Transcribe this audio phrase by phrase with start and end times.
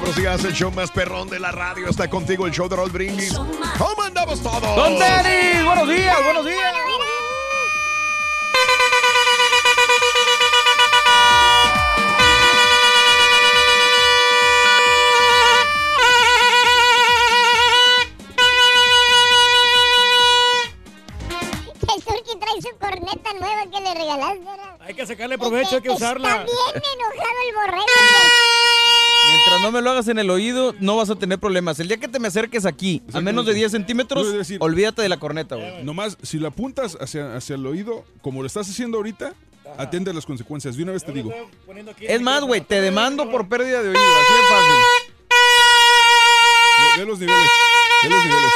[0.00, 0.16] Mis amigos.
[0.16, 0.44] Buenos días.
[0.44, 3.34] El show más perrón de la radio está contigo, el show de Raúl Brindis.
[3.78, 4.62] ¿Cómo andamos todos?
[4.76, 5.64] ¡Don Denis!
[5.64, 6.16] ¡Buenos días!
[6.24, 6.74] ¡Buenos días!
[21.94, 24.40] El Turqui trae su corneta nueva que le regalaste.
[24.80, 26.44] Hay que sacarle provecho, hay que Está usarla.
[26.44, 27.86] bien enojado el borrego.
[29.36, 31.78] Mientras no me lo hagas en el oído, no vas a tener problemas.
[31.80, 35.08] El día que te me acerques aquí, a menos de 10 centímetros, decir- olvídate de
[35.08, 35.84] la corneta, güey.
[35.84, 39.34] Nomás, si lo apuntas hacia, hacia el oído, como lo estás haciendo ahorita,
[39.78, 40.76] atiende las consecuencias.
[40.76, 41.32] De una vez te digo.
[42.00, 44.74] Es más, güey, te demando por pérdida de oído, así de fácil.
[46.78, 47.50] Ve, ve los niveles.
[48.04, 48.52] Ve los niveles.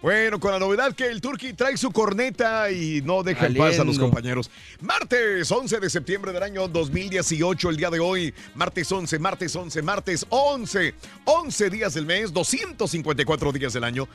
[0.00, 3.80] Bueno, con la novedad que el Turqui trae su corneta y no deja en paz
[3.80, 4.48] a los compañeros.
[4.80, 8.32] Martes 11 de septiembre del año 2018, el día de hoy.
[8.54, 10.94] Martes 11, martes 11, martes 11.
[11.24, 14.06] 11 días del mes, 254 días del año.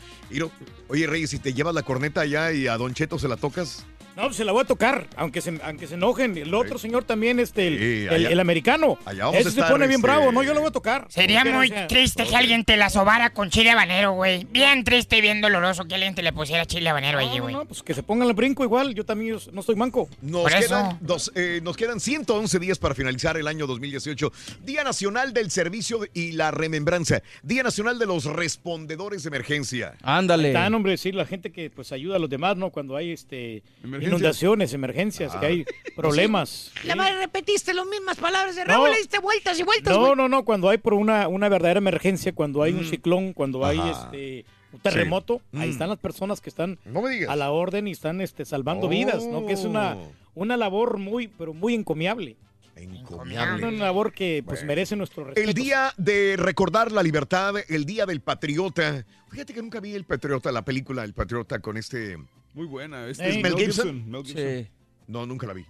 [0.87, 3.85] Oye, Reyes, si te llevas la corneta allá y a Don Cheto se la tocas.
[4.15, 6.37] No, pues se la voy a tocar, aunque se, aunque se enojen.
[6.37, 8.99] El otro señor también, este, el, Sí, el- allá- el americano.
[9.05, 10.43] allá vamos a Ese se pone bien este, bravo, ¿no?
[10.43, 11.07] Yo lo voy a tocar.
[11.09, 11.87] Sería muy sea.
[11.87, 14.45] triste que alguien te la sobara con chile habanero, güey.
[14.51, 17.55] Bien triste y bien doloroso que alguien te le pusiera chile habanero allí, güey.
[17.55, 18.93] No, pues que se pongan el brinco igual.
[18.93, 20.07] Yo también no estoy manco.
[20.21, 20.67] Nos Por eso.
[20.67, 24.31] quedan, dos- eh, nos quedan 111 días para finalizar el año 2018.
[24.63, 27.23] Día Nacional del Servicio y la Remembranza.
[27.41, 29.95] Día Nacional de los Respondedores de Emergencia.
[30.03, 30.49] Ándale.
[30.49, 32.69] Están, hombre, sí, la gente que pues ayuda a los demás, ¿no?
[32.69, 33.63] Cuando hay este
[34.05, 34.43] Emergencias.
[34.43, 35.65] inundaciones, emergencias, que hay
[35.95, 36.71] problemas.
[36.85, 38.73] La madre repetiste las mismas palabras de No.
[38.73, 41.77] Raúl, le diste vueltas y vueltas, No, no, no, cuando hay por una, una verdadera
[41.79, 45.71] emergencia, cuando hay un ciclón, cuando hay este un terremoto, ahí Mm.
[45.71, 49.45] están las personas que están No a la orden y están este salvando vidas, ¿no?
[49.45, 50.11] Que es una, Oh.
[50.33, 52.37] una labor muy, pero muy encomiable.
[52.75, 53.67] Encomiable.
[53.67, 55.47] Una labor que pues merece nuestro respeto.
[55.47, 59.05] El día de recordar la libertad, el día del patriota.
[59.29, 62.17] Fíjate que nunca vi el patriota, la película El Patriota con este.
[62.53, 63.07] Muy buena.
[63.07, 63.85] Este ¿Es es Mel Gibson?
[63.95, 64.11] Gibson.
[64.11, 64.43] Mel Gibson.
[64.63, 64.67] Sí.
[65.07, 65.65] No, nunca la vi.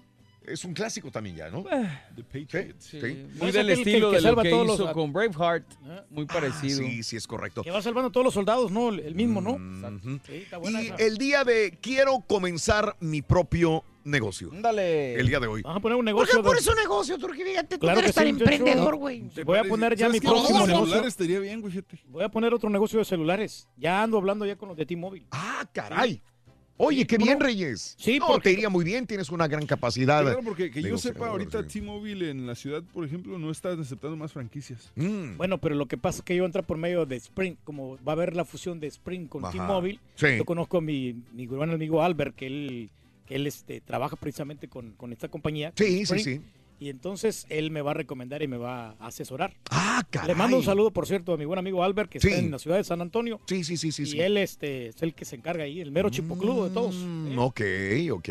[0.46, 1.64] Es un clásico también ya, ¿no?
[2.18, 2.76] The Patriot.
[2.80, 2.98] Sí.
[3.40, 5.66] Muy del aquel que- estilo que de lo salva que todos hizo los- con Braveheart.
[5.86, 6.04] Ah.
[6.10, 6.80] Muy parecido.
[6.80, 7.64] Sí, sí, es correcto.
[7.64, 8.90] Que va salvando a todos los soldados, ¿no?
[8.90, 9.58] El mismo, ¿no?
[10.28, 10.96] Sí, está buena Y esa.
[10.98, 14.50] el día de quiero comenzar mi propio negocio.
[14.52, 15.14] Ándale.
[15.16, 15.62] El día de hoy.
[15.62, 16.38] Vamos a poner un ¿Por negocio.
[16.40, 17.42] qué pones un negocio, Turqui?
[17.42, 19.24] Fíjate, tú Claro eres que tan sí, emprendedor, güey.
[19.46, 20.76] Voy a poner ya mi próximo negocio.
[20.88, 21.82] celulares estaría bien, güey.
[22.10, 23.70] Voy a poner otro negocio de celulares.
[23.78, 25.26] Ya ando hablando ya con los de T-Mobile.
[25.32, 26.22] Ah, caray.
[26.78, 27.46] Oye, qué ¿cómo bien, no?
[27.46, 27.96] Reyes.
[28.00, 30.22] Sí, no, porque- te iría muy bien, tienes una gran capacidad.
[30.24, 31.80] Claro, porque que yo sepa, ahorita sí.
[31.82, 34.92] T-Mobile en la ciudad, por ejemplo, no está aceptando más franquicias.
[34.96, 35.38] Mm.
[35.38, 38.14] Bueno, pero lo que pasa es que yo entro por medio de Sprint, como va
[38.14, 39.44] a haber la fusión de Sprint con.
[39.52, 40.00] T-Mobile.
[40.16, 40.38] Sí.
[40.38, 42.90] Yo conozco a mi, mi buen amigo Albert, que él,
[43.28, 45.72] que él este, trabaja precisamente con, con esta compañía.
[45.78, 46.42] con Sí, sí, sí.
[46.80, 49.54] Y entonces él me va a recomendar y me va a asesorar.
[49.70, 50.30] Ah, caray.
[50.30, 52.28] Le mando un saludo, por cierto, a mi buen amigo Albert, que Sí.
[52.28, 53.40] está en la ciudad de San Antonio.
[53.48, 54.04] Sí, sí, sí, sí.
[54.04, 54.20] Y sí.
[54.20, 56.96] él este, es el que se encarga ahí, el mero chipocludo de todos.
[56.96, 57.62] Mm, ok,
[58.12, 58.30] ok.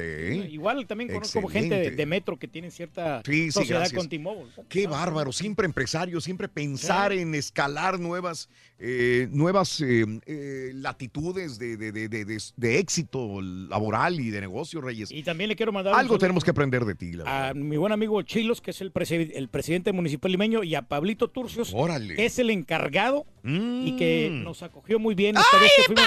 [0.50, 1.96] Igual también conozco gente de, Excelente.
[1.96, 4.50] de Metro que tiene cierta Sí, sociedad con T-Mobile.
[4.68, 8.48] Qué bárbaro, siempre empresario, siempre pensar en escalar nuevas,
[8.84, 14.40] eh, nuevas eh, eh, latitudes de, de- de- de- de- de éxito laboral y de
[14.40, 15.12] negocio, Reyes.
[15.12, 17.48] Y también le quiero mandar Algo tenemos que aprender de ti, la verdad.
[17.50, 20.82] a mi buen amigo Chilos, que es el, presi- el presidente municipal limeño, y a
[20.82, 22.16] Pablito Turcios, Órale.
[22.16, 24.42] que es el encargado y que Mm.
[24.44, 26.04] nos acogió muy bien esta vez que fuimos,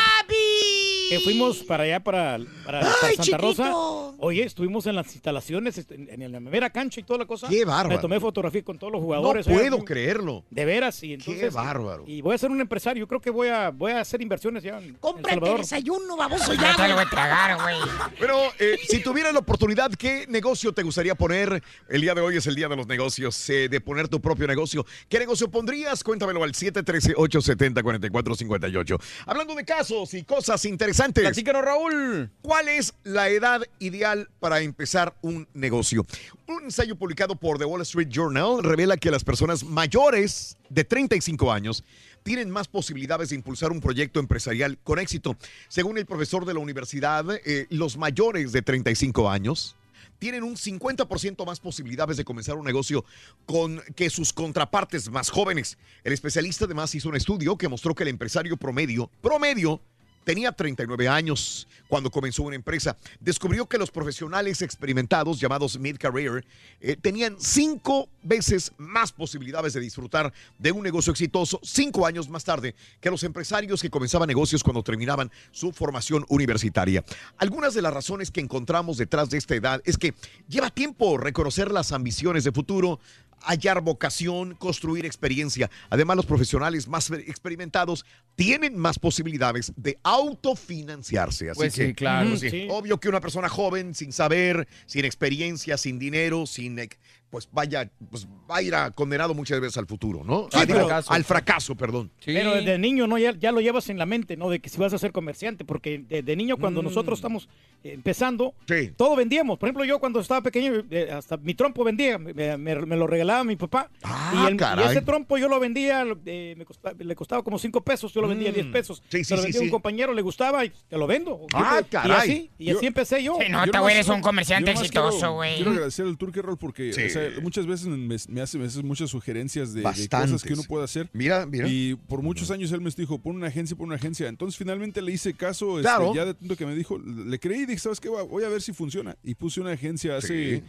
[1.09, 3.71] que fuimos para allá, para, para- para ¡Ay, Santa Rosa.
[4.17, 7.47] Oye, estuvimos en las instalaciones, este, en, en la primera cancha y toda la cosa.
[7.49, 7.89] ¡Qué bárbaro!
[7.95, 9.47] Me tomé fotografía con todos los No jugadores.
[9.47, 9.57] allá.
[9.57, 10.43] puedo creerlo.
[10.49, 11.53] De veras, y entonces.
[11.53, 12.03] bárbaro!
[12.07, 13.01] Y voy a ser un empresario.
[13.01, 15.59] Yo creo que voy a, voy a hacer inversiones ya en El Cómprate Salvador.
[15.59, 17.75] desayuno, baboso, Ya te lo voy a tragar, güey.
[18.19, 21.61] Pero eh, si tuvieras la oportunidad, ¿qué negocio te gustaría poner?
[21.89, 24.47] El día de hoy es el día de los negocios, eh, de poner tu propio
[24.47, 24.85] negocio.
[25.09, 26.03] ¿Qué negocio pondrías?
[26.03, 29.01] Cuéntamelo al 713-870-4458.
[29.25, 30.94] Hablando de casos y cosas interesantes.
[30.95, 32.31] Platícanos, Raúl.
[32.41, 36.05] ¿Cuál es la edad ideal para empezar un negocio?
[36.47, 41.51] Un ensayo publicado por The Wall Street Journal revela que las personas mayores de 35
[41.51, 41.83] años
[42.23, 45.35] tienen más posibilidades de impulsar un proyecto empresarial con éxito.
[45.67, 49.75] Según el profesor de la universidad, eh, los mayores de 35 años
[50.17, 53.03] tienen un 50% más posibilidades de comenzar un negocio
[53.45, 55.77] con que sus contrapartes más jóvenes.
[56.05, 59.81] El especialista además hizo un estudio que mostró que el empresario promedio, promedio,
[60.25, 62.97] tenía 39 años cuando comenzó una empresa.
[63.21, 66.43] Descubrió que los profesionales experimentados llamados mid-career
[66.81, 72.43] eh, tenían cinco veces más posibilidades de disfrutar de un negocio exitoso cinco años más
[72.43, 77.05] tarde que los empresarios que comenzaban negocios cuando terminaban su formación universitaria.
[77.37, 80.15] Algunas de las razones que encontramos detrás de esta edad es que
[80.49, 82.99] lleva tiempo reconocer las ambiciones de futuro,
[83.45, 85.69] hallar vocación, construir experiencia.
[85.89, 88.05] Además, los profesionales más experimentados
[88.35, 91.49] tienen más posibilidades de autofinanciarse.
[91.49, 92.29] Así Pues sí, claro.
[92.29, 92.67] pues sí, Sí.
[92.69, 96.97] obvio que una persona joven, sin saber, sin experiencia, sin dinero, sin ex-
[97.35, 100.47] pues vaya, pues va a ir a condenado muchas veces al futuro, ¿no?
[100.53, 102.09] Sí, digo, pero- al fracaso, perdón.
[102.25, 104.49] Pero desde niño no ya, ya lo llevas en la mente, ¿no?
[104.49, 106.85] De que si vas a ser comerciante, porque de, de niño cuando Mm.
[106.85, 107.49] nosotros estamos
[107.83, 108.53] empezando,
[108.95, 109.59] todo vendíamos.
[109.59, 113.05] Por ejemplo, yo cuando estaba pequeño, eh, hasta mi trompo vendía, me, me- me lo
[113.05, 113.89] regalaba mi papá.
[114.01, 114.87] Ah, y, el- y caray.
[114.91, 118.27] ese trompo yo lo vendía, eh, me costaba- le costaba como 5 pesos, yo lo
[118.27, 119.03] vendía a 10 pesos.
[119.09, 119.65] Sí, sí, Se lo sí, vendía a sí.
[119.67, 121.41] un compañero, le gustaba y te lo vendo.
[121.53, 122.11] Ah, Y- caray.
[122.11, 123.35] Y así, y así Yo- empecé yo.
[123.37, 125.55] Se nota, güey, eres un comerciante Yo exitoso, güey.
[125.55, 127.03] Quiero agradecer al Turkey Roll porque Sí.
[127.03, 130.63] o sea, muchas veces me, me hace, me hace muchas sugerencias de, cosas que uno
[130.63, 131.09] puede hacer.
[131.13, 131.67] Mira, mira.
[131.67, 134.27] Y por muchos años él me dijo, pon una agencia, pon una agencia.
[134.27, 136.13] Entonces finalmente le hice caso, este, Claro.
[136.13, 138.09] ya de tanto que me dijo, le creí y dije, ¿sabes qué?
[138.09, 139.17] Voy a ver si funciona.
[139.23, 140.57] Y puse una agencia hace...
[140.57, 140.63] Sí.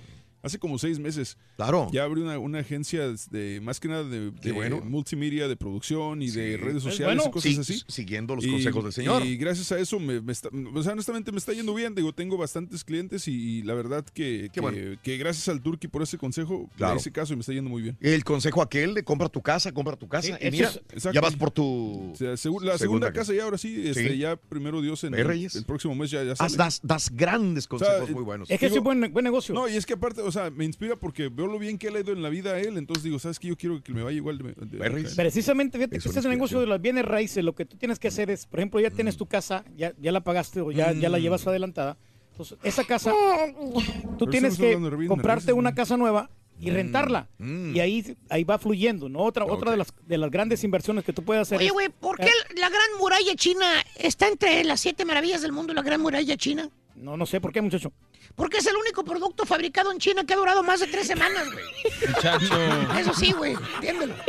[0.46, 1.37] Hace como seis meses.
[1.56, 1.88] Claro.
[1.93, 4.81] Ya abrí una, una agencia de más que nada de, bueno.
[4.84, 7.31] multimedia, de producción y de redes Es sociales bueno.
[7.31, 7.82] y cosas Sí, así.
[7.88, 9.25] siguiendo los consejos del señor.
[9.26, 11.94] Y gracias a eso, me, me está- o sea, honestamente me está yendo bien.
[11.94, 14.98] Digo, tengo bastantes clientes y, y la verdad que, que, bueno.
[15.02, 16.94] que gracias al Turki por ese consejo, Claro.
[16.94, 17.96] le hice caso y me está yendo muy bien.
[18.00, 20.38] El consejo aquel de compra tu casa, compra tu casa.
[20.38, 21.12] Sí, y mira, es- exacto.
[21.12, 22.12] ya vas por tu.
[22.12, 24.19] O sea, segu- la segunda, casa ya ahora sí, este, Sí.
[24.19, 26.56] ya primero Dios en ¿Ve, el, próximo mes ya, ya Haz- sale.
[26.56, 28.50] das, das grandes O sea, consejos muy buenos.
[28.50, 29.54] Es que es un buen, buen negocio.
[29.54, 31.98] No, y es que aparte, o sea, me inspira porque veo lo bien que le
[31.98, 32.76] ha ido en la vida a él.
[32.78, 33.48] Entonces digo, ¿sabes qué?
[33.48, 34.54] Yo quiero que me vaya igual de.
[34.54, 37.42] de- Precisamente, fíjate Es que una este es el negocio de las bienes raíces.
[37.44, 40.12] Lo que tú tienes que hacer es, por ejemplo, ya tienes tu casa, ya, ya
[40.12, 41.22] la pagaste o ya, ya la Mm.
[41.22, 41.96] llevas adelantada.
[42.32, 43.12] Entonces, esa casa,
[44.18, 44.74] tú Pero tienes que
[45.08, 45.76] comprarte raíces, una ¿no?
[45.76, 46.30] casa nueva
[46.60, 47.28] y rentarla.
[47.38, 47.74] Mm.
[47.76, 49.20] Y ahí, ahí va fluyendo, ¿no?
[49.20, 51.58] Otra, otra de, las, de las grandes inversiones que tú puedes hacer.
[51.58, 53.66] Oye, güey, ¿por qué Eh, la gran muralla china
[53.99, 56.70] está entre las siete maravillas del mundo, la gran muralla china?
[56.96, 57.92] No, no sé, ¿por qué, muchacho?
[58.34, 61.46] Porque es el único producto fabricado en China que ha durado más de tres semanas,
[61.52, 61.64] güey.
[62.08, 62.54] Muchacho.
[62.98, 64.14] Eso sí, güey, entiéndelo.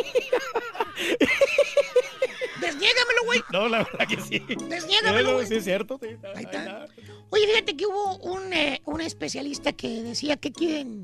[2.88, 3.40] Desniégamelo, güey.
[3.52, 4.42] No, la verdad que sí.
[4.70, 5.48] Desniégamelo, güey.
[5.48, 6.00] Sí, es cierto.
[6.02, 6.86] sí, Ahí está.
[7.30, 11.04] Oye, fíjate que hubo un, eh, un especialista que decía qué quieren,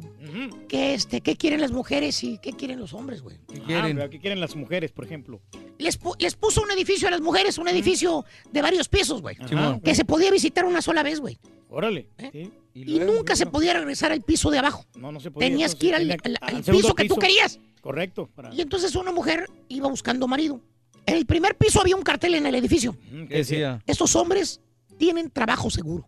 [0.70, 3.38] que este, qué quieren las mujeres y qué quieren los hombres, güey.
[3.52, 3.98] ¿Qué quieren?
[4.10, 5.42] ¿Qué quieren las mujeres, por ejemplo?
[5.80, 9.36] Les, pu- les puso un edificio a las mujeres, un edificio de varios pisos, güey.
[9.84, 11.38] Que se podía visitar una sola vez, güey.
[11.70, 12.08] Órale.
[12.18, 12.30] ¿Eh?
[12.32, 12.52] sí.
[12.75, 14.86] Y nunca se podía regresar al piso de abajo.
[14.96, 15.50] No, no se podía.
[15.50, 17.60] Tenías entonces, que ir al, tenía- al- al al segundo piso que tú querías.
[17.82, 18.30] Correcto.
[18.34, 20.62] para- Y entonces una mujer iba buscando marido.
[21.06, 22.96] En el primer piso había un cartel en el edificio.
[23.30, 23.82] ¿Qué decía?
[23.86, 24.62] Estos hombres
[24.98, 26.08] tienen trabajo seguro.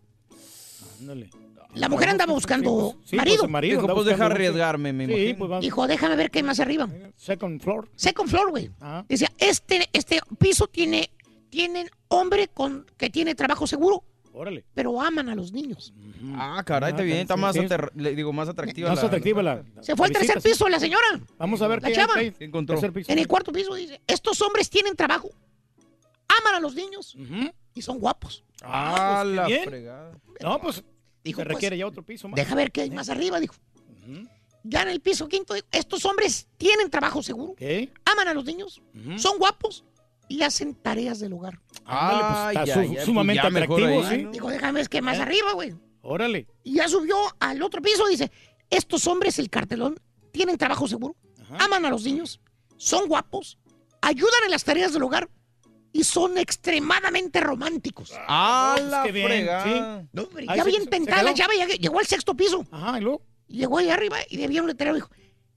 [1.00, 1.30] Ándale.
[1.74, 3.40] La mujer andaba buscando Sí, marido.
[3.40, 5.48] pues, marido, Dijo, pues deja arriesgarme, me Sí, imagino.
[5.48, 5.60] pues.
[5.60, 6.88] Dijo, déjame ver qué hay más arriba.
[7.16, 7.90] Second floor.
[7.94, 8.70] Second floor, güey.
[9.08, 11.10] Decía, este, este piso tiene,
[11.50, 14.04] tienen hombre con que tiene trabajo seguro
[14.38, 14.64] Órale.
[14.74, 15.94] pero aman a los niños.
[16.34, 18.90] Ah, caray, está bien, está más, ater- le digo, más atractiva.
[18.90, 19.62] Más la- atractiva la.
[19.80, 20.48] Se fue al la tercer visita, sí.
[20.50, 21.06] piso la señora.
[21.38, 22.14] Vamos a ver La qué, chava.
[22.16, 22.74] qué encontró.
[22.76, 23.10] Tercer piso.
[23.10, 25.30] En el cuarto piso dice, estos hombres tienen trabajo,
[26.40, 27.16] aman a los niños
[27.74, 28.44] y son guapos.
[28.62, 29.64] Ah, pues, qué la bien.
[29.64, 30.18] fregada.
[30.42, 30.84] No, pues
[31.24, 32.36] Dijo, se pues, requiere ya otro piso más.
[32.36, 33.54] Deja ver qué hay más arriba, dijo.
[34.62, 37.90] Ya en el piso quinto, dijo, estos hombres tienen trabajo seguro, ¿Qué?
[38.04, 38.82] aman a los niños,
[39.16, 39.84] son guapos
[40.28, 41.60] y hacen tareas del hogar.
[41.84, 44.22] Ándale, pues, está ya, su- ya, sumamente pues, ya mejor atractivo, ahí, sí.
[44.24, 44.30] ¿no?
[44.32, 45.22] Dijo, déjame ver qué hay más ¿Eh?
[45.22, 45.74] arriba, güey.
[46.02, 46.46] Órale.
[46.64, 48.30] Y ya subió al otro piso, dice,
[48.70, 49.98] estos hombres, el cartelón,
[50.32, 51.16] tienen trabajo seguro,
[51.58, 52.40] aman a los niños,
[52.76, 53.58] son guapos,
[54.02, 55.28] ayudan en las tareas del hogar
[55.92, 58.12] y son extremadamente románticos.
[58.28, 60.06] Ah, pues, la qué.
[60.12, 62.64] No, hombre, Ahí ya tentada se la llave, ya llegó al sexto piso.
[62.70, 63.22] Ajá, y luego.
[63.48, 65.08] Llegó ahí arriba y había un letrero, dijo,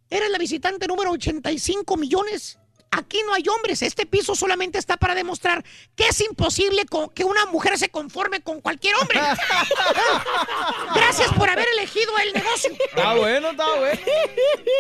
[0.10, 2.59] eres la visitante número 85 millones.
[2.92, 5.64] Aquí no hay hombres, este piso solamente está para demostrar
[5.96, 9.20] que es imposible que una mujer se conforme con cualquier hombre.
[10.96, 12.72] Gracias por haber elegido el negocio.
[12.90, 14.00] Está bueno, está bueno.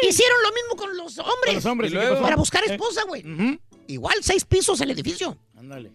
[0.08, 1.36] Hicieron lo mismo con los hombres.
[1.46, 2.22] Con los hombres, Y ¿y qué luego-?
[2.22, 3.24] Para buscar Eh, esposa, güey.
[3.88, 5.38] Igual seis pisos el edificio.
[5.58, 5.92] Ándale.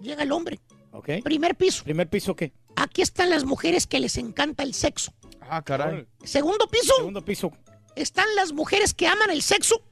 [0.00, 0.60] Llega el hombre.
[0.92, 1.10] Ok.
[1.24, 1.84] Primer piso.
[1.84, 2.52] ¿Primer piso qué?
[2.76, 5.12] Aquí están las mujeres que les encanta el sexo.
[5.40, 6.06] Ah, caray.
[6.24, 6.94] Segundo piso.
[6.96, 7.52] Segundo piso.
[7.96, 9.82] Están las mujeres que aman el sexo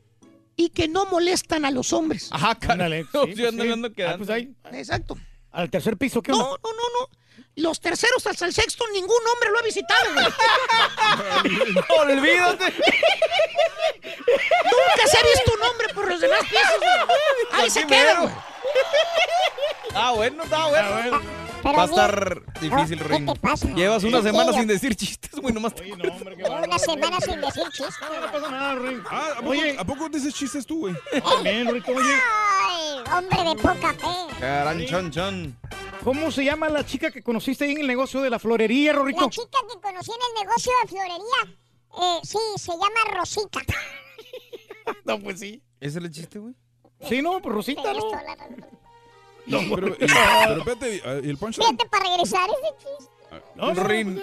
[0.56, 2.28] y que no molestan a los hombres.
[2.32, 3.04] Ah, Ándale.
[3.12, 3.70] sí, Yo ando sí.
[3.72, 4.18] ando Ah, quedando.
[4.18, 4.54] pues ahí.
[4.72, 5.16] Exacto.
[5.52, 6.60] Al tercer piso, ¿qué No, onda?
[6.62, 7.08] no, no, no.
[7.56, 10.26] Los terceros hasta el sexto, ningún hombre lo ha visitado, güey.
[12.18, 12.64] Olvídate.
[14.04, 17.62] Nunca se ha visto un hombre por los demás pisos, güey.
[17.62, 18.22] Ahí se queda, mero.
[18.22, 18.34] güey.
[19.98, 21.20] Ah, bueno, está bueno.
[21.62, 23.32] Pero Va a estar difícil, ¿qué Ring.
[23.32, 23.66] te pasa?
[23.68, 26.50] Llevas una ¿Qué semana sin decir chistes, güey, nomás te Oye, no, hombre, qué Llevo
[26.54, 26.68] bárbaro.
[26.70, 27.96] una semana sin decir chistes.
[28.00, 29.00] No pasa nada, Ring.
[29.10, 30.94] Ah, ¿a poco, Oye, ¿a poco dices chistes tú, güey?
[31.24, 32.14] también, Rito, oye.
[32.60, 34.38] Ay, hombre de poca fe.
[34.38, 35.58] Caran, chon, chon.
[36.04, 38.92] ¿Cómo se llama la chica que conociste ahí en el negocio de la florería?
[38.92, 41.56] La chica que conocí en el negocio de florería,
[42.02, 43.60] eh, sí, se llama Rosita.
[45.04, 45.60] No, pues sí.
[45.80, 46.54] ¿Ese es el chiste, güey?
[47.02, 48.10] Sí, no, pues Rosita, ¿no?
[49.46, 51.68] No, pero, y- pero espérate, ah, ¿y el punchline?
[51.68, 53.12] Fíjate para regresar ese chiste.
[53.54, 54.20] No, no, Rin,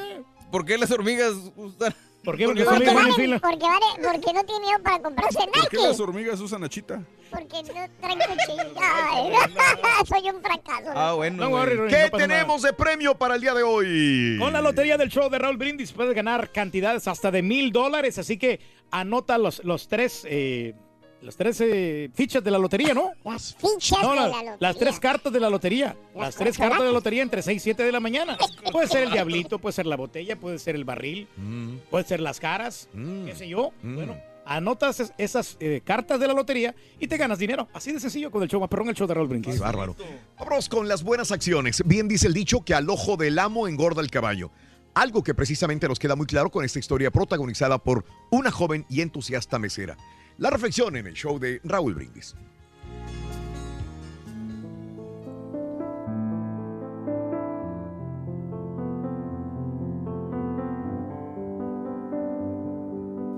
[0.51, 1.93] ¿por qué las hormigas usan?
[2.23, 2.45] ¿Por qué?
[2.45, 3.39] Porque Porque vale- fila.
[3.39, 6.03] porque, vale- porque no tiene dinero para comprarse ¿Por qué las Nike.
[6.03, 7.03] hormigas usan a chita?
[7.29, 8.79] Porque no traen cuchillo.
[8.81, 9.33] Ay,
[10.07, 10.91] Soy un fracaso.
[10.95, 12.17] Ah, bueno, No, Rin, ¿Qué no nada.
[12.17, 14.37] tenemos de premio para el día de hoy?
[14.39, 18.17] Con la lotería del show de Raúl Brindis puedes ganar cantidades hasta de mil dólares,
[18.17, 18.59] así que
[18.91, 20.75] anota los, los tres, eh,
[21.23, 23.11] las tres eh, fichas de la lotería, ¿no?
[23.23, 24.57] Las fichas No, de la- la lotería.
[24.59, 25.95] las tres cartas de la lotería.
[26.13, 28.37] Las Las tres cartas de la lotería entre 6 y 7 de la mañana.
[28.71, 32.19] Puede ser el diablito, puede ser la botella, puede ser el barril, Mm, puede ser
[32.19, 33.25] las caras, mm.
[33.25, 33.71] qué sé yo.
[33.81, 33.95] Mm.
[33.95, 37.69] Bueno, anotas es- esas eh, cartas de la lotería y te ganas dinero.
[37.73, 39.59] Así de sencillo con el show más perrón, el show de Raúl Brindis.
[39.59, 39.95] Bárbaro.
[40.37, 41.81] Vámonos con las buenas acciones.
[41.85, 44.51] Bien dice el dicho que al ojo del amo engorda el caballo.
[44.95, 49.01] Algo que precisamente nos queda muy claro con esta historia protagonizada por una joven y
[49.01, 49.97] entusiasta mesera.
[50.37, 52.35] La reflexión en el show de Raúl Brindis.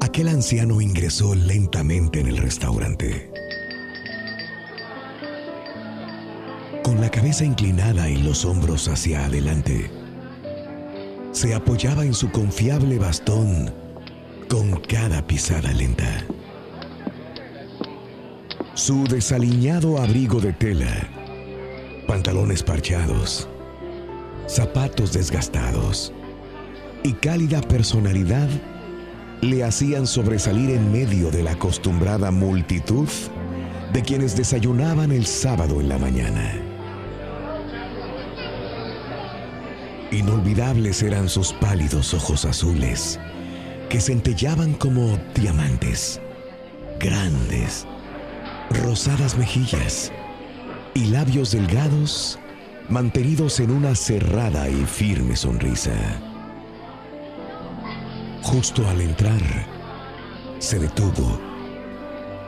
[0.02, 3.30] Aquel anciano ingresó lentamente en el restaurante.
[6.84, 9.92] Con la cabeza inclinada y los hombros hacia adelante,
[11.34, 13.74] se apoyaba en su confiable bastón
[14.48, 16.26] con cada pisada lenta.
[18.76, 21.08] Su desaliñado abrigo de tela,
[22.08, 23.48] pantalones parchados,
[24.48, 26.12] zapatos desgastados
[27.02, 28.50] y cálida personalidad
[29.40, 33.08] le hacían sobresalir en medio de la acostumbrada multitud
[33.94, 36.54] de quienes desayunaban el sábado en la mañana.
[40.12, 43.22] Inolvidables eran sus pálidos ojos azules,
[43.88, 46.20] que centellaban como diamantes,
[47.00, 47.88] grandes,
[48.70, 50.12] rosadas mejillas
[50.94, 52.40] y labios delgados
[52.90, 55.94] mantenidos en una cerrada y firme sonrisa.
[58.44, 59.42] Justo al entrar,
[60.60, 61.40] se detuvo,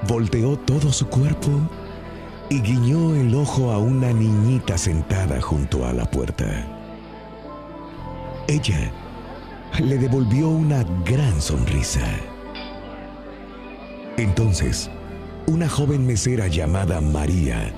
[0.07, 1.49] volteó todo su cuerpo
[2.49, 6.45] y guiñó el ojo a una niñita sentada junto a la puerta.
[8.47, 8.91] Ella
[9.79, 12.07] le devolvió una gran sonrisa.
[14.17, 14.89] Entonces,
[15.47, 17.73] una joven mesera llamada María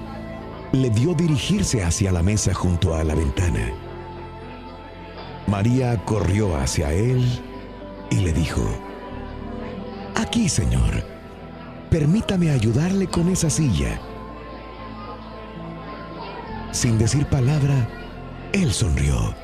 [0.72, 3.72] le dio dirigirse hacia la mesa junto a la ventana.
[5.46, 7.24] María corrió hacia él
[8.10, 8.62] y le dijo,
[10.16, 11.04] Aquí, señor,
[11.92, 14.00] permítame ayudarle con esa silla.
[16.72, 17.88] Sin decir palabra,
[18.52, 19.36] él sonrió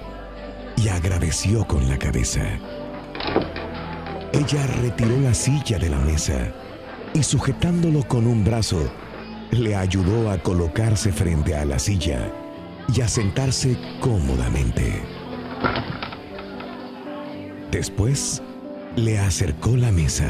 [0.77, 2.41] y agradeció con la cabeza.
[4.33, 6.53] Ella retiró la silla de la mesa
[7.15, 8.91] y sujetándolo con un brazo,
[9.51, 12.29] le ayudó a colocarse frente a la silla
[12.93, 15.01] y a sentarse cómodamente.
[17.71, 18.43] Después,
[18.97, 20.27] le acercó la mesa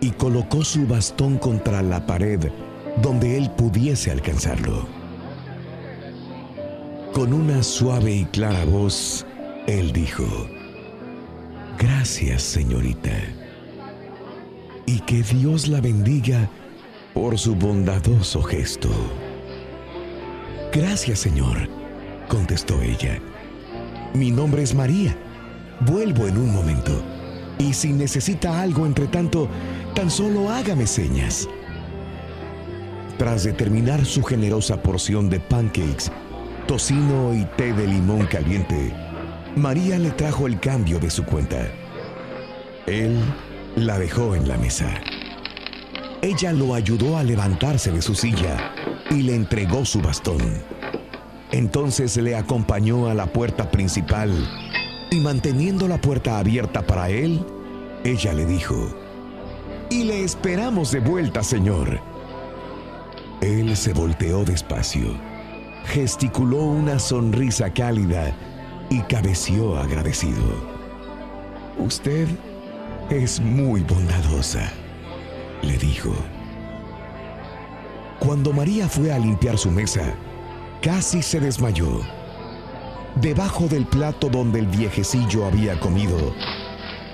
[0.00, 2.50] y colocó su bastón contra la pared
[3.02, 4.86] donde él pudiese alcanzarlo.
[7.12, 9.26] Con una suave y clara voz,
[9.66, 10.24] él dijo,
[11.78, 13.45] Gracias, señorita.
[14.86, 16.48] Y que Dios la bendiga
[17.12, 18.88] por su bondadoso gesto.
[20.72, 21.68] Gracias, señor,
[22.28, 23.20] contestó ella.
[24.14, 25.16] Mi nombre es María.
[25.80, 27.02] Vuelvo en un momento.
[27.58, 29.48] Y si necesita algo entre tanto,
[29.94, 31.48] tan solo hágame señas.
[33.18, 36.12] Tras de terminar su generosa porción de pancakes,
[36.68, 38.92] tocino y té de limón caliente,
[39.56, 41.66] María le trajo el cambio de su cuenta.
[42.86, 43.18] Él
[43.76, 44.88] la dejó en la mesa.
[46.22, 48.72] Ella lo ayudó a levantarse de su silla
[49.10, 50.40] y le entregó su bastón.
[51.52, 54.32] Entonces le acompañó a la puerta principal
[55.10, 57.44] y manteniendo la puerta abierta para él,
[58.02, 58.74] ella le dijo,
[59.90, 62.00] Y le esperamos de vuelta, señor.
[63.42, 65.18] Él se volteó despacio,
[65.84, 68.34] gesticuló una sonrisa cálida
[68.88, 70.76] y cabeció agradecido.
[71.78, 72.26] Usted
[73.10, 74.72] es muy bondadosa,
[75.62, 76.14] le dijo.
[78.18, 80.14] Cuando María fue a limpiar su mesa,
[80.82, 82.00] casi se desmayó.
[83.16, 86.34] Debajo del plato donde el viejecillo había comido,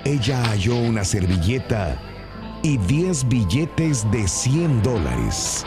[0.03, 1.97] ella halló una servilleta
[2.63, 5.65] y 10 billetes de 100 dólares.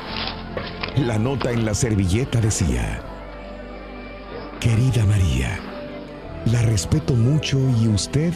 [0.96, 3.00] La nota en la servilleta decía,
[4.60, 5.58] Querida María,
[6.46, 8.32] la respeto mucho y usted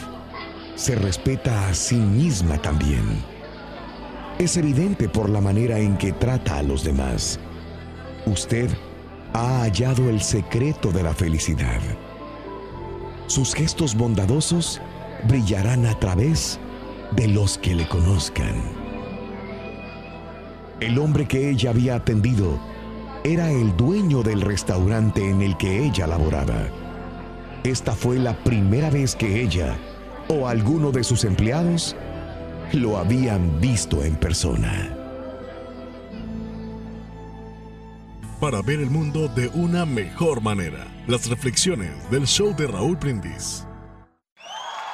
[0.75, 3.03] se respeta a sí misma también.
[4.39, 7.39] Es evidente por la manera en que trata a los demás.
[8.25, 8.69] Usted
[9.33, 11.79] ha hallado el secreto de la felicidad.
[13.27, 14.81] Sus gestos bondadosos
[15.27, 16.59] brillarán a través
[17.11, 18.55] de los que le conozcan.
[20.79, 22.59] El hombre que ella había atendido
[23.23, 26.67] era el dueño del restaurante en el que ella laboraba.
[27.63, 29.77] Esta fue la primera vez que ella
[30.31, 31.95] o alguno de sus empleados
[32.71, 34.95] lo habían visto en persona.
[38.39, 43.67] Para ver el mundo de una mejor manera, las reflexiones del show de Raúl Brindis.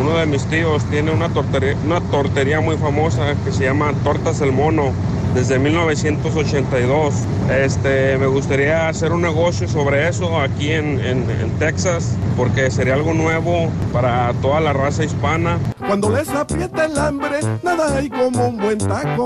[0.00, 4.40] uno de mis tíos tiene una tortería, una tortería muy famosa que se llama Tortas
[4.40, 4.92] El Mono
[5.34, 7.14] desde 1982.
[7.50, 12.94] Este, me gustaría hacer un negocio sobre eso aquí en, en- en Texas porque sería
[12.94, 15.58] algo nuevo para toda la raza hispana.
[15.86, 19.24] Cuando les aprieta el hambre, nada hay como un buen taco.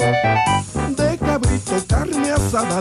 [1.80, 2.28] Carne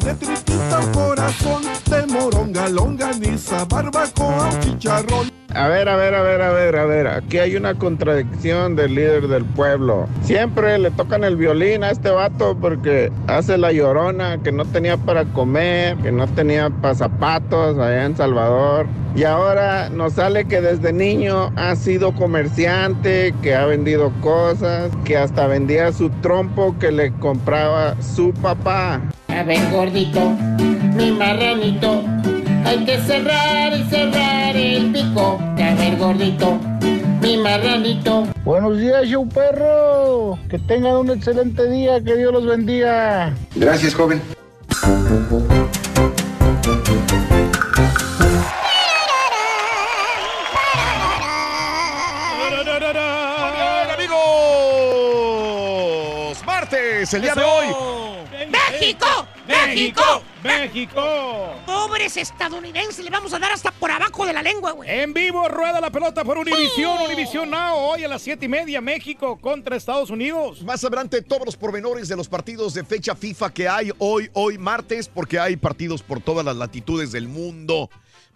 [0.04, 5.32] de tritita al corazón, de moronga, longaniza, barbacoa chicharrón.
[5.54, 7.08] A ver, a ver, a ver, a ver, a ver.
[7.08, 10.08] Aquí hay una contradicción del líder del pueblo.
[10.23, 14.97] Siempre le tocan el violín a este vato porque hace la llorona que no tenía
[14.97, 18.88] para comer, que no tenía para zapatos allá en Salvador.
[19.13, 25.17] Y ahora nos sale que desde niño ha sido comerciante, que ha vendido cosas, que
[25.17, 28.81] hasta vendía su trompo que le compraba su papá.
[28.82, 30.32] A ver, gordito,
[30.96, 32.04] mi marranito,
[32.65, 35.39] hay que cerrar y cerrar el pico.
[35.39, 36.60] A ver, gordito,
[37.22, 38.28] mi marranito.
[38.44, 40.39] Buenos días, show perro.
[40.50, 42.04] Que tengan un excelente día.
[42.04, 43.36] Que Dios los bendiga.
[43.56, 44.20] Gracias, joven.
[53.94, 54.17] amigos!
[56.48, 58.11] Martes, el día de hoy.
[58.82, 59.28] ¡México!
[59.48, 60.24] ¡México!
[60.44, 61.54] ¡México!
[61.67, 64.89] Pobres estadounidenses, le vamos a dar hasta por abajo de la lengua, güey.
[64.89, 68.82] En vivo rueda la pelota por Univisión, Univisión Now, hoy a las siete y media,
[68.82, 70.63] México contra Estados Unidos.
[70.63, 74.58] Más adelante, todos los pormenores de los partidos de fecha FIFA que hay hoy, hoy
[74.58, 77.88] martes, porque hay partidos por todas las latitudes del mundo.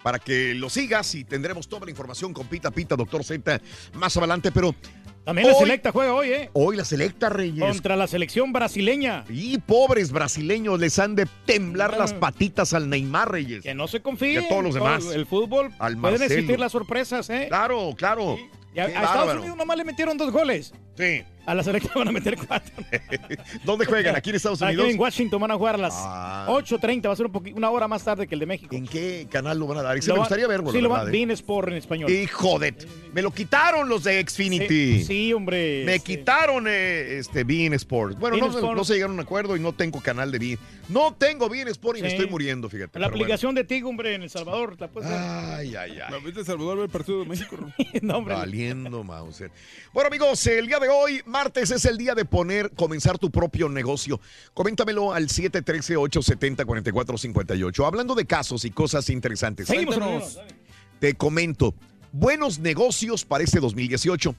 [0.05, 3.59] Para que lo sigas y tendremos toda la información con Pita Pita, Doctor Z,
[3.95, 4.75] más adelante, pero.
[5.23, 6.49] También la hoy- selecta juega hoy, ¿eh?
[6.53, 7.59] Hoy la selecta, Reyes.
[7.65, 9.25] Contra la selección brasileña.
[9.29, 13.63] Y pobres brasileños les han de temblar las patitas al Neymar, Reyes.
[13.63, 14.45] Que no se confíen.
[14.45, 15.05] A todos los demás.
[15.05, 17.45] El fútbol Al pueden existir las sorpresas, ¿eh?
[17.47, 18.37] Claro, claro.
[18.75, 19.37] Y a, a Estados.
[19.37, 20.71] Unidos nomás le metieron dos goles.
[20.95, 21.23] Sí.
[21.45, 22.73] A la selecta van a meter cuatro.
[23.63, 24.15] ¿Dónde juegan?
[24.15, 24.83] ¿Aquí en Estados Unidos?
[24.85, 26.45] Aquí en Washington van a jugar a las Ah.
[26.49, 27.07] 8.30.
[27.07, 28.75] Va a ser un una hora más tarde que el de México.
[28.75, 29.97] ¿En qué canal lo van a dar?
[29.97, 31.17] Ese Lo me gustaría verlo, Sí, la lo va verdad, ¿eh?
[31.17, 32.09] Bean Sport en español.
[32.11, 32.73] Hijo de...
[33.13, 34.67] Me lo quitaron los de Xfinity.
[34.99, 35.83] Sí, sí, hombre.
[35.85, 38.17] Me este, quitaron eh, este Bean Sports.
[38.19, 38.75] Bueno, no, Sport.
[38.75, 40.59] no se llegaron a un acuerdo y no tengo canal de Bean.
[40.89, 42.99] No tengo Bean Sport y me estoy muriendo, fíjate.
[42.99, 43.23] La bueno.
[43.23, 44.75] aplicación de Tigo, hombre, en El Salvador.
[44.79, 45.09] La puedes.
[45.09, 46.11] Ay, ay, ay.
[46.11, 47.55] ¿La viste a Salvador ver el partido de México?
[48.01, 48.35] No, hombre.
[48.35, 49.49] Valiendo, Mauser.
[49.93, 53.67] Bueno, amigos, el día de hoy, martes, es el día de poner, comenzar tu propio
[53.67, 54.21] negocio.
[54.53, 57.85] Coméntamelo al 713-870-4458.
[57.85, 59.67] Hablando de casos y cosas interesantes.
[59.67, 60.37] Seguimos, Cuéntanos.
[60.37, 60.55] amigos.
[60.99, 61.73] Te comento,
[62.13, 64.33] buenos negocios para este 2018.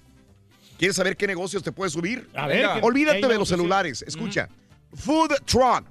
[0.78, 2.28] ¿Quieres saber qué negocios te puedes subir?
[2.34, 4.02] A ver, ¿qué- Olvídate de los celulares.
[4.06, 4.48] Escucha.
[4.94, 5.84] Food truck.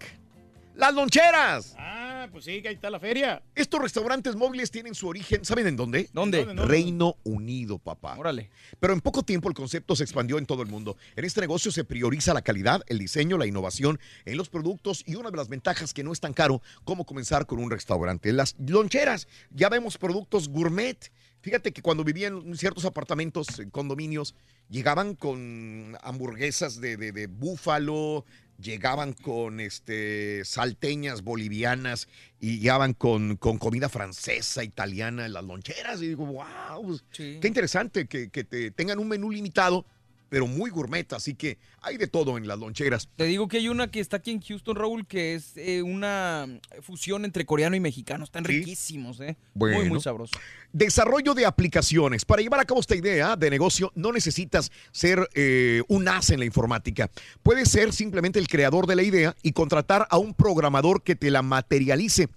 [0.75, 1.75] Las loncheras.
[1.77, 2.04] Ah,
[2.35, 3.41] pues sí, que ahí está la feria.
[3.55, 6.09] Estos restaurantes móviles tienen su origen, ¿saben en dónde?
[6.11, 6.43] ¿Dónde?
[6.43, 6.65] ¿Dónde?
[6.65, 8.17] Reino Unido, papá.
[8.17, 8.49] Órale.
[8.77, 10.97] Pero en poco tiempo el concepto se expandió en todo el mundo.
[11.15, 15.15] En este negocio se prioriza la calidad, el diseño, la innovación en los productos y
[15.15, 18.33] una de las ventajas que no es tan caro como comenzar con un restaurante.
[18.33, 21.09] Las loncheras, ya vemos productos gourmet.
[21.39, 24.35] Fíjate que cuando vivían en ciertos apartamentos, en condominios,
[24.67, 28.25] llegaban con hamburguesas de, de- de búfalo,
[28.59, 32.07] llegaban con este, salteñas bolivianas
[32.39, 36.01] y llegaban con, con comida francesa, italiana, en las loncheras.
[36.01, 37.37] Y digo, wow, pues, Sí.
[37.41, 39.85] qué interesante que, que te tengan un menú limitado,
[40.29, 41.11] pero muy gourmet.
[41.13, 43.09] Así que hay de todo en las loncheras.
[43.15, 46.47] Te digo que hay una que está aquí en Houston, Raúl, que es eh, una
[46.81, 48.23] fusión entre coreano y mexicano.
[48.23, 48.59] Están ¿Sí?
[48.59, 49.37] riquísimos, ¿eh?
[49.53, 49.79] Bueno.
[49.79, 50.39] Muy, muy sabrosos.
[50.73, 52.25] Desarrollo de aplicaciones.
[52.25, 56.39] Para llevar a cabo esta idea de negocio no necesitas ser eh, un as en
[56.39, 57.09] la informática.
[57.43, 61.31] Puedes ser simplemente el creador de la idea y contratar a un programador que te
[61.31, 62.29] la materialice.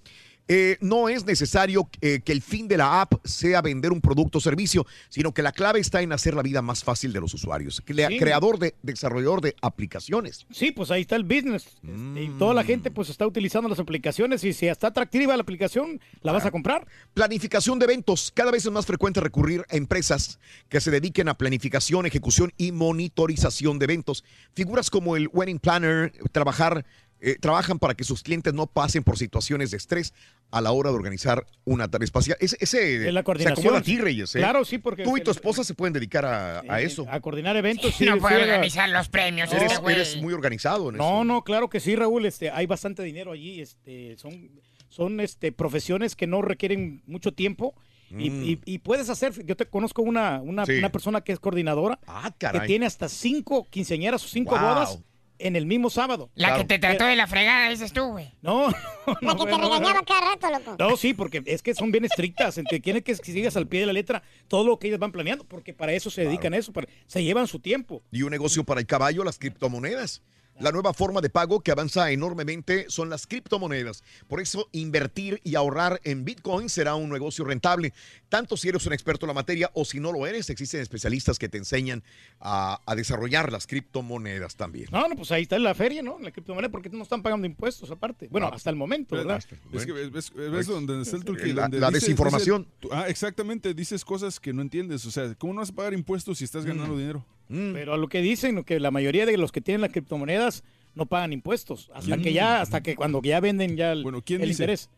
[0.48, 4.38] Eh, no es necesario eh, que el fin de la app sea vender un producto
[4.38, 7.34] o servicio, sino que la clave está en hacer la vida más fácil de los
[7.34, 7.82] usuarios.
[7.84, 8.18] Crea- Sí.
[8.18, 10.46] Creador de, desarrollador de aplicaciones.
[10.50, 11.66] Sí, pues ahí está el business.
[11.82, 15.42] Este, Y toda la gente pues está utilizando las aplicaciones y si está atractiva la
[15.42, 16.86] aplicación, la vas a comprar.
[17.14, 18.32] Planificación de eventos.
[18.34, 20.38] Cada vez es más frecuente recurrir a empresas
[20.70, 24.24] que se dediquen a planificación, ejecución y monitorización de eventos.
[24.54, 26.84] Figuras como el wedding planner, trabajar,
[27.20, 30.14] eh, trabajan para que sus clientes no pasen por situaciones de estrés
[30.50, 32.36] a la hora de organizar una tarea espacial.
[32.40, 33.58] Ese, ese Es la se coordinación.
[33.58, 34.34] acomoda a ti, Reyes.
[34.34, 34.38] ¿eh?
[34.38, 37.06] Claro, sí, porque Tú y tu el- esposa se pueden dedicar a, a eso.
[37.10, 37.94] A coordinar eventos.
[37.94, 41.04] sí, no sí, puede organizar los premios Eres, este eres muy organizado en eso.
[41.04, 42.24] No, no, claro que sí, Raúl.
[42.26, 43.60] Este, hay bastante dinero allí.
[43.60, 44.50] Este, son,
[44.88, 47.74] son este, profesiones que no requieren mucho tiempo.
[48.10, 48.42] Y, Mm.
[48.44, 50.72] y- y puedes hacer, yo te conozco una, una, Sí.
[50.78, 54.60] una persona que es coordinadora, Ah, que tiene hasta cinco quinceañeras o cinco Wow.
[54.64, 54.98] bodas
[55.38, 56.30] en el mismo sábado.
[56.34, 56.62] La Claro.
[56.62, 58.32] que te trató de la fregada, dices tú, güey.
[58.42, 58.68] No,
[59.20, 60.76] La que te regañaba cada rato, loco.
[60.78, 63.80] No, sí, porque es que son bien estrictas, en que quieren que sigas al pie
[63.80, 66.58] de la letra todo lo que ellos van planeando, porque para eso se dedican a
[66.58, 68.02] eso, para- se llevan su tiempo.
[68.10, 70.22] Y un negocio para el caballo, las criptomonedas.
[70.60, 74.02] La nueva forma de pago que avanza enormemente son las criptomonedas.
[74.26, 77.92] Por eso invertir y ahorrar en Bitcoin será un negocio rentable.
[78.28, 81.38] Tanto si eres un experto en la materia o si no lo eres, existen especialistas
[81.38, 82.02] que te enseñan
[82.40, 84.88] a, a desarrollar las criptomonedas también.
[84.90, 86.18] No, no, pues ahí está en la feria, ¿no?
[86.18, 88.26] La criptomoneda, porque no están pagando impuestos aparte.
[88.30, 88.54] Bueno, No.
[88.56, 89.42] hasta el momento, ¿verdad?
[89.72, 91.46] Es que ves, ves- ves donde está el truque.
[91.54, 92.66] La- donde la dice- desinformación.
[92.90, 95.06] ah, exactamente, dices cosas que no entiendes.
[95.06, 96.98] O sea, ¿cómo no vas a pagar impuestos si estás ganando Mm.
[96.98, 97.24] dinero?
[97.48, 101.06] Pero a lo que dicen, que la mayoría de los que tienen las criptomonedas no
[101.06, 101.90] pagan impuestos.
[101.94, 104.64] Hasta que ya, hasta que cuando ya venden ya el, Bueno, ¿quién el dice?
[104.64, 104.90] interés.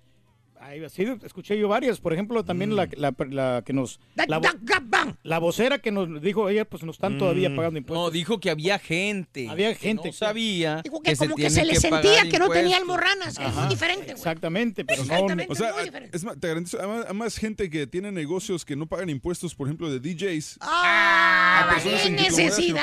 [0.62, 2.00] Ahí, sí, escuché yo varias.
[2.00, 3.98] Por ejemplo, también la, la- la que nos...
[4.14, 7.56] La, vo- la vocera que nos dijo ella, pues no están todavía Mm.
[7.56, 8.04] pagando impuestos.
[8.06, 9.48] No, dijo que había gente.
[9.48, 10.82] Había que gente no sabía.
[10.84, 13.28] Dijo que, se como que tiene se le sentía que no tenía almorranas.
[13.34, 14.16] Es Ajá, muy diferente, güey.
[14.16, 15.12] Exactamente, pero no...
[15.14, 15.52] Exactamente.
[15.52, 16.16] O sea, muy diferente.
[16.16, 19.66] es más, te garantizo, hay más, gente que tiene negocios que no pagan impuestos, por
[19.66, 20.58] ejemplo, de DJs.
[20.60, 22.82] Ah, qué que no necesidad.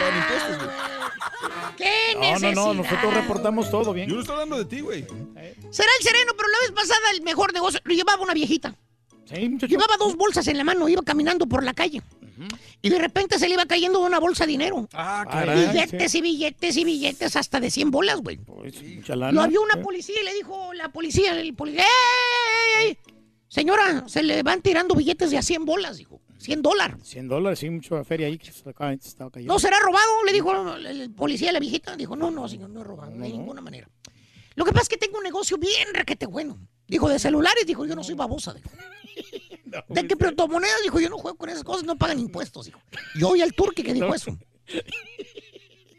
[1.78, 2.54] Qué No, necesidad.
[2.54, 4.10] no, no, nosotros reportamos todo bien.
[4.10, 5.06] Yo no estoy hablando de ti, güey.
[5.70, 8.76] Será el sereno, pero la vez pasada el mejor negocio lo llevaba una viejita.
[9.26, 9.72] Sí, muchacho.
[9.72, 12.02] Llevaba dos bolsas en la mano, iba caminando por la calle.
[12.82, 14.88] Y de repente se le iba cayendo una bolsa de dinero.
[14.94, 18.38] Ah, caray, billetes y billetes y billetes hasta de 100 bolas, güey.
[18.38, 19.32] Mucha lana.
[19.32, 22.98] Lo vio una policía y le dijo la policía, el policía, ¡Ey, ey, ey!
[23.48, 26.22] Señora, se le van tirando billetes de a 100 bolas, dijo.
[26.38, 26.98] 100 dólares.
[27.04, 29.54] 100 dólares, sí, mucha feria ahí que se estaba, cayendo.
[29.54, 30.24] ¿No será robado?
[30.26, 31.96] Le dijo el el policía a la viejita.
[31.96, 33.90] Dijo, no, no, señor, no es robado, de ninguna manera.
[34.56, 36.60] Lo que pasa es que tengo un negocio bien requete bueno.
[36.88, 38.54] Dijo, de celulares, dijo, yo no soy babosa.
[38.54, 38.70] Dijo.
[39.90, 42.80] de criptomonedas, dijo, yo no juego con esas cosas, no pagan impuestos, dijo.
[43.16, 44.38] Yo y el turque que dijo eso.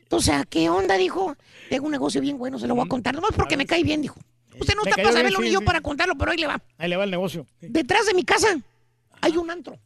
[0.02, 0.96] Entonces, ¿a qué onda?
[0.96, 1.36] Dijo,
[1.68, 3.14] tengo un negocio bien bueno, se lo voy a contar.
[3.14, 4.18] Nomás porque me cae bien, dijo.
[4.58, 5.64] Usted no Me está cayó para saberlo sí, ni yo sí.
[5.64, 6.60] para contarlo, pero ahí le va.
[6.78, 7.46] Ahí le va el negocio.
[7.60, 8.58] Detrás de mi casa
[9.20, 9.78] hay un antro.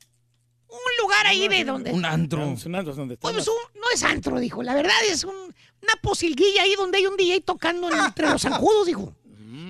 [0.69, 1.91] Un lugar ahí de donde...
[1.91, 2.47] Un antro.
[2.47, 3.31] Un antro es donde está.
[3.31, 4.63] Pues un- no es antro, dijo.
[4.63, 8.87] La verdad es un- una posilguilla ahí donde hay un DJ tocando entre los zancudos,
[8.87, 9.15] dijo.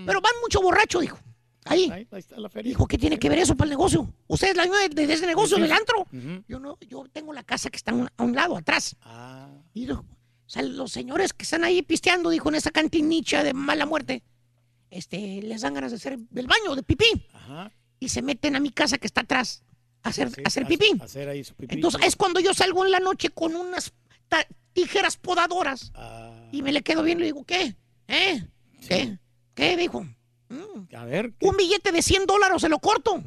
[0.07, 1.19] Pero van mucho borracho, dijo.
[1.65, 1.89] Ahí.
[1.93, 2.71] Ahí, ahí está la feria.
[2.71, 4.13] Dijo, ¿qué tiene que ver eso para el negocio?
[4.27, 6.07] ¿Usted es la dueña de, de ese negocio, Sí, del antro?
[6.49, 8.97] Yo no, yo tengo la casa que está a un, a lado, atrás.
[9.03, 9.49] Ah.
[9.73, 13.55] Y dijo, o sea, los señores que están ahí pisteando, dijo, en esa cantinicha de
[13.55, 14.23] mala muerte,
[14.91, 17.27] este, les dan ganas de hacer del baño, de pipí.
[17.33, 17.71] Ajá.
[18.01, 19.63] Y se meten a mi casa que está atrás
[20.03, 21.01] a hacer, a hacer hace- pipí.
[21.01, 21.77] Hacer ahí su pipí.
[21.77, 23.93] Entonces es cuando yo salgo en la noche con unas
[24.73, 26.49] tijeras podadoras Ah.
[26.51, 27.77] y me le quedo bien y le digo, ¿qué?
[28.09, 28.43] ¿Eh?
[28.89, 29.19] ¿Qué?
[29.55, 29.77] ¿Qué?
[29.77, 30.05] Dijo.
[30.49, 31.33] "Mm, A ver.
[31.41, 33.23] un billete de 100 dólares se lo corto.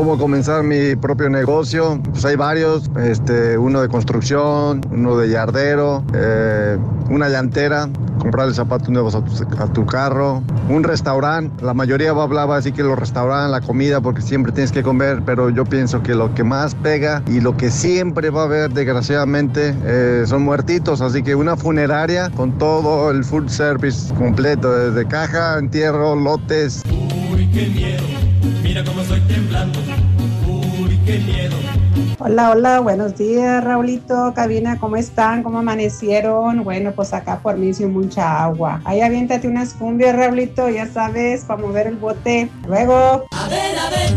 [0.00, 2.00] ¿Cómo comenzar mi propio negocio?
[2.02, 6.78] Pues hay varios, este, uno de construcción, uno de yardero, eh,
[7.10, 7.86] una llantera,
[8.18, 9.22] comprarle zapatos nuevos a
[9.74, 14.00] tu, carro, un restaurante, la mayoría va a hablar así que los restaurantes, la comida,
[14.00, 17.58] porque siempre tienes que comer, pero yo pienso que lo que más pega y lo
[17.58, 23.10] que siempre va a haber desgraciadamente eh, son muertitos, así que una funeraria con todo
[23.10, 26.84] el food service completo, desde caja, entierro, lotes.
[26.88, 28.04] Uy, qué miedo,
[28.70, 29.80] mira cómo estoy temblando.
[30.46, 31.56] Uy, qué miedo.
[32.20, 35.42] Hola, hola, buenos días, Raulito, cabina, ¿cómo están?
[35.42, 36.62] ¿Cómo amanecieron?
[36.62, 38.80] Bueno, pues acá por mí hizo mucha agua.
[38.84, 42.48] Ahí aviéntate unas cumbias, Raulito, ya sabes, para mover el bote.
[42.68, 43.24] Luego.
[43.32, 44.14] A ver, a ver,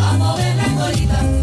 [0.00, 1.35] a mover la colita.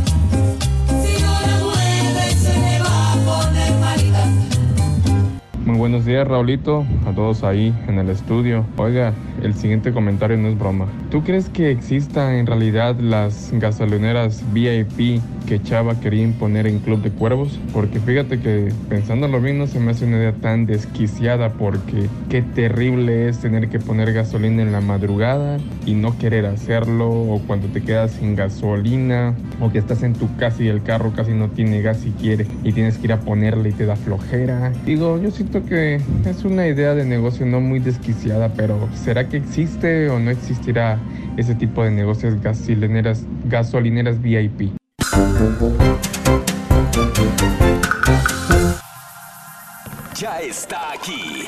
[5.73, 8.63] Muy buenos días, Raulito, a todos ahí en el estudio.
[8.77, 10.85] Oiga, el siguiente comentario no es broma.
[11.09, 17.01] ¿Tú crees que exista en realidad las gasolineras VIP que Chava quería imponer en Club
[17.01, 17.59] de Cuervos?
[17.73, 22.43] Porque fíjate que pensándolo bien no se me hace una idea tan desquiciada porque qué
[22.43, 25.57] terrible es tener que poner gasolina en la madrugada
[25.87, 30.33] y no querer hacerlo o cuando te quedas sin gasolina o que estás en tu
[30.37, 33.19] casa y el carro casi no tiene gas si quiere y tienes que ir a
[33.19, 34.71] ponerle y te da flojera.
[34.85, 39.37] Digo, yo siento que es una idea de negocio no muy desquiciada, pero ¿será que
[39.37, 40.99] existe o no existirá
[41.37, 44.71] ese tipo de negocios gasolineras, gasolineras VIP?
[50.15, 51.47] Ya está aquí.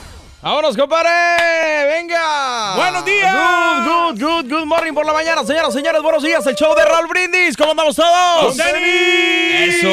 [0.41, 1.11] ¡Vámonos, compadre!
[1.85, 2.73] ¡Venga!
[2.75, 3.31] ¡Buenos días!
[3.31, 6.01] Good, good, good, good morning por la mañana, señoras, señores.
[6.01, 7.55] Buenos días, el show de Raúl Brindis.
[7.55, 8.57] ¿Cómo andamos todos?
[8.57, 8.59] ¡Con!
[8.59, 9.87] Eso.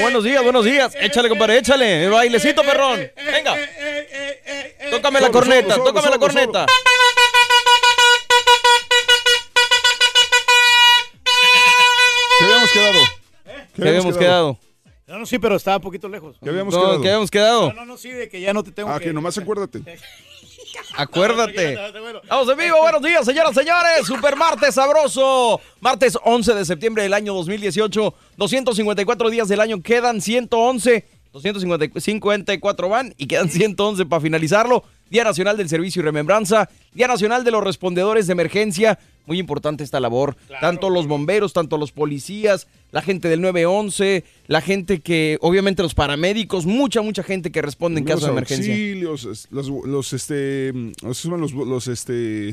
[0.00, 0.92] Buenos días, buenos días.
[0.98, 2.06] Échale, compadre, échale.
[2.06, 3.08] El bailecito, perrón.
[3.14, 3.56] Venga.
[4.90, 6.66] Tócame la corneta, tócame la corneta.
[12.38, 12.98] ¿Qué habíamos quedado?
[13.76, 14.65] ¿Qué habíamos quedado?
[15.06, 16.36] No, no, sí, pero estaba un poquito lejos.
[16.42, 17.00] ¿Qué habíamos No, quedado?
[17.00, 17.68] ¿qué habíamos quedado?
[17.68, 19.06] No, no, no, sí, de que ya no te tengo Ah, que...
[19.06, 19.82] que nomás acuérdate.
[20.96, 21.76] Acuérdate.
[22.28, 24.06] Vamos en vivo, buenos días, señoras, señores.
[24.06, 25.60] Super martes sabroso.
[25.80, 28.14] Martes 11 de septiembre del año 2018.
[28.36, 31.06] 254 días del año, quedan 111.
[31.32, 34.84] 254 van y quedan 111 para finalizarlo.
[35.10, 36.68] Día Nacional del Servicio y Remembranza.
[36.92, 38.98] Día Nacional de los Respondedores de Emergencia.
[39.26, 40.36] Muy importante esta labor.
[40.60, 42.66] tanto los bomberos, tanto los policías,
[42.96, 48.00] la gente del 911, la gente que, obviamente los paramédicos, mucha, mucha gente que responde
[48.00, 48.72] en Los caso de emergencia.
[48.72, 52.52] auxilios, es- los, los, este, los, los, los, este,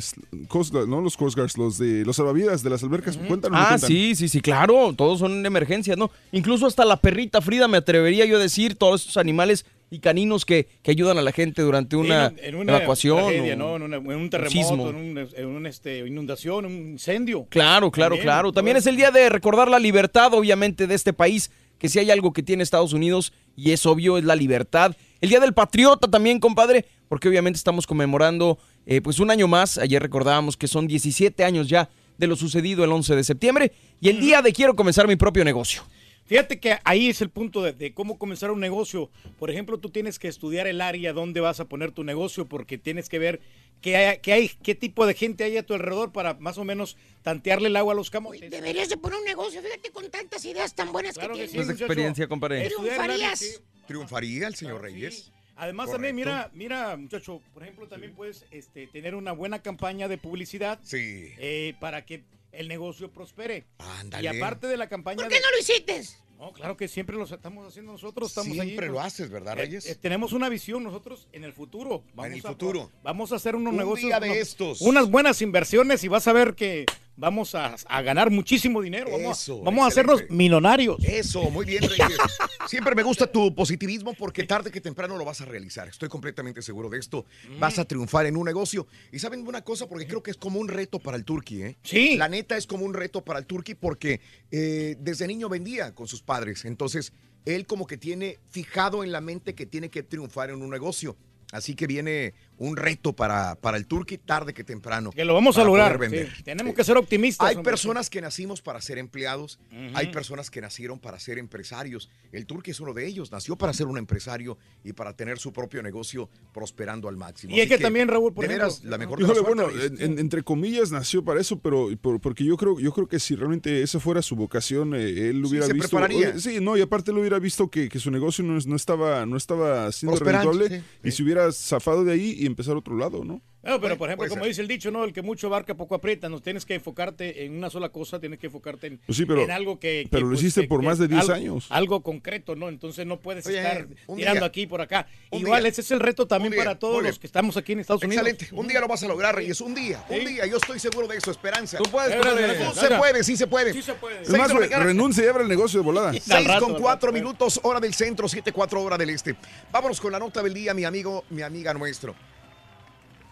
[0.49, 3.58] Coast no los Coast Guards, los de los salvavidas de las albercas, cuéntanos.
[3.62, 6.12] Ah, sí, sí, sí, claro, todos son emergencias, ¿no?
[6.34, 10.43] Incluso hasta la perrita Frida, me atrevería yo a decir, todos estos animales y caninos
[10.45, 13.17] que, que ayudan a la gente durante una, Sí, en una evacuación.
[13.17, 13.75] tragedia, o ¿no?
[13.75, 14.89] en, una- en un terremoto, sismo.
[14.89, 17.45] en, un, en un, este, inundación, un incendio.
[17.49, 18.51] Claro, claro, También, claro.
[18.51, 22.10] También es el día de recordar la libertad, obviamente, de este país, que si hay
[22.10, 24.95] algo que tiene Estados Unidos, y es obvio, es la libertad.
[25.21, 29.77] El día del patriota también, compadre, porque obviamente estamos conmemorando eh, pues un año más.
[29.77, 34.10] Ayer recordábamos que son 17 años ya de lo sucedido el 11 de septiembre, y
[34.10, 35.84] el día de quiero comenzar mi propio negocio.
[36.25, 39.09] Fíjate que ahí es el punto de, de cómo comenzar un negocio.
[39.38, 42.77] Por ejemplo, tú tienes que estudiar el área donde vas a poner tu negocio porque
[42.77, 43.41] tienes que ver
[43.81, 46.63] qué hay, qué, hay, qué tipo de gente hay a tu alrededor para más o
[46.63, 48.49] menos tantearle el agua a los camotes.
[48.49, 51.51] Deberías de poner un negocio, fíjate, con tantas ideas tan buenas Claro que que tienes.
[51.51, 51.86] sí, No es muchacho.
[51.86, 52.69] experiencia, compadre.
[52.69, 53.62] Triunfarías.
[53.86, 55.31] ¿Triunfaría el señor Reyes?
[55.55, 55.97] Además Correcto.
[55.97, 60.79] también, mira, mira, muchacho, por ejemplo, también puedes este, tener una buena campaña de publicidad
[60.83, 61.31] Sí.
[61.38, 63.65] eh, para que el negocio prospere.
[63.79, 64.23] Ándale.
[64.23, 66.03] Y aparte de la campaña ¿Por de- qué no lo hiciste?
[66.39, 68.29] No, claro que siempre lo estamos haciendo nosotros.
[68.29, 69.85] Estamos Siempre allí, lo haces, ¿verdad, Eh, Reyes?
[69.85, 72.03] eh, tenemos una visión nosotros en el futuro.
[72.17, 72.91] En el a- futuro.
[73.01, 74.09] Vamos a hacer unos Un negocios.
[74.09, 74.81] día de unos- estos.
[74.81, 76.85] Unas buenas inversiones y vas a ver que
[77.15, 79.12] vamos a, a ganar muchísimo dinero.
[79.12, 80.97] Vamos, Eso, vamos a hacernos millonarios.
[81.04, 82.17] Eso, muy bien, Reyes.
[82.67, 85.88] Siempre me gusta tu positivismo porque tarde que temprano lo vas a realizar.
[85.88, 87.26] Estoy completamente seguro de esto.
[87.60, 88.88] Vas a triunfar en un negocio.
[89.12, 91.78] Y saben una cosa, porque creo que es como un reto para el Turqui, ¿eh?
[91.84, 92.17] Sí.
[92.17, 94.21] La neta es como un reto para el Turqui porque
[94.52, 96.65] eh, desde niño vendía con sus padres.
[96.65, 97.13] Entonces,
[97.45, 101.15] él como que tiene fijado en la mente que tiene que triunfar en un negocio.
[101.52, 105.11] Así que viene un reto para, para el Turqui tarde que temprano.
[105.11, 105.97] Que lo vamos a lograr.
[105.97, 106.31] vender.
[106.35, 106.43] sí.
[106.43, 107.47] Tenemos que ser optimistas.
[107.49, 107.71] Hay hombre.
[107.71, 109.59] personas que nacimos para ser empleados,
[109.93, 112.09] hay personas que nacieron para ser empresarios.
[112.31, 115.51] El Turqui es uno de ellos, nació para ser un empresario y para tener su
[115.51, 117.55] propio negocio prosperando al máximo.
[117.55, 120.19] Y es que también, Raúl, por de ejemplo, veras, la mejor bueno, suertes, en- en-
[120.19, 123.81] entre comillas nació para eso, pero por- porque yo creo, yo creo que si realmente
[123.81, 125.89] esa fuera su vocación, eh, él Sí, hubiera se visto.
[125.89, 126.39] prepararía.
[126.39, 129.25] sí, no, y aparte él hubiera visto que, que su negocio no, es- no estaba,
[129.25, 133.23] no estaba siendo rentable sí, y se hubiera zafado de ahí y empezar otro lado,
[133.23, 133.41] ¿no?
[133.63, 135.06] No, pero por ejemplo, como dice el dicho, ¿no?
[135.06, 136.28] El que mucho abarca, poco aprieta.
[136.28, 139.41] No tienes que enfocarte en una sola cosa, tienes que enfocarte en, Pues sí, pero-
[139.41, 140.06] en algo que.
[140.12, 141.65] pero lo hiciste que- por más de 10 algo- años.
[141.69, 142.67] Algo concreto, ¿no?
[142.67, 144.45] Entonces no puedes Oye, estar tirando día.
[144.45, 145.08] aquí por acá.
[145.32, 145.69] Igual, día.
[145.69, 146.62] ese es el reto también día.
[146.63, 148.28] para todos los que estamos aquí en Estados Unidos.
[148.28, 148.56] Excelente.
[148.56, 149.62] Un día lo vas a lograr, Reyes.
[149.62, 150.04] Un día.
[150.10, 150.45] Un día.
[150.45, 151.32] Yo estoy seguro de eso.
[151.32, 151.78] Esperanza.
[151.78, 152.76] Tú puedes, gracias.
[152.76, 153.71] Se puede, sí se puede.
[153.73, 154.23] Sí se puede.
[154.23, 156.12] Es más, renuncia y abre el negocio de volada.
[156.12, 157.13] 6 Al rato, con al 4 rato.
[157.17, 159.36] minutos, hora del centro, 7, 4 hora del este.
[159.71, 162.13] Vámonos con la nota del día, mi amigo, mi amiga nuestro.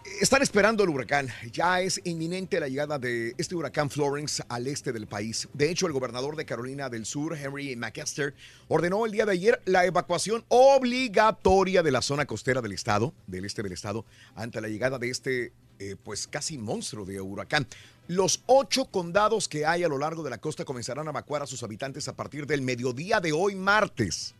[0.04, 1.28] Están esperando el huracán.
[1.52, 5.48] Ya es inminente la llegada de este huracán Florence al este del país.
[5.52, 8.34] De hecho, el gobernador de Carolina del Sur, Henry McAster,
[8.66, 13.44] ordenó el día de ayer la evacuación obligatoria de la zona costera del estado, del
[13.44, 17.68] este del estado, ante la llegada de este, eh, pues casi monstruo de huracán.
[18.08, 21.46] Los ocho condados que hay a lo largo de la costa comenzarán a evacuar a
[21.46, 24.34] sus habitantes a partir del mediodía de hoy, martes.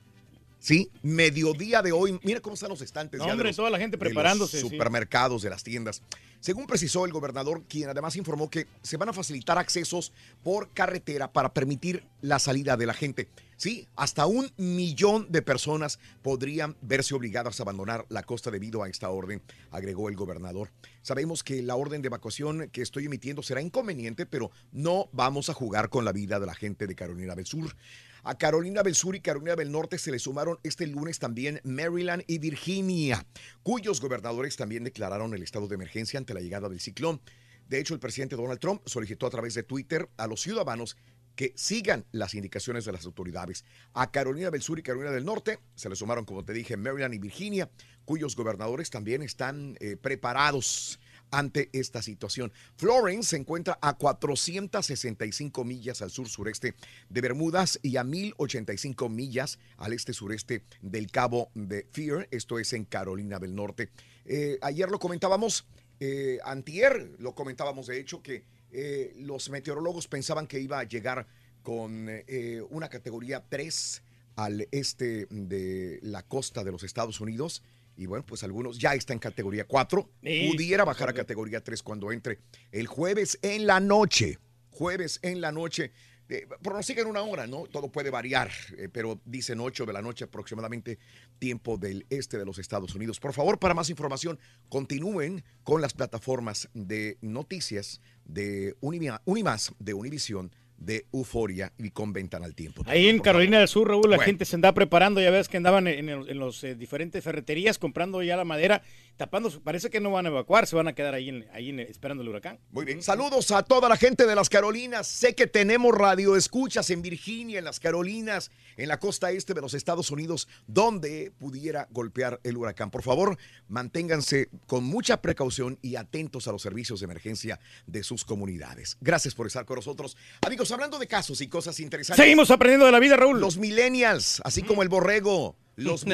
[0.63, 0.93] ¿Sí?
[1.03, 2.21] Mediodía de hoy.
[2.23, 3.19] Mira cómo están los estantes.
[3.19, 4.69] No, ya de hombre, los- toda la gente de los preparándose, sí.
[4.69, 6.03] supermercados, de las tiendas.
[6.39, 10.13] Según precisó el gobernador, quien además informó que se van a facilitar accesos
[10.45, 13.29] por carretera para permitir la salida de la gente.
[13.57, 18.89] Sí, hasta un millón de personas podrían verse obligadas a abandonar la costa debido a
[18.89, 20.71] esta orden, agregó el gobernador.
[21.03, 25.55] Sabemos que la orden de evacuación que estoy emitiendo será inconveniente, pero no vamos a
[25.55, 27.75] jugar con la vida de la gente de Carolina del Sur.
[28.25, 32.23] A Carolina del Sur y Carolina del Norte se le sumaron este lunes también Maryland
[32.29, 33.27] y Virginia,
[33.65, 37.21] cuyos gobernadores también declararon el estado de emergencia ante la llegada del ciclón.
[37.69, 40.97] De hecho, el presidente Donald Trump solicitó a través de Twitter a los ciudadanos
[41.35, 43.65] que sigan las indicaciones de las autoridades.
[43.93, 47.15] A Carolina del Sur y Carolina del Norte se le sumaron, como te dije, Maryland
[47.15, 47.71] y Virginia,
[48.05, 51.01] cuyos gobernadores también están eh, preparados
[51.33, 52.53] ante esta situación.
[52.77, 56.75] Florence se encuentra a 465 millas al sur-sureste
[57.09, 62.85] de Bermudas y a 1085 millas al este-sureste del Cabo de Fear, esto es en
[62.85, 63.89] Carolina del Norte.
[64.25, 65.67] Eh, ayer lo comentábamos,
[65.99, 71.27] eh, antier lo comentábamos de hecho, que eh, los meteorólogos pensaban que iba a llegar
[71.63, 74.03] con eh, una categoría 3
[74.37, 77.63] al este de la costa de los Estados Unidos.
[77.97, 80.11] Y bueno, pues algunos ya está en categoría 4.
[80.23, 82.39] Sí, Pudiera bajar a categoría 3 cuando entre
[82.71, 84.39] el jueves en la noche.
[84.71, 85.93] Jueves en la noche.
[86.29, 87.65] Eh, pronostican una hora, ¿no?
[87.65, 90.99] Todo puede variar, eh, pero dicen 8 de la noche aproximadamente,
[91.39, 93.21] tiempo del este de los Estados Unidos.
[93.21, 94.39] Por favor, para más información,
[94.71, 100.51] continúen con las plataformas de noticias de Unima- Unimás, de Univisión,
[100.85, 102.83] de Euforia y con Ventana al Tiempo.
[102.87, 104.23] Ahí en Carolina del Sur, Raúl, la Bueno.
[104.23, 107.79] gente se anda preparando, ya ves que andaban en, en- en los eh, diferentes ferreterías
[107.79, 108.83] comprando ya la madera,
[109.17, 111.81] tapando, parece que no van a evacuar, se van a quedar ahí, en- ahí en-
[111.81, 112.59] esperando el huracán.
[112.71, 115.07] Muy bien, saludos a toda la gente de las Carolinas.
[115.07, 119.61] Sé que tenemos radio escuchas en Virginia, en las Carolinas, en la costa este de
[119.61, 122.91] los Estados Unidos, donde pudiera golpear el huracán.
[122.91, 123.37] Por favor,
[123.69, 128.97] manténganse con mucha precaución y atentos a los servicios de emergencia de sus comunidades.
[129.01, 130.17] Gracias por estar con nosotros.
[130.43, 132.23] Amigos, hablando de casos y cosas interesantes.
[132.23, 133.41] Seguimos aprendiendo de la vida, Raúl.
[133.41, 135.57] Los millennials, así como el borrego.
[135.77, 136.05] Los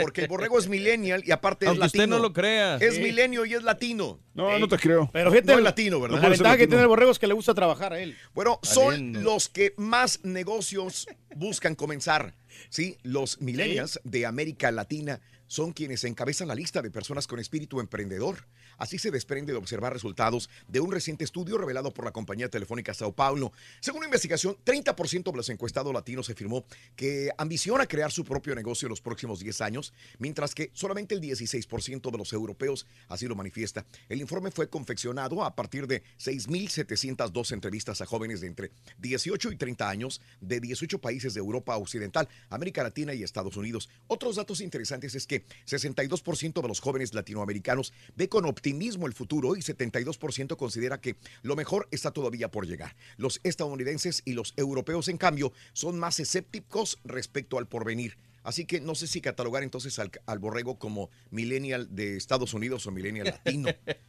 [0.00, 2.02] porque el borrego es millennial y aparte es Aunque latino.
[2.04, 2.76] usted no lo crea.
[2.76, 3.00] Es Sí.
[3.02, 4.18] milenio y es latino.
[4.34, 5.08] No, no te creo.
[5.12, 6.20] Pero fíjate, No es latino, ¿verdad?
[6.20, 8.16] La ventaja que tiene el borrego es que le gusta trabajar a él.
[8.34, 12.34] Bueno, son los que más negocios buscan comenzar.
[12.70, 17.80] Sí, los millennials de América Latina son quienes encabezan la lista de personas con espíritu
[17.80, 18.46] emprendedor.
[18.78, 22.94] Así se desprende de observar resultados de un reciente estudio revelado por la compañía telefónica
[22.94, 23.52] Sao Paulo.
[23.80, 26.64] Según una investigación, 30% de los encuestados latinos afirmó
[26.94, 31.20] que ambiciona crear su propio negocio en los próximos 10 años, mientras que solamente el
[31.20, 33.84] 16% de los europeos así lo manifiesta.
[34.08, 39.56] El informe fue confeccionado a partir de 6.702 entrevistas a jóvenes de entre 18 y
[39.56, 43.88] 30 años de 18 países de Europa Occidental, América Latina y Estados Unidos.
[44.06, 49.56] Otros datos interesantes es que 62% de los jóvenes latinoamericanos ve con optimismo el futuro
[49.56, 52.96] y 72% considera que lo mejor está todavía por llegar.
[53.16, 58.16] Los estadounidenses y los europeos, en cambio, son más escépticos respecto al porvenir.
[58.44, 62.86] Así que no sé si catalogar entonces al, al borrego como millennial de Estados Unidos
[62.86, 63.68] o millennial latino.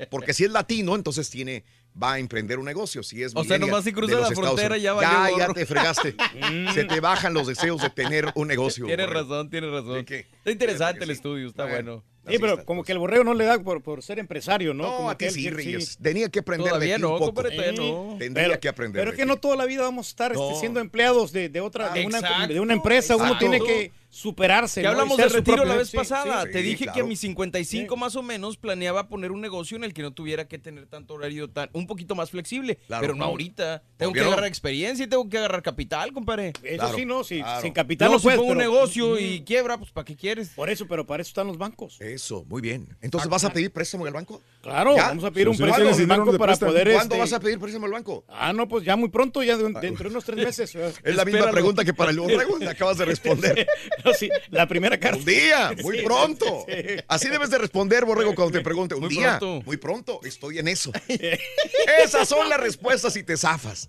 [0.09, 1.65] Porque si es latino, entonces tiene,
[2.01, 3.03] va a emprender un negocio.
[3.03, 5.53] Si es O sea, nomás si cruza la frontera, ya valió Ya, ya gorro.
[5.55, 6.15] te fregaste.
[6.73, 8.85] Se te bajan los deseos de tener un negocio.
[8.85, 9.23] Tiene borrego.
[9.29, 10.05] razón, tiene razón.
[10.07, 12.03] Está interesante el estudio, está bueno.
[12.29, 14.83] Sí, pero como que el borrego no le da por, por ser empresario, ¿no?
[14.83, 15.97] No, como a ti sí, Reyes.
[16.01, 17.33] Tenía que aprender Todavía de ti no, un poco.
[17.33, 18.15] compadre, todavía no.
[18.17, 19.01] Tendría Pero- que aprender.
[19.01, 21.61] Pero de que no toda la vida vamos a estar este, siendo empleados de, de
[21.61, 23.15] otra, de una, Exacto, de una empresa.
[23.15, 24.81] Uno tiene que superarse.
[24.81, 24.89] ¿no?
[24.89, 26.43] hablamos Y ser de su retiro propio- la vez sí, pasada.
[26.45, 26.51] sí.
[26.51, 27.07] Te dije que a claro.
[27.07, 30.57] mis 55 más o menos planeaba poner un negocio en el que no tuviera que
[30.59, 32.77] tener tanto horario tan un poquito más flexible.
[32.87, 33.01] Claro.
[33.01, 33.25] pero no No.
[33.31, 33.83] ahorita.
[33.97, 34.27] Tengo que no.
[34.27, 36.53] agarrar experiencia y tengo que agarrar capital, compadre.
[36.63, 37.61] Eso Claro, sí, no, si, claro.
[37.61, 38.39] sin capital No, no, si puedes.
[38.39, 40.49] pongo un negocio y quiebra, pues ¿para qué quieres?
[40.49, 41.99] Por eso, pero para eso están los bancos.
[42.01, 42.87] Eso, muy bien.
[43.01, 44.41] Entonces, ¿vas a pedir préstamo al banco?
[44.61, 45.07] Claro, ¿Ya?
[45.07, 46.91] vamos a pedir un sí, préstamo al banco para poder.
[46.91, 48.25] ¿Cuándo este- vas a pedir préstamo al banco?
[48.27, 50.75] Ah, no, pues ya muy pronto, ya de- dentro de unos tres meses.
[50.75, 52.57] Es la misma pregunta que para el borrego.
[52.59, 53.65] Le acabas de responder.
[54.03, 55.17] No, sí, la primera carta.
[55.19, 56.65] Un día, muy Sí, pronto.
[56.67, 56.95] sí, sí.
[57.07, 58.95] Así debes de responder, Borrego, cuando te pregunte.
[58.95, 59.65] Un Muy día, pronto.
[59.65, 60.91] muy pronto, estoy en eso.
[62.03, 63.87] Esas son las respuestas y te zafas.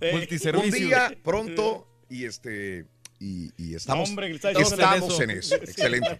[0.54, 2.86] Un día, pronto, y este.
[3.22, 5.54] Y, y estamos, hombre, diciendo estamos en en eso.
[5.56, 5.62] eso.
[5.64, 6.18] Excelente.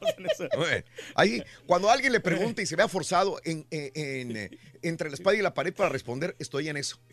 [0.59, 0.85] Muy bien.
[1.15, 4.51] Ahí, cuando alguien le pregunta y se vea forzado en, en- en, eh,
[4.83, 6.99] entre la espada y la pared para responder, estoy en eso.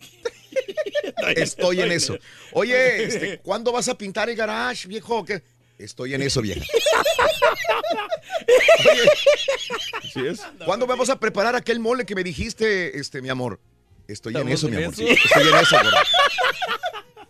[1.36, 2.18] Estoy en eso.
[2.52, 5.24] Oye, este, ¿cuándo vas a pintar el garage, viejo?
[5.26, 5.42] ¿Qué?
[5.80, 6.62] Estoy en eso, vieja.
[10.16, 10.34] Oye.
[10.66, 13.60] ¿cuándo vamos a preparar aquel mole que me dijiste, este, mi amor?
[14.08, 14.94] Estoy en ¿Estamos eso, en mi amor.
[14.94, 15.04] eso?
[15.08, 15.98] sí, estoy en eso, gordo.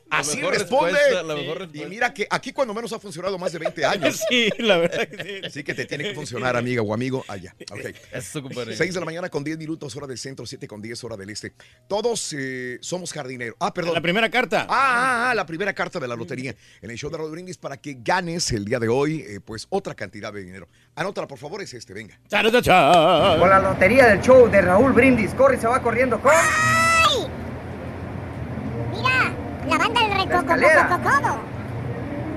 [0.09, 0.91] Así responde.
[0.93, 4.21] respuesta, la mejor Y mira que aquí cuando menos ha funcionado más de 20 años.
[4.29, 5.41] Sí, la verdad que sí.
[5.45, 7.55] Así que te tiene que funcionar, amiga o amigo, allá.
[7.71, 7.95] Ok.
[8.11, 8.75] Eso, compadre.
[8.75, 11.29] 6 de la mañana con 10 minutos, hora del centro, 7 con 10, hora del
[11.29, 11.53] este.
[11.87, 13.55] Todos eh, somos jardineros.
[13.59, 13.93] Ah, perdón.
[13.93, 14.61] La primera carta.
[14.61, 17.57] Ah, ah, ah, la primera carta de la lotería en el show de Raúl Brindis
[17.57, 20.67] para que ganes el día de hoy, eh, pues otra cantidad de dinero.
[20.95, 22.19] Anótala, por favor, es este, venga.
[23.39, 27.27] Con la lotería del show de Raúl Brindis, corre y se va corriendo con ¡Ay!
[28.93, 29.35] Mira,
[29.68, 30.88] la banda del escalera.
[30.88, 31.39] recococococodo.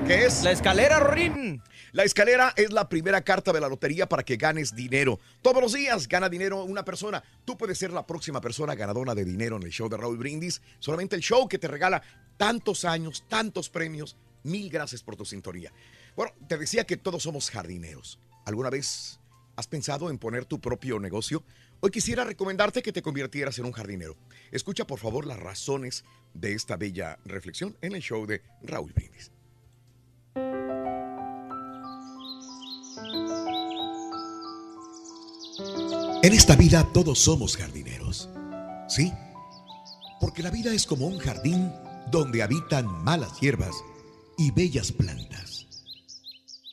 [0.06, 0.42] ¿Qué es?
[0.42, 1.62] La escalera, Rorín.
[1.92, 5.18] La escalera es la primera carta de la lotería para que ganes dinero.
[5.42, 7.22] Todos los días gana dinero una persona.
[7.44, 10.62] Tú puedes ser la próxima persona ganadora de dinero en el show de Raúl Brindis.
[10.78, 12.02] Solamente el show que te regala
[12.36, 14.16] tantos años, tantos premios.
[14.42, 15.72] Mil gracias por tu sintonía.
[16.16, 18.18] Bueno, te decía que todos somos jardineros.
[18.46, 19.20] ¿Alguna vez
[19.56, 21.44] has pensado en poner tu propio negocio?
[21.82, 24.14] Hoy quisiera recomendarte que te convirtieras en un jardinero.
[24.52, 26.04] Escucha por favor las razones
[26.34, 29.32] de esta bella reflexión en el show de Raúl Brindis.
[36.22, 38.28] En esta vida todos somos jardineros.
[38.86, 39.10] ¿Sí?
[40.20, 41.72] Porque la vida es como un jardín
[42.10, 43.74] donde habitan malas hierbas
[44.36, 45.66] y bellas plantas.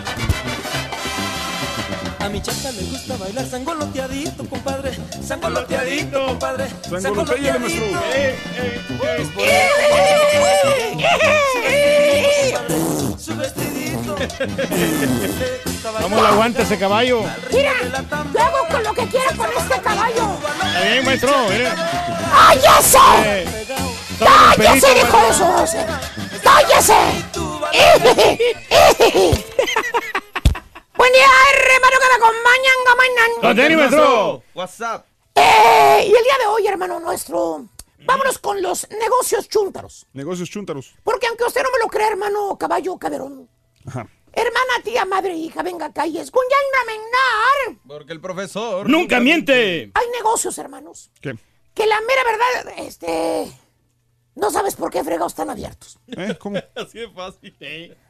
[2.31, 4.97] A mi chata le gusta bailar sangoloteadito, compadre.
[5.21, 6.65] Sangoloteadito, compadre.
[7.01, 7.99] Sangoloteadito,
[13.17, 14.15] Su vestidito.
[16.01, 17.25] ¿Cómo le aguanta ese caballo?
[17.51, 17.73] Mira,
[18.33, 20.37] yo hago con lo que quiera con este caballo.
[20.67, 21.33] Está bien, maestro.
[22.31, 22.97] ¡Cállese!
[23.25, 23.45] Eh,
[24.57, 25.43] ¡Cállese, hijo de su...
[26.41, 26.95] ¡Cállese!
[31.01, 31.25] Buen día,
[31.55, 34.43] hermano, que me acompañan, Denny, maestro.
[34.53, 35.07] WhatsApp.
[35.33, 37.65] Eh, y el día de hoy, hermano nuestro,
[38.05, 40.05] vámonos con los negocios chúntaros.
[40.13, 40.93] Negocios chúntaros.
[41.03, 43.49] Porque aunque usted no me lo crea, hermano caballo caderón,
[43.87, 44.07] Ajá.
[44.31, 46.19] hermana, tía, madre, hija, venga acá y
[46.85, 47.79] mennar.
[47.87, 48.87] Porque el profesor.
[48.87, 49.89] Nunca miente.
[49.95, 51.35] Hay negocios, hermanos, ¿Qué?
[51.73, 53.51] que la mera verdad, este,
[54.35, 55.99] no sabes por qué fregados están abiertos.
[56.07, 56.37] ¿Eh?
[56.39, 56.57] ¿Cómo?
[56.75, 57.55] Así de fácil.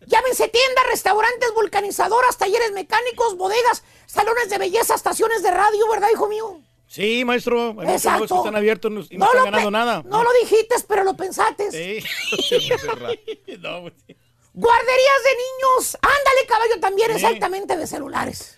[0.06, 6.28] Llámense tiendas, restaurantes, vulcanizadoras, talleres mecánicos, bodegas, salones de belleza, estaciones de radio, ¿verdad, hijo
[6.28, 6.60] mío?
[6.88, 7.76] Sí, maestro.
[7.80, 8.28] Hay Exacto.
[8.28, 10.04] que están abiertos y no, No están ganando nada.
[10.06, 11.72] No lo dijiste, pero lo pensaste.
[11.72, 12.06] Sí.
[13.60, 14.16] no, pues, sí.
[14.54, 15.98] Guarderías de niños.
[16.02, 18.58] Ándale, caballo, también, exactamente, de celulares.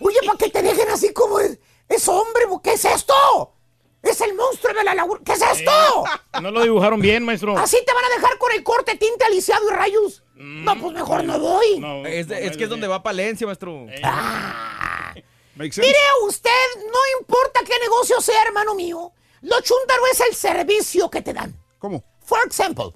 [0.00, 3.14] Oye, para que te dejen así como es, es hombre, ¿qué es esto?
[4.02, 5.20] Es el monstruo de la laguna.
[5.24, 6.04] ¿Qué es esto?
[6.40, 7.56] No lo dibujaron bien, maestro.
[7.56, 10.24] Así te van a dejar con el corte tinte aliciado y rayos.
[10.34, 11.78] No, pues mejor no voy.
[11.78, 13.86] No, Es, de- no, es que es donde va Palencia, maestro.
[15.54, 15.82] Make sense?
[15.82, 16.50] Mire usted,
[16.92, 21.54] no importa qué negocio sea, hermano mío, lo chúntaro es el servicio que te dan.
[21.78, 22.02] ¿Cómo?
[22.24, 22.92] For example,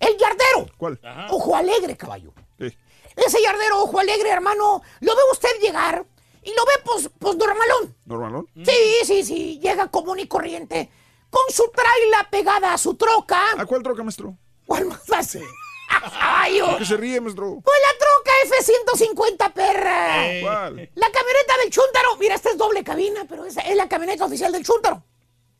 [0.00, 0.66] el yardero.
[0.78, 0.98] ¿Cuál?
[1.30, 2.32] Ojo alegre, caballo.
[2.58, 6.04] Ese yardero, ojo alegre, hermano, lo ve usted llegar
[6.44, 7.94] y lo ve pues, pues normalón.
[8.04, 8.48] ¿Normalón?
[8.54, 10.90] Sí, sí, sí, llega común y corriente,
[11.30, 13.40] con su traila pegada a su troca.
[13.56, 14.36] ¿A cuál troca, maestro?
[14.66, 15.42] ¿Cuál más hace?
[15.88, 16.66] Caballo.
[16.66, 17.60] ¿Por qué se ríe, maestro?
[17.62, 20.40] Pues la troca F-150, perra.
[20.42, 20.90] ¿Cuál?
[20.94, 22.16] La camioneta del Chúntaro.
[22.18, 25.02] Mira, esta es doble cabina, pero esa es la camioneta oficial del Chúntaro.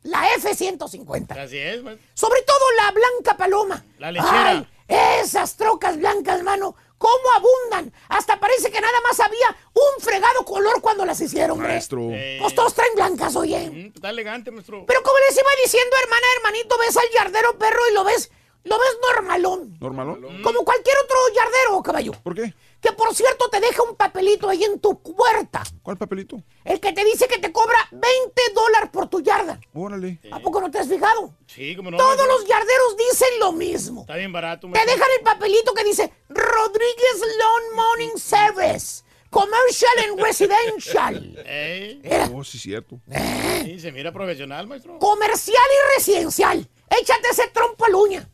[0.03, 1.39] La F-150.
[1.39, 2.07] Así es, maestro.
[2.15, 3.85] Sobre todo la Blanca Paloma.
[3.99, 4.51] La lechera.
[4.51, 4.69] Ay,
[5.23, 7.93] esas trocas blancas, mano, cómo abundan.
[8.09, 11.69] Hasta parece que nada más había un fregado color cuando las hicieron, hombre.
[11.69, 12.09] Maestro.
[12.41, 13.71] Pues todos traen blancas, oye.
[13.71, 14.85] Mm, Está elegante, maestro.
[14.87, 18.31] Pero como les iba diciendo, hermana, hermanito, ves al yardero perro y lo ves
[18.67, 19.77] lo ves normalón.
[19.79, 20.41] ¿Normal?
[20.43, 22.13] Como cualquier otro yardero, caballo.
[22.23, 22.55] ¿Por qué?
[22.81, 25.63] Que por cierto te deja un papelito ahí en tu puerta.
[25.83, 26.43] ¿Cuál papelito?
[26.65, 28.09] El que te dice que te cobra 20
[28.55, 29.61] dólares por tu yarda.
[29.75, 30.19] Órale.
[30.33, 31.35] ¿A poco no te has fijado?
[31.47, 31.99] Sí, como no.
[31.99, 32.39] Todos maestro.
[32.39, 34.01] los yarderos dicen lo mismo.
[34.01, 34.95] Está bien barato, Te maestro.
[34.95, 36.11] dejan el papelito que dice
[36.45, 39.03] Rodríguez Lawn Morning Service.
[39.31, 41.37] Commercial and Residential.
[41.45, 42.01] Ey.
[42.03, 42.31] Mira.
[42.33, 43.01] Oh, sí, cierto.
[43.65, 44.99] Sí, se mira profesional, maestro.
[45.01, 46.69] Comercial y residencial.
[46.89, 48.29] Échate ese trompo al uña.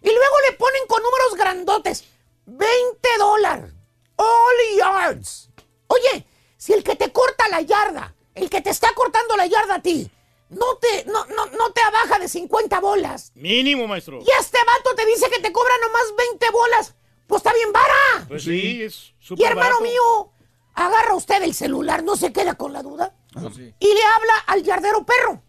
[0.00, 2.04] Y luego le ponen con números grandotes.
[2.46, 3.72] 20 dólares.
[4.16, 5.50] All yards.
[5.88, 6.26] Oye,
[6.56, 9.82] si el que te corta la yarda, el que te está cortando la yarda a
[9.82, 10.10] ti,
[10.48, 13.32] no te, no, no, no te abaja de 50 bolas.
[13.34, 14.20] Mínimo, maestro.
[14.20, 16.94] Y este vato te dice que te cobra nomás 20 bolas.
[17.30, 18.26] Pues está bien vara.
[18.28, 19.84] Pues sí, es Y súper hermano barato.
[19.84, 20.32] mío,
[20.74, 23.14] agarra usted el celular, no se queda con la duda.
[23.78, 25.40] Y le habla al yardero perro.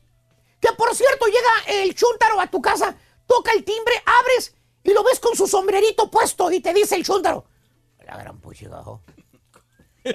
[0.60, 5.04] Que por cierto, llega el chúntaro a tu casa, toca el timbre, abres y lo
[5.04, 7.46] ves con su sombrerito puesto y te dice el chúntaro.
[8.06, 9.02] La gran puchigajo.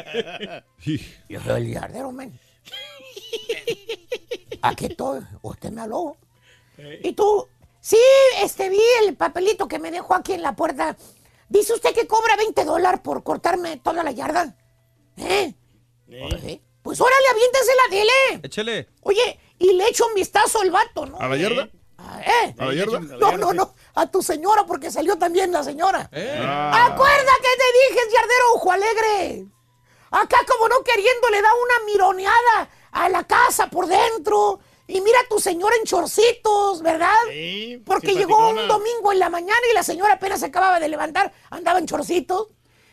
[1.29, 2.39] Yo soy el yardero, men.
[4.63, 5.21] Aquí estoy.
[5.43, 6.17] Usted me habló.
[7.03, 7.49] Y tú,
[7.81, 7.99] sí,
[8.41, 10.97] este vi el papelito que me dejó aquí en la puerta.
[11.49, 14.57] Dice usted que cobra 20 dólares por cortarme toda la yarda.
[15.17, 15.55] ¿Eh?
[16.07, 18.41] Pues, Pues órale, aviéntesela, dile.
[18.43, 18.89] Échele.
[19.03, 21.19] Oye, y le echo un vistazo al vato, ¿no?
[21.19, 21.69] ¿A la yarda?
[22.21, 22.55] ¿Eh?
[22.59, 23.01] ¿A la yarda?
[23.01, 23.75] No, no, no.
[23.95, 26.09] A tu señora, porque salió también la señora.
[26.13, 26.89] Ah.
[26.93, 29.47] Acuerda que te dije, yardero ojo alegre.
[30.11, 34.61] Acá como no queriendo le da una mironeada a la casa por dentro.
[34.89, 37.13] Y mira a tu señora en chorcitos, ¿verdad?
[37.29, 40.89] Sí, Porque llegó un domingo en la mañana y la señora apenas se acababa de
[40.89, 42.49] levantar, andaba en chorcitos,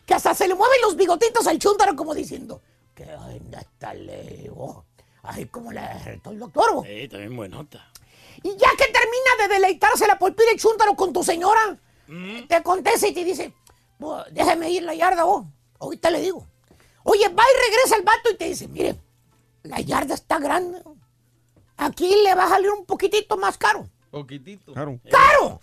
[0.05, 2.61] que hasta se le mueven los bigotitos al chúntaro como diciendo,
[2.95, 4.83] que onda está lejos.
[5.21, 6.73] Ay, como le acertó el doctor.
[6.73, 6.83] bo.
[6.83, 7.89] Sí, también buenota.
[8.41, 11.77] Y ya que termina de deleitarse la polpira el chúntaro con tu señora,
[12.49, 13.53] te contesta y te dice,
[13.99, 15.45] "Bo, déjame ir la yarda, vos.
[15.79, 16.45] Ahorita le digo.
[17.03, 18.95] Oye, va y regresa el vato y te dice, mire,
[19.63, 20.81] la yarda está grande.
[21.77, 23.87] Aquí le va a salir un poquitito más caro.
[24.11, 24.73] Poquitito.
[24.73, 24.99] Claro.
[25.09, 25.61] ¡Caro!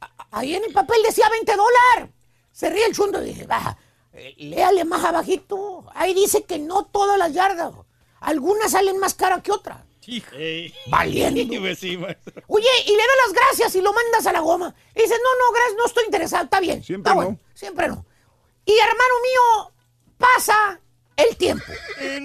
[0.00, 2.14] A- Ahí en el papel decía 20 dólares.
[2.52, 3.76] Se ríe el chundo y dice, baja,
[4.12, 5.84] eh, léale más abajito.
[5.94, 7.72] Ahí dice que no todas las yardas.
[8.20, 9.78] Algunas salen más caras que otras.
[10.32, 10.74] Ey.
[10.88, 11.40] Valiendo.
[11.60, 12.42] Pues sí, maestro.
[12.48, 14.74] Oye, y le da las gracias y lo mandas a la goma.
[14.94, 16.44] Y dice, no, no, gracias, no estoy interesado.
[16.44, 16.82] Está bien.
[16.82, 17.26] Siempre está no.
[17.26, 18.04] bueno, Siempre no.
[18.64, 19.72] Y hermano mío,
[20.18, 20.80] pasa
[21.28, 21.64] el tiempo.
[21.98, 22.18] Ah.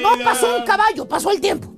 [0.00, 1.72] No pasó un caballo, pasó el tiempo.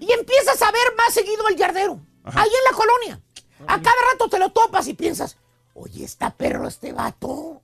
[0.00, 2.00] Y empiezas a ver más seguido al yardero.
[2.24, 3.20] Ahí en la colonia.
[3.66, 5.38] A cada rato te lo topas y piensas,
[5.74, 7.62] oye, está perro este vato.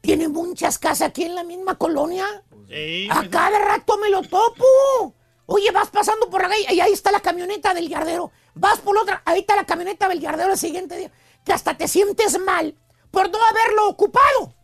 [0.00, 2.24] Tiene muchas casas aquí en la misma colonia.
[2.68, 5.14] Sí, A cada rato me lo topo.
[5.46, 8.30] Oye, vas pasando por ahí y ahí está la camioneta del yardero.
[8.54, 11.10] Vas por la otra, ahí está la camioneta del yardero el siguiente día.
[11.44, 12.74] Que hasta te sientes mal
[13.10, 14.54] por no haberlo ocupado.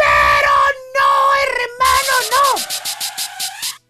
[0.00, 0.52] Pero
[0.96, 1.10] no,
[1.44, 2.44] hermano, no.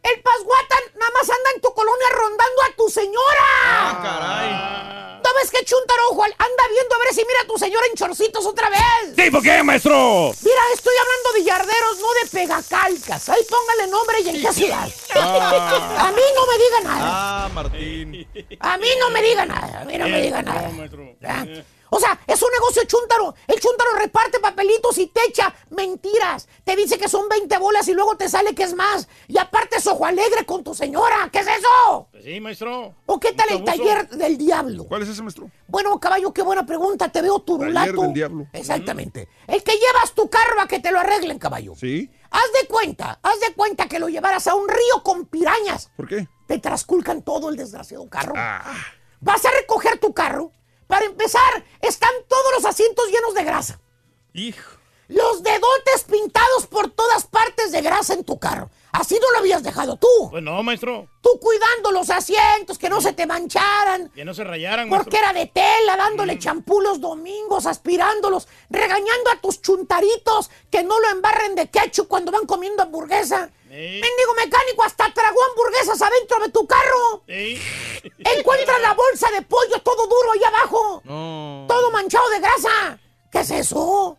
[0.02, 3.46] El pasguatan nada más anda en tu colonia rondando a tu señora.
[3.64, 5.20] Ah, caray.
[5.22, 6.24] ¿No ves que chuntaro ojo?
[6.24, 8.80] Anda viendo a ver si mira a tu señora en chorcitos otra vez.
[9.16, 10.32] ¿Sí, por qué, maestro?
[10.42, 13.28] Mira, estoy hablando de yarderos, no de pegacalcas.
[13.28, 14.88] Ahí póngale nombre y en qué ciudad.
[15.14, 15.96] Ah.
[16.08, 17.44] A mí no me diga nada.
[17.44, 18.26] Ah, Martín.
[18.60, 19.80] A mí no me diga nada.
[19.82, 20.68] A mí no me diga No, nada.
[20.70, 21.14] maestro.
[21.24, 21.44] ¿Ah?
[21.90, 23.34] O sea, es un negocio chúntaro.
[23.46, 26.48] El chúntaro reparte papelitos y te echa mentiras.
[26.64, 29.08] Te dice que son 20 bolas y luego te sale que es más.
[29.28, 31.28] Y aparte es ojo alegre con tu señora.
[31.32, 32.08] ¿Qué es eso?
[32.10, 32.94] Pues sí, maestro.
[33.06, 34.84] ¿O qué tal el taller del diablo?
[34.84, 35.50] ¿Cuál es ese, maestro?
[35.66, 37.10] Bueno, caballo, qué buena pregunta.
[37.10, 37.86] Te veo turulato.
[37.86, 38.46] Taller del diablo.
[38.52, 39.28] Exactamente.
[39.46, 41.74] El que llevas tu carro a que te lo arreglen, caballo.
[41.74, 42.10] ¿Sí?
[42.30, 45.90] Haz de cuenta, haz de cuenta que lo llevaras a un río con pirañas.
[45.96, 46.28] ¿Por qué?
[46.46, 48.34] Te trasculcan todo el desgraciado carro.
[48.36, 48.76] Ah.
[49.20, 50.52] Vas a recoger tu carro.
[50.90, 53.80] Para empezar, están todos los asientos llenos de grasa.
[54.34, 54.72] Hijo.
[55.06, 58.70] Los dedotes pintados por todas partes de grasa en tu carro.
[58.90, 60.08] Así no lo habías dejado tú.
[60.30, 61.08] Pues no, maestro.
[61.20, 64.08] Tú cuidando los asientos, que no se te mancharan.
[64.10, 65.04] Que no se rayaran, maestro.
[65.04, 70.98] Porque era de tela, dándole champú los domingos, aspirándolos, regañando a tus chuntaritos que no
[70.98, 73.50] lo embarren de ketchup cuando van comiendo hamburguesa.
[73.70, 77.22] Mendigo mecánico hasta tragó hamburguesas adentro de tu carro.
[77.28, 77.60] Ey.
[78.38, 81.02] Encuentra la bolsa de pollo todo duro ahí abajo.
[81.04, 81.66] No.
[81.68, 82.98] Todo manchado de grasa.
[83.30, 84.16] ¿Qué es eso?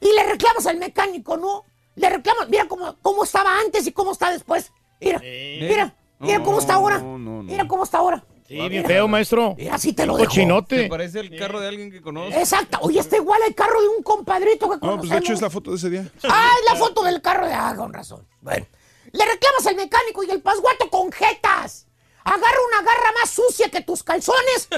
[0.00, 1.64] Y le reclamas al mecánico, ¿no?
[1.96, 4.70] Le reclamas, mira cómo, cómo estaba antes y cómo está después.
[5.00, 6.98] Mira, mira, mira cómo está ahora.
[6.98, 7.42] No, no, no.
[7.44, 8.22] Mira cómo está ahora.
[8.46, 9.54] Sí, bien feo, maestro.
[9.56, 10.28] Mira, así te lo dejo.
[10.28, 10.88] Cochinote.
[10.88, 12.38] parece el carro de alguien que conozco.
[12.38, 12.78] Exacto.
[12.82, 15.00] Oye, está igual al carro de un compadrito que No, conocemos.
[15.06, 16.10] pues de hecho es la foto de ese día.
[16.24, 17.54] Ah, es la foto del carro de...
[17.54, 18.26] Ah, con razón.
[18.40, 18.66] Bueno.
[19.12, 21.86] Le reclamas al mecánico y el pasguato con jetas.
[22.24, 24.68] agarra una garra más sucia que tus calzones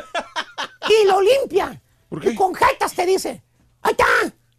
[0.89, 1.83] y lo limpia.
[2.22, 3.43] Y con jetas te dice,
[3.83, 4.07] ahí está,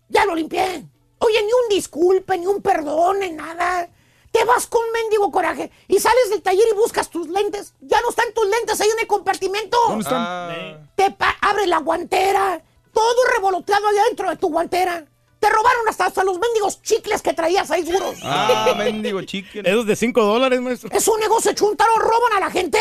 [0.09, 0.86] ya lo limpié.
[1.19, 3.89] Oye, ni un disculpe, ni un perdón, ni nada.
[4.32, 7.74] Te vas con mendigo coraje y sales del taller y buscas tus lentes.
[7.82, 9.78] Ya no están tus lentes ahí en el compartimento.
[9.88, 10.91] ¿Dónde están?
[10.95, 12.61] Te pa- abre la guantera,
[12.91, 15.05] todo revoloteado allá dentro de tu guantera.
[15.43, 18.15] Te robaron hasta, hasta los mendigos chicles que traías ahí duros.
[18.23, 19.65] Ah, mendigo chicken.
[19.65, 20.89] Esos de 5 dólares, maestro.
[20.93, 22.79] Es un negocio chuntaro, roban a la gente.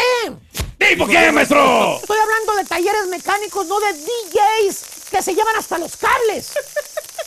[0.79, 1.97] ¿Tipo qué, maestro?
[1.97, 6.53] Estoy hablando de talleres mecánicos, no de DJs que se llevan hasta los cables.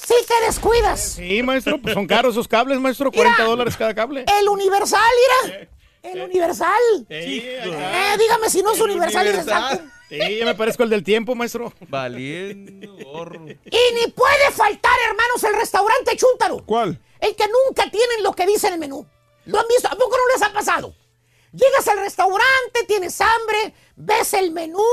[0.08, 1.02] Si te descuidas.
[1.18, 3.12] Sí, maestro, pues son caros esos cables, maestro.
[3.12, 4.24] 40 dólares cada cable.
[4.40, 5.02] El Universal,
[5.44, 5.68] mira.
[6.06, 7.06] El Universal.
[7.10, 9.84] Eh, dígame si no es Universal, y resalto.
[10.10, 11.74] Sí, ya me parezco el del tiempo, maestro.
[11.90, 13.48] Valiendo gorro.
[13.48, 13.54] Y
[13.96, 16.64] ni puede faltar, hermanos, el restaurante Chúntaro.
[16.66, 17.00] ¿Cuál?
[17.20, 19.06] El que nunca tienen lo que dice en el menú.
[19.46, 19.88] ¿Lo han visto?
[19.88, 20.94] ¿A poco no les ha pasado?
[21.52, 24.84] Llegas al restaurante, tienes hambre, ves el menú.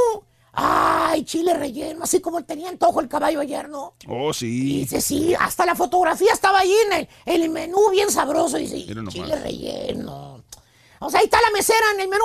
[0.55, 3.95] Ay, chile relleno, así como tenía antojo el caballo ayer, ¿no?
[4.07, 4.81] Oh, sí.
[4.81, 8.59] Dice, sí, hasta la fotografía estaba ahí en el, en el menú bien sabroso.
[8.59, 9.15] Dice, Mira nomás.
[9.15, 10.32] chile relleno.
[11.05, 12.25] O sea, ahí está la mesera en el menú,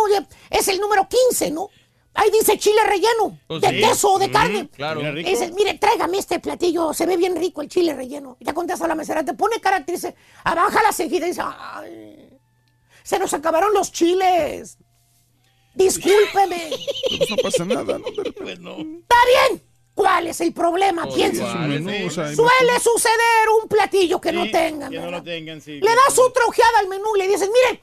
[0.49, 1.69] es el número 15, ¿no?
[2.13, 3.75] Ahí dice chile relleno, Pues de sí.
[3.79, 4.69] queso o de Mm, carne.
[4.69, 5.01] claro.
[5.19, 8.37] Y dice, mire, tráigame este platillo, se ve bien rico el chile relleno.
[8.39, 11.41] Y ya contesta la mesera, te pone cara, te dice, abaja la cejita y dice,
[11.45, 12.29] ay,
[13.03, 14.77] se nos acabaron los chiles.
[15.75, 16.69] Discúlpeme.
[17.17, 18.07] Pues no pasa nada, ¿no?
[18.07, 19.15] Está
[19.49, 19.63] bien.
[19.93, 21.03] ¿Cuál es el problema?
[21.03, 21.63] Pues Piensa.
[21.63, 21.83] Hay
[22.35, 24.91] Suele suceder un platillo que no Sí, tengan.
[24.91, 25.79] Que no lo tengan, sí.
[25.79, 27.81] Le das otra ojeada al menú y le dices, mire,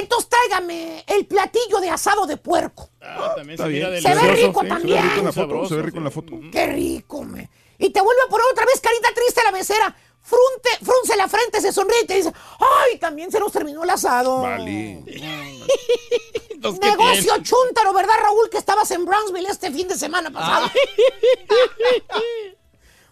[0.00, 2.90] entonces tráigame el platillo de asado de puerco.
[3.00, 4.02] Ah, también se mira bien.
[4.02, 4.68] Se ve rico sí.
[4.68, 4.98] también.
[4.98, 5.98] Se ve rico en la foto, Sabroso, se ve rico sí.
[5.98, 6.32] en la foto.
[6.50, 7.50] Qué rico, me.
[7.78, 9.96] Y te vuelve a poner otra vez carita triste la mesera.
[10.22, 13.90] Frunte, frunce la frente, se sonríe y te dice, ay, también se nos terminó el
[13.90, 14.42] asado.
[14.42, 15.02] Vale.
[16.50, 17.42] Entonces, ¿qué Negocio tiene?
[17.42, 18.48] chúntaro, ¿verdad, Raúl?
[18.48, 20.70] Que estabas en Brownsville este fin de semana pasado.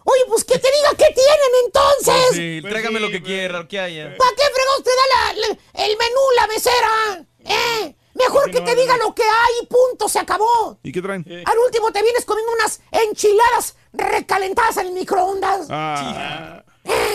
[0.04, 2.30] Oye, pues que te diga qué tienen entonces.
[2.32, 4.16] Sí, tráigame lo que quiera, que haya.
[4.16, 7.26] ¿Para qué fregos te da la- la- el menú la mesera?
[7.44, 7.94] ¿Eh?
[8.14, 10.78] Mejor que te diga lo que hay y punto, se acabó.
[10.82, 11.24] ¿Y qué traen?
[11.46, 15.66] Al último te vienes comiendo unas enchiladas recalentadas en el microondas.
[15.70, 16.64] Ah,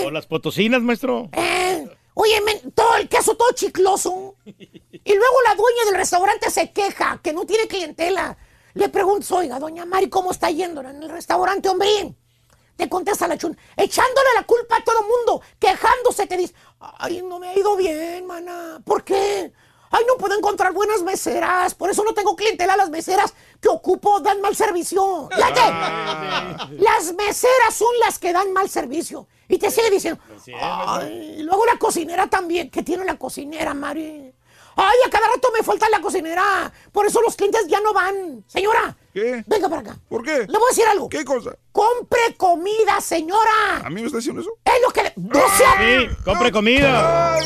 [0.06, 1.30] O las potosinas, maestro.
[1.34, 1.88] ¿Eh?
[2.14, 4.36] Oye, men, todo el queso todo chicloso.
[4.46, 8.38] Y luego la dueña del restaurante se queja que no tiene clientela.
[8.74, 12.16] Le preguntas, oiga, doña Mari, ¿cómo está yendo en el restaurante, hombre?
[12.76, 17.40] Te contesta la chun, echándole la culpa a todo mundo, quejándose, te dice, ay, no
[17.40, 18.82] me ha ido bien, mana.
[18.84, 19.54] ¿Por qué?
[19.92, 22.76] Ay, no puedo encontrar buenas meseras, por eso no tengo clientela.
[22.76, 25.30] Las meseras que ocupo dan mal servicio.
[25.34, 25.62] Fíjate,
[26.80, 29.28] las meseras son las que dan mal servicio.
[29.48, 30.22] Y te sigue diciendo,
[30.60, 34.35] ay, y luego la cocinera también, ¿qué tiene la cocinera, Mari?
[34.78, 38.44] Ay, a cada rato me falta la cocinera, por eso los clientes ya no van.
[38.48, 39.44] Señora, ¿Qué?
[39.48, 39.98] venga para acá.
[40.10, 40.40] ¿Por qué?
[40.40, 41.08] Le voy a decir algo.
[41.08, 41.56] ¿Qué cosa?
[41.72, 43.78] Compre comida, señora.
[43.84, 44.52] ¿A mí me está diciendo eso?
[44.66, 45.14] Es lo que le...
[45.16, 47.38] ¡No sea- Sí, compre comida.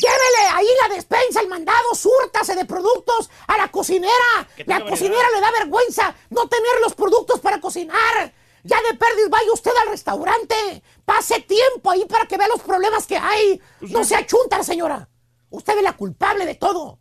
[0.00, 4.48] Llévele ahí la despensa, el mandado, súrtase de productos a la cocinera.
[4.66, 8.32] La cocinera le da vergüenza no tener los productos para cocinar.
[8.62, 10.82] Ya de perdiz vaya usted al restaurante.
[11.04, 13.60] Pase tiempo ahí para que vea los problemas que hay.
[13.80, 15.08] No sea chúntara, señora.
[15.50, 16.98] Usted es la culpable de todo.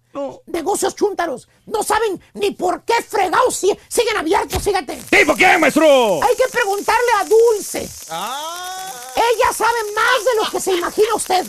[0.47, 1.47] Negocios chúntaros.
[1.65, 4.95] No saben ni por qué fregados si- siguen abiertos, fíjate.
[5.09, 6.23] ¿Tipo qué, maestro?
[6.23, 7.79] Hay que preguntarle a Dulce.
[7.81, 11.45] Ella sabe más de lo que se imagina usted.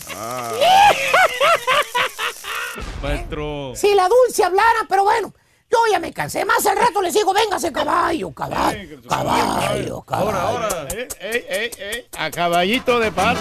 [3.02, 3.72] Maestro.
[3.74, 5.32] Si la Dulce hablara, pero bueno,
[5.70, 6.44] yo ya me cansé.
[6.44, 8.78] Más al rato les digo, véngase caballo, caballo,
[9.08, 10.04] caballo, caballo.
[10.08, 10.88] Ahora, ahora.
[11.20, 13.36] Ey, ey, ey, A caballito de pan.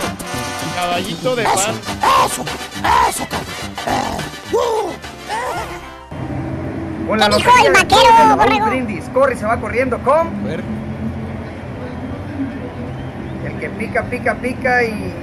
[0.78, 1.75] Caballito de Eso, pan.
[2.28, 2.45] eso,
[3.09, 3.28] eso,
[4.53, 4.91] uh,
[7.07, 8.65] Con la ¿Qué dijo lotería el vaquero, Raúl borrego?
[8.67, 9.05] Brindis.
[9.11, 10.61] Corre y se va corriendo con A ver.
[13.47, 15.13] el que pica, pica, pica y,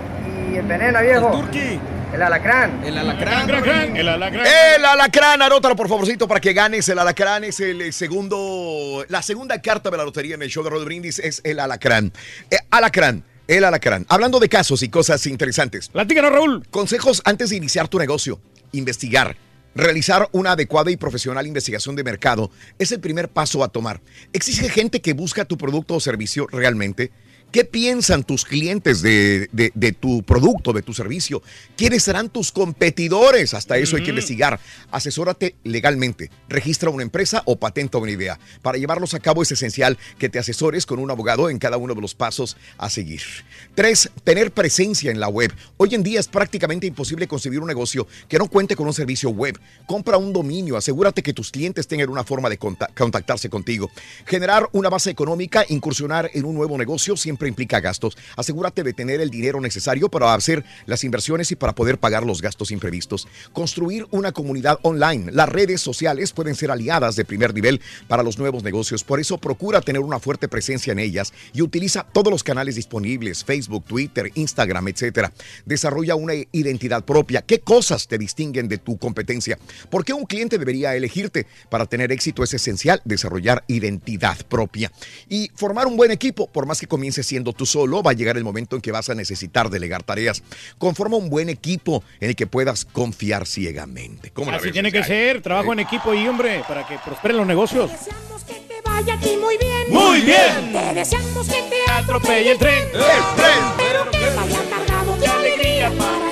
[0.52, 1.30] y envenena, viejo.
[1.30, 1.78] Turqui.
[2.12, 2.82] El alacrán.
[2.84, 3.46] El alacrán.
[3.46, 4.46] cran, cran, El alacrán.
[4.76, 6.88] El alacrán, anótalo por favorcito para que ganes.
[6.88, 10.70] El alacrán es el segundo, la segunda carta de la lotería en el show de
[10.70, 12.12] Rod Brindis es el alacrán.
[12.50, 14.06] Eh, alacrán, el alacrán.
[14.08, 15.88] Hablando de casos y cosas interesantes.
[15.88, 16.66] Platícanos, Raúl.
[16.70, 18.40] Consejos antes de iniciar tu negocio.
[18.72, 19.36] Investigar.
[19.74, 24.00] Realizar una adecuada y profesional investigación de mercado es el primer paso a tomar.
[24.32, 27.10] Existe gente que busca tu producto o servicio realmente,
[27.50, 31.40] ¿Qué piensan tus clientes de, de- de tu producto, de tu servicio?
[31.76, 33.54] ¿Quiénes serán tus competidores?
[33.54, 34.58] Hasta eso hay que investigar.
[34.90, 36.30] Asesórate legalmente.
[36.48, 38.40] Registra una empresa o patenta una idea.
[38.60, 41.94] Para llevarlos a cabo es esencial que te asesores con un abogado en cada uno
[41.94, 43.22] de los pasos a seguir.
[43.76, 45.52] Tres, tener presencia en la web.
[45.76, 49.30] Hoy en día es prácticamente imposible concebir un negocio que no cuente con un servicio
[49.30, 49.60] web.
[49.86, 53.92] Compra un dominio, asegúrate que tus clientes tengan una forma de conta- contactarse contigo.
[54.26, 58.16] Generar una base económica, incursionar en un nuevo negocio siempre implica gastos.
[58.36, 62.42] Asegúrate de tener el dinero necesario para hacer las inversiones y para poder pagar los
[62.42, 63.28] gastos imprevistos.
[63.52, 65.32] Construir una comunidad online.
[65.32, 69.04] Las redes sociales pueden ser aliadas de primer nivel para los nuevos negocios.
[69.04, 73.44] Por eso procura tener una fuerte presencia en ellas y utiliza todos los canales disponibles,
[73.44, 75.32] Facebook, Twitter, Instagram, etcétera.
[75.64, 77.42] Desarrolla una identidad propia.
[77.42, 79.58] ¿Qué cosas te distinguen de tu competencia?
[79.90, 81.46] ¿Por qué un cliente debería elegirte?
[81.68, 84.92] Para tener éxito es esencial desarrollar identidad propia
[85.28, 86.46] y formar un buen equipo.
[86.46, 89.10] Por más que comiences siendo tú solo, va a llegar el momento en que vas
[89.10, 90.42] a necesitar delegar tareas.
[90.78, 94.30] Conforma un buen equipo en el que puedas confiar ciegamente.
[94.30, 97.36] ¿Cómo la Así ves, tiene que ser, trabajo en equipo y hombre, para que prosperen
[97.36, 97.90] los negocios.
[98.46, 99.84] Te vaya a ti muy bien.
[99.88, 100.72] Muy bien.
[100.72, 102.88] Te deseamos que te atropelle el tren.
[102.92, 106.23] Pero que vaya cargado de alegría para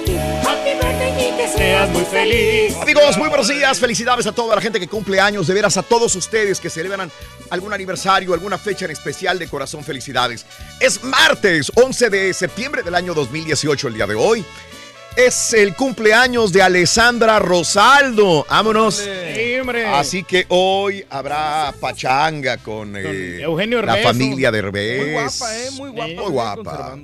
[1.19, 2.77] y que seas muy feliz.
[2.81, 3.79] Amigos, muy buenos días.
[3.79, 5.47] Felicidades a toda la gente que cumple años.
[5.47, 7.11] De veras, a todos ustedes que celebran
[7.51, 9.85] algún aniversario, alguna fecha en especial de corazón.
[9.85, 10.47] Felicidades.
[10.81, 14.45] Es martes 11 de septiembre del año 2018, el día de hoy.
[15.17, 18.47] Es el cumpleaños de Alessandra Rosaldo.
[18.49, 18.97] Vámonos.
[18.97, 19.59] Sí.
[19.93, 25.03] Así que hoy habrá pachanga con, eh, Eugenio la familia de Herbés.
[25.03, 25.71] Muy guapa, ¿eh?
[25.73, 26.23] Muy guapa.
[26.23, 26.99] Muy guapa.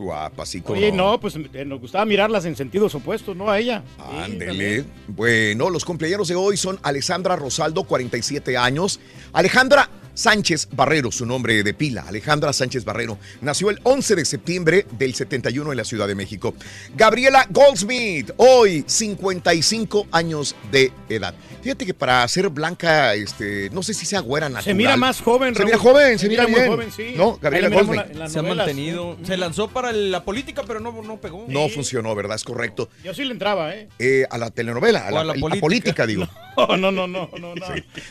[0.00, 3.50] Guapa, sí, como Oye, no, pues eh, nos gustaba mirarlas en sentidos opuestos, ¿no?
[3.50, 3.84] A ella.
[3.98, 4.84] Ándele.
[5.06, 8.98] Bueno, los cumpleaños de hoy son Alessandra Rosaldo, 47 años.
[9.32, 9.88] Alejandra
[10.24, 15.14] Sánchez Barrero, su nombre de pila, Alejandra Sánchez Barrero, nació el 11 de septiembre del
[15.14, 16.54] 71 en la Ciudad de México.
[16.94, 21.34] Gabriela Goldsmith, hoy 55 años de edad.
[21.62, 24.64] Fíjate que para ser blanca, este, no sé si sea güera natural.
[24.64, 25.90] Se mira más joven, Se mira Raúl.
[25.92, 26.66] joven, se, mira, muy bien.
[26.70, 27.14] joven, sí.
[27.16, 28.14] No, Gabriela Goldsmith.
[28.14, 29.16] la- Se ha mantenido.
[29.24, 31.46] Se lanzó para la política, pero no, no pegó.
[31.48, 32.36] No funcionó, ¿verdad?
[32.36, 32.90] Es correcto.
[33.04, 33.88] Yo sí le entraba, ¿eh?
[33.98, 35.60] Eh, a la telenovela, a O la, a la a política.
[35.60, 36.28] política, digo.
[36.60, 37.54] No, no, no, no, no.
[37.54, 37.66] no.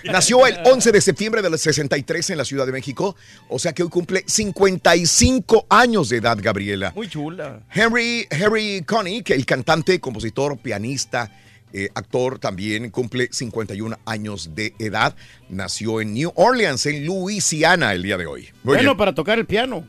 [0.05, 1.53] Nació el 11 de septiembre del
[1.99, 3.15] 63 en la Ciudad de México,
[3.47, 6.93] o sea que hoy cumple 55 años de edad, Gabriela.
[6.95, 7.61] Muy chula.
[7.71, 11.31] Henry, Harry Connick, el cantante, compositor, pianista,
[11.71, 15.15] eh, actor, también cumple 51 años de edad.
[15.49, 18.49] Nació en New Orleans, en Luisiana, el día de hoy.
[18.63, 18.97] Muy bueno, bien.
[18.97, 19.87] para tocar el piano.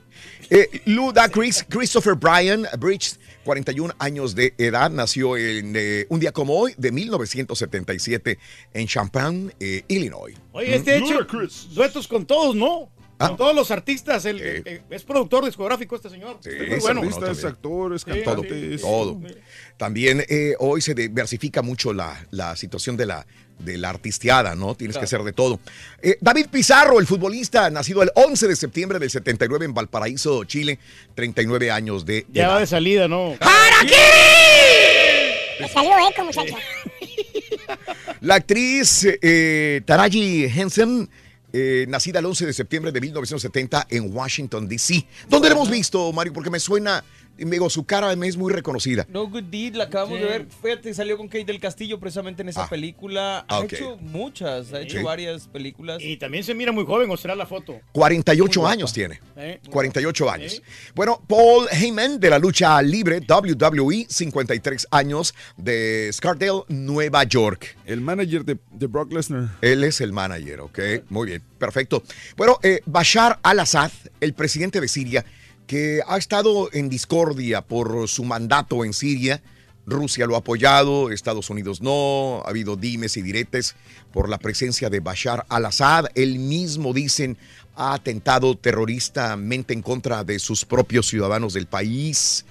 [0.51, 3.13] Eh, Lou Dacris, Christopher Bryan Bridge,
[3.45, 8.38] 41 años de edad, nació en eh, un día como hoy, de 1977,
[8.74, 10.36] en Champaign, eh, Illinois.
[10.53, 11.26] Oye, este hecho
[11.72, 12.91] duetos con todos, ¿no?
[13.23, 13.37] Ah.
[13.37, 14.25] Todos los artistas.
[14.25, 16.39] El, eh, es productor discográfico este señor.
[16.41, 17.01] Sí, Está muy es bueno.
[17.03, 18.11] artista, es actor, es Sí,
[18.81, 19.37] Todo, es-.
[19.77, 23.27] También eh, hoy se diversifica mucho la, la situación de la,
[23.59, 24.75] de la artisteada, ¿no?
[24.75, 25.61] Tienes que hacer de todo.
[26.01, 30.79] Eh, David Pizarro, el futbolista, nacido el 11 de septiembre del 79 en Valparaíso, Chile,
[31.14, 32.55] 39 años de Ya edad.
[32.55, 33.37] va de salida, ¿no?
[35.61, 36.55] Me salió eco, muchacho.
[38.23, 41.09] La actriz eh, Taraji Henson,
[41.53, 45.07] eh, nacida el 11 de septiembre de 1970 en Washington, D.C.
[45.28, 46.32] ¿Dónde la hemos visto, Mario?
[46.32, 47.05] Porque me suena,
[47.45, 49.07] digo, su cara me es muy reconocida.
[49.09, 50.24] No Good Deed, la acabamos Sí.
[50.24, 50.47] de ver.
[50.62, 52.68] Fíjate, salió con Kate del Castillo precisamente en esa Ah.
[52.68, 53.45] película.
[53.49, 55.03] Ha hecho muchas, ha hecho Sí.
[55.05, 56.03] varias películas.
[56.03, 57.80] Y también se mira muy joven, mostrará la foto.
[57.93, 58.72] 48 Muy guapa.
[58.74, 59.20] años tiene.
[59.36, 59.61] ¿eh?
[59.70, 60.62] 48 años.
[60.95, 67.76] Bueno, Paul Heyman de la lucha libre WWE, 53 años de Scardale, Nueva York.
[67.86, 69.49] El manager de, de Brock Lesnar.
[69.62, 70.78] Él es el manager, ¿ok?
[71.09, 72.03] Muy bien, perfecto.
[72.36, 75.24] Bueno, eh, Bashar al-Assad, el presidente de Siria,
[75.71, 79.41] que ha estado en discordia por su mandato en Siria.
[79.87, 83.77] Rusia lo ha apoyado, Estados Unidos no, ha habido dimes y diretes
[84.12, 86.07] por la presencia de Bashar al-Assad.
[86.16, 87.39] Él mismo, dicen,
[87.77, 92.45] ha atentado terroristamente en contra de sus propios ciudadanos del país.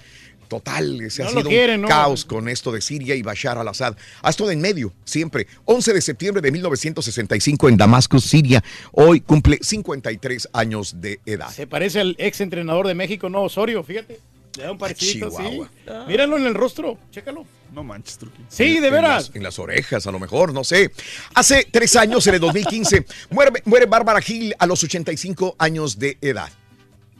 [0.50, 1.88] Total, se ha No lo sido quieren, un ¿no?
[1.88, 3.96] caos con esto de Siria y Bashar al-Assad.
[4.20, 5.46] Ha estado en medio, siempre.
[5.64, 8.60] 11 de septiembre de 1965 en Damasco, Siria.
[8.90, 11.50] Hoy cumple 53 años de edad.
[11.50, 14.18] Se parece al ex entrenador de México, no, Osorio, fíjate.
[14.56, 15.36] Le da un parecito, sí.
[15.36, 15.70] Chihuahua.
[16.08, 17.46] Míralo en el rostro, chécalo.
[17.72, 18.42] No manches, Truqui.
[18.48, 19.28] Sí, de En veras.
[19.28, 20.90] las, en las orejas, a lo mejor, no sé.
[21.36, 26.18] Hace tres años, en el 2015, muere, muere Bárbara Gil a los 85 años de
[26.20, 26.50] edad.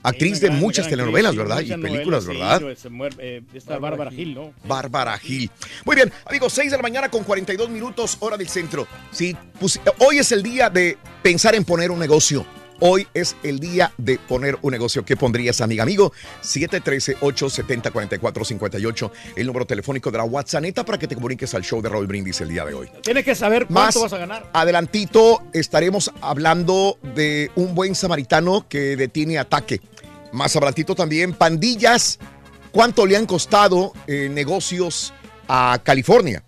[0.03, 1.61] Actriz de gran- muchas gran telenovelas, actriz, ¿verdad?
[1.61, 2.75] Y películas, novelas, ¿verdad?
[2.75, 2.89] sí,
[3.19, 4.53] eh, esta Bárbara Gil, ¿no?
[4.65, 5.49] Bárbara Gil.
[5.85, 8.87] Muy bien, amigos, 6 de la mañana con 42 minutos, hora del centro.
[9.11, 12.45] Sí, pues, hoy es el día de pensar en poner un negocio.
[12.83, 15.05] Hoy es el día de poner un negocio.
[15.05, 16.13] ¿Qué pondrías, amiga, amigo?
[16.41, 22.07] 713-870-4458, el número telefónico de la WhatsApp para que te comuniques al show de Raúl
[22.07, 22.89] Brindis el día de hoy.
[23.03, 24.49] Tienes que saber Más cuánto vas a ganar.
[24.51, 29.79] adelantito estaremos hablando de un buen samaritano que detiene ataque.
[30.31, 32.17] Más adelantito también pandillas,
[32.71, 35.13] cuánto le han costado eh, negocios
[35.47, 36.43] a California.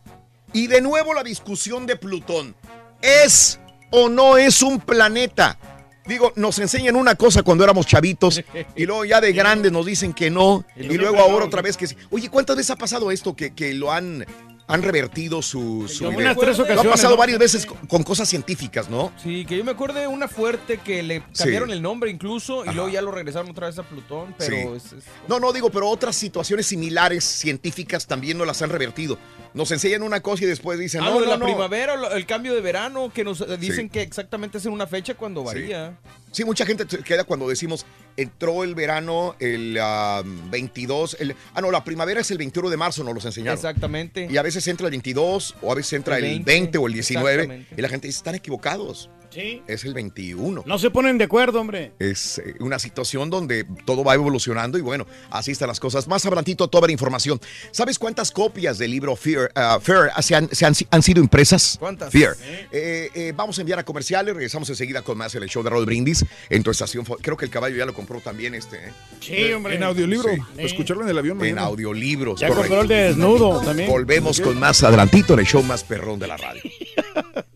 [0.52, 2.56] Y de nuevo la discusión de Plutón.
[3.04, 3.60] ¿Es
[3.92, 5.60] o no es un planeta?
[6.06, 8.42] Digo, nos enseñan una cosa cuando éramos chavitos
[8.76, 11.88] y luego ya de grandes nos dicen que no y luego ahora otra vez que
[11.88, 11.96] sí.
[12.12, 14.26] Oye, ¿cuántas veces ha pasado esto que, que lo han,
[14.68, 16.74] han revertido su, su Unas idea?
[16.76, 17.18] Lo ha pasado ¿no?
[17.18, 19.14] varias veces con, con cosas científicas, ¿no?
[19.22, 22.74] Sí, que yo me acuerdo de una fuerte que le cambiaron el nombre incluso y
[22.74, 24.62] luego ya lo regresaron otra vez a Plutón, pero Sí.
[24.76, 29.18] es- es- No, no digo, pero otras situaciones similares científicas también no las han revertido.
[29.54, 31.46] Nos enseñan una cosa y después dicen, Ah, no, de no, la no.
[31.46, 33.90] primavera, el cambio de verano, que nos dicen Sí.
[33.90, 35.98] que exactamente es en una fecha cuando varía.
[36.32, 37.86] Sí, mucha gente queda cuando decimos
[38.18, 41.18] entró el verano el ah, 22.
[41.20, 43.56] El, ah, no, la primavera es el 21 de marzo, nos los enseñaron.
[43.56, 44.28] Exactamente.
[44.30, 46.88] Y a veces entra el 22 o a veces entra el El 20, 20, o
[46.88, 47.34] el 19.
[47.34, 47.76] exactamente.
[47.78, 49.10] Y la gente dice, están equivocados.
[49.34, 49.62] Sí.
[49.68, 50.64] Es el 21.
[50.66, 51.94] No se ponen de acuerdo, hombre.
[52.00, 56.08] Es eh, una situación donde todo va evolucionando y bueno, así están las cosas.
[56.08, 57.40] Más adelantito toda la información.
[57.72, 61.78] ¿Sabes cuántas copias del libro Fear, ah, Fear se, han, se han- han sido impresas?
[61.80, 62.12] ¿Cuántas?
[62.12, 62.36] Fear.
[62.72, 65.70] Eh, eh, vamos a enviar a comerciales, regresamos enseguida con más en el show de
[65.70, 67.06] Roll Brindis en tu estación.
[67.22, 68.78] Creo que el caballo ya lo compró también este.
[68.88, 68.92] ¿eh?
[69.20, 69.76] Sí, hombre.
[69.76, 70.30] En audiolibro.
[70.32, 70.42] Sí.
[70.58, 72.40] Escucharlo en el avión En audiolibros.
[72.40, 72.68] Ya correcto.
[72.70, 73.90] compró el de desnudo también.
[73.90, 76.62] Volvemos con más adelantito en el show más perrón de la radio.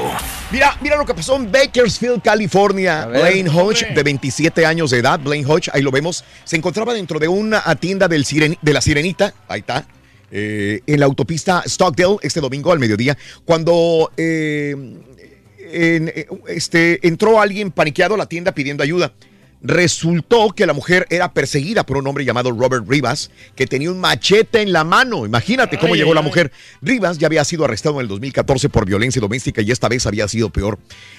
[0.52, 3.06] Mira, mira lo que pasó en Bakersfield, California.
[3.06, 3.22] ver.
[3.22, 7.20] Blaine Hodge, de 27 años de edad, Blaine Hodge, ahí lo vemos, se encontraba dentro
[7.20, 9.86] de una tienda del siren- de la Sirenita, ahí está,
[10.32, 13.16] eh, en la autopista Stockdale este domingo al mediodía,
[13.46, 14.72] cuando eh,
[15.72, 19.12] en- eh, este, entró alguien paniqueado a la tienda pidiendo ayuda.
[19.62, 24.00] Resultó que la mujer era perseguida por un hombre llamado Robert Rivas, que tenía un
[24.00, 25.26] machete en la mano.
[25.26, 26.52] Imagínate cómo Ay, llegó ay, la mujer.
[26.82, 30.28] Rivas ya había sido arrestado en el 2014 por violencia doméstica y esta vez había
[30.28, 30.78] sido peor.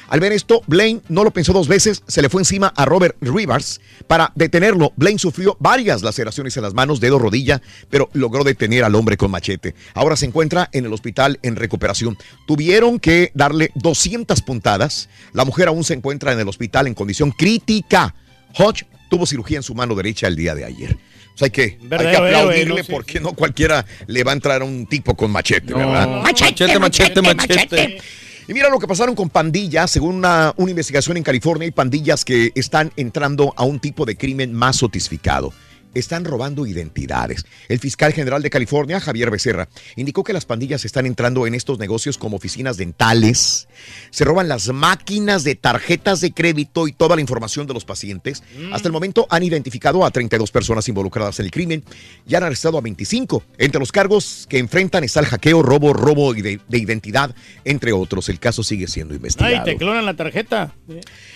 [0.08, 3.16] Al ver esto, Blaine no lo pensó dos veces, se le fue encima a Robert
[3.20, 4.92] Rivas para detenerlo.
[4.96, 7.60] Blaine sufrió varias laceraciones en las manos, dedo, rodilla,
[7.90, 9.74] pero logró detener al hombre con machete.
[9.94, 12.16] Ahora se encuentra en el hospital en recuperación.
[12.46, 15.08] Tuvieron que darle 200 puntadas.
[15.32, 18.14] La mujer aún se encuentra en el hospital en condición crítica.
[18.56, 20.96] Hodge tuvo cirugía en su mano derecha el día de ayer.
[21.34, 24.64] O sea, hay que, hay que aplaudirle porque no cualquiera le va a entrar a
[24.64, 26.22] un tipo con machete, ¿verdad?
[26.22, 28.00] Machete, machete, machete.
[28.48, 29.90] Y mira lo que pasaron con pandillas.
[29.90, 34.16] Según una, una investigación en California, hay pandillas que están entrando a un tipo de
[34.16, 35.52] crimen más sotificado.
[35.98, 37.44] Están robando identidades.
[37.68, 41.78] El fiscal general de California, Javier Becerra, indicó que las pandillas están entrando en estos
[41.78, 43.68] negocios como oficinas dentales,
[44.10, 48.42] se roban las máquinas de tarjetas de crédito y toda la información de los pacientes.
[48.72, 51.84] Hasta el momento han identificado a 32 personas involucradas en el crimen
[52.26, 53.42] y han arrestado a 25.
[53.58, 57.34] Entre los cargos que enfrentan está el hackeo, robo, robo de, de identidad,
[57.64, 58.28] entre otros.
[58.28, 59.56] El caso sigue siendo investigado.
[59.56, 60.74] Ay, te clonan la tarjeta.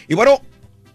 [0.08, 0.40] Y bueno,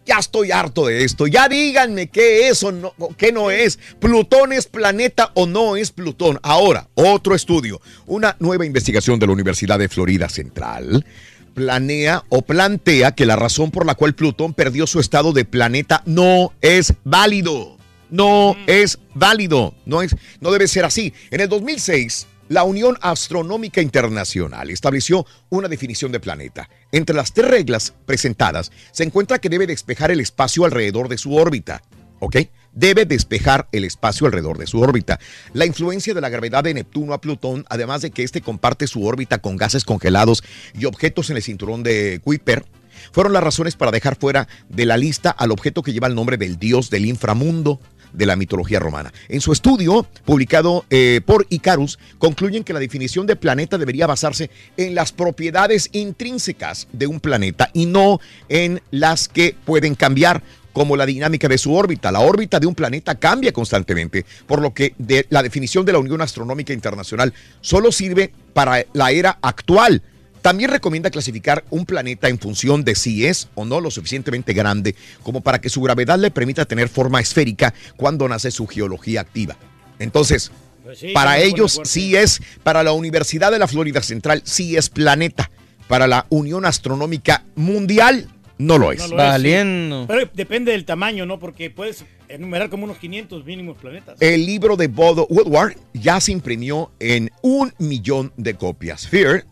[0.08, 1.28] ya estoy harto de esto.
[1.28, 3.78] Ya díganme qué es o no, qué no es.
[4.00, 6.40] ¿Plutón es planeta o no es Plutón?
[6.42, 7.82] Ahora, otro estudio.
[8.06, 11.06] Una nueva investigación de la Universidad de Florida Central
[11.54, 16.04] planea o plantea que la razón por la cual Plutón perdió su estado de planeta
[16.06, 17.78] no es válido.
[18.10, 19.74] No es válido.
[19.86, 21.14] No, es, no debe ser así.
[21.32, 26.70] En el 2006, la Unión Astronómica Internacional estableció una definición de planeta.
[26.92, 31.36] Entre las tres reglas presentadas se encuentra que debe despejar el espacio alrededor de su
[31.36, 31.82] órbita.
[32.20, 32.38] ¿Ok?
[32.74, 35.20] Debe despejar el espacio alrededor de su órbita.
[35.54, 39.06] La influencia de la gravedad de Neptuno a Plutón, además de que éste comparte su
[39.06, 40.44] órbita con gases congelados
[40.74, 42.66] y objetos en el cinturón de Kuiper,
[43.12, 46.38] fueron las razones para dejar fuera de la lista al objeto que lleva el nombre
[46.38, 47.80] del dios del inframundo
[48.14, 49.14] de la mitología romana.
[49.30, 54.50] En su estudio, publicado eh, por Icarus, concluyen que la definición de planeta debería basarse
[54.78, 60.42] en las propiedades intrínsecas de un planeta y no en las que pueden cambiar
[60.74, 62.12] como la dinámica de su órbita.
[62.12, 66.00] La órbita de un planeta cambia constantemente, por lo que de- la definición de la
[66.00, 70.04] Unión Astronómica Internacional solo sirve para la era actual.
[70.48, 74.96] También recomienda clasificar un planeta en función de si es o no lo suficientemente grande
[75.22, 79.58] como para que su gravedad le permita tener forma esférica cuando nace su geología activa.
[80.00, 80.50] Entonces,
[80.86, 84.90] Pues sí, para ellos sí es, para la Universidad de la Florida Central sí es
[84.90, 85.52] planeta.
[85.90, 89.02] Para la Unión Astronómica Mundial no lo es.
[89.02, 90.06] No lo es, sí.
[90.08, 91.40] Pero depende del tamaño, ¿no?
[91.40, 94.16] Porque puedes enumerar como unos 500 mínimos planetas.
[94.22, 99.10] El libro de Bodo Woodward ya se imprimió en un millón de copias.
[99.10, 99.46] Fear,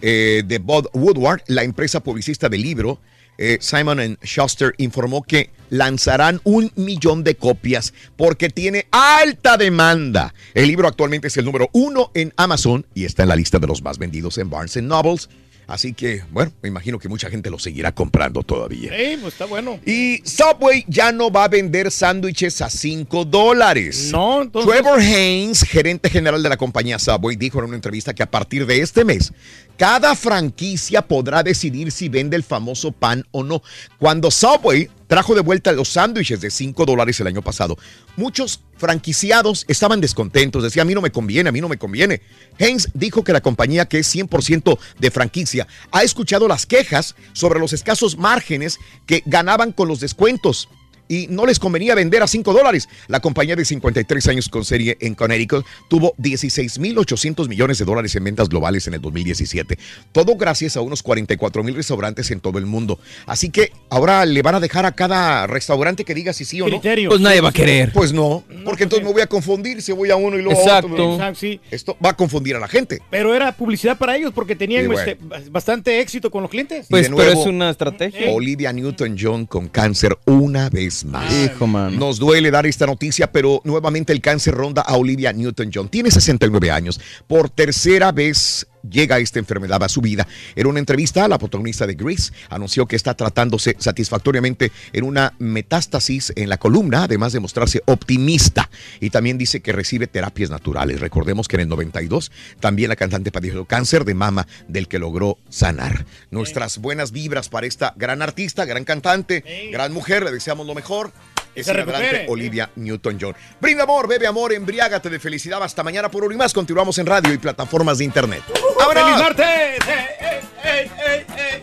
[0.00, 3.00] eh, de Bob Woodward, la empresa publicista del libro,
[3.42, 10.34] eh, Simon Schuster informó que lanzarán un millón de copias porque tiene alta demanda.
[10.52, 13.66] El libro actualmente es el número uno en Amazon y está en la lista de
[13.66, 15.30] los más vendidos en Barnes Nobles.
[15.70, 18.90] Así que, bueno, me imagino que mucha gente lo seguirá comprando todavía.
[18.90, 19.78] Sí, pues está bueno.
[19.86, 24.10] Y Subway ya no va a vender sándwiches a 5 dólares.
[24.10, 28.24] No, entonces- Trevor Haynes, gerente general de la compañía Subway, dijo en una entrevista que
[28.24, 29.32] a partir de este mes,
[29.76, 33.62] cada franquicia podrá decidir si vende el famoso pan o no.
[33.98, 37.76] Cuando Subway trajo de vuelta los sándwiches de 5 dólares el año pasado,
[38.14, 40.62] muchos franquiciados estaban descontentos.
[40.62, 42.22] Decían, a mí no me conviene, a mí no me conviene.
[42.60, 47.58] Haynes dijo que la compañía, que es 100% de franquicia, ha escuchado las quejas sobre
[47.58, 50.68] los escasos márgenes que ganaban con los descuentos
[51.10, 52.88] y no les convenía vender a 5 dólares.
[53.08, 58.22] La compañía de 53 años con serie en Connecticut tuvo 16.800 millones de dólares en
[58.22, 59.76] ventas globales en el 2017.
[60.12, 63.00] Todo gracias a unos 44 mil restaurantes en todo el mundo.
[63.26, 66.66] Así que ahora le van a dejar a cada restaurante que diga si sí o
[66.66, 66.70] no.
[66.70, 67.08] Criterio.
[67.08, 67.92] Pues nadie va a querer.
[67.92, 70.62] Pues no, porque entonces me voy a confundir si voy a uno y luego a
[70.62, 70.92] Exacto.
[70.92, 71.14] otro.
[71.14, 71.60] Exacto, sí.
[71.72, 73.02] Esto va a confundir a la gente.
[73.10, 75.10] Pero era publicidad para ellos porque tenían Sí, bueno.
[75.10, 76.88] este, bastante éxito con los clientes.
[76.88, 78.30] De nuevo, estrategia.
[78.30, 81.32] Olivia Newton-John con cáncer una vez más.
[81.32, 81.96] Hijo, mano.
[81.98, 85.88] Nos duele dar esta noticia, pero nuevamente el cáncer ronda a Olivia Newton-John.
[85.88, 87.00] Tiene 69 años.
[87.26, 90.26] Por tercera vez llega esta enfermedad a su vida.
[90.54, 96.32] En una entrevista, la protagonista de Grease anunció que está tratándose satisfactoriamente en una metástasis
[96.36, 98.70] en la columna, además de mostrarse optimista.
[99.00, 101.00] Y también dice que recibe terapias naturales.
[101.00, 105.38] Recordemos que en el 92 también la cantante padeció cáncer de mama del que logró
[105.48, 106.06] sanar.
[106.30, 110.24] Nuestras buenas vibras para esta gran artista, gran cantante, gran mujer.
[110.24, 111.12] Le deseamos lo mejor.
[111.54, 112.26] Es adelante recupere.
[112.28, 113.34] Olivia Newton-John.
[113.60, 115.62] Brinda amor, bebe amor, embriágate de felicidad.
[115.62, 116.52] Hasta mañana por hoy más.
[116.52, 118.42] Continuamos en radio y plataformas de internet.
[118.78, 119.02] ¡Vámonos!
[119.04, 119.46] ¡Feliz martes!
[119.46, 121.62] ¡Eh, eh, eh, eh, eh!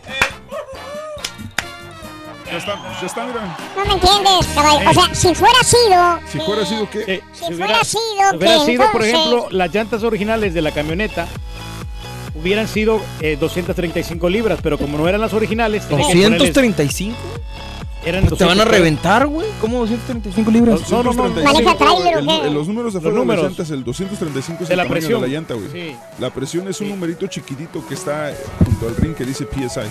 [2.51, 3.57] Ya está, ya está, mira.
[3.75, 4.89] No me entiendes, caballo.
[4.89, 6.19] O sea, si fuera sido.
[6.31, 7.21] Si fuera sido, ¿qué?
[7.33, 10.71] Si fuera sido, Si hubiera que sido, por entonces- ejemplo, las llantas originales de la
[10.71, 11.27] camioneta
[12.35, 17.15] hubieran sido eh, 235 libras, pero como no eran las originales, tenía que ponerles- ¿235?
[18.07, 18.77] Eran Pues te van a 200.
[18.77, 19.47] reventar, güey.
[19.61, 20.81] ¿Cómo 235 libras?
[20.89, 21.23] No, no, no.
[21.29, 22.17] 235, ¿Maneja trailer
[22.49, 25.21] o Los números de de las llantas, el 235 es De el la tamaño presión.
[25.21, 25.67] de la llanta, güey.
[25.71, 25.95] Sí.
[26.19, 28.33] La presión es un numerito chiquitito que está
[28.65, 29.81] junto al ring que dice PSI.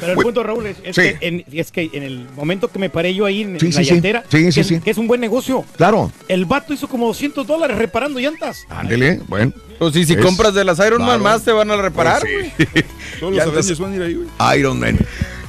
[0.00, 1.02] Pero el punto, Raúl, es, es sí.
[1.02, 3.70] que en, es que en el momento que me paré yo ahí en, la sí.
[3.84, 4.80] llantera, Sí, sí, que, sí.
[4.80, 5.64] que es un buen negocio.
[5.76, 6.10] Claro.
[6.28, 8.66] El vato hizo como 200 dólares reparando llantas.
[8.68, 9.52] Ándele, bueno.
[9.78, 11.22] Pues sí, si Es- compras de las Iron Man Claro.
[11.22, 12.68] más te van a reparar, Pues güey.
[12.74, 12.82] sí.
[13.20, 14.58] Todos los Llantas Avengers van a ir ahí, güey.
[14.58, 14.98] Iron Man.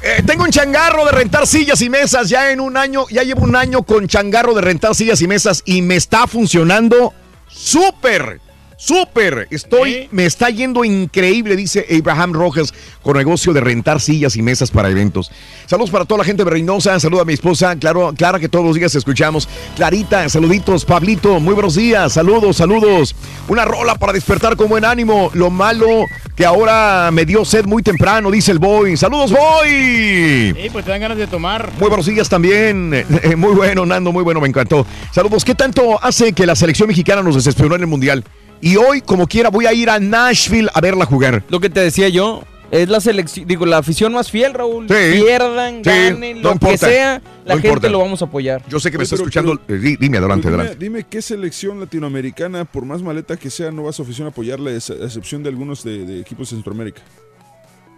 [0.08, 2.30] Eh, tengo un changarro de rentar sillas y mesas.
[2.30, 5.64] Ya en un año, ya llevo un año con changarro de rentar sillas y mesas
[5.66, 7.12] y me está funcionando
[7.48, 8.40] súper,
[8.78, 9.48] súper.
[9.52, 14.72] Estoy, me está yendo increíble, dice Abraham Rojas, con negocio de rentar sillas y mesas
[14.72, 15.32] para eventos.
[15.66, 18.66] Saludos para toda la gente de Reynosa, saludo a mi esposa, claro, Clara, que todos
[18.66, 19.48] los días escuchamos.
[19.76, 23.16] Clarita, saluditos, Pablito, muy buenos días, saludos, saludos.
[23.48, 25.32] Una rola para despertar con buen ánimo.
[25.34, 26.06] Lo malo
[26.36, 28.98] que ahora me dio sed muy temprano, dice el Boy.
[28.98, 30.54] Saludos, Boy.
[30.56, 31.72] Sí, pues te dan ganas de tomar.
[31.80, 32.90] Muy buenos días también.
[33.38, 34.86] Muy bueno, Nando, muy bueno, me encantó.
[35.12, 35.44] Saludos.
[35.44, 38.24] ¿Qué tanto hace que la selección mexicana nos desesperó en el Mundial?
[38.66, 41.44] Y hoy, como quiera, voy a ir a Nashville a verla jugar.
[41.50, 42.42] Lo que te decía yo,
[42.72, 44.88] es la selección, digo, la afición más fiel, Raúl.
[44.88, 45.22] Sí.
[45.22, 46.88] Pierdan, Sí, ganen, no lo que importa.
[46.90, 47.90] sea, la No gente importa.
[47.90, 48.64] lo vamos a apoyar.
[48.68, 49.62] Yo sé que me está pero- escuchando.
[49.68, 50.84] eh, di- dime, adelante, dime, adelante.
[50.84, 54.32] dime qué selección latinoamericana, por más maleta que sea, no va a su afición a
[54.32, 57.04] apoyarle, a excepción de algunos de, de equipos de Centroamérica.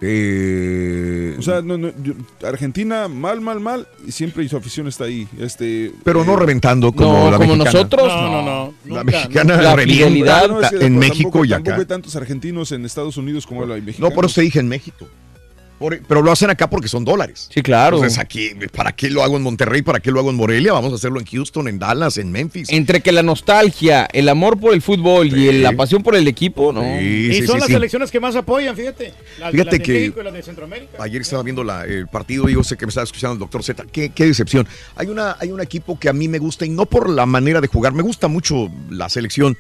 [0.02, 2.14] Eh, O sea, no, no, yo-
[2.48, 5.28] Argentina, mal, mal, mal, y siempre su afición está ahí.
[5.40, 7.72] Este, pero no eh, reventando como No, la como mexicana.
[7.72, 8.08] nosotros.
[8.08, 8.74] No, no, no.
[8.86, 9.76] La nunca, mexicana La
[10.48, 11.80] no, es que en tampoco- México y Tampoco acá.
[11.82, 14.10] hay tantos argentinos en Estados Unidos como hay mexicanos.
[14.12, 15.08] No, por eso te dije en México.
[15.80, 17.50] Por- pero lo hacen acá porque son dólares.
[17.54, 17.98] Sí, claro.
[17.98, 19.84] Entonces aquí, ¿para qué lo hago en Monterrey?
[19.84, 20.74] ¿Para qué lo hago en Morelia?
[20.74, 22.70] Vamos a hacerlo en Houston, en Dallas, en Memphis.
[22.72, 26.74] Entre que la nostalgia, el amor por el fútbol y la pasión por el equipo,
[26.74, 26.82] ¿no?
[26.82, 27.74] Sí, Y sí, son sí, las sí.
[27.74, 29.14] selecciones que más apoyan, fíjate.
[29.40, 31.04] Las, Fíjate las de que- México y las de Centroamérica.
[31.04, 33.64] Ayer estaba viendo la- el partido y yo sé que me estaba escuchando el doctor
[33.64, 33.86] Z.
[33.92, 34.68] Qué, qué decepción.
[34.96, 37.62] Hay, una, hay un equipo que a mí me gusta y no por la manera
[37.62, 37.94] de jugar.
[37.94, 39.56] Me gusta mucho la selección,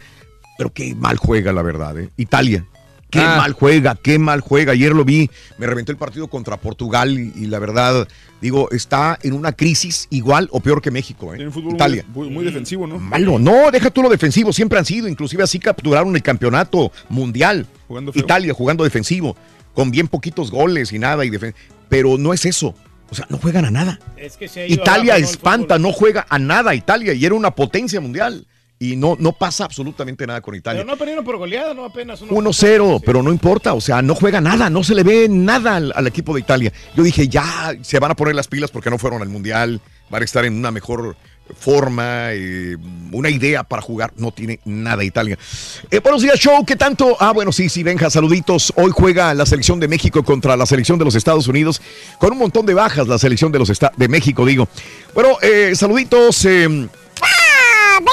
[0.57, 1.99] pero qué mal juega, la verdad.
[1.99, 2.09] ¿eh?
[2.17, 2.65] Italia.
[3.09, 3.37] Qué Ah.
[3.37, 4.73] mal juega, qué mal juega.
[4.73, 8.05] Ayer lo vi, me reventó el partido contra Portugal y, y la verdad,
[8.41, 11.45] digo, está en una crisis igual o peor que México, ¿eh?
[11.45, 12.03] Un fútbol Italia.
[12.09, 12.99] Muy, muy defensivo, ¿no?
[12.99, 17.65] Malo, no, deja tú lo defensivo, siempre han sido, inclusive así capturaron el campeonato mundial.
[17.87, 18.23] Jugando feo.
[18.23, 19.37] Italia jugando defensivo,
[19.73, 21.53] con bien poquitos goles y nada, y defen-
[21.87, 22.75] pero no es eso.
[23.09, 23.99] O sea, no juegan a nada.
[24.17, 27.51] Es que se ha ido Italia espanta, no juega a nada Italia y era una
[27.51, 28.45] potencia mundial.
[28.79, 30.81] Y no, no pasa absolutamente nada con Italia.
[30.83, 32.21] Pero no perdieron por goleada, no apenas.
[32.21, 35.77] uno- 1-0, pero no importa, o sea, no juega nada, no se le ve nada
[35.77, 36.71] al, al equipo de Italia.
[36.95, 39.81] Yo dije, ya se van a poner las pilas porque no fueron al Mundial,
[40.11, 41.15] van a estar en una mejor
[41.57, 42.75] forma, eh,
[43.13, 45.39] una idea para jugar, no tiene nada Italia.
[45.89, 47.17] Eh, buenos días, show, ¿qué tanto?
[47.19, 48.73] Ah, bueno, sí, sí, Benja, saluditos.
[48.75, 51.81] Hoy juega la selección de México contra la selección de los Estados Unidos,
[52.19, 54.67] con un montón de bajas la selección de los de México, digo.
[55.15, 56.45] Bueno, eh, saluditos.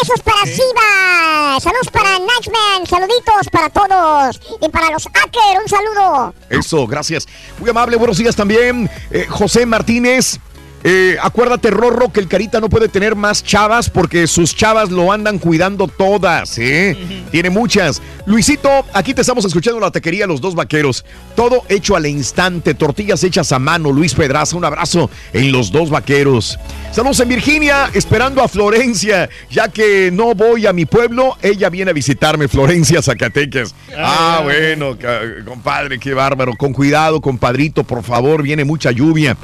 [0.01, 1.61] Besos para Siva.
[1.61, 2.87] Saludos para Nachman.
[2.89, 4.41] Saluditos para todos.
[4.61, 6.35] Y para los Acker, un saludo.
[6.51, 7.29] Eso, gracias.
[7.59, 8.91] Muy amable, buenos días también.
[9.11, 10.41] Eh, José Martínez.
[10.87, 15.11] Eh, acuérdate, Rorro, que el Carita no puede tener más chavas porque sus chavas lo
[15.11, 16.95] andan cuidando todas, ¿eh?
[17.31, 18.03] Tiene muchas.
[18.27, 21.07] Luisito, aquí te estamos escuchando la taquería Los Dos Vaqueros.
[21.35, 23.93] Todo hecho al instante, tortillas hechas a mano.
[23.93, 26.59] Luis Pedraza, un abrazo en Los Dos Vaqueros.
[26.93, 31.93] Saludos en Virginia, esperando a Florencia, ya que no voy a mi pueblo, ella viene
[31.93, 33.75] a visitarme, Florencia, Zacatecas.
[33.97, 34.99] Ah, bueno,
[35.47, 36.55] compadre, qué bárbaro.
[36.57, 39.35] Con cuidado, compadrito, por favor, viene mucha lluvia.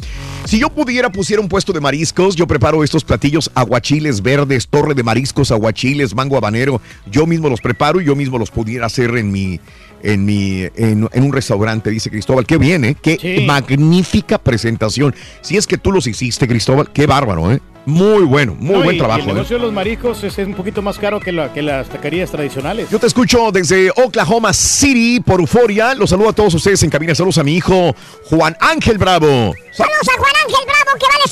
[0.44, 4.94] Si yo pudiera pusiera un puesto de mariscos, yo preparo estos platillos aguachiles verdes, torre
[4.94, 6.80] de mariscos, aguachiles, mango habanero.
[7.08, 9.60] Yo mismo los preparo y yo mismo los pudiera hacer en mi
[10.02, 12.46] en mi en, en un restaurante, dice Cristóbal.
[12.46, 12.96] Qué bien, ¿eh?
[13.00, 15.14] Qué magnífica presentación.
[15.40, 17.60] Si es que tú los hiciste, Cristóbal, qué bárbaro, ¿eh?
[17.86, 19.20] Muy bueno, muy No, buen y- y trabajo.
[19.22, 19.32] El ¿eh?
[19.34, 22.30] negocio de los mariscos es, es un poquito más caro que, la- que las taquerías
[22.30, 22.88] tradicionales.
[22.90, 25.94] Yo te escucho desde Oklahoma City por Euforia.
[25.94, 27.14] Los saludo a todos ustedes en cabina.
[27.14, 27.94] Saludos a mi hijo
[28.26, 29.54] Juan Ángel Bravo.
[29.72, 31.24] Sa- Saludos a Juan Ángel Bravo que va a la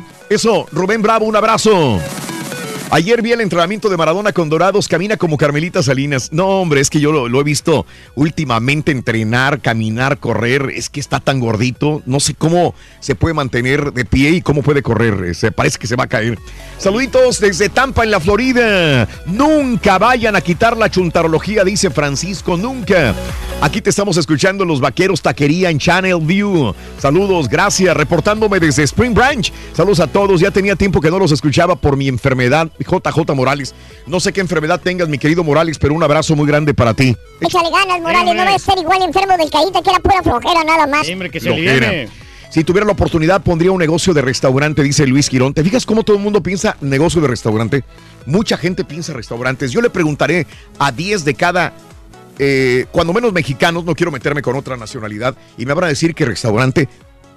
[0.00, 0.16] escuela.
[0.30, 2.00] Eso, Rubén Bravo, un abrazo.
[2.88, 6.32] Ayer vi el entrenamiento de Maradona con Dorados, camina como Carmelita Salinas.
[6.32, 7.84] No, hombre, es que yo lo, he visto
[8.14, 10.70] últimamente entrenar, caminar, correr.
[10.74, 12.00] Es que está tan gordito.
[12.06, 15.24] No sé cómo se puede mantener de pie y cómo puede correr.
[15.26, 16.38] Eh, Se parece que se va a caer.
[16.78, 19.08] Saluditos desde Tampa, en la Florida.
[19.26, 23.14] Nunca vayan a quitar la chuntarología, dice Francisco, nunca.
[23.60, 26.74] Aquí te estamos escuchando los vaqueros taquería en Channel View.
[26.98, 27.96] Saludos, gracias.
[27.96, 29.52] Reportándome desde Spring Branch.
[29.74, 30.40] Saludos a todos.
[30.40, 32.70] Ya tenía tiempo que no los escuchaba por mi enfermedad.
[32.84, 33.74] JJ Morales.
[34.06, 37.16] No sé qué enfermedad tengas, mi querido Morales, pero un abrazo muy grande para ti.
[37.40, 38.34] Échale ganas, Morales.
[38.34, 41.06] No va a ser igual enfermo del caíta que era pura flojera nada más.
[41.06, 42.08] Flojera.
[42.50, 45.52] Si tuviera la oportunidad, pondría un negocio de restaurante, dice Luis Quirón.
[45.52, 47.84] ¿Te fijas cómo todo el mundo piensa negocio de restaurante?
[48.24, 49.72] Mucha gente piensa restaurantes.
[49.72, 50.46] Yo le preguntaré
[50.78, 51.74] a 10 de cada,
[52.38, 56.14] eh, cuando menos mexicanos, no quiero meterme con otra nacionalidad, y me van a decir
[56.14, 56.88] que restaurante,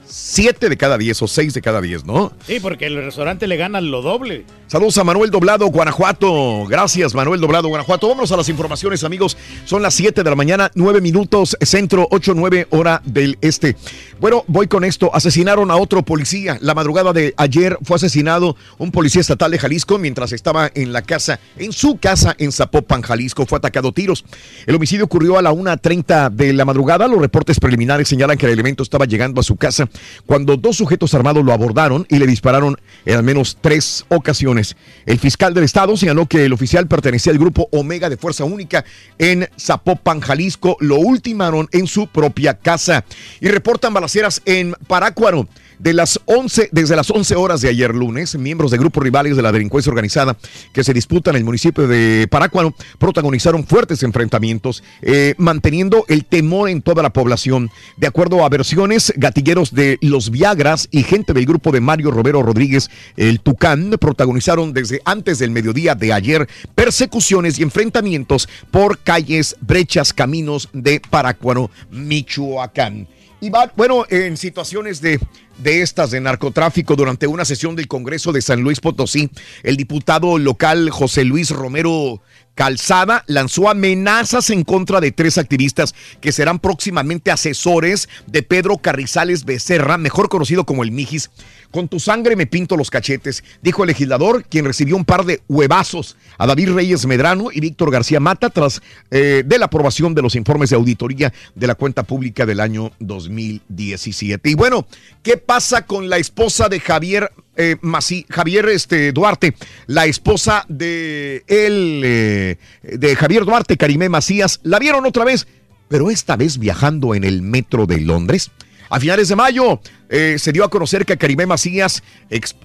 [0.10, 2.34] 7 de cada 10 o 6 de cada 10, ¿no?
[2.46, 4.46] Sí, porque el restaurante le gana lo doble.
[4.68, 6.66] Saludos a Manuel Doblado, Guanajuato.
[6.68, 8.08] Gracias, Manuel Doblado, Guanajuato.
[8.08, 9.38] Vámonos a las informaciones, amigos.
[9.66, 13.76] Son las 7 de la mañana, 9 minutos, centro, 8, 9, hora del este.
[14.20, 15.14] Bueno, voy con esto.
[15.14, 16.58] Asesinaron a otro policía.
[16.62, 21.04] La madrugada de ayer fue asesinado un policía estatal de Jalisco mientras estaba en la
[21.04, 23.46] casa, en su casa en Zapopan, Jalisco.
[23.46, 24.26] Fue atacado a tiros.
[24.66, 27.08] El homicidio ocurrió a la 1.30 de la madrugada.
[27.08, 29.88] Los reportes preliminares señalan que el elemento estaba llegando a su casa
[30.26, 34.76] cuando dos sujetos armados lo abordaron y le dispararon en al menos tres ocasiones.
[35.06, 38.86] El fiscal del estado señaló que el oficial pertenecía al grupo Omega de Fuerza Única
[39.18, 40.78] en Zapopan, Jalisco.
[40.80, 43.06] Lo ultimaron en su propia casa.
[43.40, 45.48] Y reportan balaceras en Parácuaro.
[45.80, 49.42] De las 11, desde las 11 horas de ayer lunes, miembros de grupos rivales de
[49.42, 50.38] la delincuencia organizada
[50.74, 56.70] que se disputan en el municipio de Parácuaro protagonizaron fuertes enfrentamientos, eh, manteniendo el temor
[56.70, 57.72] en toda la población.
[57.96, 62.44] De acuerdo a versiones, gatilleros de los Viagras y gente del grupo de Mario Romero
[62.44, 69.56] Rodríguez, el Tucán, protagonizaron desde antes del mediodía de ayer persecuciones y enfrentamientos por calles,
[69.62, 73.08] brechas, caminos de Parácuaro, Michoacán.
[73.42, 75.18] Y bueno, en situaciones de,
[75.60, 79.30] de estas de narcotráfico, durante una sesión del Congreso de San Luis Potosí,
[79.64, 82.22] el diputado local José Luis Romero
[82.60, 89.46] Calzada lanzó amenazas en contra de tres activistas que serán próximamente asesores de Pedro Carrizales
[89.46, 91.30] Becerra, mejor conocido como el Mijis.
[91.72, 95.42] Con tu sangre me pinto los cachetes, dijo el legislador, quien recibió un par de
[95.48, 100.22] huevazos a David Reyes Medrano y Víctor García Mata tras eh, de la aprobación de
[100.22, 104.50] los informes de auditoría de la cuenta pública del año 2017.
[104.50, 104.86] Y bueno,
[105.24, 109.56] ¿qué pasa con la esposa de Javier eh, Mací- Javier este, Duarte,
[109.88, 114.60] la esposa de él, eh, de Javier Duarte, Karimé Macías?
[114.62, 115.48] La vieron otra vez,
[115.88, 118.52] pero esta vez viajando en el metro de Londres.
[118.92, 122.04] A finales de mayo eh, se dio a conocer que Karimé Macías,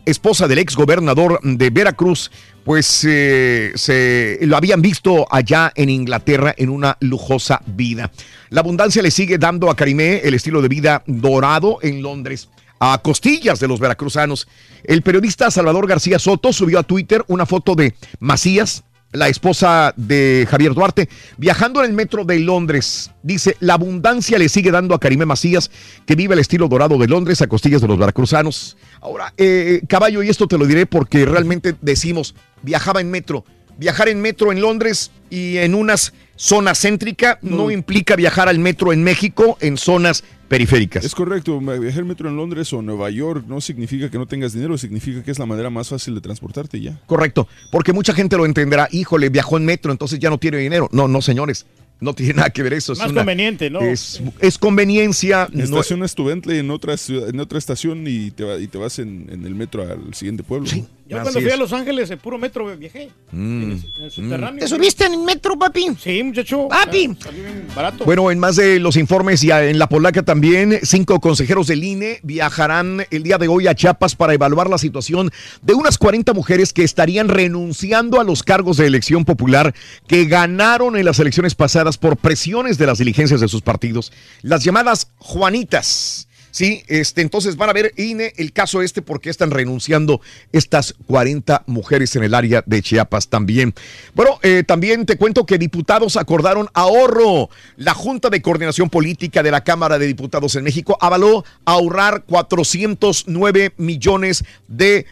[0.04, 2.30] esposa del ex gobernador de Veracruz,
[2.66, 8.10] pues se lo habían visto allá en Inglaterra en una lujosa vida.
[8.50, 12.98] La abundancia le sigue dando a Karimé el estilo de vida dorado en Londres a
[12.98, 14.48] costillas de los veracruzanos.
[14.84, 18.84] El periodista Salvador García Soto subió a Twitter una foto de Macías,
[19.14, 23.12] la esposa de Javier Duarte, viajando en el metro de Londres.
[23.22, 25.70] Dice, la abundancia le sigue dando a Karimé Macías,
[26.04, 28.76] que vive el estilo dorado de Londres a costillas de los veracruzanos.
[29.00, 33.44] Ahora, eh, caballo, y esto te lo diré porque realmente decimos, viajaba en metro.
[33.76, 38.92] Viajar en metro en Londres y en unas zona céntrica no implica viajar al metro
[38.92, 41.04] en México en zonas periféricas.
[41.04, 44.52] Es correcto, viajar en metro en Londres o Nueva York no significa que no tengas
[44.52, 47.00] dinero, significa que es la manera más fácil de transportarte ya.
[47.06, 50.88] Correcto, porque mucha gente lo entenderá, híjole, viajó en metro, entonces ya no tiene dinero.
[50.92, 51.66] No, no, señores,
[52.00, 52.92] no tiene nada que ver eso.
[52.92, 53.80] es Más una- conveniente, ¿no?
[53.80, 55.48] Es, es conveniencia.
[55.52, 58.78] no- Estacionas tu Bentley en otra, ciudad- en otra estación y te, va- y te
[58.78, 60.66] vas en, en el metro al siguiente pueblo.
[60.68, 63.10] Sí, Yo cuando fui a Los Ángeles, el puro metro viajé.
[63.30, 64.60] Mm, En el subterráneo.
[64.60, 65.94] ¿Te subiste en el metro, papi?
[66.00, 66.66] Sí, muchacho.
[66.68, 67.14] Papi.
[67.20, 68.06] Salió bien barato.
[68.06, 72.20] Bueno, en más de los informes y en la polaca también, cinco consejeros del INE
[72.22, 76.72] viajarán el día de hoy a Chiapas para evaluar la situación de unas 40 mujeres
[76.72, 79.74] que estarían renunciando a los cargos de elección popular
[80.06, 84.10] que ganaron en las elecciones pasadas por presiones de las diligencias de sus partidos,
[84.40, 86.28] las llamadas Juanitas.
[86.54, 90.20] Sí, este, entonces van a ver INE el caso este porque están renunciando
[90.52, 93.74] estas 40 mujeres en el área de Chiapas también.
[94.14, 97.50] Bueno, eh, también te cuento que diputados acordaron ahorro.
[97.76, 103.72] La Junta de Coordinación Política de la Cámara de Diputados en México avaló ahorrar 409
[103.76, 105.06] millones de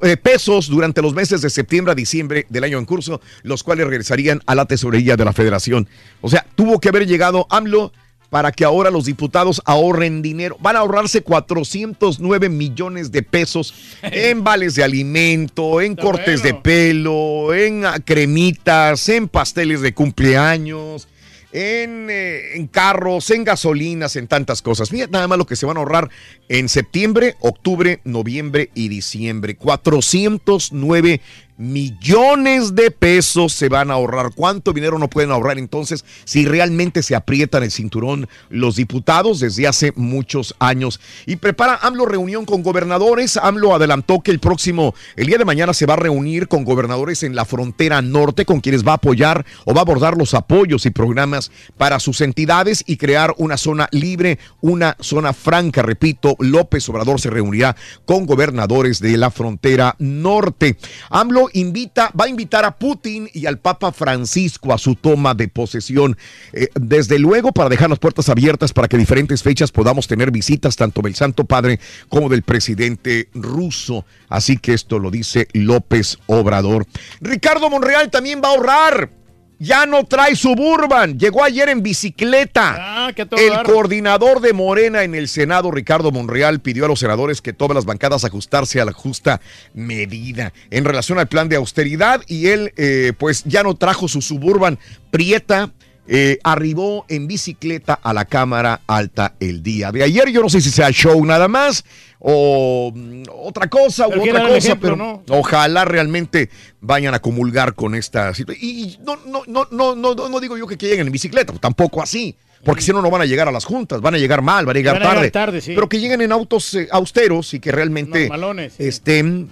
[0.00, 3.86] eh, pesos durante los meses de septiembre a diciembre del año en curso, los cuales
[3.86, 5.88] regresarían a la tesorería de la federación.
[6.22, 7.92] O sea, tuvo que haber llegado AMLO
[8.30, 10.56] para que ahora los diputados ahorren dinero.
[10.60, 17.54] Van a ahorrarse 409 millones de pesos en vales de alimento, en cortes de pelo,
[17.54, 21.08] en cremitas, en pasteles de cumpleaños.
[21.52, 24.92] En, eh, en carros, en gasolinas, en tantas cosas.
[24.92, 26.10] Mira nada más lo que se van a ahorrar
[26.50, 29.56] en septiembre, octubre, noviembre y diciembre.
[29.56, 31.22] 409
[31.56, 34.32] millones de pesos se van a ahorrar.
[34.34, 39.66] ¿Cuánto dinero no pueden ahorrar entonces si realmente se aprietan el cinturón los diputados desde
[39.66, 41.00] hace muchos años?
[41.26, 43.36] Y prepara AMLO reunión con gobernadores.
[43.36, 47.22] AMLO adelantó que el próximo, el día de mañana se va a reunir con gobernadores
[47.22, 50.86] en la frontera norte con quienes va a apoyar o va a abordar los apoyos
[50.86, 55.82] y programas para sus entidades y crear una zona libre, una zona franca.
[55.82, 60.76] Repito, López Obrador se reunirá con gobernadores de la frontera norte.
[61.10, 65.48] AMLO invita, va a invitar a Putin y al Papa Francisco a su toma de
[65.48, 66.16] posesión.
[66.52, 70.76] Eh, desde luego, para dejar las puertas abiertas para que diferentes fechas podamos tener visitas
[70.76, 74.04] tanto del Santo Padre como del presidente ruso.
[74.28, 76.86] Así que esto lo dice López Obrador.
[77.20, 79.15] Ricardo Monreal también va a ahorrar.
[79.58, 81.18] Ya no trae suburban.
[81.18, 82.76] Llegó ayer en bicicleta.
[82.78, 87.52] Ah, El coordinador de Morena en el Senado, Ricardo Monreal, pidió a los senadores que
[87.52, 89.40] todas las bancadas ajustarse a la justa
[89.72, 94.20] medida en relación al plan de austeridad y él eh, pues ya no trajo su
[94.20, 94.78] suburban
[95.10, 95.70] prieta.
[96.08, 100.30] Eh, arribó en bicicleta a la Cámara Alta el día de ayer.
[100.30, 101.84] Yo no sé si sea show nada más
[102.18, 105.22] o mm, otra cosa Pero u otra cosa, ejemplo, pero ¿no?
[105.28, 106.50] ojalá realmente
[106.80, 108.68] vayan a comulgar con esta situación.
[108.68, 112.02] Y no, no, no, no, no, no, digo yo que, que lleguen en bicicleta, tampoco
[112.02, 112.36] así.
[112.66, 114.76] Porque si no, no van a llegar a las juntas, van a llegar mal, van
[114.76, 115.30] a llegar Van a llegar tarde.
[115.30, 115.72] tarde, sí.
[115.74, 118.82] Pero que lleguen en autos eh, austeros y que realmente sí.
[118.82, 119.48] estén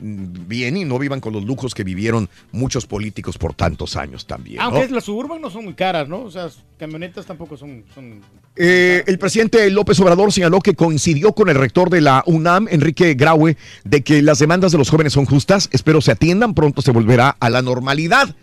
[0.48, 4.56] bien y no vivan con los lujos que vivieron muchos políticos por tantos años también.
[4.56, 4.64] ¿no?
[4.64, 6.22] Aunque las suburban no son muy caras, ¿no?
[6.22, 7.84] O sea, camionetas tampoco son...
[7.94, 8.20] son...
[8.56, 13.14] Eh, el presidente López Obrador señaló que coincidió con el rector de la UNAM, Enrique
[13.14, 15.68] Graue, de que las demandas de los jóvenes son justas.
[15.72, 18.34] Espero se atiendan, pronto se volverá a la normalidad.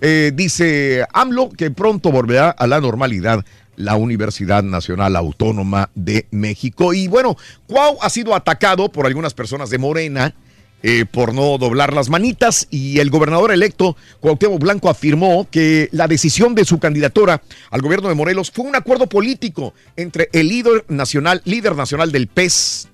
[0.00, 3.44] Eh, dice AMLO que pronto volverá a la normalidad
[3.78, 6.92] la Universidad Nacional Autónoma de México.
[6.92, 7.36] Y bueno,
[7.66, 10.34] Cuau ha sido atacado por algunas personas de Morena.
[10.82, 16.06] eh, por no doblar las manitas y el gobernador electo Cuauhtémoc Blanco afirmó que la
[16.06, 20.84] decisión de su candidatura al gobierno de Morelos fue un acuerdo político entre el líder
[20.86, 22.88] nacional, líder nacional del PES,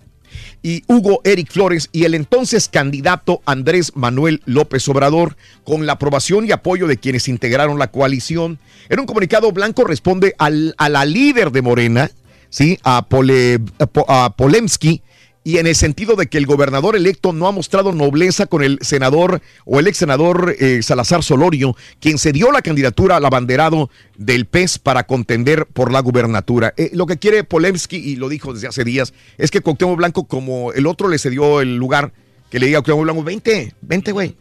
[0.64, 6.46] y Hugo Eric Flores y el entonces candidato Andrés Manuel López Obrador, con la aprobación
[6.46, 8.58] y apoyo de quienes integraron la coalición.
[8.88, 12.10] En un comunicado, Blanco responde al- a la líder de Morena,
[12.48, 12.78] ¿sí?
[12.82, 13.60] a, Pole-
[14.08, 15.02] a a Polemski,
[15.44, 18.78] y en el sentido de que el gobernador electo no ha mostrado nobleza con el
[18.80, 23.90] senador o el ex senador eh, Salazar Solorio, quien se dio la candidatura al abanderado
[24.16, 26.72] del PES para contender por la gubernatura.
[26.78, 30.24] Eh, lo que quiere Polemski, y lo dijo desde hace días, es que Cuauhtémoc Blanco,
[30.24, 32.14] como el otro le cedió el lugar,
[32.50, 34.34] que le diga a Cuauhtémoc Blanco, vente, vente, güey.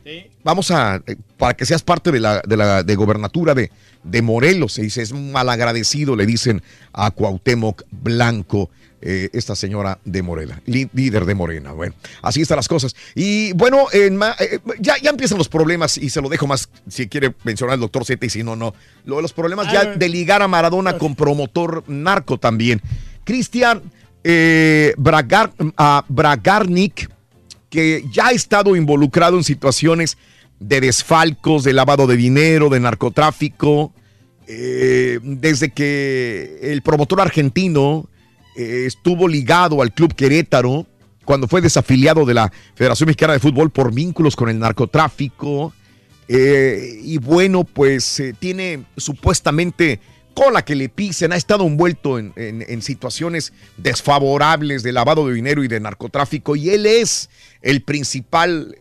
[0.46, 3.72] Vamos a, eh, para que seas parte de la, de la de gobernatura de,
[4.04, 4.72] de Morelos.
[4.74, 6.62] Se dice, es malagradecido, le dicen
[6.94, 8.70] a Cuauhtémoc Blanco.
[9.06, 11.74] Eh, esta señora de Morena, líder de Morena.
[11.74, 12.96] Bueno, así están las cosas.
[13.16, 17.10] Y bueno, en eh, ya, ya empiezan los problemas y se lo dejo más si
[17.10, 18.74] quiere mencionar el doctor Z y si no, no.
[19.04, 22.82] Lo de los problemas ya de ligar a Maradona con promotor narco también.
[23.26, 23.82] Cristian
[24.24, 25.52] eh, Bragar,
[26.08, 27.10] Bragarnik,
[27.70, 30.18] que ya ha estado involucrado en situaciones
[30.62, 33.92] de desfalcos, de lavado de dinero, de narcotráfico,
[34.48, 38.08] eh, desde que el promotor argentino
[38.56, 40.86] eh, estuvo ligado al Club Querétaro,
[41.26, 45.74] cuando fue desafiliado de la Federación Mexicana de Fútbol por vínculos con el narcotráfico.
[46.28, 50.00] Eh, y bueno, pues eh, tiene supuestamente
[50.34, 55.64] cola que le pisen, ha estado envuelto en, en- situaciones desfavorables de lavado de dinero
[55.64, 57.30] y de narcotráfico y él es
[57.62, 58.76] el principal,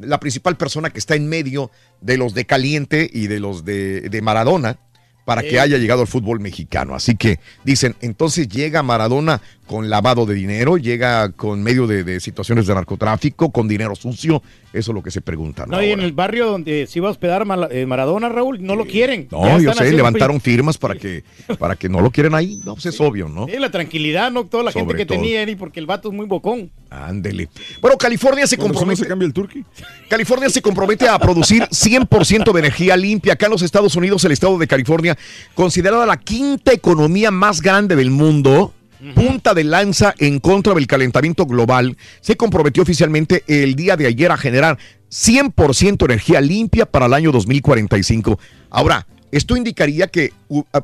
[0.00, 1.70] la principal persona que está en medio
[2.00, 4.78] de los de Caliente y de los de, de Maradona
[5.24, 5.58] para que Sí.
[5.58, 6.94] haya llegado al fútbol mexicano.
[6.94, 12.20] Así que dicen, entonces llega Maradona con lavado de dinero, llega con medio de, de
[12.20, 14.42] situaciones de narcotráfico, con dinero sucio,
[14.74, 15.64] eso es lo que se pregunta.
[15.64, 15.76] ¿no?
[15.76, 18.84] No, y en el barrio donde se iba a hospedar eh, Maradona, Raúl, no lo
[18.84, 19.28] quieren.
[19.30, 21.24] No, yo sé, levantaron firmas para que,
[21.58, 22.60] para que no lo quieran ahí.
[22.64, 23.46] No, pues es obvio, ¿no?
[23.46, 24.44] Sí, la tranquilidad, ¿no?
[24.44, 25.18] Toda la gente que todo.
[25.18, 26.70] tenía y porque el vato es muy bocón.
[27.02, 27.48] Ándele.
[27.80, 29.02] Bueno, California se compromete.
[29.02, 29.64] se cambia el turqui.
[30.08, 33.34] California se compromete a producir 100% de energía limpia.
[33.34, 35.16] Acá en los Estados Unidos, el estado de California,
[35.54, 38.72] considerada la quinta economía más grande del mundo,
[39.14, 44.30] punta de lanza en contra del calentamiento global, se comprometió oficialmente el día de ayer
[44.30, 44.78] a generar
[45.10, 48.38] 100% energía limpia para el año 2045.
[48.70, 50.32] Ahora, esto indicaría que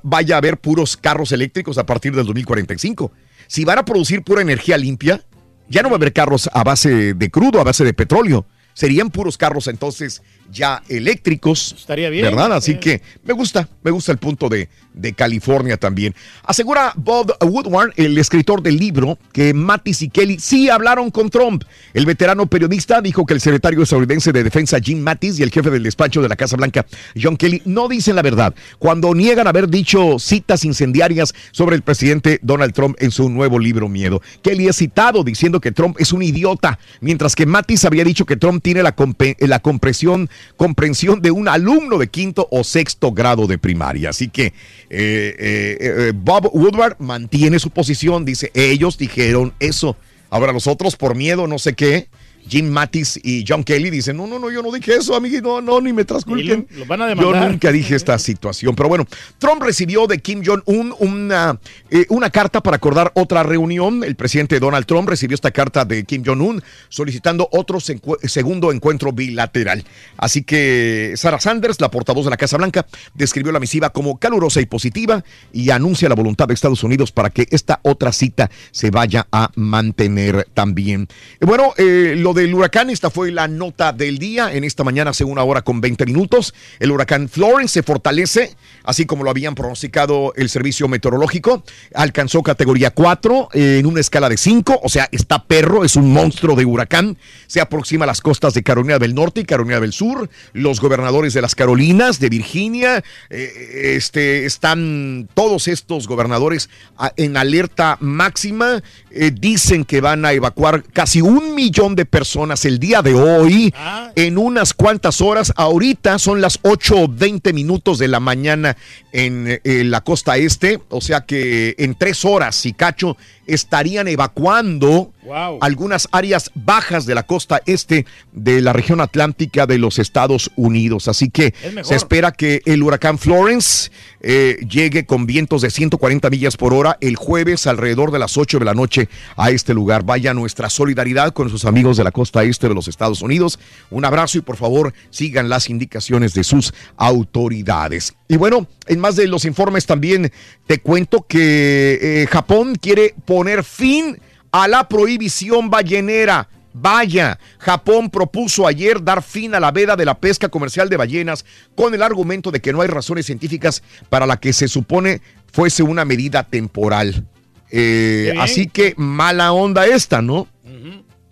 [0.02, 3.12] vaya a haber puros carros eléctricos a partir del 2045.
[3.46, 5.22] Si van a producir pura energía limpia,
[5.70, 8.44] ya no va a haber carros a base de crudo, a base de petróleo.
[8.74, 11.74] Serían puros carros entonces ya eléctricos.
[11.78, 12.24] Estaría bien.
[12.24, 12.52] ¿Verdad?
[12.52, 16.14] Así que me gusta, me gusta el punto de, de California también.
[16.44, 21.64] Asegura Bob Woodward, el escritor del libro, que Mattis y Kelly sí hablaron con Trump.
[21.94, 25.70] El veterano periodista dijo que el secretario estadounidense de Defensa Jim Mattis y el jefe
[25.70, 26.86] del despacho de la Casa Blanca,
[27.20, 32.40] John Kelly, no dicen la verdad cuando niegan haber dicho citas incendiarias sobre el presidente
[32.42, 34.20] Donald Trump en su nuevo libro Miedo.
[34.42, 38.36] Kelly es citado diciendo que Trump es un idiota, mientras que Mattis habría dicho que
[38.36, 38.94] Trump tiene la,
[39.38, 44.10] la compresión, comprensión de un alumno de quinto o sexto grado de primaria.
[44.10, 44.52] Así que eh,
[44.90, 49.96] eh, eh, Bob Woodward mantiene su posición, dice, ellos dijeron eso.
[50.30, 52.08] Ahora los otros por miedo, no sé qué.
[52.48, 55.74] Jim Mattis y John Kelly dicen, no, no, no, yo no dije eso, amiguito, no,
[55.74, 56.66] no, ni me transculquen.
[56.70, 58.74] Y lo- lo van a Yo nunca dije esta situación.
[58.74, 59.06] Pero bueno,
[59.38, 61.58] Trump recibió de Kim Jong-un una,
[61.90, 64.02] eh, una carta para acordar otra reunión.
[64.04, 69.84] El presidente Donald Trump recibió esta carta de Kim Jong-un solicitando otro segundo encuentro bilateral.
[70.16, 74.60] Así que Sarah Sanders, la portavoz de la Casa Blanca, describió la misiva como calurosa
[74.60, 78.90] y positiva y anuncia la voluntad de Estados Unidos para que esta otra cita se
[78.90, 81.08] vaya a mantener también.
[81.40, 84.52] Bueno, eh, lo del huracán, esta fue la nota del día.
[84.52, 89.04] En esta mañana, hace una hora con 20 minutos, el huracán Florence se fortalece, así
[89.04, 91.62] como lo habían pronosticado el servicio meteorológico.
[91.94, 96.12] Alcanzó categoría 4 eh, en una escala de 5, o sea, está perro, es un
[96.12, 97.18] monstruo de huracán.
[97.46, 100.30] Se aproxima a las costas de Carolina del Norte y Carolina del Sur.
[100.52, 107.36] Los gobernadores de las Carolinas, de Virginia, eh, este, están todos estos gobernadores ah, en
[107.36, 108.82] alerta máxima.
[109.10, 112.19] Eh, dicen que van a evacuar casi un millón de personas
[112.64, 113.74] el día de hoy
[114.14, 115.52] en unas cuantas horas.
[115.56, 118.76] Ahorita son las 8.20 minutos de la mañana
[119.12, 123.16] en, eh, la costa este, o sea que en tres horas, si cacho,
[123.54, 125.58] estarían evacuando Wow.
[125.60, 131.08] algunas áreas bajas de la costa este de la región atlántica de los Estados Unidos.
[131.08, 131.52] Así que
[131.82, 133.90] se espera que el huracán Florence
[134.22, 138.60] eh, llegue con vientos de 140 millas por hora el jueves alrededor de las 8
[138.60, 140.04] de la noche a este lugar.
[140.04, 143.58] Vaya nuestra solidaridad con sus amigos de la costa este de los Estados Unidos.
[143.90, 148.14] Un abrazo y por favor sigan las indicaciones de sus autoridades.
[148.30, 150.30] Y bueno, en más de los informes también
[150.68, 154.20] te cuento que eh, Japón quiere poner fin
[154.52, 156.48] a la prohibición ballenera.
[156.72, 161.44] Vaya, Japón propuso ayer dar fin a la veda de la pesca comercial de ballenas
[161.74, 165.20] con el argumento de que no hay razones científicas para la que se supone
[165.52, 167.26] fuese una medida temporal.
[167.72, 170.46] Eh, así que mala onda esta, ¿no?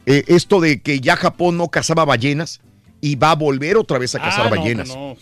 [0.04, 2.60] eh, esto de que ya Japón no cazaba ballenas
[3.00, 4.88] y va a volver otra vez a cazar Ah, no, ballenas.
[4.88, 5.16] no,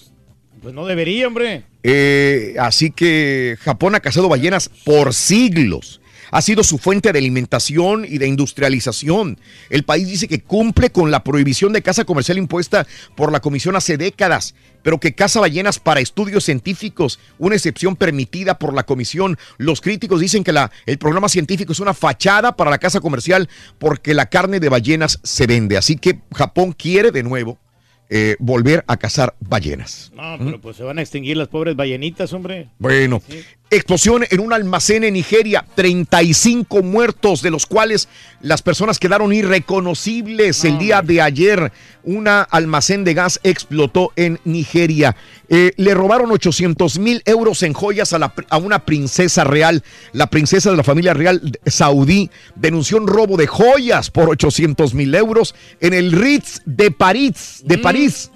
[0.67, 1.63] Pues no debería, hombre.
[1.85, 6.01] Eh, así que Japón ha cazado ballenas por siglos.
[6.33, 9.39] Ha sido su fuente de alimentación y de industrialización.
[9.71, 12.85] El país dice que cumple con la prohibición de caza comercial impuesta
[13.15, 18.59] por la Comisión hace décadas, pero que caza ballenas para estudios científicos, una excepción permitida
[18.59, 19.39] por la Comisión.
[19.59, 20.53] Los críticos dicen que
[20.87, 23.49] el programa científico es una fachada para la caza comercial
[23.79, 25.77] porque la carne de ballenas se vende.
[25.77, 27.61] Así que Japón quiere de nuevo
[28.09, 30.13] eh, volver a cazar ballenas.
[30.15, 32.69] No, pero pues se van a extinguir las pobres ballenitas, hombre.
[32.79, 33.23] Bueno,
[33.71, 38.09] explosión en un almacén en Nigeria, 35 muertos, de los cuales
[38.41, 41.73] las personas quedaron irreconocibles el día de ayer.
[42.05, 45.17] Un almacén de gas explotó en Nigeria.
[45.49, 49.83] Eh, le robaron 800 mil euros en joyas a, la a una princesa real.
[50.13, 55.15] La princesa de la familia real saudí denunció un robo de joyas por 800 mil
[55.15, 57.63] euros en el Ritz de París.
[57.65, 58.31] De París.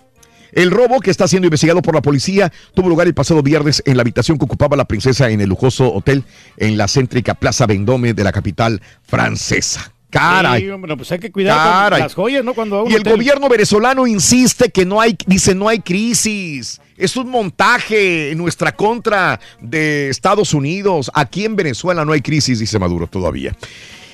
[0.53, 3.97] El robo, que está siendo investigado por la policía, tuvo lugar el pasado viernes en
[3.97, 6.25] la habitación que ocupaba la princesa en el lujoso hotel
[6.57, 9.93] en la céntrica Plaza Vendôme de la capital francesa.
[10.11, 10.63] Caray.
[10.63, 12.01] Sí, hombre, pues hay que cuidar con Caray.
[12.03, 12.53] las joyas, ¿no?
[12.55, 13.13] Cuando Y el hotel.
[13.13, 16.81] gobierno venezolano insiste que no hay, dice no hay crisis.
[16.97, 21.11] Es un montaje en nuestra contra de Estados Unidos.
[21.15, 23.57] Aquí en Venezuela no hay crisis, dice Maduro todavía.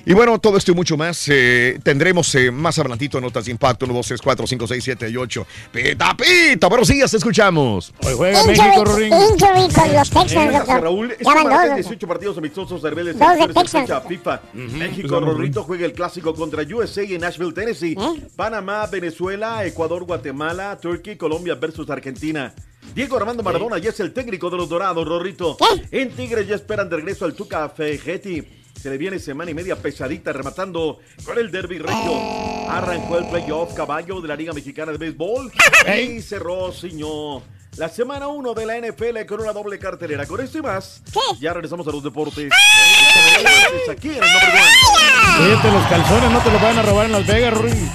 [0.09, 3.51] Y bueno, todo esto y mucho más eh, tendremos eh, más adelantito en Notas de
[3.51, 5.47] Impacto, 1, 2, 3, 4, 5, 6, 7 y 8.
[5.73, 7.93] Pita, pita, buenos días, te escuchamos.
[8.05, 10.81] Hoy juega Injury, injury con los Texans, doctor.
[10.81, 11.09] Raúl.
[11.09, 11.75] Ya Esta van dos.
[11.75, 14.03] 18 partidos amistosos de niveles Dos de Texas.
[14.09, 14.41] FIFA.
[14.55, 17.97] México, Pues, Rorrito juega el clásico contra USA en Nashville, Tennessee.
[18.37, 22.55] Panamá, Venezuela, Ecuador, Guatemala, Turquía, Colombia versus Argentina.
[22.95, 25.57] Diego Armando Maradona ya es el técnico de los Dorados, Rorrito.
[25.91, 28.56] En Tigres ya esperan de regreso al Tuca Ferretti.
[28.81, 32.69] Se le viene semana y media pesadita rematando con el derby regio.
[32.69, 35.53] Arrancó el playoff caballo de la Liga Mexicana de Béisbol
[35.99, 37.43] y cerró Ciñó.
[37.77, 40.25] La semana 1 de la NFL con una doble cartelera.
[40.27, 41.03] Con esto y más,
[41.41, 42.51] ya regresamos a los deportes.
[43.83, 44.31] Es aquí en el.
[45.37, 47.91] Cuídate los calzones, no te los van a robar en Las Vegas, Ruin.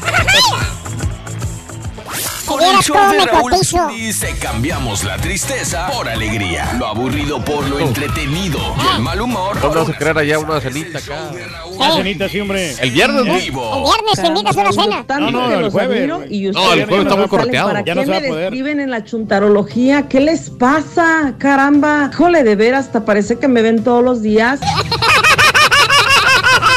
[2.62, 3.54] El show de Raúl
[3.96, 9.60] dice cambiamos la tristeza por alegría, lo aburrido por lo entretenido y el mal humor.
[9.60, 11.32] ¿Dónde vas a creer allá una cenita acá?
[11.72, 12.76] Una cenita, sí, hombre.
[12.80, 13.34] El viernes, ¿no?
[13.36, 15.06] El viernes a una cena.
[15.20, 16.08] No, no, el jueves.
[16.08, 17.70] No, el jueves está muy corteado.
[17.70, 18.44] ¿Para Ya qué no se va me a poder.
[18.52, 20.08] describen en la chuntarología?
[20.08, 21.34] ¿Qué les pasa?
[21.38, 22.10] Caramba.
[22.14, 24.60] Híjole, de veras, hasta parece que me ven todos los días.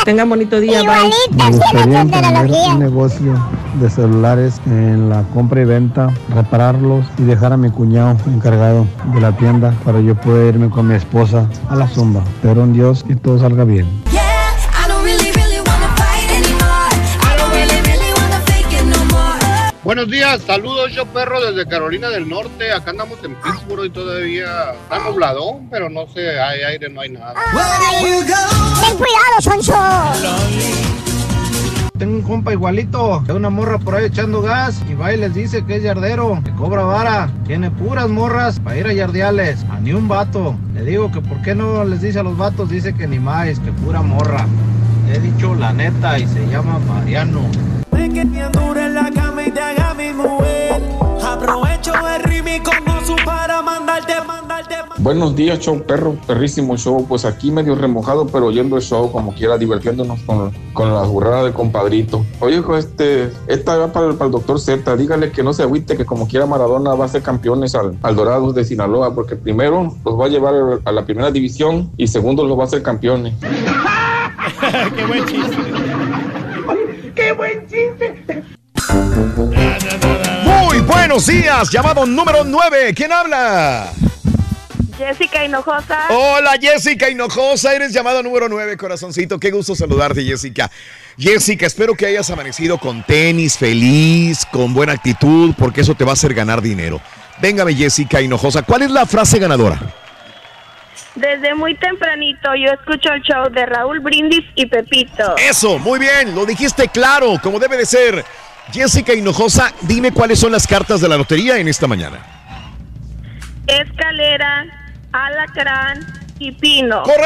[0.04, 1.10] Tengan bonito día, bye.
[1.34, 3.32] Me gustaría emprender un negocio
[3.80, 9.20] de celulares en la compra y venta, repararlos y dejar a mi cuñado encargado de
[9.20, 12.22] la tienda para yo poder irme con mi esposa a la zumba.
[12.42, 13.86] Pero en Dios que todo salga bien.
[19.84, 24.72] Buenos días, saludos yo perro desde Carolina del Norte, acá andamos en Pittsburgh y todavía
[24.72, 27.34] está nublado, pero no sé, hay aire, no hay nada.
[28.80, 29.74] Ten cuidado, Sonso.
[31.98, 35.34] Tengo un compa igualito, que una morra por ahí echando gas y va y les
[35.34, 39.80] dice que es yardero, que cobra vara, tiene puras morras para ir a yardeales, a
[39.80, 40.56] ni un vato.
[40.72, 43.60] Le digo que por qué no les dice a los vatos, dice que ni más,
[43.60, 44.46] que pura morra.
[45.14, 47.42] He dicho la neta y se llama Mariano.
[47.92, 50.82] que me dure en la cama y te haga mi mujer.
[51.24, 54.13] Aprovecho el ritmo y su para mandarte.
[54.98, 57.04] Buenos días, show perro, perrísimo show.
[57.08, 61.44] Pues aquí medio remojado, pero oyendo el show como quiera, divirtiéndonos con, con las burradas
[61.44, 62.24] del compadrito.
[62.40, 64.96] Oye, hijo, este, esta va para, el- para el doctor Z.
[64.96, 68.14] Dígale que no se agüite, que como quiera Maradona va a ser campeones al, al
[68.16, 70.54] Dorados de Sinaloa, porque primero los va a llevar
[70.84, 73.34] a la primera división y segundo los va a hacer campeones.
[74.96, 75.56] Qué buen chiste.
[77.14, 78.42] ¡Qué buen chiste!
[80.44, 82.94] Muy buenos días, llamado número 9.
[82.94, 83.90] ¿Quién habla?
[84.98, 86.06] Jessica Hinojosa.
[86.10, 89.38] Hola Jessica Hinojosa, eres llamado número 9, corazoncito.
[89.40, 90.70] Qué gusto saludarte, Jessica.
[91.18, 96.10] Jessica, espero que hayas amanecido con tenis, feliz, con buena actitud, porque eso te va
[96.10, 97.00] a hacer ganar dinero.
[97.40, 98.62] Véngame, Jessica Hinojosa.
[98.62, 99.80] ¿Cuál es la frase ganadora?
[101.16, 105.36] Desde muy tempranito yo escucho el show de Raúl Brindis y Pepito.
[105.36, 108.24] Eso, muy bien, lo dijiste claro, como debe de ser.
[108.72, 112.18] Jessica Hinojosa, dime cuáles son las cartas de la lotería en esta mañana.
[113.66, 114.83] Escalera,
[115.14, 116.00] alacrán
[116.38, 117.02] y pino.
[117.04, 117.24] ¡Correcto!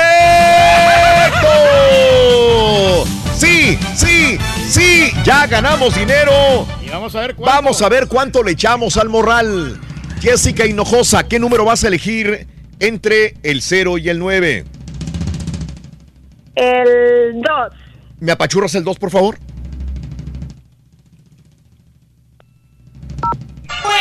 [3.34, 4.38] Sí, sí,
[4.68, 6.66] sí, ya ganamos dinero.
[6.84, 7.54] Y vamos a ver cuánto.
[7.54, 9.80] Vamos a ver cuánto le echamos al morral.
[10.20, 12.46] Jessica Hinojosa, ¿qué número vas a elegir
[12.80, 14.64] entre el 0 y el 9?
[16.56, 17.44] El 2.
[18.20, 19.38] ¿Me apachurras el 2, por favor?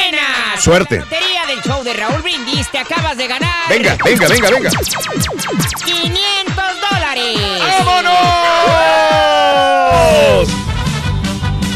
[0.10, 0.64] Buenas.
[0.64, 1.00] Suerte.
[1.00, 3.68] Lotería del show de Raúl Brindis, te acabas de ganar.
[3.68, 4.70] Venga, venga, venga, venga.
[4.70, 7.38] 500 dólares.
[7.86, 8.18] ¡Vámonos!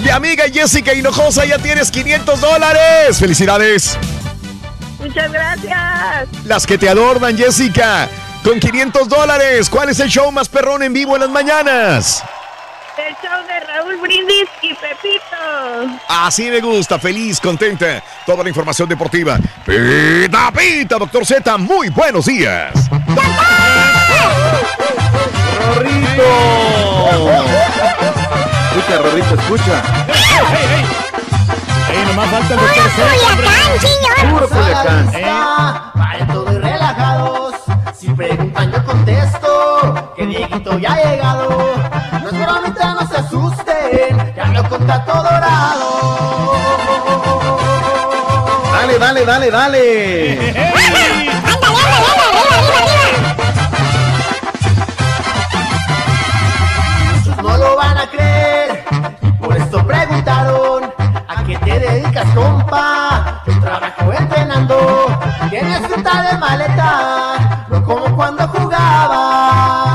[0.01, 3.19] Mi amiga Jessica Hinojosa, ya tienes 500 dólares.
[3.19, 3.97] ¡Felicidades!
[4.99, 6.29] Muchas gracias.
[6.45, 8.07] Las que te adornan, Jessica.
[8.45, 9.69] Con 500 dólares.
[9.69, 12.23] ¿Cuál es el show más perrón en vivo en las mañanas?
[13.07, 15.97] El show de Raúl Brindis y Pepito.
[16.07, 18.03] Así me gusta, feliz, contenta.
[18.25, 19.39] Toda la información deportiva.
[19.65, 22.71] Pita, pita, doctor Z, muy buenos días.
[28.69, 29.81] Escucha, Rorrito, escucha.
[31.89, 35.11] Ahí nomás falta el doctor Z, Puro Culiacán.
[35.93, 36.80] Para todos relajados.
[38.01, 41.75] Si preguntan, yo contesto que Dieguito ya ha llegado.
[42.23, 44.33] No es bromita, no se asusten.
[44.35, 46.51] Ya lo contrato dorado.
[48.73, 50.53] Dale, dale, dale, dale.
[57.13, 58.83] Muchos no lo van a creer.
[59.39, 60.91] Por esto preguntaron.
[61.27, 63.43] ¿A qué te dedicas, compa?
[63.45, 65.19] Yo trabajo entrenando.
[65.51, 67.30] Tienes fruta de maleta.
[67.91, 69.89] Como cuando jugabas.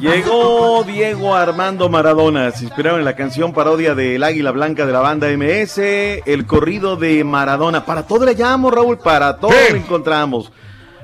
[0.00, 2.50] Llegó Diego Armando Maradona.
[2.50, 6.96] Se inspiraron en la canción parodia del Águila Blanca de la banda MS, el corrido
[6.96, 7.84] de Maradona.
[7.86, 10.50] Para todo le llamo, Raúl, para todo lo encontramos.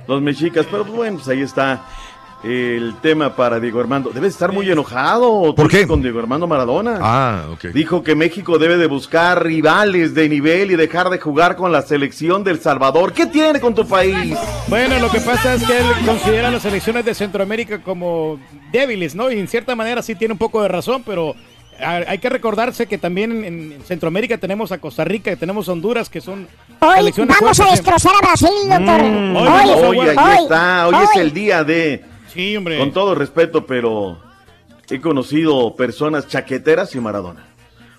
[0.09, 1.85] Los mexicas, pero pues, bueno, pues ahí está
[2.45, 4.11] el tema para Diego Armando.
[4.11, 5.87] Debes estar muy enojado ¿Por qué?
[5.87, 6.99] con Diego Armando Maradona.
[7.01, 7.67] Ah, ok.
[7.67, 11.83] Dijo que México debe de buscar rivales de nivel y dejar de jugar con la
[11.83, 13.13] selección del Salvador.
[13.13, 14.37] ¿Qué tiene con tu país?
[14.69, 18.39] Bueno, lo que pasa es que él considera las selecciones de Centroamérica como
[18.71, 19.31] débiles, ¿no?
[19.31, 21.35] Y en cierta manera sí tiene un poco de razón, pero
[21.81, 25.73] hay que recordarse que también en en Centroamérica tenemos a Costa Rica, que tenemos a
[25.73, 26.47] Honduras, que son
[26.81, 29.03] Hoy selecciones vamos a destrozar a Brasil, doctor.
[29.03, 31.23] Mm, hoy, hoy, ahí hoy, está, hoy, es hoy.
[31.23, 32.05] el día de...
[32.33, 32.79] Sí, hombre.
[32.79, 34.19] Con todo respeto, pero
[34.91, 37.45] he conocido personas chaqueteras y Maradona.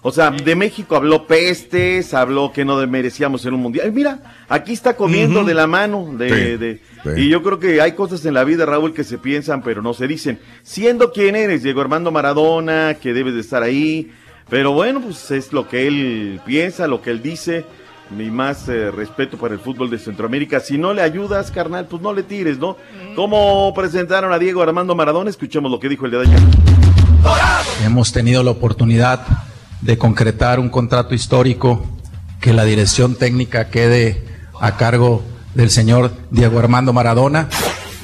[0.02, 3.90] O sea, de México habló pestes, habló que no merecíamos en un mundial.
[3.90, 6.14] Y mira, aquí está comiendo de la mano.
[6.18, 6.82] De, Sí, de-
[7.16, 7.22] sí.
[7.24, 9.94] Y yo creo que hay cosas en la vida, Raúl, que se piensan, pero no
[9.94, 10.40] se dicen.
[10.64, 14.10] Siendo quien eres, Diego Armando Maradona, que debes de estar ahí.
[14.50, 17.66] Pero bueno, pues es lo que él piensa, lo que él dice.
[18.16, 20.60] Mi más eh, respeto para el fútbol de Centroamérica.
[20.60, 22.76] Si no le ayudas, carnal, pues no le tires, ¿no?
[23.16, 25.30] ¿Cómo presentaron a Diego Armando Maradona?
[25.30, 26.40] Escuchemos lo que dijo el de ayer.
[27.86, 29.26] Hemos tenido la oportunidad
[29.82, 31.86] de concretar un contrato histórico,
[32.42, 34.24] que la dirección técnica quede
[34.60, 35.22] a cargo
[35.54, 37.48] del señor Diego Armando Maradona.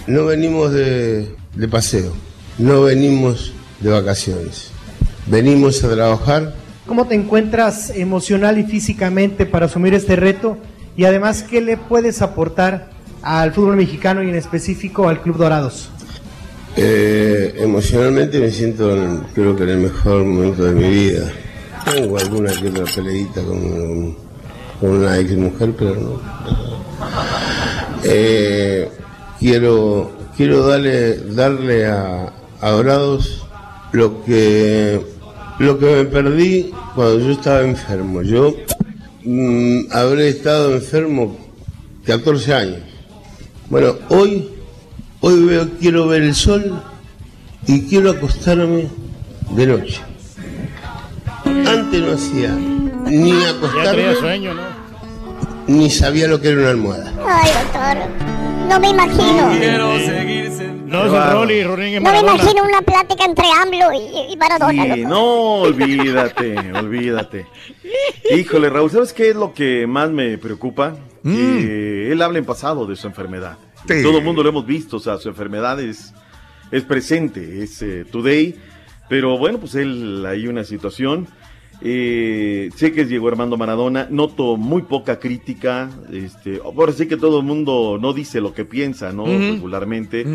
[0.07, 2.13] No venimos de, de paseo,
[2.57, 4.71] no venimos de vacaciones.
[5.25, 6.53] Venimos a trabajar.
[6.85, 10.57] ¿Cómo te encuentras emocional y físicamente para asumir este reto?
[10.95, 12.89] Y además, ¿qué le puedes aportar
[13.23, 15.89] al fútbol mexicano y en específico al Club Dorados?
[16.77, 21.31] Eh, emocionalmente me siento, en- creo que en el mejor momento de mi vida.
[21.85, 24.15] Tengo alguna que otra peleita con,
[24.81, 26.21] una ex mujer, pero no.
[28.03, 28.89] Eh,
[29.39, 32.31] quiero quiero darle darle a
[32.61, 33.47] Dorados
[33.91, 35.01] lo que
[35.59, 38.21] lo que me perdí cuando yo estaba enfermo.
[38.21, 38.55] Yo
[39.23, 41.37] mm, habré estado enfermo
[42.05, 42.79] 14 años.
[43.69, 44.49] Bueno, hoy
[45.21, 46.81] hoy veo, quiero ver el sol
[47.67, 48.87] y quiero acostarme
[49.51, 50.01] de noche.
[51.45, 52.51] Antes no hacía
[53.05, 54.61] ni Ya acostarme tenía sueño, ¿no?
[55.67, 57.13] ni sabía lo que era una almohada.
[57.27, 58.54] Ay, doctor.
[58.67, 59.49] No me imagino.
[60.85, 64.37] No es el Rolly, Rolly es No me imagino una plática entre AMLO y, y
[64.37, 64.95] Maradona.
[64.95, 67.47] Sí, no, olvídate, olvídate.
[68.31, 70.95] Híjole, Raúl, ¿sabes qué es lo que más me preocupa?
[71.23, 73.57] Que él habla en pasado de su enfermedad.
[73.87, 74.03] Sí.
[74.03, 76.13] Todo el mundo lo hemos visto, o sea, su enfermedad es,
[76.71, 78.55] es presente, es eh, today.
[79.09, 81.27] Pero bueno, pues él hay una situación.
[81.81, 85.89] Eh, sé que es Diego Armando Maradona, noto muy poca crítica.
[86.11, 89.25] Este, ahora sí que todo el mundo no dice lo que piensa, ¿no?
[89.25, 90.25] Regularmente.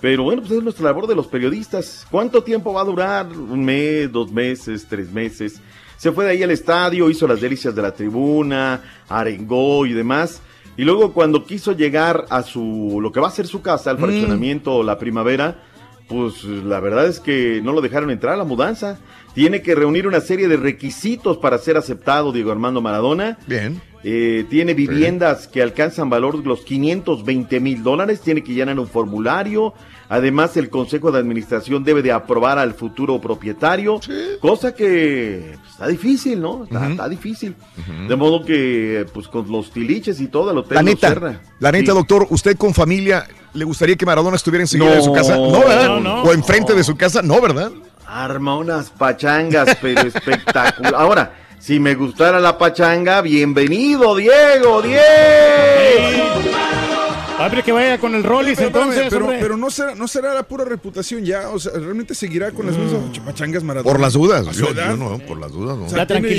[0.00, 2.06] Pero bueno, pues es nuestra labor de los periodistas.
[2.10, 3.26] ¿Cuánto tiempo va a durar?
[3.26, 5.60] ¿Un mes, dos meses, tres meses?
[5.96, 10.40] Se fue de ahí al estadio, hizo las delicias de la tribuna, arengó y demás.
[10.76, 13.96] Y luego cuando quiso llegar a su, lo que va a ser su casa, al
[13.98, 14.00] Mm.
[14.02, 15.60] fraccionamiento La Primavera,
[16.08, 18.98] pues la verdad es que no lo dejaron entrar a la mudanza.
[19.34, 23.38] Tiene que reunir una serie de requisitos para ser aceptado Diego Armando Maradona.
[23.46, 23.80] Bien.
[24.04, 28.86] Eh, tiene viviendas que alcanzan valor de los 520 mil dólares, tiene que llenar un
[28.86, 29.74] formulario.
[30.10, 34.00] Además, el Consejo de Administración debe de aprobar al futuro propietario,
[34.40, 36.64] cosa que pues, está difícil, ¿no?
[36.64, 37.54] Está, está difícil.
[38.08, 41.72] De modo que, pues con los tiliches y todo, el hotel La lo neta, la
[41.72, 41.98] neta, Sí.
[41.98, 45.36] doctor, ¿usted con familia le gustaría que Maradona estuviera enseguida No, de su casa?
[45.36, 45.88] No, ¿verdad?
[45.88, 46.22] no, no.
[46.22, 47.70] O enfrente de su casa, no, ¿verdad?
[48.06, 50.94] Arma unas pachangas, pero espectacular.
[50.94, 54.98] Ahora, si me gustara la pachanga, bienvenido, Diego, Diego.
[57.38, 59.38] Abre que vaya con el Rollis entonces, pero, hombre.
[59.40, 62.76] pero no, será, no será la pura reputación ya, o sea, realmente seguirá con las
[62.76, 63.90] mismas pachangas Maradona.
[63.92, 64.44] Por las dudas.
[64.56, 65.84] Yo, yo no, por las dudas, no.
[65.86, 66.36] O sea, tiene- ¿qué-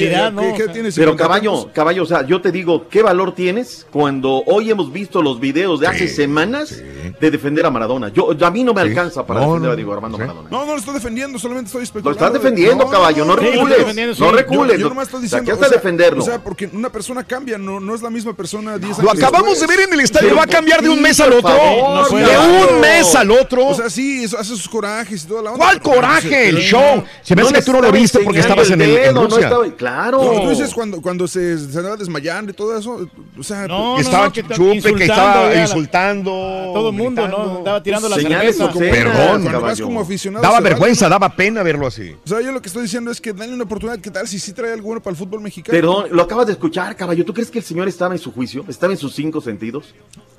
[0.58, 4.44] qué tiene, Pero 50 caballo, caballo, o sea, yo te digo, ¿qué valor tienes cuando
[4.46, 6.82] hoy hemos visto los videos de hace semanas
[7.20, 8.10] de defender a Maradona?
[8.10, 10.50] Yo, a mí no me alcanza para No, defender no, a Diego Armando Maradona.
[10.52, 12.26] No, no lo estoy defendiendo, solamente estoy Lo especulando.
[12.26, 14.74] estás defendiendo, caballo, no recules, lo no recules.
[14.74, 15.46] Yo, yo no- nomás estoy o sea, diciendo.
[15.46, 16.24] ¿qué hasta o sea, defenderlo?
[16.24, 19.24] O sea, porque una persona cambia, no, no es la misma persona 10 Lo años
[19.24, 21.50] acabamos de ver en el estadio, va a cambiar de un sí, mes al otro.
[21.50, 22.38] favor, De
[22.74, 23.68] un mes al otro.
[23.68, 25.64] O sea, sí, eso hace sus corajes y toda la onda.
[25.66, 26.50] ¿Cuál coraje?
[26.50, 27.04] El show.
[27.22, 29.50] Se me hace que tú no lo viste porque estabas en, el, en Rusia.
[29.78, 30.24] claro.
[30.24, 33.08] No, tú dices cuando, cuando se, se andaba desmayando y todo eso.
[33.38, 36.32] O sea, No, que no, estaba no, que chupe, que insultando estaba la- insultando.
[36.32, 37.58] a todo el mundo, ¿no?
[37.60, 38.78] Estaba tirando la Señales cerveza.
[38.78, 41.10] obscenas, Perdón, como aficionado, Daba vergüenza, ¿no?
[41.12, 42.16] daba pena verlo así.
[42.26, 44.00] O sea, yo lo que estoy diciendo es que dale una oportunidad.
[44.00, 45.76] ¿Qué tal si sí trae algo bueno para el fútbol mexicano?
[45.78, 47.24] Perdón, lo acabas de escuchar, caballo.
[47.26, 48.66] ¿Tú crees que el señor estaba en su juicio?
[48.68, 49.94] ¿Estaba en sus cinco sentidos?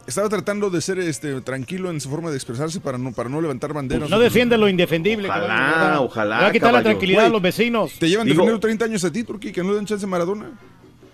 [0.07, 3.41] Estaba tratando de ser este tranquilo en su forma de expresarse para no, para no
[3.41, 4.11] levantar banderas.
[4.11, 5.29] No defiende lo indefendible.
[5.29, 6.03] Ojalá, caballo.
[6.03, 7.93] ojalá, Le Va a quitar la tranquilidad a los vecinos.
[7.99, 10.09] Te llevan Digo- defendiendo 30 años a ti, Turquía, que no le den chance a
[10.09, 10.51] Maradona.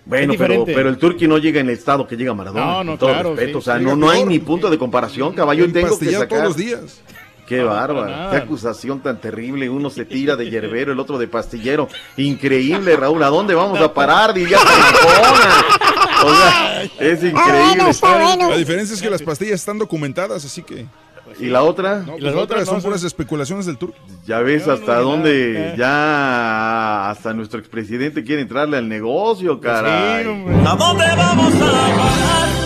[0.06, 2.64] Bueno, pero, pero el Turqui no llega en el estado que llega Maradona.
[2.64, 3.52] No, no, con todo claro, respeto.
[3.60, 3.68] sí.
[3.68, 5.70] O sea, no, no hay ni punto de comparación, caballo.
[5.72, 6.28] Tengo que sacar.
[6.28, 7.02] todos los días.
[7.46, 8.06] Qué bárbaro.
[8.10, 8.30] nada.
[8.30, 9.68] Qué acusación tan terrible.
[9.68, 11.88] Uno se tira de yerbero, el otro de pastillero.
[12.16, 13.22] Increíble, Raúl.
[13.22, 14.32] ¿A dónde vamos a parar?
[14.32, 14.58] Diría.
[16.24, 17.92] O sea, es increíble.
[18.48, 20.86] La diferencia es que las pastillas están documentadas, así que.
[21.40, 21.98] ¿Y la otra?
[21.98, 23.98] No, pues las las otras otras son no, puras especulaciones del turco.
[24.26, 30.22] Ya ves hasta no, dónde ya hasta nuestro expresidente quiere entrarle al negocio, caray.
[30.22, 30.54] Sí, hombre.
[30.64, 32.65] ¿A dónde vamos a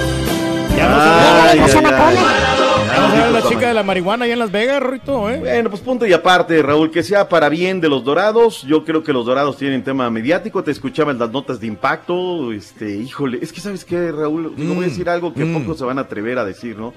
[0.81, 1.71] Ya no se Ay, ve- ay, ya no ay.
[1.71, 5.39] se ve Ya nos la chica de la marihuana allá en Las Vegas, Rito, ¿eh?
[5.39, 8.63] Bueno, pues punto y aparte, Raúl, que sea para bien de los Dorados.
[8.63, 10.63] Yo creo que los Dorados tienen tema mediático.
[10.65, 12.53] Te escuchaba en las notas de impacto.
[12.53, 15.85] Este, híjole, es que sabes qué, Raúl, Digo, voy a decir algo que pocos se
[15.85, 16.93] van a atrever a decir, ¿no?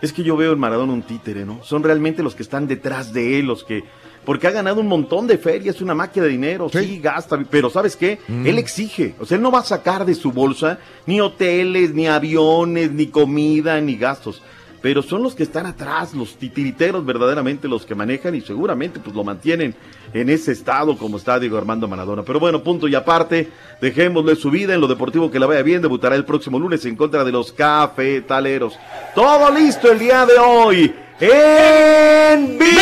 [0.00, 1.60] Es que yo veo en Maradona un títere, ¿no?
[1.62, 3.84] Son realmente los que están detrás de él, los que
[4.24, 7.96] porque ha ganado un montón de ferias, una máquina de dinero, sí, gasta, pero ¿sabes
[7.96, 8.18] qué?
[8.28, 12.06] Él exige, o sea, él no va a sacar de su bolsa ni hoteles, ni
[12.06, 14.42] aviones, ni comida, ni gastos
[14.84, 19.16] pero son los que están atrás, los titiriteros verdaderamente los que manejan y seguramente pues
[19.16, 19.74] lo mantienen
[20.12, 22.22] en ese estado como está Diego Armando Maradona.
[22.22, 23.48] Pero bueno, punto y aparte,
[23.80, 26.96] dejémosle su vida en lo deportivo que la vaya bien, debutará el próximo lunes en
[26.96, 28.78] contra de los cafetaleros.
[29.14, 32.74] Todo listo el día de hoy en vivo.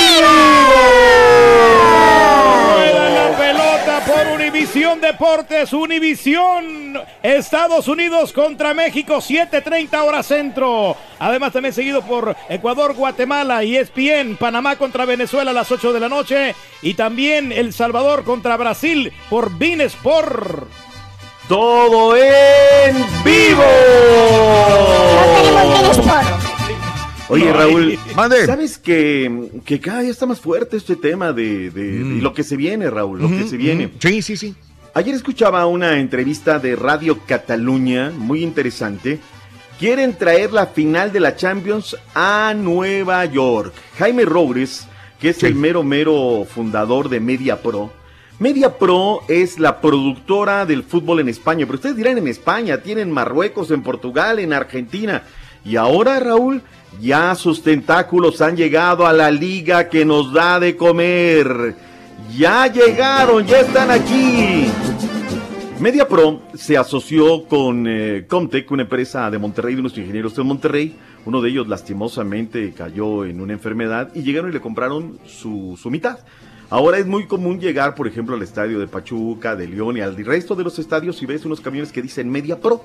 [2.72, 10.96] Rueda la pelota por Univisión Deportes, Univisión, Estados Unidos contra México, 7:30 hora centro.
[11.18, 16.00] Además también seguido por Ecuador, Guatemala, E ESPN, Panamá contra Venezuela a las 8 de
[16.00, 20.68] la noche y también El Salvador contra Brasil por Bean Sport.
[21.48, 23.62] Todo en vivo.
[27.32, 28.46] Oye, Raúl, Mande.
[28.46, 32.42] ¿sabes que, que cada día está más fuerte este tema de, de- de lo que
[32.44, 33.20] se viene, Raúl?
[33.22, 33.90] Lo que se viene.
[33.98, 34.54] Sí, sí, sí.
[34.94, 39.18] Ayer escuchaba una entrevista de Radio Cataluña, muy interesante.
[39.78, 43.72] Quieren traer la final de la Champions a Nueva York.
[43.98, 44.86] Jaime Roures,
[45.18, 47.90] que es el mero mero fundador de Media Pro.
[48.38, 53.10] Media Pro es la productora del fútbol en España, pero ustedes dirán en España, tienen
[53.10, 55.22] Marruecos, en Portugal, en Argentina.
[55.64, 56.60] Y ahora, Raúl,
[57.00, 61.74] ya sus tentáculos han llegado a la liga que nos da de comer.
[62.36, 64.66] Ya llegaron, ya están aquí.
[65.82, 70.44] Media Pro se asoció con eh, Comtech, una empresa de Monterrey, de unos ingenieros de
[70.44, 70.96] Monterrey.
[71.24, 76.20] Uno de ellos lastimosamente cayó en una enfermedad y llegaron y le compraron su, mitad.
[76.70, 80.16] Ahora es muy común llegar, por ejemplo, al estadio de Pachuca, de León y al
[80.24, 82.84] resto de los estadios y ves unos camiones que dicen Media Pro.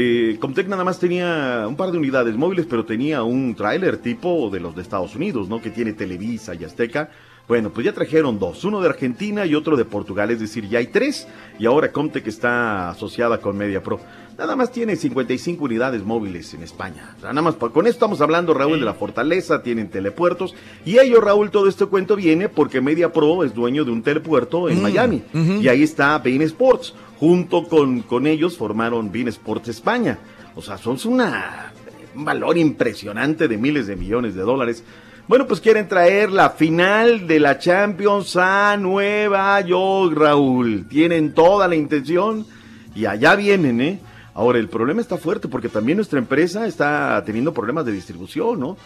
[0.00, 4.48] Eh, Comtech nada más tenía un par de unidades móviles, pero tenía un tráiler tipo
[4.48, 5.60] de los de Estados Unidos, ¿no?
[5.60, 7.10] Que tiene Televisa y Azteca.
[7.48, 10.78] Bueno, pues ya trajeron dos, uno de Argentina y otro de Portugal, es decir, ya
[10.78, 11.26] hay tres,
[11.58, 13.98] y ahora Comtech está asociada con Media Pro.
[14.36, 17.16] Nada más tiene 55 unidades móviles en España.
[17.16, 20.54] O sea, nada más, con esto estamos hablando, Raúl, de la Fortaleza, tienen telepuertos,
[20.84, 24.68] y ello, Raúl, todo este cuento viene porque Media Pro es dueño de un telepuerto
[24.68, 25.22] en Mm, Miami,
[25.60, 30.18] y ahí está Bein Sports, junto con, con ellos formaron Bean Sports España.
[30.54, 31.72] O sea, son una,
[32.14, 34.84] un valor impresionante de miles de millones de dólares.
[35.26, 40.86] Bueno, pues quieren traer la final de la Champions a Nueva York, Raúl.
[40.88, 42.46] Tienen toda la intención
[42.94, 44.00] y allá vienen, ¿eh?
[44.32, 48.76] Ahora, el problema está fuerte porque también nuestra empresa está teniendo problemas de distribución, ¿no?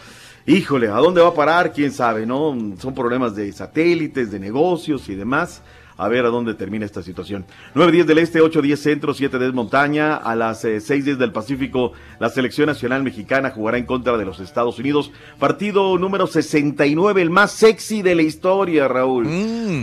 [0.45, 1.71] Híjole, ¿a dónde va a parar?
[1.71, 2.57] ¿Quién sabe, no?
[2.79, 5.61] Son problemas de satélites, de negocios y demás.
[5.97, 7.45] A ver a dónde termina esta situación.
[7.75, 10.15] 9-10 del Este, 8-10 Centro, 7 de Montaña.
[10.15, 14.39] A las eh, 6-10 del Pacífico, la Selección Nacional Mexicana jugará en contra de los
[14.39, 15.11] Estados Unidos.
[15.39, 19.27] Partido número 69, el más sexy de la historia, Raúl.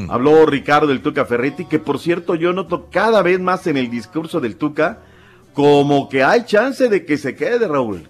[0.08, 3.90] Habló Ricardo del Tuca Ferretti, que por cierto yo noto cada vez más en el
[3.90, 5.00] discurso del Tuca
[5.52, 8.08] como que hay chance de que se quede, Raúl.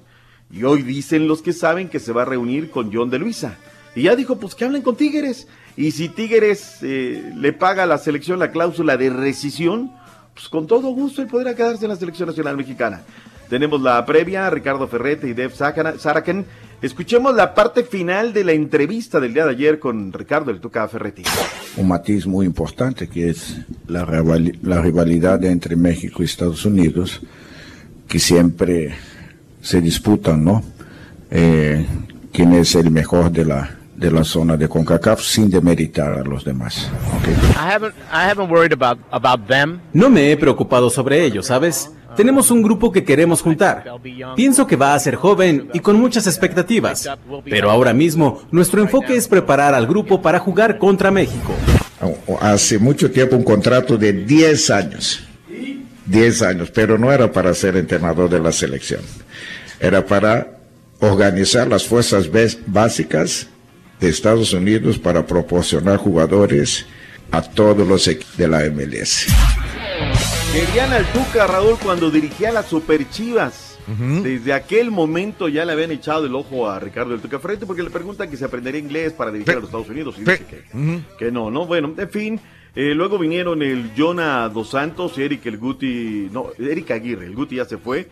[0.52, 3.56] Y hoy dicen los que saben que se va a reunir con John de Luisa.
[3.94, 5.48] Y ya dijo, pues que hablen con Tigres.
[5.77, 9.93] Y si Tigres eh, le paga a la selección la cláusula de rescisión,
[10.35, 13.03] pues con todo gusto él podrá quedarse en la selección nacional mexicana.
[13.49, 16.47] Tenemos la previa, Ricardo Ferrete y Dev Saraken.
[16.81, 20.87] Escuchemos la parte final de la entrevista del día de ayer con Ricardo el Tuca
[20.89, 21.25] Ferretti.
[21.77, 23.57] un matiz muy importante que es
[23.87, 24.07] la,
[24.63, 27.21] la rivalidad entre México y Estados Unidos,
[28.09, 28.95] que siempre
[29.61, 30.63] se disputan, ¿no?
[31.31, 31.87] Eh,
[32.33, 36.44] ¿Quién es el mejor de la, de la zona de CONCACAF sin demeritar a los
[36.44, 36.90] demás?
[37.18, 37.28] ¿ok?
[37.28, 39.81] I haven't I haven't worried about about them.
[39.93, 41.90] No me he preocupado sobre ello, ¿sabes?
[42.16, 43.85] Tenemos un grupo que queremos juntar.
[44.35, 47.09] Pienso que va a ser joven y con muchas expectativas.
[47.44, 51.55] Pero ahora mismo, nuestro enfoque es preparar al grupo para jugar contra México.
[52.40, 55.24] Hace mucho tiempo un contrato de 10 años.
[56.06, 59.02] 10 años, pero no era para ser entrenador de la selección.
[59.78, 60.59] Era para
[60.98, 62.28] organizar las fuerzas
[62.66, 63.48] básicas
[64.01, 66.86] de Estados Unidos para proporcionar jugadores
[67.31, 69.27] a todos los equipos de la MLS.
[70.52, 73.66] Querían al Tuca, Raúl, cuando dirigía las Super Chivas.
[74.22, 77.82] Desde aquel momento ya le habían echado el ojo a Ricardo del Tuca Frente porque
[77.82, 81.02] le preguntan que se aprendería inglés para dirigir a los Estados Unidos y dice que,
[81.18, 81.66] que no, ¿no?
[81.66, 82.40] Bueno, en fin.
[82.75, 87.35] Eh, luego vinieron el Jonah Dos Santos y Eric el Guti, no, Eric Aguirre, el
[87.35, 88.09] Guti ya se fue.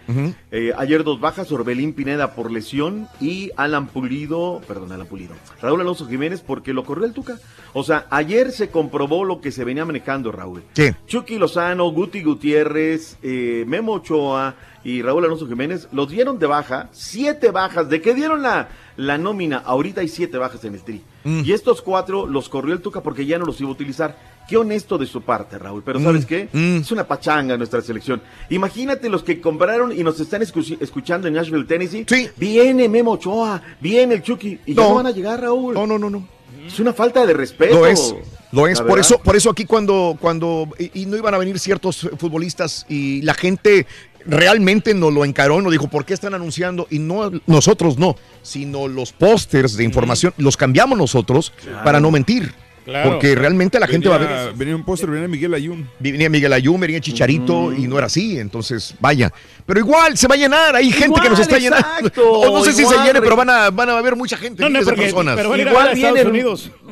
[0.51, 5.81] Eh, ayer dos bajas, Orbelín Pineda por lesión y Alan Pulido, perdón, Alan Pulido, Raúl
[5.81, 7.39] Alonso Jiménez porque lo corrió el Tuca.
[7.73, 10.63] O sea, ayer se comprobó lo que se venía manejando, Raúl.
[10.75, 10.95] ¿Qué?
[11.07, 14.55] Chucky Lozano, Guti Gutiérrez, eh, Memo Ochoa
[14.85, 19.19] y Raúl Alonso Jiménez los dieron de baja, siete bajas, de que dieron la, la
[19.19, 21.03] nómina, ahorita hay siete bajas en el tri.
[21.45, 24.39] Y estos cuatro los corrió el Tuca porque ya no los iba a utilizar.
[24.49, 25.83] Qué honesto de su parte, Raúl.
[25.85, 26.49] Pero ¿sabes qué?
[26.81, 28.23] Es una pachanga nuestra selección.
[28.49, 32.07] Imagínate los que compraron y nos están escu- escuchando en Nashville, Tennessee.
[32.37, 34.59] Viene Memo Ochoa, viene el Chucky.
[34.67, 34.89] Y ya No.
[34.91, 35.75] no van a llegar, Raúl.
[35.75, 36.27] No, no, no, no.
[36.67, 37.75] Es una falta de respeto.
[37.75, 38.15] Lo es,
[38.53, 38.81] lo es.
[38.81, 42.87] Por eso, por eso aquí cuando, cuando y, y no iban a venir ciertos futbolistas
[42.89, 43.87] y la gente
[44.29, 46.87] realmente nos lo encaró, nos dijo, ¿por qué están anunciando?
[46.91, 51.53] Y no nosotros no, sino los pósters de información los cambiamos nosotros
[51.83, 52.55] para no mentir.
[52.89, 53.10] Claro.
[53.10, 54.55] Porque realmente la gente va a ver.
[54.55, 55.86] Venía un póster, venía Miguel Ayun.
[55.98, 59.31] Venía Miguel Ayun, venía Chicharito y no era así, entonces vaya.
[59.66, 62.09] Pero igual se va a llenar, hay gente que nos está Igual, llenando.
[62.09, 64.65] exacto, O no sé si se llene, pero van a, van a haber mucha gente,
[64.65, 65.39] de personas.
[65.39, 66.32] Igual vienen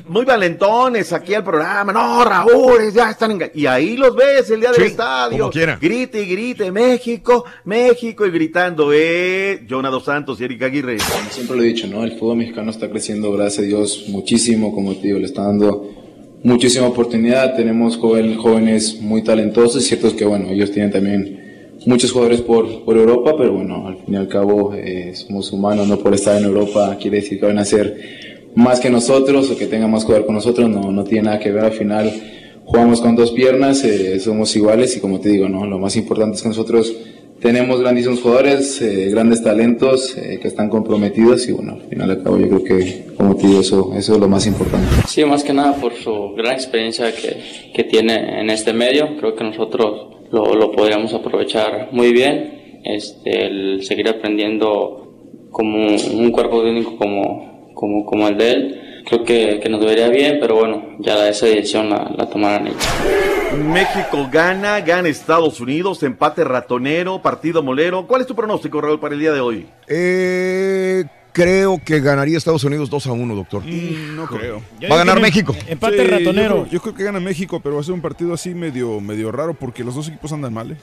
[0.07, 1.93] muy valentones aquí al programa.
[1.95, 5.39] No, Raúl, ya están enga- Y ahí los ves el día del Sí, estadio.
[5.39, 5.79] como quiera.
[5.81, 10.99] Grite y grite, México, México, y gritando, eh, Jonah Dos Santos y Erika Aguirre.
[11.31, 12.05] Siempre lo he dicho, ¿no?
[12.05, 15.86] El fútbol mexicano está creciendo, gracias a Dios, muchísimo, como te digo, le está dando
[16.43, 17.57] muchísima oportunidad.
[17.57, 19.83] Tenemos jóvenes muy talentosos.
[19.83, 21.47] Es cierto que, bueno, ellos tienen también
[21.85, 25.87] muchos jugadores por, por Europa, pero bueno, al fin y al cabo eh, somos humanos,
[25.87, 27.97] no por estar en Europa quiere decir que van a ser
[28.55, 31.53] más que nosotros o que tengan más jugador con nosotros, no, no tiene nada que
[31.53, 31.65] ver.
[31.65, 32.11] Al final
[32.65, 35.67] jugamos con dos piernas, eh, somos iguales y como te digo, ¿no?
[35.67, 36.95] Lo más importante es que nosotros
[37.41, 42.23] tenemos grandísimos jugadores, eh, grandes talentos eh, que están comprometidos y bueno, al final al
[42.23, 44.89] cabo yo creo que, como te digo, eso, eso es lo más importante.
[45.07, 49.17] Sí, más que nada por su gran experiencia que, que tiene en este medio.
[49.19, 52.81] Creo que nosotros lo, lo podríamos aprovechar muy bien.
[52.85, 58.81] Este, el seguir aprendiendo como un cuerpo técnico como, como, como el de él.
[59.07, 62.85] Creo que, que nos debería bien, pero bueno, ya esa decisión la, la tomarán ellos.
[63.65, 68.09] México gana, gana Estados Unidos, empate ratonero, partido molero.
[68.09, 69.69] ¿Cuál es tu pronóstico, Raúl, para el día de hoy?
[69.87, 73.65] Eh, creo que ganaría Estados Unidos 2 a 1, doctor.
[73.65, 74.61] No creo.
[74.91, 75.55] Va a ganar México.
[75.55, 75.79] Sí, Yo
[76.33, 79.31] creo, yo creo que gana México, pero va a ser un partido así medio, medio
[79.31, 80.73] raro porque los dos equipos andan mal.
[80.73, 80.77] ¿eh?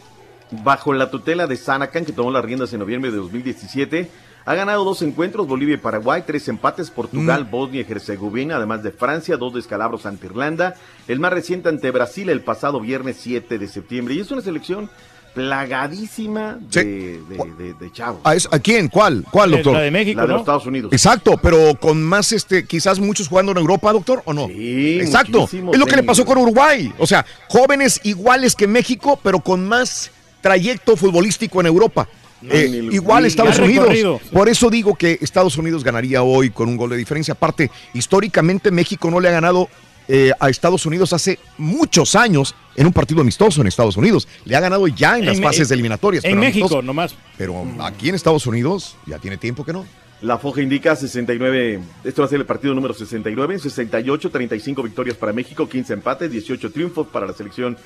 [0.64, 4.10] Bajo la tutela de Sanacan, que tomó las riendas en noviembre de 2017,
[4.46, 8.92] ha ganado dos encuentros, Bolivia y Paraguay, tres empates, Portugal, Bosnia y Herzegovina, además de
[8.92, 10.76] Francia, dos descalabros ante Irlanda,
[11.08, 14.16] el más reciente ante Brasil el pasado viernes 7 de septiembre.
[14.16, 14.90] Y es una selección
[15.34, 18.22] plagadísima de, de- de- de chavos.
[18.24, 18.88] ¿A, es- a quién?
[18.88, 19.24] ¿Cuál?
[19.32, 19.74] ¿Cuál, doctor?
[19.76, 20.92] La de los Estados Unidos.
[20.92, 24.48] Exacto, pero con más, este, quizás muchos jugando en Europa, doctor, ¿o no?
[24.48, 25.48] Sí, Exacto.
[25.52, 26.94] Es lo que le pasó con Uruguay.
[26.98, 30.12] O sea, jóvenes iguales que México, pero con más
[30.44, 32.08] trayecto futbolístico en Europa.
[32.44, 33.86] Eh, ni igual ni- Estados Unidos.
[33.88, 34.20] recorrido.
[34.34, 37.34] Por eso digo que Estados Unidos ganaría hoy con un gol de diferencia.
[37.34, 39.70] Aparte, históricamente México no le ha ganado
[40.10, 44.28] eh, a Estados Unidos hace muchos años en un partido amistoso en Estados Unidos.
[44.44, 46.26] Le ha ganado ya en, las fases eliminatorias.
[46.26, 46.82] En pero México amistoso.
[46.82, 47.16] nomás.
[47.38, 49.86] Pero aquí en Estados Unidos ya tiene tiempo que no.
[50.22, 55.18] La foja indica 69, esto va a ser el partido número 69, 68, 35 victorias
[55.18, 57.78] para México, 15 empates, 18 triunfos para la selección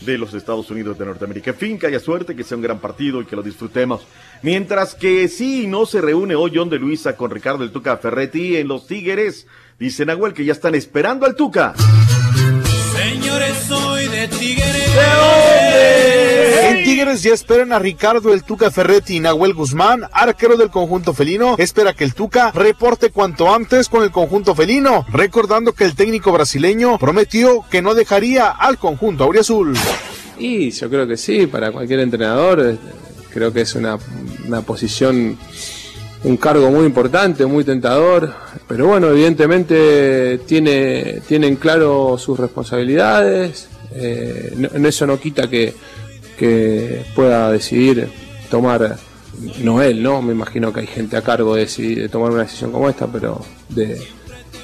[0.00, 1.52] de los Estados Unidos de Norteamérica.
[1.52, 4.06] Fin, que haya suerte, que sea un gran partido y que lo disfrutemos.
[4.42, 8.56] Mientras que sí, no se reúne hoy John de Luisa con Ricardo el Tuca Ferretti
[8.56, 9.46] en los Tigres.
[9.78, 11.74] Dice Nahuel que ya están esperando al Tuca.
[12.96, 14.90] Señores, soy de Tigres.
[16.62, 21.12] En Tigres ya esperan a Ricardo el Tuca Ferretti y Nahuel Guzmán, arquero del conjunto
[21.12, 21.56] felino.
[21.58, 26.32] Espera que el Tuca reporte cuanto antes con el conjunto felino, recordando que el técnico
[26.32, 29.74] brasileño prometió que no dejaría al conjunto auriazul.
[30.38, 32.76] Y yo creo que sí, para cualquier entrenador, eh,
[33.32, 33.98] creo que es una,
[34.46, 35.38] una posición,
[36.24, 38.32] un cargo muy importante, muy tentador,
[38.66, 45.74] pero bueno, evidentemente tiene, tienen claro sus responsabilidades, eh, eso no quita que,
[46.38, 48.08] que pueda decidir
[48.50, 48.96] tomar,
[49.62, 50.22] no él, ¿no?
[50.22, 53.44] Me imagino que hay gente a cargo de, de tomar una decisión como esta, pero
[53.68, 54.00] de,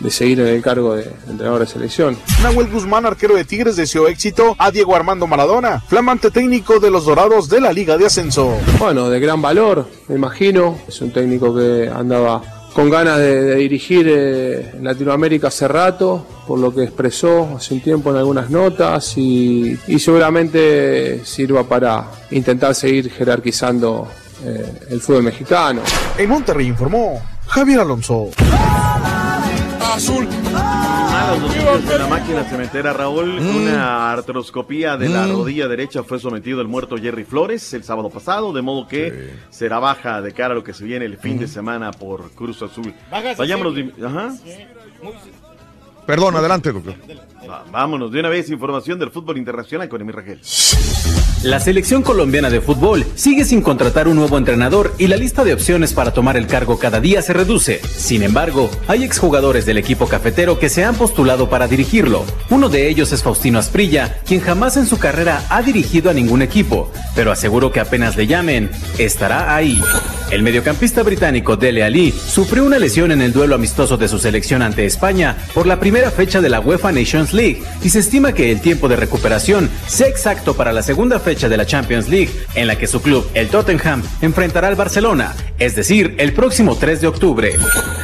[0.01, 2.17] de seguir en el cargo de entrenador de selección.
[2.43, 7.05] Nahuel Guzmán, arquero de Tigres, deseó éxito a Diego Armando Maradona, flamante técnico de los
[7.05, 8.57] Dorados de la Liga de Ascenso.
[8.79, 10.79] Bueno, de gran valor, me imagino.
[10.89, 16.59] Es un técnico que andaba con ganas de, de dirigir eh, Latinoamérica hace rato, por
[16.59, 22.75] lo que expresó hace un tiempo en algunas notas y, y seguramente sirva para intentar
[22.75, 24.09] seguir jerarquizando
[24.45, 25.83] eh, el fútbol mexicano.
[26.17, 28.31] En Monterrey informó Javier Alonso.
[29.95, 30.29] Azul.
[30.53, 33.41] Malas noticias de la máquina cementera, Raúl.
[33.41, 33.57] Mm.
[33.57, 35.33] Una artroscopía de la Mm.
[35.33, 39.79] rodilla derecha fue sometido el muerto Jerry Flores el sábado pasado, de modo que será
[39.79, 42.85] baja de cara a lo que se viene el fin de semana por Cruz Azul.
[42.87, 42.95] Sí,
[43.37, 43.83] Vayámonos sí.
[43.97, 44.33] de, ajá.
[46.11, 46.95] Perdón, adelante, doctor.
[47.71, 50.41] Vámonos de una vez, información del fútbol internacional con Emir Rangel.
[51.45, 55.55] La selección colombiana de fútbol sigue sin contratar un nuevo entrenador y la lista de
[55.55, 57.81] opciones para tomar el cargo cada día se reduce.
[57.97, 62.25] Sin embargo, hay exjugadores del equipo cafetero que se han postulado para dirigirlo.
[62.51, 66.43] Uno de ellos es Faustino Asprilla, quien jamás en su carrera ha dirigido a ningún
[66.43, 68.69] equipo, pero aseguro que apenas le llamen,
[68.99, 69.81] estará ahí.
[70.31, 74.63] El mediocampista británico Dele Ali sufrió una lesión en el duelo amistoso de su selección
[74.63, 78.53] ante España por la primera fecha de la UEFA Nations League y se estima que
[78.53, 82.69] el tiempo de recuperación sea exacto para la segunda fecha de la Champions League en
[82.69, 87.09] la que su club, el Tottenham, enfrentará al Barcelona, es decir, el próximo 3 de
[87.09, 87.53] octubre.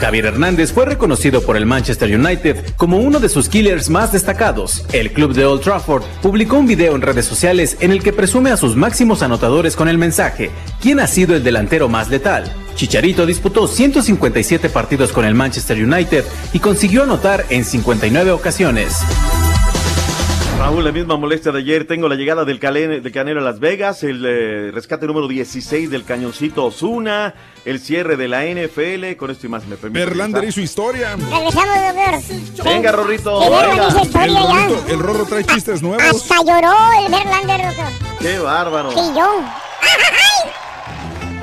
[0.01, 4.85] Javier Hernández fue reconocido por el Manchester United como uno de sus killers más destacados.
[4.93, 8.51] El club de Old Trafford publicó un video en redes sociales en el que presume
[8.51, 10.51] a sus máximos anotadores con el mensaje,
[10.81, 12.53] ¿quién ha sido el delantero más letal?
[12.77, 18.99] Chicharito disputó 157 partidos con el Manchester United y consiguió anotar en 59 ocasiones.
[20.59, 21.87] Raúl, la misma molestia de ayer.
[21.87, 25.89] Tengo la llegada del, Calen- del Canelo a Las Vegas, el eh, rescate número 16
[25.89, 27.35] del Cañoncito Osuna,
[27.65, 29.15] el cierre de la NFL.
[29.17, 30.47] Con esto y más me permite.
[30.49, 31.15] Y su historia.
[31.15, 32.65] Regresamos, doctor.
[32.65, 33.39] Venga, Rorrito.
[33.39, 33.89] Venga.
[34.03, 34.41] hizo El ya.
[34.41, 36.03] Rorrito, el Rorro trae chistes nuevos.
[36.05, 37.87] Hasta lloró el Verlander, doctor.
[38.19, 38.89] Qué bárbaro.
[38.91, 39.45] Chillón.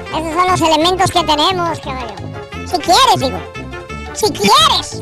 [0.10, 2.16] Esos son los elementos que tenemos, caballo.
[2.66, 3.40] Si quieres, digo.
[4.14, 5.02] Si quieres.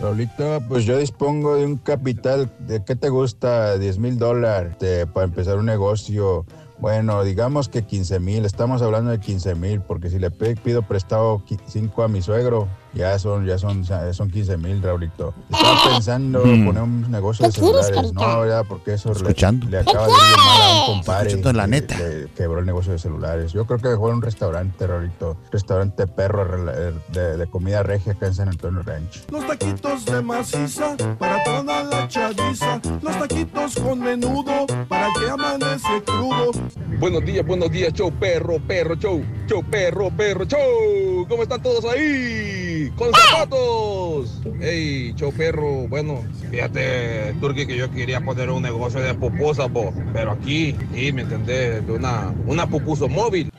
[0.00, 3.76] Raulito, pues yo dispongo de un capital de, ¿qué te gusta?
[3.76, 6.46] 10 mil dólares este, para empezar un negocio
[6.78, 11.42] Bueno, digamos que 15 mil, estamos hablando de 15 mil, porque si le pido prestado
[11.66, 15.32] 5 a mi suegro, ya son, ya son, ya son 15 mil, Raulito.
[15.50, 16.66] Estaba pensando Mm.
[16.66, 19.66] poner un negocio de ¿Qué quieres, celulares, no, ya, porque eso le- Escuchando.
[19.68, 21.28] le, acaba de ir mal a un compadre.
[21.28, 21.98] Escuchando la que neta.
[21.98, 23.52] le quebró el negocio de celulares.
[23.52, 28.26] Yo creo que dejó un restaurante, Raulito, restaurante perro rela- de, de comida regia acá
[28.26, 29.24] en San Antonio Ranch.
[29.30, 32.80] Los taquitos de maciza para toda la chaviza.
[33.02, 36.50] Los taquitos con menudo para que amanece crudo.
[36.98, 41.26] Buenos días, buenos días, show perro, perro, show, show perro, perro, show.
[41.28, 42.79] ¿Cómo están todos ahí?
[42.88, 44.40] Con zapatos.
[44.60, 49.68] Hey, show perro, bueno, fíjate, Turki, que yo quería poner un negocio de pupusas,
[50.12, 51.86] pero aquí, aquí, ¿me entendés?
[51.86, 53.50] De una, una pupuso móvil.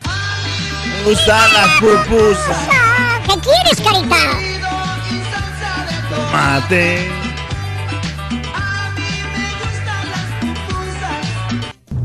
[1.05, 2.69] Usa la pupusa.
[3.27, 4.17] ¿Qué quieres, carita?
[6.09, 7.20] Tomate.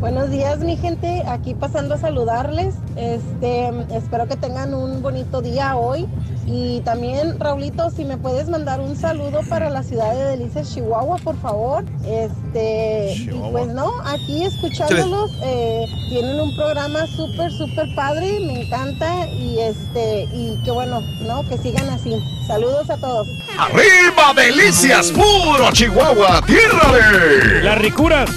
[0.00, 1.22] Buenos días, mi gente.
[1.26, 2.74] Aquí pasando a saludarles.
[2.96, 6.06] Este, espero que tengan un bonito día hoy.
[6.46, 11.16] Y también, Raulito, si me puedes mandar un saludo para la ciudad de Delicias, Chihuahua,
[11.24, 11.84] por favor.
[12.06, 13.50] Este, y Chihuahua.
[13.50, 20.24] pues no, aquí escuchándolos, eh, tienen un programa súper, súper padre, me encanta y este,
[20.32, 21.48] y qué bueno, ¿no?
[21.48, 22.14] Que sigan así.
[22.46, 23.26] Saludos a todos.
[23.58, 25.10] ¡Arriba, delicias!
[25.10, 26.42] ¡Puro Chihuahua!
[26.46, 27.62] ¡Tierra de!
[27.64, 28.30] Las ricuras.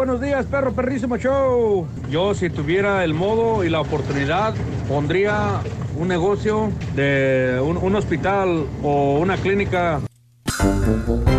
[0.00, 1.86] Buenos días, perro perrísimo show.
[2.08, 4.54] Yo si tuviera el modo y la oportunidad,
[4.88, 5.60] pondría
[5.94, 10.00] un negocio de un, un hospital o una clínica.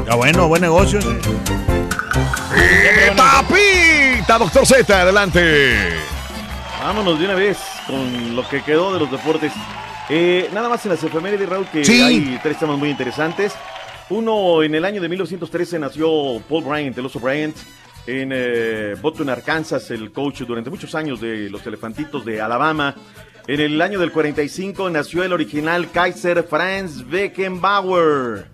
[0.07, 0.99] Ya bueno, buen negocio.
[0.99, 1.09] ese.
[2.55, 5.01] ¡Eh, ¡Papita, doctor Z!
[5.01, 5.95] ¡Adelante!
[6.83, 7.57] Vámonos de una vez
[7.87, 9.51] con lo que quedó de los deportes.
[10.07, 11.99] Eh, nada más en las efemérides, Raúl, que Sí.
[11.99, 13.53] hay tres temas muy interesantes.
[14.11, 17.55] Uno, en el año de 1913 nació Paul Bryant, el oso Bryant,
[18.07, 22.95] en eh, Button, Arkansas, el coach durante muchos años de los Elefantitos de Alabama.
[23.47, 28.45] En el año del 45 nació el original Kaiser Franz Beckenbauer.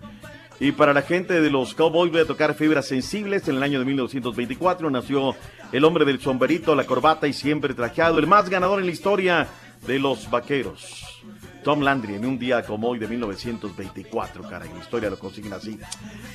[0.60, 3.46] Y para la gente de los Cowboys voy a tocar fibras sensibles.
[3.48, 5.36] En el año de 1924 nació
[5.72, 9.46] el hombre del sombrerito, la corbata y siempre trajeado, el más ganador en la historia
[9.86, 11.17] de los vaqueros.
[11.62, 15.78] Tom Landry en un día como hoy de 1924, caray, la historia lo consiguen así.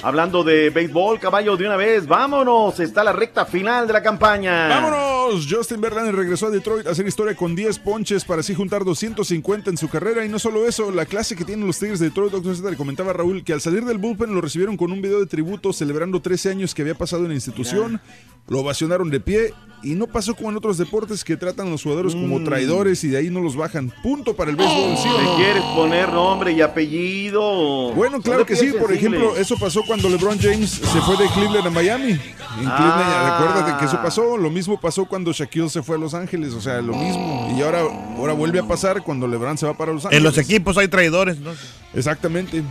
[0.02, 4.68] Hablando de béisbol, caballo, de una vez, vámonos, está la recta final de la campaña.
[4.68, 5.48] ¡Vámonos!
[5.50, 9.70] Justin Verlander regresó a Detroit a hacer historia con 10 ponches para así juntar 250
[9.70, 10.26] en su carrera.
[10.26, 13.44] Y no solo eso, la clase que tienen los Tigres de Detroit, le comentaba Raúl
[13.44, 16.74] que al salir del bullpen lo recibieron con un video de tributo celebrando 13 años
[16.74, 18.02] que había pasado en la institución.
[18.48, 19.54] Lo ovacionaron de pie
[19.84, 22.44] y no pasó como en otros deportes que tratan a los jugadores como Mm.
[22.46, 23.92] traidores y de ahí no los bajan.
[24.02, 25.36] Punto para el béisbol, ¿sí o ¿Le no?
[25.36, 27.94] quieres poner nombre y apellido?
[27.94, 28.72] Bueno, claro ¿Dónde que sí.
[28.78, 32.12] Por ejemplo, eso pasó cuando LeBron James se fue de Cleveland a Miami.
[32.12, 33.40] En Cleveland, Ah.
[33.40, 34.38] recuérdate que eso pasó.
[34.38, 36.54] Lo mismo pasó cuando Shaquille se fue a Los Ángeles.
[36.54, 37.54] O sea, lo mismo.
[37.58, 37.82] Y ahora,
[38.18, 40.18] ahora vuelve a pasar cuando LeBron se va para Los Ángeles.
[40.18, 41.52] En los equipos hay traidores, ¿no?
[41.94, 42.64] Exactamente.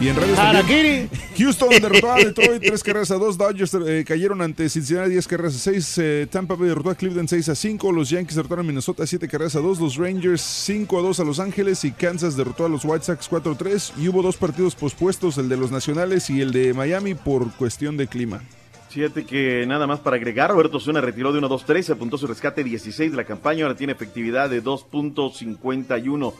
[0.00, 1.10] Y en redes también.
[1.38, 3.38] Houston derrotó a Detroit 3 carreras a 2.
[3.38, 5.98] Dodgers eh, cayeron ante Cincinnati 10 carreras a 6.
[5.98, 7.92] Eh, Tampa Bay derrotó a Cleveland 6 a 5.
[7.92, 9.80] Los Yankees derrotaron a Minnesota 7 carreras a 2.
[9.80, 11.84] Los Rangers 5 a 2 a Los Ángeles.
[11.84, 13.92] Y Kansas derrotó a los White Sox 4 a 3.
[13.98, 17.96] Y hubo dos partidos pospuestos, el de los Nacionales y el de Miami por cuestión
[17.96, 18.42] de clima.
[18.90, 22.64] Fíjate que nada más para agregar, Roberto Zuna retiró de 1-2-3, se apuntó su rescate
[22.64, 26.32] 16 de la campaña, ahora tiene efectividad de 2.51.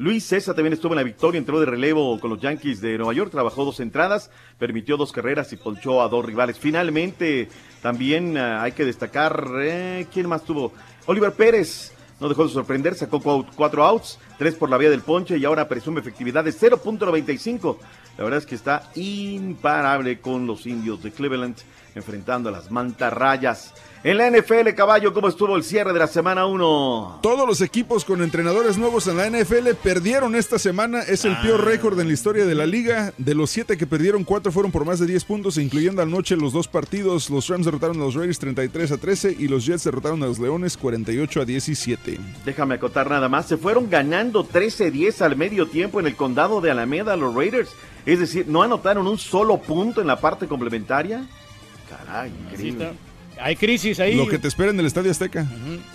[0.00, 3.12] Luis César también estuvo en la victoria, entró de relevo con los Yankees de Nueva
[3.12, 6.58] York, trabajó dos entradas, permitió dos carreras y ponchó a dos rivales.
[6.58, 7.50] Finalmente,
[7.82, 10.72] también ah, hay que destacar, eh, ¿quién más tuvo?
[11.04, 15.02] Oliver Pérez, no dejó de sorprender, sacó cu- cuatro outs, tres por la vía del
[15.02, 17.76] ponche y ahora presume efectividad de 0.95.
[18.16, 21.56] La verdad es que está imparable con los indios de Cleveland
[21.94, 23.74] enfrentando a las mantarrayas.
[24.02, 27.18] En la NFL, caballo, ¿cómo estuvo el cierre de la semana 1?
[27.20, 31.02] Todos los equipos con entrenadores nuevos en la NFL perdieron esta semana.
[31.02, 33.12] Es el peor récord en la historia de la liga.
[33.18, 36.54] De los siete que perdieron, cuatro fueron por más de 10 puntos, incluyendo anoche los
[36.54, 37.28] dos partidos.
[37.28, 40.38] Los Rams derrotaron a los Raiders 33 a 13 y los Jets derrotaron a los
[40.38, 42.18] Leones 48 a 17.
[42.46, 43.48] Déjame acotar nada más.
[43.48, 47.68] Se fueron ganando 13-10 al medio tiempo en el condado de Alameda los Raiders.
[48.06, 51.26] Es decir, no anotaron un solo punto en la parte complementaria.
[51.86, 52.92] Caray, increíble.
[53.42, 54.14] Hay crisis ahí.
[54.14, 55.46] Lo que te espera en el Estadio Azteca.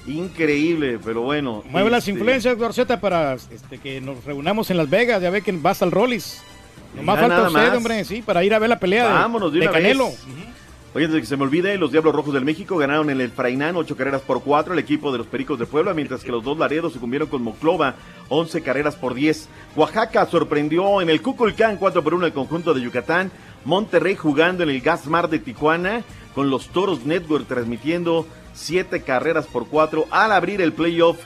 [0.07, 1.63] Increíble, pero bueno.
[1.69, 5.21] Mueve las este, influencias, Dorceta, para este, que nos reunamos en Las Vegas.
[5.21, 6.41] Ya ve que vas al Rollis.
[6.95, 7.75] Nomás falta usted, más.
[7.77, 10.11] hombre, sí, para ir a ver la pelea de- Vámonos de, de, una Canelo.
[10.93, 13.29] Oye, antes de que se me olvide, los Diablos Rojos del México ganaron en el
[13.29, 16.41] Frainán ocho carreras por cuatro el equipo de los Pericos de Puebla, mientras que los
[16.41, 17.95] dos Laredos sucumbieron con Moclova
[18.29, 19.49] 11 carreras por 10.
[19.75, 23.29] Oaxaca sorprendió en el Cuculcán 4 por 1 el conjunto de Yucatán.
[23.65, 26.01] Monterrey jugando en el Gasmar de Tijuana
[26.35, 31.17] con los Toros Network transmitiendo siete carreras por cuatro al abrir el playoff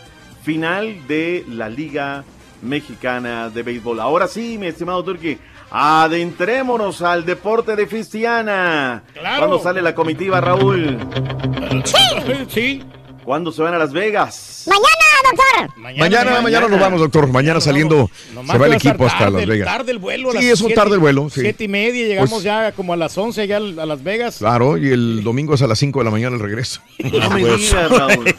[0.43, 2.23] final de la Liga
[2.61, 3.99] Mexicana de Béisbol.
[3.99, 5.37] Ahora sí, mi estimado Turki,
[5.71, 9.03] adentrémonos al deporte de Cristiana.
[9.13, 9.39] Claro.
[9.39, 10.97] ¿Cuándo sale la comitiva, Raúl?
[12.47, 12.83] Sí.
[13.29, 14.63] ¿Cuándo se van a Las Vegas?
[14.65, 14.87] Mañana,
[15.69, 15.77] doctor.
[15.79, 17.27] Mañana, mañana, nos vamos, doctor.
[17.27, 19.67] Mañana saliendo Nomás se va el equipo hasta tarde, Las Vegas.
[19.67, 20.31] Tarde el vuelo.
[20.31, 21.41] a Sí, es un tarde el vuelo, sí.
[21.41, 24.37] Siete y media, llegamos Pues- ya como a las 11 ya a Las Vegas.
[24.39, 26.81] Claro, y el domingo es a las 5 de la mañana el regreso.
[27.03, 28.35] No me Pues, digas, Raúl.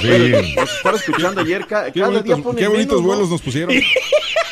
[0.00, 0.54] Sí.
[0.56, 3.08] Nos estaba escuchando ayer, ca- Qué cada día bonitos, ponen qué bonitos menos, ¿no?
[3.08, 3.74] vuelos nos pusieron.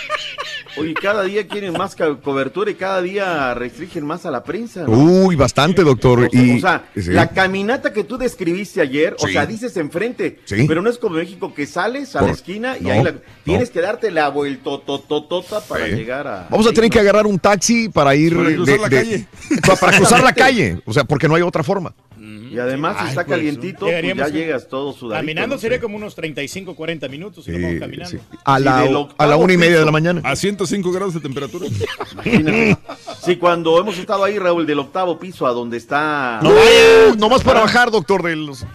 [0.78, 4.82] Oye, cada día quieren más cobertura y cada día restringen más a la prensa.
[4.85, 4.90] ¿no?
[4.93, 6.28] Uy, bastante, doctor.
[6.32, 7.11] Y, o sea, sí.
[7.12, 9.32] la caminata que tú describiste ayer, o Sí.
[9.32, 10.65] sea, dices enfrente, Sí.
[10.69, 13.12] pero no es como México que sales a Por- la esquina y no, ahí la-
[13.12, 13.19] no.
[13.44, 15.93] tienes que darte la vueltototota para Sí.
[15.93, 16.48] llegar a...
[16.51, 19.27] Vamos a tener que agarrar un taxi para ir Para cruzar la calle.
[19.62, 21.94] para, para cruzar la calle, o sea, porque no hay otra forma.
[22.19, 25.20] Y además, si está pues, calientito, pues ya llegas todo sudadito.
[25.20, 28.19] Caminando sería como unos 35, 40 minutos si vamos caminando.
[28.44, 28.78] A Sí, la,
[29.19, 29.81] a la una y media piso.
[29.81, 30.20] de la mañana.
[30.24, 30.35] A
[30.66, 31.66] 105 grados de temperatura.
[32.12, 32.76] Imagínate.
[33.24, 36.40] Sí, cuando hemos estado ahí, Raúl, del octavo piso a donde está...
[36.43, 38.59] No nomás para bajar, doctor, de los.
[38.59, 38.66] Sí,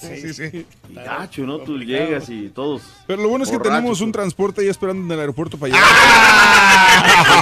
[0.00, 0.50] sí, sí.
[0.50, 0.66] sí.
[0.90, 1.58] Y Gacho, ¿no?
[1.58, 2.82] Tú llegas y todos...
[3.06, 3.76] Pero lo bueno es que borrachos.
[3.78, 5.84] tenemos un transporte ahí esperando en el aeropuerto para allá.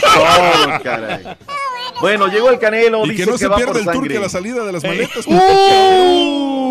[0.01, 1.25] Todo, caray.
[2.01, 4.21] Bueno, llegó el Canelo, y dice que no se va pierda el tour que a
[4.21, 5.27] la salida de las maletas.
[5.27, 6.67] ¡Uh!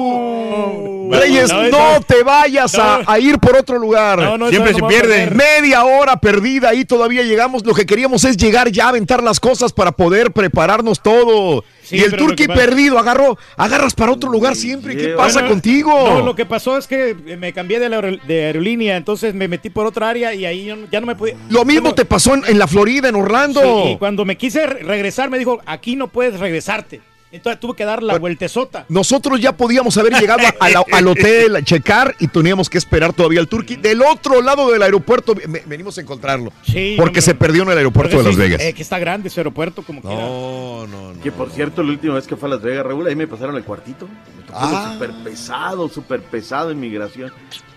[1.11, 3.11] Reyes, No, no, no, te vayas a, no.
[3.11, 4.19] a ir por otro lugar.
[4.19, 5.29] No, no, Siempre no, se pierde.
[5.31, 7.65] Media hora perdida, ahí todavía llegamos.
[7.65, 11.63] Lo que queríamos es llegar ya a aventar las cosas para poder prepararnos todo.
[11.85, 14.97] Sí, y el turqui pasa- perdido, agarró, agarras para otro lugar siempre.
[14.97, 15.91] ¿Qué pasa Bueno, contigo?
[16.09, 19.69] No, lo que pasó es que me cambié de, la de aerolínea, entonces me metí
[19.69, 21.35] por otra área y ahí yo no- ya no me podía.
[21.49, 23.61] Lo mismo Bueno, te pasó en, en la Florida, en Orlando.
[23.61, 27.01] sí, y cuando me quise re- regresar, me dijo, aquí no puedes regresarte.
[27.31, 28.85] Entonces tuve que dar la vueltezota.
[28.87, 33.11] Nosotros ya podíamos haber llegado a la- al hotel, a checar y teníamos que esperar
[33.11, 33.75] todavía al Turqui.
[33.75, 36.53] Del otro lado del aeropuerto ve- venimos a encontrarlo.
[36.63, 37.21] Sí, porque hombre.
[37.23, 38.61] se perdió en el aeropuerto de Las sí, Vegas.
[38.61, 40.15] eh, que está grande ese aeropuerto, como quiera.
[40.15, 41.21] No, no, no.
[41.21, 43.55] Que por cierto, la última vez que fue a Las Vegas, Raúl, ahí me pasaron
[43.57, 44.07] el cuartito.
[44.07, 44.91] Me tocó Ah.
[44.93, 47.33] súper pesado, súper pesado en migración.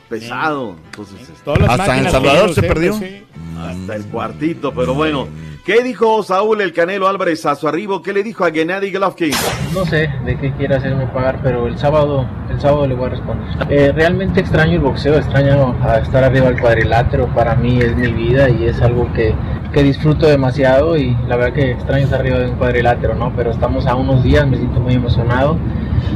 [0.08, 0.76] Pesado.
[0.86, 2.94] Entonces, este, Hasta en máquinas Salvador se perdió.
[2.94, 3.24] sí.
[3.58, 5.28] hasta el cuartito, pero bueno.
[5.64, 8.00] ¿Qué dijo Saúl el Canelo Álvarez a su arribo?
[8.00, 9.32] ¿Qué le dijo a Gennady Golovkin?
[9.74, 13.10] No sé de qué quiere hacerme pagar, pero el sábado, el sábado le voy a
[13.10, 13.46] responder.
[13.68, 17.26] Eh, realmente extraño el boxeo, extraño a estar arriba del cuadrilátero.
[17.34, 19.34] Para mí es mi vida y es algo que,
[19.74, 23.30] que disfruto demasiado y la verdad que extraño estar arriba de un cuadrilátero, ¿no?
[23.36, 25.58] Pero estamos a unos días, me siento muy emocionado,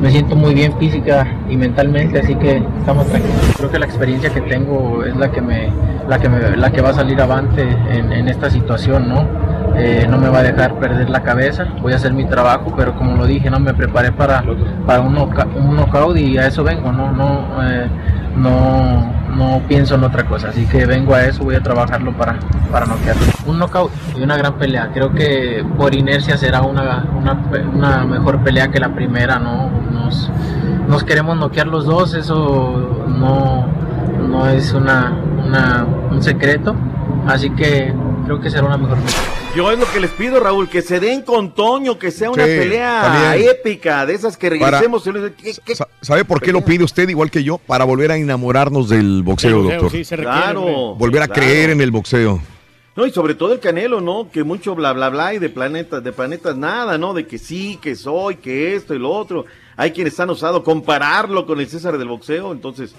[0.01, 3.37] me siento muy bien física y mentalmente, así que estamos tranquilos.
[3.57, 5.71] Creo que la experiencia que tengo es la que me,
[6.09, 9.27] la que me, la que va a salir avante en, en esta situación, ¿no?
[9.77, 12.95] Eh, no me va a dejar perder la cabeza, voy a hacer mi trabajo, pero
[12.95, 14.45] como lo dije, no me preparé para,
[14.87, 17.89] para un, knockout y a eso vengo, no, no, eh,
[18.37, 22.39] no, no pienso en otra cosa, así que vengo a eso, voy a trabajarlo para,
[22.71, 23.23] para noquearlo.
[23.47, 27.07] Un knockout y una gran pelea, creo que por inercia será una,
[27.75, 29.71] una, mejor pelea que la primera, ¿no?
[29.91, 30.31] Nos,
[30.87, 33.67] nos queremos noquear los dos, eso no,
[34.29, 35.13] no es una,
[35.47, 36.77] una, un secreto,
[37.27, 37.95] así que
[38.25, 39.21] creo que será una mejor pelea.
[39.57, 42.45] Yo es lo que les pido, Raúl, que se den con Toño, que sea una
[42.47, 43.51] Sí, pelea también.
[43.51, 45.07] épica, de esas que regresemos.
[45.07, 47.59] y les- ¿qué- qué- Sa- ¿Sabe por qué lo pide usted igual que yo?
[47.59, 49.91] Para volver a enamorarnos del boxeo, doctor.
[49.91, 50.63] sí, se requiere, Claro.
[50.63, 50.99] hombre.
[51.07, 51.41] Volver a Claro.
[51.43, 52.41] creer en el boxeo.
[52.95, 54.31] No, y sobre todo el Canelo, ¿no?
[54.31, 57.15] Que mucho bla, bla, bla y de planetas, de planetas nada, ¿no?
[57.15, 59.47] De que sí, que soy, que esto y lo otro.
[59.79, 62.95] Hay quienes han osado compararlo con el César del boxeo, entonces,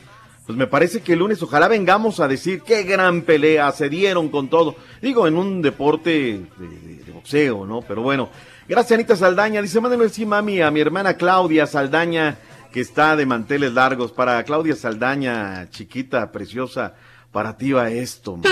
[0.45, 4.29] pues me parece que el lunes ojalá vengamos a decir qué gran pelea, se dieron
[4.29, 4.75] con todo.
[5.01, 7.81] Digo, en un deporte de, de- de boxeo, ¿no?
[7.81, 8.29] Pero bueno,
[8.67, 9.61] gracias Anita Saldaña.
[9.61, 12.37] Dice, mándenle sí, mami, a mi hermana Claudia Saldaña,
[12.73, 14.11] que está de manteles largos.
[14.11, 16.93] Para Claudia Saldaña, chiquita, preciosa,
[17.31, 18.51] para ti va esto, mamita.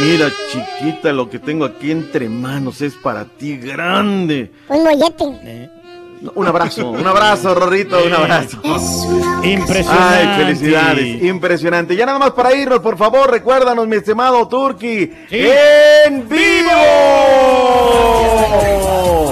[0.00, 4.50] Mira, chiquita, lo que tengo aquí entre manos es para ti grande.
[4.68, 5.70] Un mollete.
[6.34, 8.60] Un abrazo, un abrazo, Rorrito, un abrazo.
[9.42, 10.14] Impresionante.
[10.14, 11.96] Ay, felicidades, impresionante.
[11.96, 16.70] Ya nada más para irnos, por favor, recuérdanos, mi estimado Turki, en vivo.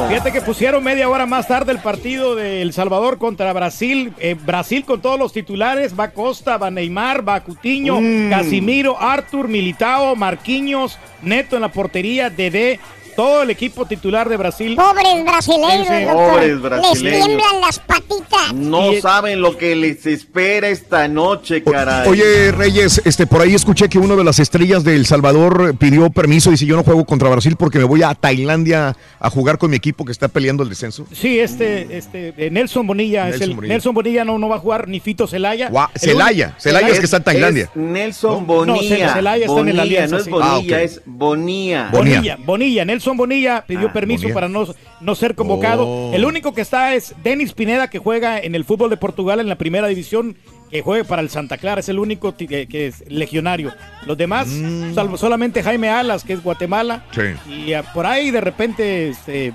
[0.08, 4.12] Fíjate que pusieron media hora más tarde el partido de El Salvador contra Brasil.
[4.18, 5.98] Eh, Brasil con todos los titulares.
[5.98, 8.30] Va Costa, va Neymar, va Cutiño, Mm.
[8.30, 12.80] Casimiro, Artur, Militao, Marquinhos, Neto en la portería, Dede.
[13.20, 14.74] Todo el equipo titular de Brasil.
[14.76, 16.06] Pobres brasileños, Sí, sí.
[16.10, 17.26] Pobres Les brasileños.
[17.26, 18.54] tiemblan las patitas.
[18.54, 22.08] No saben lo que les espera esta noche, caray.
[22.08, 26.08] Oye, Reyes, este, por ahí escuché que uno de las estrellas de El Salvador pidió
[26.08, 29.58] permiso y dice yo no juego contra Brasil porque me voy a Tailandia a jugar
[29.58, 31.04] con mi equipo que está peleando el descenso.
[31.12, 33.74] Sí, este, este, eh, Nelson Bonilla es Nelson el Bonilla.
[33.74, 35.70] Nelson Bonilla no, no va a jugar ni Fito Celaya.
[35.94, 37.64] Celaya, Celaya es que está en Tailandia.
[37.64, 39.12] Es Nelson No, no, Bonilla.
[39.12, 40.30] Celaya está en el Bonilla, Alianza, no es sí.
[40.30, 40.70] Bonilla, Ah, ok.
[40.84, 41.88] es Bonilla.
[41.92, 44.34] Bonilla, Bonilla, Nelson Bonilla pidió Ah, permiso Bonilla.
[44.34, 44.66] para no,
[45.00, 45.86] no ser convocado.
[45.86, 46.14] Oh.
[46.14, 49.48] El único que está es Denis Pineda, que juega en el fútbol de Portugal en
[49.48, 50.36] la primera división,
[50.70, 53.72] que juega para el Santa Clara, es el único que, que es legionario.
[54.06, 54.94] Los demás, Mm.
[54.94, 57.50] salvo solamente Jaime Alas, que es Guatemala, Sí.
[57.66, 59.52] y ah, por ahí de repente este,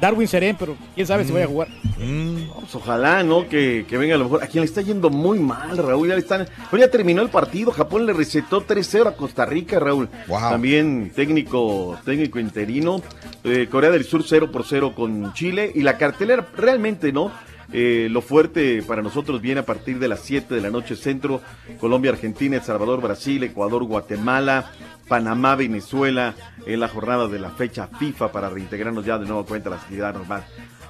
[0.00, 1.68] Darwin Serén, pero quién sabe si vaya a jugar.
[1.96, 3.48] Pues ojalá, ¿no?
[3.48, 4.42] Que, que venga a lo mejor.
[4.42, 6.08] A quien le está yendo muy mal, Raúl.
[6.08, 6.46] Ya le están.
[6.70, 7.72] Pero ya terminó el partido.
[7.72, 10.08] Japón le recetó 3-0 a Costa Rica, Raúl.
[10.28, 13.02] También técnico, técnico interino.
[13.44, 15.70] Eh, Corea del Sur 0 por 0 con Chile.
[15.74, 17.30] Y la cartelera realmente, ¿no?
[17.72, 21.40] Eh, lo fuerte para nosotros viene a partir de las 7 de la noche centro.
[21.80, 24.70] Colombia, Argentina, El Salvador, Brasil, Ecuador, Guatemala,
[25.08, 26.34] Panamá, Venezuela.
[26.66, 30.12] En la jornada de la fecha FIFA para reintegrarnos ya de nuevo cuenta la actividad
[30.12, 30.44] normal.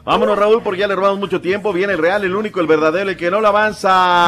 [0.05, 1.73] Vámonos, Raúl, porque ya le robamos mucho tiempo.
[1.73, 4.27] Viene el real, el único, el verdadero, el que no lo avanza.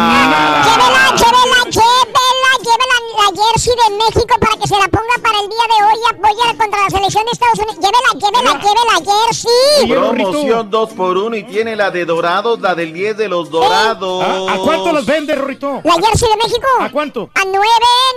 [3.19, 6.15] La jersey de México para que se la ponga para el día de hoy y
[6.15, 7.77] apoya contra la selección de Estados Unidos.
[7.77, 8.95] Llévela, llévela, llévela,
[9.27, 9.89] jersey.
[9.89, 14.25] Promoción 2 por 1 y tiene la de dorados, la del 10 de los dorados.
[14.25, 15.81] ¿A, a cuánto los vende, Rorito?
[15.85, 16.67] ¿La jersey de México?
[16.81, 17.31] ¿A cuánto?
[17.35, 17.59] A nueve,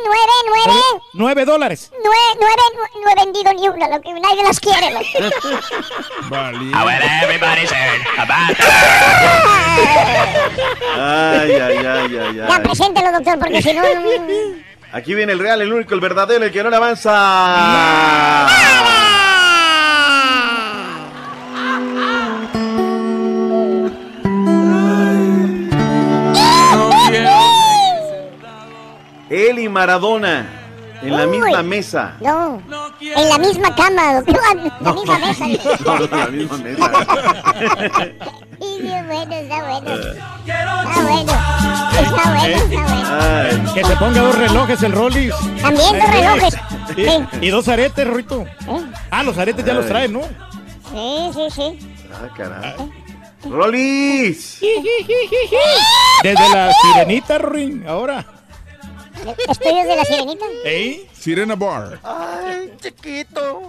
[0.06, 0.80] nueve, nueve.
[1.14, 1.92] Nueve dólares.
[2.04, 4.92] Nueve, nueve, nu- no he vendido ni una, lo que nadie las quiere.
[4.92, 5.06] loco.
[10.98, 12.62] Ay, ay, ay, ay, Ya, ay.
[12.64, 13.82] preséntelo, doctor, porque si no...
[14.94, 18.48] Aquí viene el real, el único, el verdadero, el que no le avanza.
[29.30, 30.61] Él y Maradona
[31.02, 31.40] en la Uy.
[31.40, 32.14] misma mesa.
[32.22, 32.62] No,
[33.02, 35.46] en la misma cama, doctor, en la misma mesa.
[35.86, 36.92] No, no, en la misma mesa.
[38.62, 39.92] Sí, bueno, está bueno.
[39.92, 41.34] Está bueno.
[42.00, 43.74] Está bueno, está bueno.
[43.74, 45.34] Que se ponga dos relojes el Rollis.
[45.62, 46.58] También dos relojes.
[46.96, 47.06] Sí.
[47.42, 48.42] Y dos aretes, Rorito.
[48.44, 48.86] ¿Eh?
[49.10, 50.22] Ah, los aretes ya los traen, ¿no?
[50.22, 51.80] Sí, sí, sí.
[52.14, 52.76] Ah, caray.
[53.50, 54.60] Rolis.
[56.22, 58.24] Desde la sirenita, Ruin, ahora.
[59.50, 60.46] ¿Estudios de la sirenita?
[60.66, 61.08] ¿Eh?
[61.14, 62.00] Sirena Bar.
[62.04, 63.62] Ay, chiquito.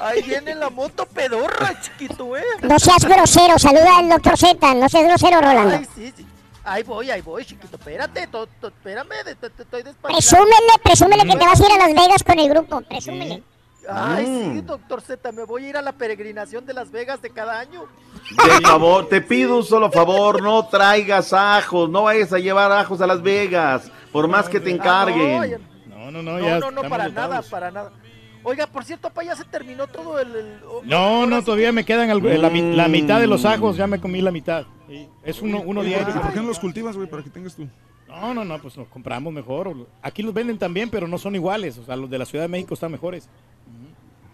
[0.00, 2.42] Ahí viene la moto pedorra, chiquito, eh.
[2.62, 5.76] No seas grosero, saluda al doctor Z, no seas grosero, Rolando.
[5.76, 6.26] Ay, sí, sí.
[6.64, 7.76] Ahí voy, ahí voy, chiquito.
[7.76, 10.18] Espérate, to- to- espérame, de- te, te estoy despachando.
[10.18, 13.42] Presúmele, presúmele que te vas a ir a Las Vegas con el grupo, presúmele.
[13.88, 14.54] Ay, Mm.
[14.54, 17.58] sí, doctor Z, me voy a ir a la peregrinación de Las Vegas de cada
[17.58, 17.86] año.
[18.46, 23.00] De favor, te pido un solo favor, no traigas ajos, no vayas a llevar ajos
[23.00, 25.60] a Las Vegas, por más que te encarguen.
[25.88, 27.30] No, no, no, No, ya no, no, estamos para dotados.
[27.30, 27.92] nada, para nada.
[28.42, 30.34] Oiga, por cierto, pa, ya se terminó todo el...
[30.34, 32.90] el- No, no, todavía me quedan algo- la, mi- la Mm.
[32.90, 34.64] mitad de los ajos, ya me comí la mitad.
[35.22, 36.12] Es uno, uno diario.
[36.14, 37.08] ¿Por qué no los cultivas, güey?
[37.08, 37.68] Para que tengas tú.
[38.08, 39.86] No, no, no, pues los compramos mejor.
[40.02, 41.78] Aquí los venden también, pero no son iguales.
[41.78, 43.28] O sea, los de la Ciudad de México están mejores.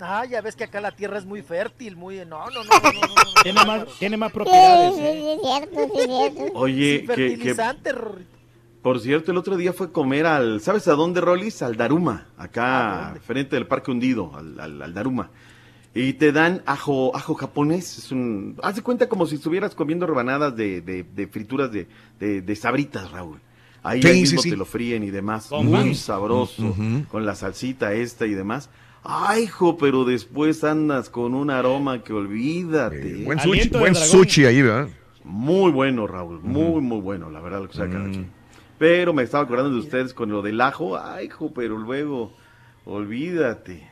[0.01, 2.19] Ah, ya ves que acá la tierra es muy fértil, muy...
[2.27, 3.43] No, no, no, no, no, no, no.
[3.43, 4.95] Tiene más, tiene más propiedades.
[4.95, 5.21] Sí, ¿eh?
[5.21, 6.59] sí, es cierto, sí, es cierto.
[6.59, 8.36] Oye, que, que- fertilizante, Rorrito.
[8.87, 11.61] Por cierto, el otro día fue a comer al, ¿sabes a dónde, Rolis?
[11.61, 15.31] Al Daruma, acá, frente del Parque Hundido, al, al- al Daruma.
[15.93, 20.07] Y te dan ajo, ajo japonés, es un, haz de cuenta como si estuvieras comiendo
[20.07, 21.89] rebanadas de, de- de frituras de,
[22.21, 23.41] de, de sabritas, Raúl.
[23.83, 24.51] Ahí Sí, mismo sí.
[24.51, 26.77] te lo fríen y demás, Con muy sabroso,
[27.11, 28.71] con la salsita esta y demás.
[29.03, 33.25] Ay, hijo, pero después andas con un aroma que olvídate.
[33.25, 34.89] Buen sushi, buen sushi ahí, ¿verdad?
[35.25, 38.36] Muy bueno, Raúl, muy, muy bueno, la verdad, lo que sea cada quien.
[38.79, 42.33] Pero me estaba acordando de ustedes con lo del ajo, ay, hijo, pero luego,
[42.85, 43.89] olvídate.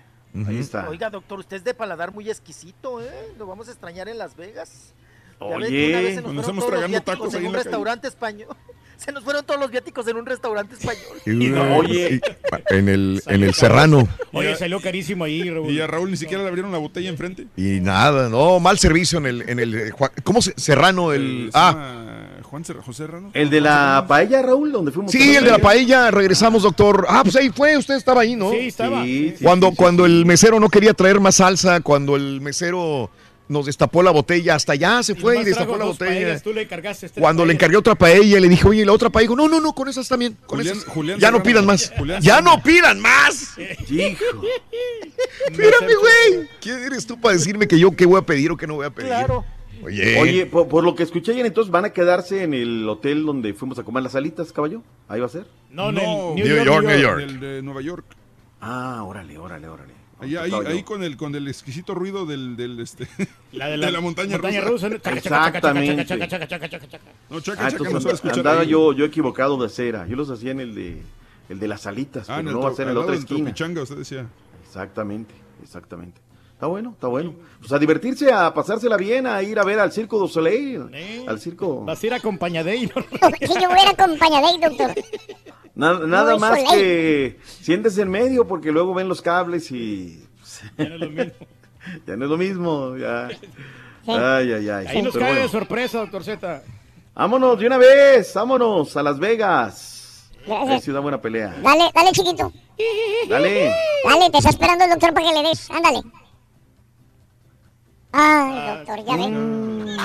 [0.47, 0.89] Ahí está.
[0.89, 3.33] Oiga, doctor, usted es de paladar muy exquisito, ¿eh?
[3.39, 4.93] Lo vamos a extrañar en Las Vegas.
[5.39, 5.89] Oye.
[5.91, 8.49] una vez se nos Cuando fueron estamos todos los tragando viáticos en un restaurante español.
[8.97, 11.03] Se nos fueron todos los viáticos en un restaurante español.
[11.27, 12.15] Y- Oye.
[12.15, 14.07] y- en el, en el Serrano.
[14.33, 15.71] Oye, salió carísimo ahí, Raúl.
[15.71, 17.49] Y a Raúl ni siquiera le abrieron la botella enfrente.
[17.57, 19.93] Y nada, no, mal servicio en el, en el eh,
[20.23, 21.13] ¿cómo se, Serrano?
[21.13, 22.24] El, Se ah, llama
[22.55, 23.31] Juan José Rano.
[23.35, 25.11] El de la paella, Raúl, donde fuimos.
[25.11, 27.05] sí, el de la paella, regresamos, doctor.
[27.09, 28.53] Ah, pues ahí fue, usted estaba ahí, ¿no?
[28.53, 29.03] Sí, estaba.
[29.03, 29.77] Sí, sí, Cuando, sí, sí.
[29.77, 33.11] cuando el mesero no quería traer más salsa, cuando el mesero
[33.49, 36.13] nos destapó la botella, hasta allá se fue y destapó la botella.
[36.13, 39.11] paellas, tú le cargaste tres Cuando le encargué otra paella, le dije, oye, la otra
[39.11, 40.37] paella, dijo, no, no, no, con esas también.
[40.47, 40.89] Con Julián- esas.
[40.89, 41.93] Julián ya no pidan más.
[41.99, 43.59] Julián ya no pidan más.
[43.91, 44.25] Hijo.
[45.51, 46.49] Espérame, güey.
[46.61, 48.87] ¿Quién eres tú para decirme que yo qué voy a pedir o qué no voy
[48.87, 49.09] a pedir?
[49.09, 49.45] Claro.
[49.85, 50.19] Oye.
[50.21, 53.53] Oye, por, por lo que escuché ayer, entonces van a quedarse en el hotel donde
[53.55, 54.83] fuimos a comer las alitas, caballo.
[55.09, 55.47] Ahí va a ser.
[55.71, 57.21] No, en No, el New York, New York.
[57.23, 58.05] En el de Nueva York.
[58.61, 59.93] Ah, órale, órale, órale.
[60.21, 63.07] Ahí, ahí, ahí con el con el exquisito ruido del, del este
[63.53, 64.89] La de la, montaña, montaña rusa.
[64.89, 64.89] rusa.
[64.89, 64.99] ¿no?
[64.99, 66.07] Chaca, chaca, chaca, Exactamente.
[66.07, 67.05] chaca, chaca, chaca, chaca, chaca.
[67.29, 68.69] No, chaca, Ah, chaca, no escuchar andaba ahí.
[68.69, 70.07] yo, yo equivocado de acera.
[70.07, 71.03] Yo los hacía en el de
[71.51, 73.51] el de las alitas, Ah, pero no va a ser en la otra esquina.
[73.51, 74.27] Usted decía.
[74.65, 76.21] Exactamente, exactamente.
[76.65, 77.35] Está bueno, está bueno.
[77.61, 80.87] Pues a divertirse, a pasársela bien, a ir a ver al Circo du Soleil,
[81.29, 81.85] al circo.
[81.85, 83.03] Vas a ir acompañadito.
[83.03, 84.95] Sí, yo voy a ir acompañada ahí, doctor.
[85.75, 86.71] Na- nada más Soleil.
[86.71, 90.25] que siéntese en medio porque luego ven los cables y
[90.79, 91.33] Ya no es lo mismo.
[92.07, 92.97] ya no es lo mismo.
[92.97, 93.29] Ya.
[94.07, 94.87] Ay, ay, ay.
[94.87, 95.49] Ahí nos cae de bueno.
[95.51, 96.63] sorpresa, doctor Z.
[97.15, 100.31] Vámonos de una vez, vámonos a Las Vegas.
[100.47, 100.69] Gracias.
[100.69, 101.55] A ver si da buena pelea.
[101.63, 102.51] Dale, dale, chiquito.
[103.29, 103.71] Dale.
[104.03, 105.71] Dale, te está esperando el doctor para que le des.
[105.71, 106.01] Ándale.
[108.17, 109.97] Ay, doctor, ya ve.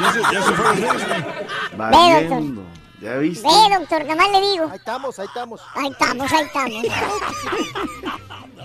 [0.00, 1.76] Ya se, ya se fue güey.
[1.76, 2.62] Valiendo.
[3.00, 3.48] ¿Ya viste?
[3.48, 4.64] Ve, doctor, nada más le digo.
[4.70, 5.60] Ahí estamos, ahí estamos.
[5.74, 6.84] Ahí estamos, ahí estamos.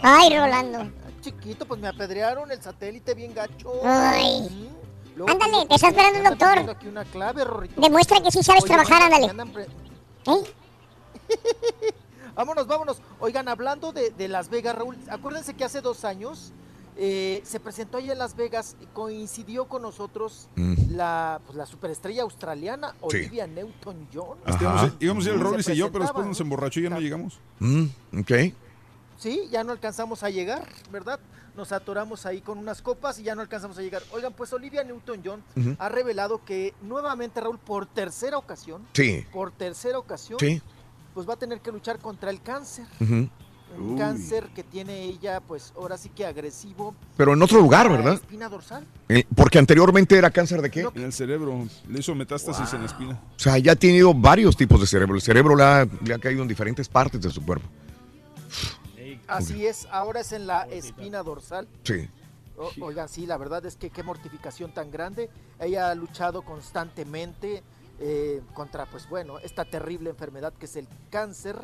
[0.04, 0.92] Ay, Rolando.
[1.22, 3.72] Chiquito, pues me apedrearon el satélite bien gacho.
[3.84, 4.42] Ay.
[4.42, 5.18] Mm.
[5.18, 6.50] Luego, Ándale, te está esperando el doctor.
[6.50, 7.82] poniendo aquí una clave, Rorrito.
[7.82, 9.34] Demuestra que sí sabes Oye, trabajar, ándale.
[10.28, 10.44] ¿Eh?
[12.36, 13.02] Vámonos, vámonos.
[13.20, 16.52] Oigan, hablando de, de Las Vegas, Raúl, acuérdense que hace dos años
[16.96, 20.96] eh, se presentó ahí en Las Vegas y coincidió con nosotros Mm.
[20.96, 22.98] la, pues, la superestrella australiana Sí.
[23.18, 24.38] Olivia Newton-John.
[24.62, 26.84] Íbamos, a- íbamos a ir el Se Rollis y yo, pero después nos emborrachó y
[26.84, 27.40] ya no llegamos.
[27.60, 27.86] Mm,
[28.20, 28.32] ok.
[29.18, 31.20] Sí, ya no alcanzamos a llegar, ¿verdad?
[31.56, 34.02] Nos atoramos ahí con unas copas y ya no alcanzamos a llegar.
[34.12, 35.44] Oigan, pues Olivia Newton-John
[35.80, 39.24] ha revelado que nuevamente, Raúl, por tercera ocasión, Sí.
[39.32, 40.62] por tercera ocasión, Sí.
[41.14, 42.86] pues va a tener que luchar contra el cáncer.
[43.00, 43.30] Ujú.
[43.78, 43.98] Un Uy.
[43.98, 46.94] cáncer que tiene ella, pues ahora sí que agresivo.
[47.18, 48.14] Pero en otro lugar, La ¿verdad?
[48.16, 48.86] Espina dorsal.
[49.10, 50.88] Eh, porque anteriormente era cáncer de qué?
[50.96, 51.66] En el cerebro.
[51.90, 53.20] Le hizo metástasis en la espina.
[53.36, 55.16] O sea, ya ha tenido varios tipos de cerebro.
[55.16, 57.68] El cerebro le ha, le ha caído en diferentes partes de su cuerpo.
[59.28, 61.68] Así es, ahora es en la espina dorsal.
[61.84, 62.08] Sí.
[62.58, 65.30] O- oigan, sí, la verdad es que qué mortificación tan grande.
[65.60, 67.64] Ella ha luchado constantemente
[68.00, 71.56] eh, contra, pues bueno, esta terrible enfermedad que es el cáncer.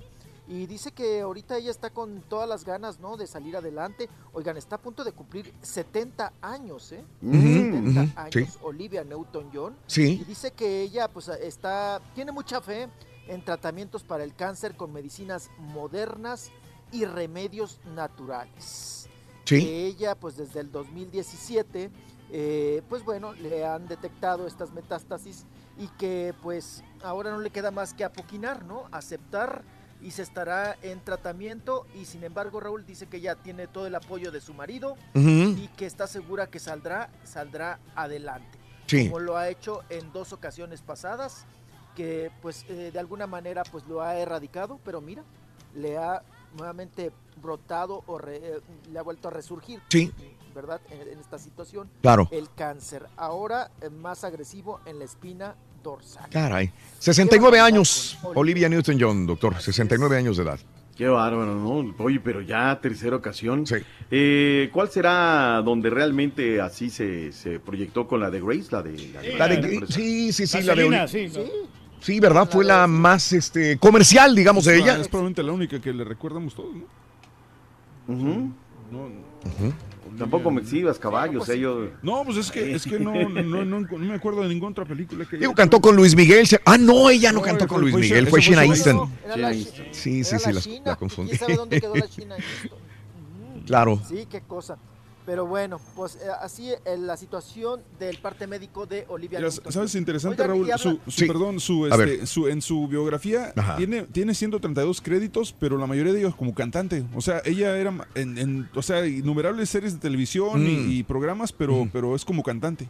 [0.49, 3.17] Y dice que ahorita ella está con todas las ganas, ¿no?
[3.17, 4.09] De salir adelante.
[4.34, 7.05] Oigan, está a punto de cumplir 70 años, ¿eh?
[7.21, 8.59] Ujú, 70 ujú, años, sí.
[8.63, 9.77] Olivia Newton-John.
[9.85, 10.19] Sí.
[10.19, 12.89] Y dice que ella, pues, está, tiene mucha fe
[13.27, 16.49] en tratamientos para el cáncer con medicinas modernas
[16.91, 19.07] y remedios naturales.
[19.45, 19.59] Sí.
[19.59, 21.91] Que ella, pues desde el 2017,
[22.31, 25.45] eh, pues bueno, le han detectado estas metástasis
[25.77, 28.85] y que pues ahora no le queda más que apoquinar, ¿no?
[28.91, 29.63] Aceptar
[30.01, 33.95] y se estará en tratamiento y sin embargo Raúl dice que ya tiene todo el
[33.95, 38.57] apoyo de su marido y que está segura que saldrá, saldrá adelante.
[38.88, 39.07] Sí.
[39.07, 41.45] Como lo ha hecho en dos ocasiones pasadas,
[41.95, 45.23] que pues eh, de alguna manera pues lo ha erradicado, pero mira,
[45.76, 46.23] le ha
[46.57, 47.11] nuevamente
[47.41, 48.61] brotado o re- eh,
[48.91, 49.81] le ha vuelto a resurgir.
[49.89, 50.11] Sí.
[50.55, 50.81] ¿Verdad?
[50.89, 51.89] En, en esta situación.
[52.01, 52.27] Claro.
[52.31, 53.05] El cáncer.
[53.17, 56.30] Ahora eh, más agresivo en la espina dorsal.
[56.30, 56.72] Caray.
[56.99, 58.18] 69 años.
[58.35, 59.60] Olivia Newton-John, doctor.
[59.61, 60.60] 69 años de edad.
[60.97, 61.95] Qué bárbaro, ¿no?
[61.99, 63.64] Oye, pero ya tercera ocasión.
[64.11, 68.65] Eh, ¿Cuál será donde realmente así se, se proyectó con la de Grace?
[68.69, 71.41] La de, la de- La de- sí, sí, sí, la de Vaselina, Oli- sí.
[72.01, 72.49] Sí, ¿verdad?
[72.51, 74.97] Fue la más este, comercial, digamos, de ella.
[74.99, 76.84] Es probablemente la única que le recuerdamos todos, ¿no?
[78.14, 78.51] Ujú.
[78.91, 79.10] No,
[80.20, 81.48] Tampoco me exhibas, caballos.
[81.50, 81.90] ellos...
[82.04, 84.72] no, pues es que, es que no, no, no, no, no me acuerdo de ninguna
[84.72, 85.38] otra película que...
[85.38, 86.46] Digo, cantó con Luis Miguel.
[86.46, 89.10] se- Ah, no, ella no, No, cantó fue- con Luis fue Miguel, fue Sheena Easton.
[89.91, 91.30] Sí, sí, sí, sí, la la, China, la ¿y confundí.
[91.30, 92.80] ¿Quién sabe dónde quedó la China Easton?
[93.66, 94.02] Claro.
[94.08, 94.78] Sí, qué cosa.
[95.30, 99.51] Pero bueno, pues eh, así eh, la situación del parte médico de Olivia Mira.
[99.51, 99.93] ¿Sabes?
[99.93, 100.72] Interesante, Oigan, Raúl.
[100.72, 101.27] habla- Su, su- Sí.
[101.27, 103.77] perdón, su, este, su, en su biografía Ajá.
[103.77, 107.03] tiene, tiene 132 créditos, pero la mayoría de ellos como cantante.
[107.14, 110.91] O sea, ella era en, en- o sea, innumerables series de televisión y, Mm.
[110.93, 112.89] y programas, pero, pero es como cantante.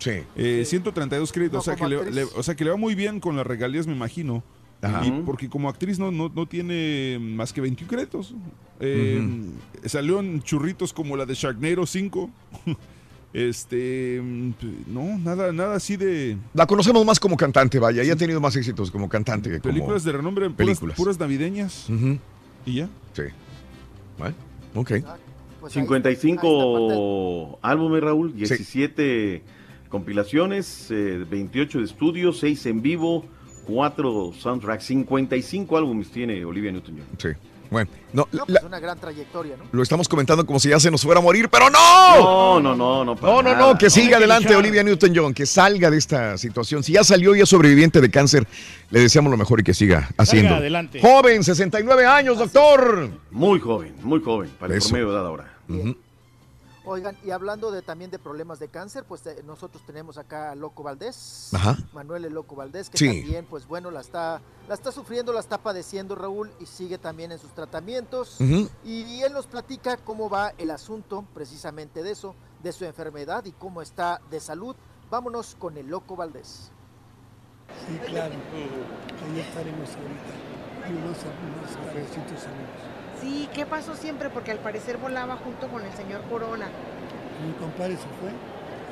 [0.00, 0.10] Sí.
[0.34, 2.96] Eh, 132 créditos, No, o, sea que le, le- o sea que le va muy
[2.96, 4.42] bien con las regalías, me imagino.
[4.82, 5.06] Ajá.
[5.06, 8.34] Y porque como actriz no, no, no tiene más que 21 créditos.
[8.80, 9.20] Eh,
[9.84, 12.30] Salió en churritos como la de Sharknado 5.
[13.32, 14.22] este,
[14.86, 18.02] no, nada, nada así de La conocemos más como cantante, vaya.
[18.02, 19.72] Ella ha tenido más éxitos como cantante que como...
[19.72, 20.96] películas de renombre, puras, películas.
[20.96, 21.88] puras navideñas.
[21.88, 22.18] Ujú.
[22.66, 22.88] Y ya.
[23.14, 23.22] Sí.
[24.18, 24.34] Bueno,
[24.74, 24.88] ok.
[24.88, 25.02] Pues
[25.60, 29.42] pues ahí 55 álbumes, Raúl, 17
[29.88, 33.24] compilaciones, eh, 28 de estudio, 6 en vivo,
[33.66, 37.06] 4 soundtracks, 55 álbumes tiene Olivia Newton-John.
[37.18, 37.28] Sí.
[37.68, 39.64] Bueno, no, No, la- pues una gran trayectoria, ¿no?
[39.72, 41.80] lo estamos comentando como si ya se nos fuera a morir, pero no.
[42.16, 43.14] No, no, no, no.
[43.20, 44.54] No, no, no, que siga adelante.
[44.54, 46.84] Olivia Newton-John, que salga de esta situación.
[46.84, 48.46] Si ya salió y es sobreviviente de cáncer,
[48.90, 50.54] le deseamos lo mejor y que siga haciendo.
[50.54, 51.00] adelante.
[51.00, 53.10] Joven, 69 años, doctor.
[53.32, 55.52] Muy joven, muy joven, para el promedio de edad ahora.
[56.88, 60.54] Oigan, y hablando de también de problemas de cáncer, pues eh, nosotros tenemos acá a
[60.54, 61.76] Loco Valdés, Ajá.
[61.92, 63.06] Manuel el Loco Valdés, que Sí.
[63.22, 67.32] también, pues bueno, la está, la está sufriendo, la está padeciendo Raúl y sigue también
[67.32, 68.40] en sus tratamientos.
[68.84, 73.52] Y él nos platica cómo va el asunto precisamente de eso, de su enfermedad y
[73.52, 74.76] cómo está de salud.
[75.10, 76.70] Vámonos con el Loco Valdés.
[77.88, 78.32] Sí, claro.
[78.32, 80.88] Ahí estaremos ahorita.
[80.88, 82.95] Y unos, unos amigos.
[83.20, 84.30] Sí, ¿qué pasó siempre?
[84.30, 86.68] Porque al parecer volaba junto con el señor Corona.
[87.44, 88.30] Mi compadre se fue.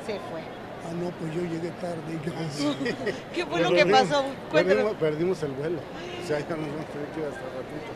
[0.05, 0.41] Se fue.
[0.85, 2.19] Ah, no, pues yo llegué tarde.
[3.33, 4.23] ¿Qué fue lo que pasó?
[4.51, 5.79] Perdimos, perdimos el vuelo.
[5.79, 7.89] O sea, ya nos vamos a tener que ir hasta ratito.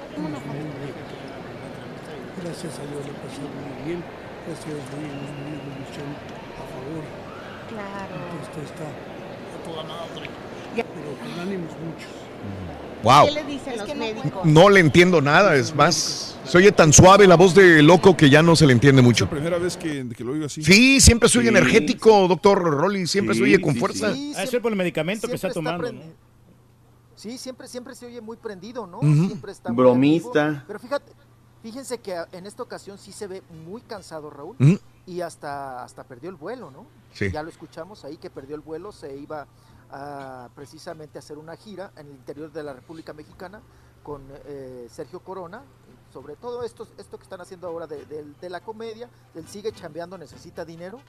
[2.41, 4.03] Gracias a Dios le pasó muy bien.
[4.47, 6.09] Gracias a Dios buena evolución
[6.57, 7.03] a favor.
[7.69, 8.15] Claro.
[8.41, 10.25] Esto está a toda madre.
[10.73, 12.09] Pero con ánimos muchos.
[13.03, 13.25] Wow.
[13.27, 14.45] ¿Qué le dicen los médicos?
[14.45, 16.35] No le entiendo nada, es más.
[16.45, 19.25] Se oye tan suave la voz de loco que ya no se le entiende mucho.
[19.25, 20.63] La primera vez que, que lo oigo así.
[20.63, 21.47] Sí, siempre soy Sí.
[21.49, 24.13] energético, doctor Rolly, siempre Sí, se oye con sí, fuerza.
[24.13, 26.01] Sí, Ah, eso es por el medicamento que está tomando, ¿no?
[27.15, 28.97] Sí, siempre, siempre se oye muy prendido, ¿no?
[28.97, 29.25] Ujú.
[29.27, 30.63] Siempre está muy Bromista.
[30.65, 31.11] Pero fíjate,
[31.61, 34.79] fíjense que en esta ocasión sí se ve muy cansado Raúl Ujú.
[35.05, 36.85] y hasta, hasta perdió el vuelo, ¿no?
[37.13, 37.29] Sí.
[37.31, 39.45] Ya lo escuchamos ahí que perdió el vuelo, se iba
[39.91, 43.61] a precisamente a hacer una gira en el interior de la República Mexicana
[44.03, 45.61] con eh, Sergio Corona,
[46.13, 49.71] sobre todo esto, esto que están haciendo ahora de, de- de la comedia, él sigue
[49.71, 50.99] chambeando, necesita dinero,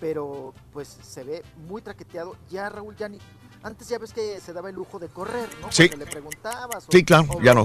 [0.00, 2.36] pero pues se ve muy traqueteado.
[2.50, 3.18] Ya Raúl, ya ni,
[3.62, 5.70] antes ya ves que se daba el lujo de correr, ¿no?
[5.70, 5.88] Sí.
[5.88, 7.64] Cuando le preguntabas o, Sí, claro, o ya no.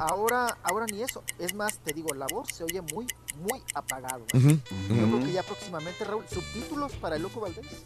[0.00, 1.22] Ahora, ahora ni eso.
[1.38, 3.06] Es más, te digo, la voz se oye muy,
[3.40, 4.24] muy apagado.
[4.34, 4.60] ¿eh?
[4.88, 7.84] Yo creo que ya próximamente, Raúl, subtítulos para el Loco Valdés.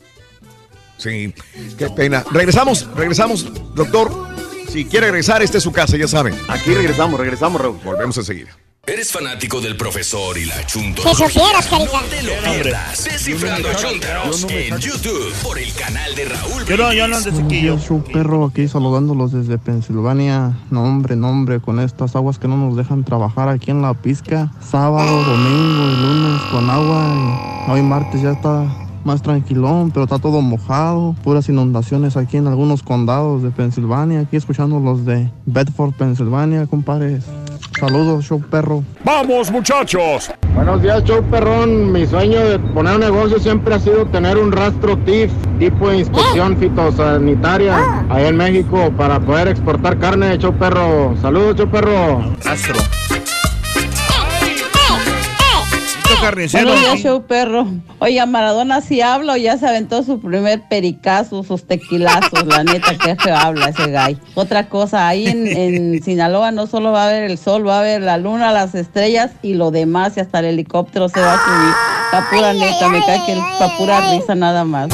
[0.98, 1.32] Sí,
[1.78, 2.24] qué pena.
[2.30, 4.10] Regresamos, regresamos, doctor.
[4.68, 6.34] Si quiere regresar, esta es su casa, ya saben.
[6.48, 7.80] Aquí regresamos, regresamos, Raúl.
[7.82, 8.50] Volvemos enseguida.
[8.86, 11.02] ¿Eres fanático del profesor y la chunto?
[11.02, 12.00] Si supieras, carita.
[12.00, 13.04] No te lo pierdas.
[13.04, 16.64] Descifrando Chuntaros en YouTube por el canal de Raúl.
[16.64, 17.78] Yo no, yo no, yo.
[17.78, 20.58] show perro, aquí saludándolos desde Pensilvania.
[20.70, 23.92] No, hombre, no, hombre, con estas aguas que no nos dejan trabajar aquí en la
[23.92, 24.50] pizca.
[24.70, 27.66] Sábado, domingo y lunes con agua.
[27.68, 31.16] Y hoy martes ya está más tranquilón, pero está todo mojado.
[31.24, 34.20] Puras inundaciones aquí en algunos condados de Pensilvania.
[34.20, 37.24] Aquí escuchando los de Bedford, Pensilvania, compadres.
[37.80, 38.84] Saludos, show perro.
[39.04, 40.30] ¡Vamos, muchachos!
[40.54, 41.90] Buenos días, show perrón.
[41.90, 46.00] Mi sueño de poner un negocio siempre ha sido tener un rastro TIF, tipo de
[46.00, 51.14] inspección fitosanitaria, allá en México, para poder exportar carne, show perro.
[51.22, 52.34] Saludos, show perro.
[52.44, 52.74] Rastro.
[56.16, 56.68] Carnicero.
[56.68, 57.66] Buenos días, show perro.
[57.98, 62.46] Oiga, Maradona sí habla o ya se aventó su primer pericazo, sus tequilazos.
[62.46, 64.18] La neta, que habla ese gay.
[64.34, 67.80] Otra cosa, ahí en, en Sinaloa no solo va a haber el sol, va a
[67.80, 71.44] haber la luna, las estrellas y lo demás, y hasta el helicóptero se va a
[71.44, 71.74] subir.
[72.12, 74.88] La pura neta, me cae que es pura risa nada más.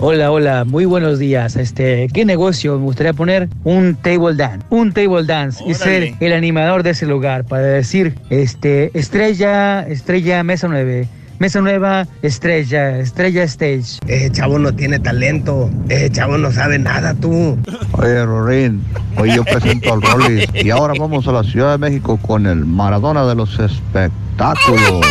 [0.00, 1.56] Hola, hola, muy buenos días.
[1.56, 2.78] Este, ¿qué negocio?
[2.78, 7.04] Me gustaría poner un table dance, un table dance y ser el animador de ese
[7.04, 11.08] lugar para decir, este, estrella, estrella, mesa 9,
[11.40, 13.98] mesa nueva, estrella, estrella stage.
[14.06, 15.68] Eh, chavo no tiene talento.
[15.88, 17.58] Eh, chavo no sabe nada tú.
[17.92, 18.84] Oye, Rorín,
[19.16, 22.64] hoy yo presento al Rollis y ahora vamos a la Ciudad de México con el
[22.64, 25.04] Maradona de los espectáculos.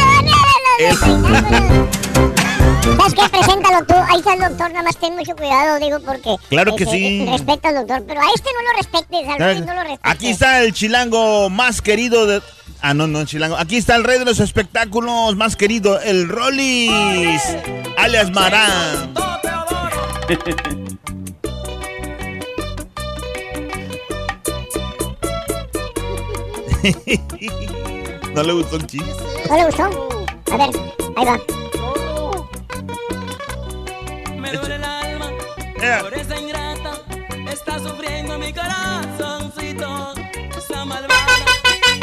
[2.83, 3.29] ¿Sabes qué?
[3.29, 3.93] Preséntalo tú.
[3.93, 4.71] Ahí está el doctor.
[4.71, 6.35] Nada más ten mucho cuidado, digo, porque.
[6.49, 7.25] Claro que este, sí.
[7.29, 8.03] Respeta al doctor.
[8.07, 9.29] Pero a este no lo respetes.
[9.29, 10.11] Al rey no lo respetes.
[10.11, 12.41] Aquí está el chilango más querido de.
[12.81, 13.57] Ah, no, no, chilango.
[13.57, 17.41] Aquí está el rey de los espectáculos más querido, el Rollis,
[17.97, 19.13] alias Marán.
[28.33, 29.11] ¿No le gustó el chiste?
[29.49, 29.83] ¿No le gustó?
[30.51, 30.69] A ver,
[31.15, 31.66] ahí va.
[35.79, 37.01] Alma por esa ingrata.
[37.51, 40.13] Está sufriendo mi corazoncito.
[40.57, 41.45] Esa malvada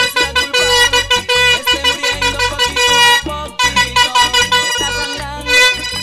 [0.05, 0.99] es la culpable.
[1.61, 4.11] Esté muriendo poquito a poquito.
[4.71, 5.53] Está sangrando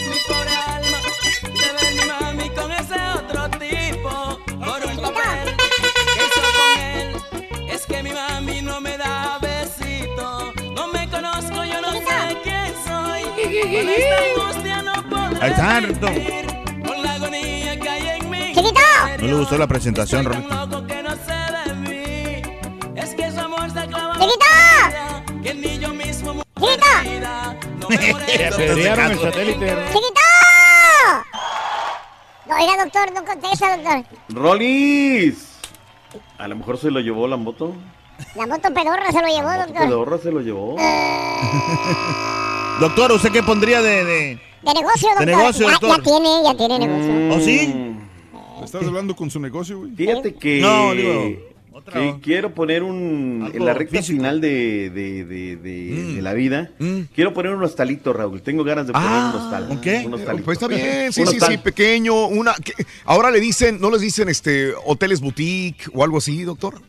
[0.10, 1.00] mi pobre alma.
[1.44, 4.12] De ver mi mami con ese otro tipo.
[4.46, 5.56] Por un papel
[6.14, 6.42] que hizo
[8.04, 10.54] con a mí no me da besito.
[10.76, 13.24] No me conozco, yo no sé quién soy.
[13.24, 16.41] Con esta angustia no podré
[19.22, 20.50] No le gustó la presentación, Rolito.
[20.50, 22.42] Loco que no sé de mí.
[22.96, 25.42] Es que su amor se clava ¡Chiquito!
[25.44, 28.54] Que ni yo mismo muero ¡Chiquito!
[28.56, 29.76] Apedrearon el satélite.
[29.94, 30.22] ¡Chiquito!
[32.48, 34.06] No, oiga, doctor, no contesta, doctor.
[34.30, 35.50] Rolis.
[36.40, 37.76] A lo mejor se lo llevó la moto.
[38.36, 39.84] La moto pedorra se lo llevó, doctor.
[39.88, 40.76] Pedorra se lo llevó.
[42.80, 44.04] Doctor, ¿usted qué pondría de...?
[44.04, 44.42] de...
[44.64, 45.26] De negocio, doctor.
[45.26, 45.98] De negocio, ya, doctor.
[45.98, 47.36] ya tiene, ya tiene negocio.
[47.36, 47.91] ¿Oh, sí?
[48.74, 49.92] ¿Estás hablando con su negocio, güey?
[49.96, 51.52] Fíjate que, No, digo,
[51.92, 56.16] que quiero poner un en la recta final de, de, de, de- Mm.
[56.16, 56.72] de la vida.
[57.16, 58.42] Quiero poner un hostalito, Raúl.
[58.42, 59.68] Tengo ganas de poner un hostal.
[59.70, 60.04] ¿un qué?
[60.06, 60.46] Un hostalito.
[60.46, 62.54] Pues está bien, sí, sí, sí, pequeño, una...
[62.64, 62.74] ¿qué?
[63.06, 66.82] Ahora le dicen, ¿no les dicen este hoteles boutique o algo así, doctor?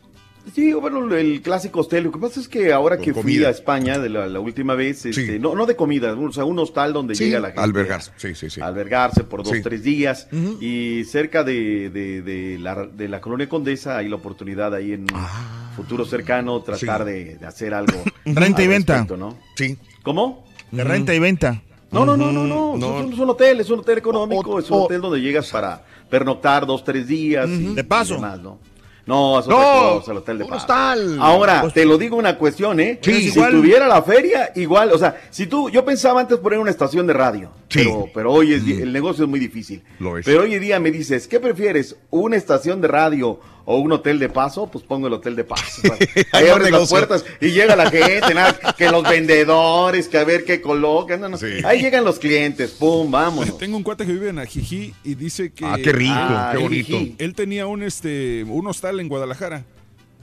[0.53, 2.03] Sí, bueno, el clásico hostel.
[2.03, 4.75] Lo que pasa es que ahora Con que fui a España de la, la última
[4.75, 7.61] vez, este, no, no de comida, o sea, un hostal donde Sí, llega la gente.
[7.61, 8.59] albergarse, sí, sí, sí.
[8.59, 9.61] Albergarse por dos, Sí.
[9.63, 10.27] tres días.
[10.59, 15.05] Y cerca de, de, de la, de la colonia Condesa hay la oportunidad ahí en
[15.13, 15.71] Ah.
[15.77, 18.03] futuro cercano tratar de, de hacer algo.
[18.25, 18.93] Renta y venta.
[18.95, 19.37] respecto, ¿no?
[19.55, 19.77] Sí.
[20.03, 20.45] ¿Cómo?
[20.71, 21.61] De renta y venta.
[21.91, 22.75] No, no, no, no, no.
[22.75, 22.99] No.
[22.99, 25.49] Es, un, es un hotel, es un hotel económico, O- es un hotel donde llegas
[25.51, 27.47] para pernoctar dos, tres días.
[27.49, 28.13] y- De paso.
[28.13, 28.59] y demás, ¿no?
[29.05, 31.17] No, es otra No, cosa, el hotel de hostal.
[31.19, 32.99] Ahora, Pues- te lo digo una cuestión, ¿eh?
[33.01, 33.31] Sí.
[33.31, 33.51] si Igual.
[33.51, 37.13] tuviera la feria, igual, o sea, si tú, yo pensaba antes poner una estación de
[37.13, 37.79] radio, Sí.
[37.83, 39.81] pero, pero hoy es, di- el negocio es muy difícil.
[39.99, 40.25] Lo es.
[40.25, 41.95] Pero hoy en día me dices, ¿qué prefieres?
[42.09, 44.67] ¿Una estación de radio o un hotel de paso?
[44.71, 45.81] Pues pongo el hotel de paso.
[46.31, 50.43] Ahí abres las puertas y llega la gente, nada, que los vendedores, que a ver
[50.45, 51.21] qué colocan.
[51.21, 51.37] no, no.
[51.37, 51.47] Sí.
[51.65, 53.57] Ahí llegan los clientes, pum, vámonos.
[53.57, 55.65] Tengo un cuate que vive en Ajijí y dice que...
[55.65, 56.97] Ah, qué rico, Ah, qué bonito.
[57.17, 59.63] Él tenía un, este, un hostal en Guadalajara.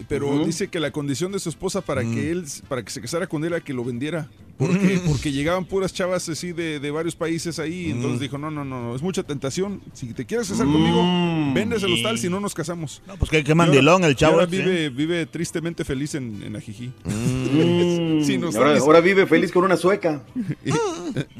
[0.08, 2.14] Pero dice que la condición de su esposa para Mm.
[2.14, 4.28] que él para que se casara con él era que lo vendiera.
[4.58, 7.88] Porque, porque llegaban puras chavas así de, de varios países ahí.
[7.88, 7.96] Mm.
[7.96, 9.80] Entonces dijo, no, no, no, no, es mucha tentación.
[9.94, 11.54] Si te quieres casar conmigo, Mm.
[11.54, 13.02] vendes el hostal, si no nos casamos.
[13.06, 14.34] No, pues qué, qué mandilón el chavo.
[14.34, 14.62] ahora este, ¿eh?
[14.64, 16.92] vive, vive tristemente feliz en, en Ajijí.
[17.04, 18.20] Mm.
[18.22, 18.38] Sí,
[18.82, 20.22] ahora, vive feliz con una sueca.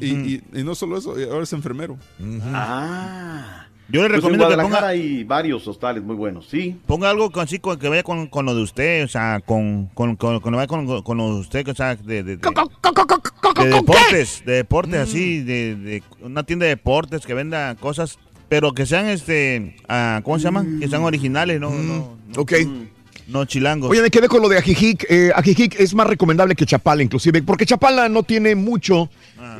[0.01, 1.97] Y, y- y no solo eso, ahora es enfermero.
[2.43, 3.67] Ah.
[3.91, 6.75] Yo le Pues en recomiendo que ponga, hay varios hostales muy buenos, sí.
[6.85, 9.87] ponga algo con, así, con- que vaya con, con lo de usted, o sea, con,
[9.93, 13.69] con, con, con, vaya con, con lo de usted, o sea, de, de, de, de
[13.69, 18.17] deportes, de deportes así, de, de una tienda de deportes que venda cosas,
[18.49, 20.65] pero que sean, este, ah, ¿cómo se llama?
[20.79, 22.53] Que sean originales, no, no, Ok.
[22.65, 23.00] no
[23.45, 23.89] chilangos.
[23.89, 25.05] Oye, me quedé con lo de Ajijic.
[25.09, 29.09] Eh, Ajijic es más recomendable que Chapala, inclusive, porque Chapala no tiene mucho,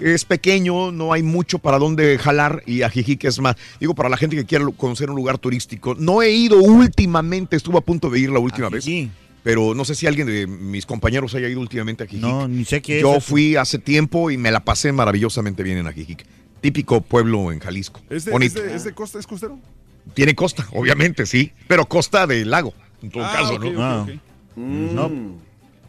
[0.02, 4.18] es pequeño, no hay mucho para dónde jalar y Ajijic es más, digo, para la
[4.18, 5.96] gente que quiere conocer un lugar turístico.
[5.96, 8.84] No he ido últimamente, estuve a punto de ir la última vez.
[8.86, 9.12] Ajijic.
[9.44, 12.22] Pero no sé si alguien de mis compañeros haya ido últimamente a Ajijic.
[12.24, 13.22] No, ni sé qué es Yo eso.
[13.22, 16.26] fui hace tiempo y me la pasé maravillosamente bien en Ajijic.
[16.62, 18.02] Típico pueblo en Jalisco.
[18.08, 18.60] ¿Es de, Bonito.
[18.60, 19.58] es de- es de costa, es costero?
[20.14, 21.52] Tiene costa, obviamente, sí.
[21.68, 23.84] Pero costa del lago, en todo Ah, caso, ¿no?
[23.84, 24.02] Ah.
[24.04, 24.10] ok.
[24.56, 25.12] No,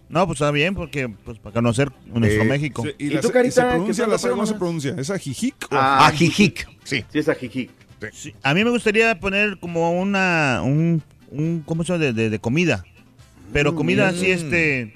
[0.08, 2.82] no, pues está bien, porque pues para conocer nuestro Eh, México.
[2.84, 4.94] Sí, ¿Y, ¿Y la, tú, se- Carita, se pronuncia la C o no se pronuncia?
[4.98, 5.54] ¿Es Ajijic?
[5.70, 7.04] o- Ah, Ajijic, sí.
[7.10, 7.70] Sí, es Ajijic.
[8.12, 12.04] Sí, a mí me gustaría poner como una, un, un ¿cómo se llama?
[12.04, 12.84] De, de- de comida.
[13.52, 14.92] Pero comida así, este,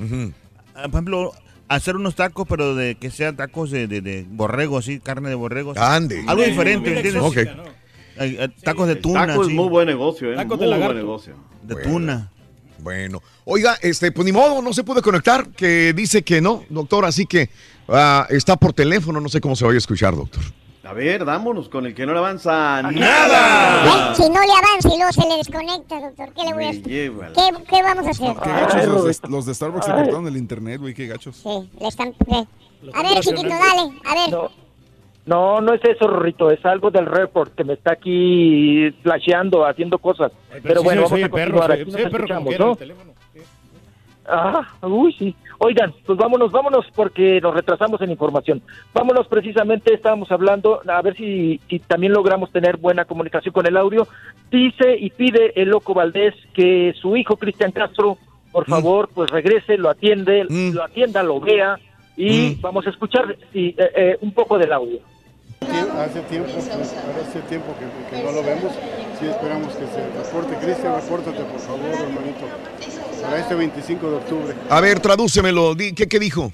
[0.75, 1.33] ah, por ejemplo,
[1.69, 5.35] hacer unos tacos, pero de que sean tacos de, de, de borrego, así, carne de
[5.35, 5.75] borrego.
[5.77, 6.25] Ande.
[6.27, 7.15] Algo diferente, ¿entiendes?
[7.23, 7.57] exótica, Ok.
[7.59, 7.77] ¿no?
[8.19, 10.37] Eh, tacos de tuna, Taco es sí, muy buen negocio, ¿eh?
[10.37, 10.95] Tacos de muy lagarto.
[10.95, 11.35] buen negocio.
[11.63, 11.91] de Bueno.
[11.91, 12.31] tuna.
[12.79, 17.05] Bueno, oiga, este, pues ni modo, no se puede conectar, que dice que no, doctor,
[17.05, 17.49] así que
[17.89, 20.43] ah, está por teléfono, no sé cómo se vaya a escuchar, doctor.
[20.85, 22.93] A ver, dámonos con el que no le avanza ¿Eh?
[22.93, 24.15] nada.
[24.15, 26.83] Si no le avanza y luego se le desconecta, doctor, ¿qué le voy a hacer?
[26.85, 27.11] ¿Qué,
[27.69, 28.37] qué vamos a hacer?
[28.41, 31.37] Qué gachos los de, los de Starbucks le cortaron el internet, güey, qué gachos.
[31.43, 32.13] Sí, le están...
[32.13, 32.47] ¿qué?
[32.95, 34.31] A ver, chiquito, dale, a ver.
[34.31, 34.51] No,
[35.27, 39.99] no, no es eso, Rorrito, es algo del report que me está aquí flasheando, haciendo
[39.99, 40.33] cosas.
[40.53, 42.11] Ay, Pero, sí bueno, vamos a perro, continuar.
[42.11, 42.73] perro quiera en ¿no?
[42.73, 43.13] el teléfono.
[44.29, 45.37] Ah, uy, sí.
[45.59, 48.61] Oigan, pues vámonos, vámonos porque nos retrasamos en información.
[48.93, 53.77] Vámonos precisamente, estábamos hablando, a ver si, si también logramos tener buena comunicación con el
[53.77, 54.09] audio.
[54.51, 58.19] Dice y pide el loco Valdés que su hijo Cristian Castro,
[58.51, 60.75] por favor, pues regrese, lo atiende, Mm.
[60.75, 61.79] lo atienda, lo vea
[62.17, 62.61] y Mm.
[62.63, 64.99] vamos a escuchar sí, eh, eh, un poco del audio.
[65.61, 68.73] Hace tiempo, hace tiempo que, que no lo vemos.
[69.19, 70.57] Sí esperamos que se reporte.
[70.65, 72.47] Cristian, repórtate por favor, hermanito.
[73.23, 74.55] Para este 25 de octubre.
[74.69, 76.53] A ver, tradúcemelo, di- ¿qué, qué dijo?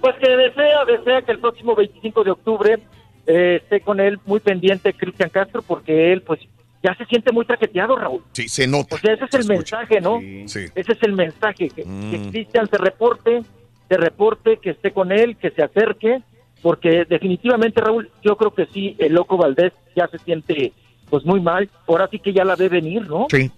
[0.00, 2.78] Pues que desea, desea que el próximo 25 de octubre
[3.26, 6.40] eh, esté con él muy pendiente Cristian Castro, porque él pues
[6.82, 8.22] ya se siente muy traqueteado, Raúl.
[8.32, 8.96] Sí, se nota.
[8.96, 10.18] O sea, ese es el mensaje, ¿no?
[10.46, 10.66] Sí.
[10.74, 12.10] Ese es el mensaje, que, Mm.
[12.10, 13.42] que Cristian se reporte,
[13.88, 16.20] se reporte, que esté con él, que se acerque,
[16.64, 20.72] porque definitivamente, Raúl, yo creo que sí, el loco Valdés ya se siente
[21.10, 23.26] pues muy mal, ahora sí que ya la ve venir, ¿no?
[23.30, 23.50] Sí.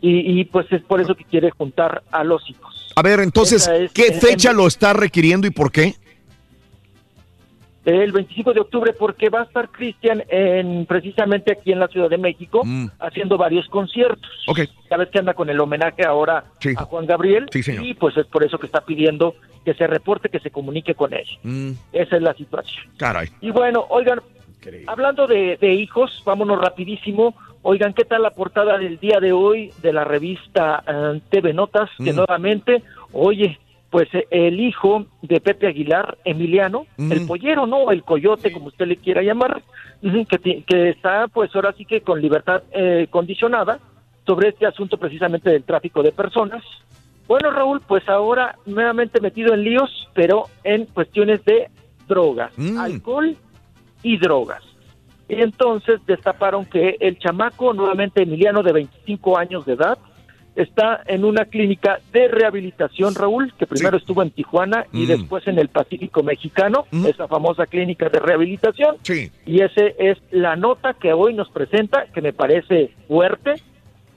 [0.00, 2.92] Y, y, pues es por eso que quiere juntar a los hijos.
[2.94, 5.94] A ver, entonces, es- ¿qué fecha en- lo está requiriendo y por qué?
[7.84, 12.08] El 25 de octubre, porque va a estar Cristian en precisamente aquí en la Ciudad
[12.08, 12.86] de México Mm.
[12.98, 14.30] haciendo varios conciertos.
[14.48, 14.60] Ok.
[14.88, 16.70] Sabes que anda con el homenaje ahora Sí.
[16.76, 17.46] a Juan Gabriel.
[17.52, 17.84] Sí, señor.
[17.84, 21.12] Y pues es por eso que está pidiendo que se reporte, que se comunique con
[21.12, 21.26] él.
[21.42, 22.84] Mm, Esa es la situación.
[22.96, 23.28] caray.
[23.40, 24.20] Y bueno, oigan,
[24.86, 27.34] hablando de, de hijos, vámonos rapidísimo.
[27.62, 31.90] Oigan, ¿qué tal la portada del día de hoy de la revista eh, TV Notas?
[32.02, 32.16] Que Mm.
[32.16, 32.82] nuevamente,
[33.12, 33.58] oye,
[33.94, 37.12] pues eh, el hijo de Pepe Aguilar, Emiliano, Mm.
[37.12, 37.92] el pollero, ¿no?
[37.92, 39.62] El coyote, como usted le quiera llamar,
[40.02, 43.78] que, que está pues ahora sí que con libertad eh, condicionada
[44.26, 46.64] sobre este asunto precisamente del tráfico de personas.
[47.28, 51.68] Bueno, Raúl, pues ahora nuevamente metido en líos, pero en cuestiones de
[52.08, 52.76] drogas, Mm.
[52.76, 53.36] alcohol
[54.02, 54.64] y drogas.
[55.28, 59.98] Y entonces destaparon que el chamaco, nuevamente Emiliano de 25 años de edad,
[60.56, 65.06] está en una clínica de rehabilitación, Raúl, que primero estuvo en Tijuana y Mm.
[65.08, 68.96] después en el Pacífico Mexicano, esa famosa clínica de rehabilitación.
[69.02, 69.30] Sí.
[69.46, 73.54] Y ese es la nota que hoy nos presenta, que me parece fuerte,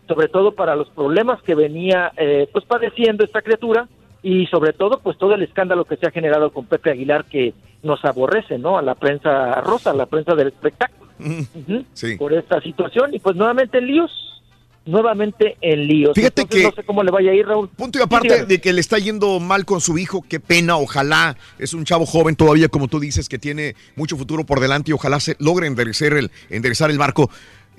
[0.07, 3.87] sobre todo para los problemas que venía eh, pues padeciendo esta criatura
[4.23, 7.53] y sobre todo pues todo el escándalo que se ha generado con Pepe Aguilar que
[7.83, 8.77] nos aborrece, ¿no?
[8.77, 11.11] A la prensa rosa, a la prensa del espectáculo.
[11.93, 12.15] Sí.
[12.17, 14.26] Por esta situación y pues nuevamente en líos,
[14.87, 16.13] nuevamente en líos.
[16.15, 17.69] Fíjate Entonces, que- no sé cómo le vaya a ir, Raúl.
[17.69, 21.37] Punto y aparte de que le está yendo mal con su hijo, qué pena, ojalá
[21.59, 24.93] es un chavo joven todavía, como tú dices, que tiene mucho futuro por delante y
[24.93, 27.29] ojalá se logre enderezar el, enderezar el barco.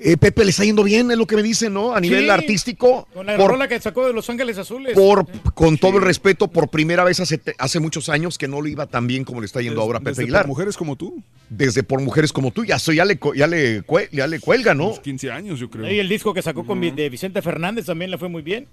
[0.01, 1.93] Eh, Pepe le está yendo bien, es lo que me dicen, ¿no?
[1.93, 4.93] A nivel Sí, artístico, Con la por, rola que sacó de Los Ángeles Azules.
[4.93, 8.69] por- con todo el respeto, por primera vez hace, hace muchos años que no le
[8.69, 10.41] iba tan bien como le está yendo ahora a Pepe Desde Aguilar.
[10.43, 11.21] por mujeres como tú.
[11.49, 14.93] Desde por mujeres como tú, ya, ya, le, ya, le, ya le cuelga, ¿no?
[15.01, 15.91] 15 años, yo creo.
[15.91, 18.67] Y el disco que sacó con de Vicente Fernández también le fue muy bien.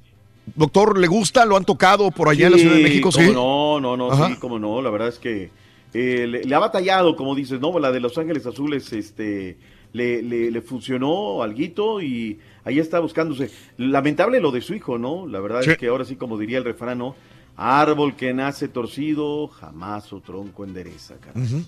[0.55, 1.45] Doctor, ¿le gusta?
[1.45, 3.11] ¿Lo han tocado por allá en la Ciudad de México?
[3.11, 3.31] Sí.
[3.33, 4.29] No, no, no, Ajá.
[4.29, 4.81] sí, cómo no.
[4.81, 5.51] La verdad es que
[5.93, 7.77] eh, le, le ha batallado, como dices, ¿no?
[7.81, 9.57] La de Los Ángeles Azules, este,
[9.97, 13.51] le, le, le funcionó alguito y ahí está buscándose.
[13.79, 15.27] Lamentable lo de su hijo, ¿no?
[15.27, 15.71] La verdad Sí.
[15.71, 17.15] es que ahora sí, como diría el refrán, ¿no?
[17.57, 21.43] Árbol que nace torcido, jamás su tronco endereza, caray.
[21.43, 21.63] Ujú.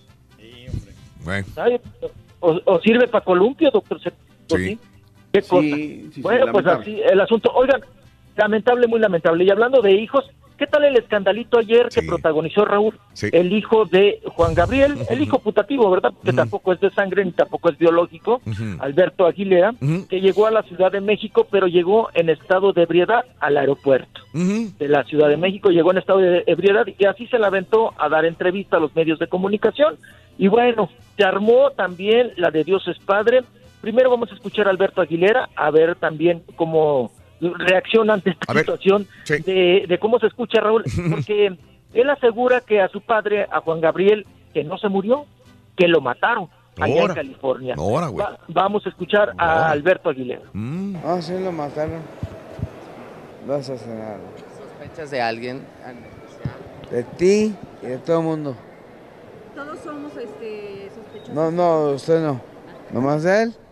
[1.25, 1.47] Bueno.
[1.57, 1.81] Ay,
[2.41, 3.99] O, o sirve para columpio, doctor.
[4.01, 4.11] Sí.
[4.49, 4.79] sí.
[5.33, 5.63] ¿Qué cosa?
[5.63, 7.51] sí, sí, bueno, pues así el asunto.
[7.55, 7.81] Oigan,
[8.37, 9.45] lamentable, muy lamentable.
[9.45, 10.25] Y hablando de hijos,
[10.59, 12.99] ¿qué tal el escandalito ayer que protagonizó Raúl?
[13.13, 13.29] Sí.
[13.33, 16.13] El hijo de Juan Gabriel, el hijo putativo, ¿verdad?
[16.25, 18.41] Que tampoco es de sangre ni tampoco es biológico,
[18.81, 19.73] Alberto Aguilera,
[20.09, 24.21] que llegó a la Ciudad de México, pero llegó en estado de ebriedad al aeropuerto
[24.33, 27.95] de la Ciudad de México, llegó en estado de ebriedad y así se la aventó
[27.97, 29.97] a dar entrevista a los medios de comunicación.
[30.37, 33.43] Y bueno, se armó también la de Dios es Padre.
[33.81, 39.07] Primero vamos a escuchar a Alberto Aguilera, a ver también cómo reacciona ante esta situación
[39.29, 41.57] de, de cómo se escucha Raúl, porque
[41.95, 45.25] él asegura que a su padre, a Juan Gabriel, que no se murió,
[45.77, 46.49] que lo mataron
[46.81, 47.13] allá Ahora.
[47.13, 47.75] en California.
[47.79, 48.25] Ahora, güey.
[48.27, 50.43] Va- vamos a escuchar a Alberto Aguilera.
[51.05, 52.03] Ah, sí, lo mataron.
[53.47, 54.21] Lo asesinaron.
[54.79, 55.63] ¿Sospechas de alguien?
[56.91, 58.57] De ti y de todo el mundo.
[59.55, 61.35] Todos somos este, sospechosos.
[61.35, 62.41] No, no, usted no.
[62.93, 63.68] Nomás él de mundo.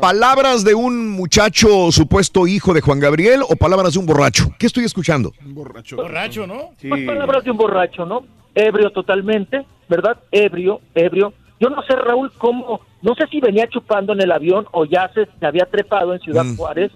[0.00, 4.50] ¿Palabras de un muchacho supuesto hijo de Juan Gabriel o palabras de un borracho?
[4.58, 5.32] ¿Qué estoy escuchando?
[5.44, 5.96] Un borracho.
[5.96, 6.70] Borracho, ¿no?
[6.88, 8.22] Pues palabras de un borracho, ¿no?
[8.54, 10.18] Ebrio totalmente, ¿verdad?
[10.30, 11.32] Ebrio, ebrio.
[11.58, 15.10] Yo no sé, Raúl, cómo, no sé si venía chupando en el avión o ya
[15.14, 16.90] se, se había trepado en Ciudad Juárez,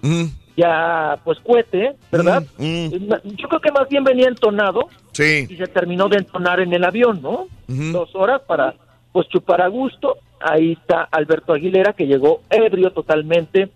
[0.57, 2.43] ya pues cohete, ¿verdad?
[2.57, 5.45] Yo creo que más bien venía entonado Sí.
[5.49, 7.47] y se terminó de entonar en el avión, ¿no?
[7.67, 8.73] Dos horas para
[9.11, 10.17] pues chupar a gusto.
[10.47, 13.71] Ahí está Alberto Aguilera que llegó ebrio totalmente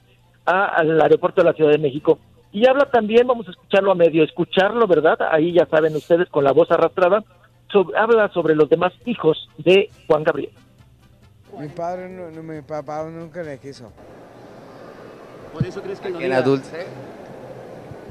[0.45, 2.19] a- al aeropuerto de la Ciudad de México.
[2.51, 5.17] Y habla también, vamos a escucharlo a medio escucharlo, ¿verdad?
[5.31, 7.23] Ahí ya saben ustedes con la voz arrastrada,
[7.71, 10.51] sobre- habla sobre los demás hijos de Juan Gabriel.
[11.59, 13.91] Mi padre, no, no, mi papá nunca le quiso.
[15.53, 16.39] ¿Por eso crees que no ¿Quién diga?
[16.39, 16.85] a Dulce?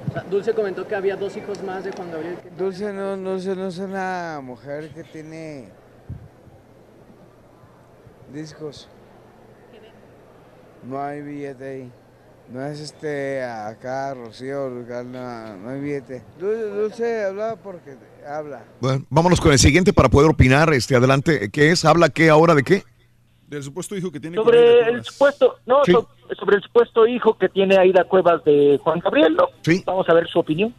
[0.09, 2.37] O sea, Dulce comentó que había dos hijos más de Juan Gabriel.
[2.43, 5.69] que- Dulce no, Dulce no es una mujer que tiene
[8.33, 8.89] discos.
[10.85, 11.93] No hay billete ahí.
[12.51, 16.23] No es este acá, Rocío, Lugar, no, no hay billete.
[16.39, 17.95] Dulce, Dulce habla porque
[18.27, 18.63] habla.
[18.81, 20.73] Bueno, vámonos con el siguiente para poder opinar.
[20.73, 21.51] Este, adelante.
[21.51, 21.85] ¿Qué es?
[21.85, 22.85] ¿Habla qué ahora de qué?
[23.49, 25.93] Del supuesto hijo que tiene con él, ¿te Sobre el supuesto, no, Sí.
[25.93, 26.09] so-
[26.39, 29.49] sobre el supuesto hijo que tiene Aida Cuevas de Juan Gabriel, ¿no?
[29.63, 29.83] Sí.
[29.87, 30.75] Vamos a ver su opinión.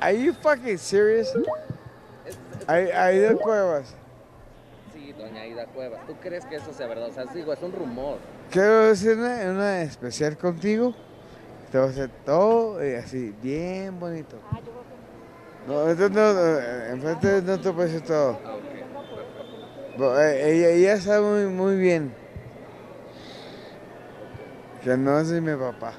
[0.00, 1.32] Are you fucking serious?
[2.68, 3.96] De cuevas.
[5.18, 6.06] Doña Aida Cuevas.
[6.06, 7.08] ¿Tú crees que eso sea verdad?
[7.08, 8.18] O sea, digo, es un rumor.
[8.50, 10.94] Quiero hacer una, una especial contigo.
[11.70, 14.36] Te voy a hacer todo y así, bien bonito.
[15.66, 16.58] No, esto no, no,
[16.92, 18.38] enfrente no te puedo hacer todo.
[19.96, 22.12] Bo- eh, Ella, ella sabe muy, muy bien
[24.82, 25.94] que no soy mi papá.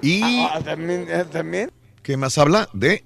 [0.00, 1.70] Y Ah, también, eh, también.
[2.02, 2.68] ¿qué más habla?
[2.72, 3.04] De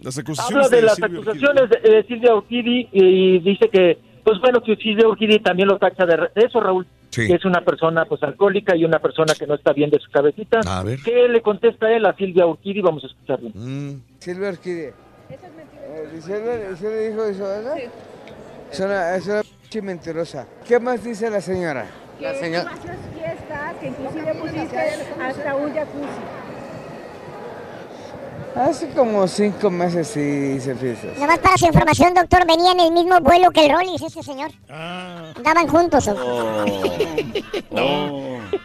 [0.00, 4.76] las Habla de las acusaciones de, de Silvia Urquidi y dice que, pues bueno, que
[4.76, 6.86] Silvia Urquidi también lo tacha de, eso, Raúl.
[7.10, 7.26] Sí.
[7.26, 10.10] Que es una persona pues alcohólica y una persona que no está bien de su
[10.10, 10.60] cabecita.
[10.66, 10.98] A ver.
[11.02, 12.82] ¿Qué le contesta él a Silvia Urquidi?
[12.82, 13.50] Vamos a escucharlo.
[13.54, 14.02] Mm.
[14.18, 14.92] Silvia Orquídea.
[15.30, 17.76] Eh, ¿Gisela, Gisela dijo eso, verdad?
[18.70, 20.46] Es una, es una pinche mentirosa.
[20.66, 21.86] ¿Qué más dice la señora?
[22.18, 22.64] Que haces
[23.14, 24.78] fiestas, que inclusive pusiste
[25.20, 26.45] hasta un jacuzzi.
[28.56, 30.20] Hace como cinco meses sí
[30.56, 31.12] hice fiestas.
[31.16, 34.22] Nada más para su información, doctor, venía en el mismo vuelo que el Rollis, ese
[34.22, 34.50] señor.
[34.70, 35.30] Ah.
[35.36, 36.08] Andaban juntos.
[36.08, 36.64] ¿o?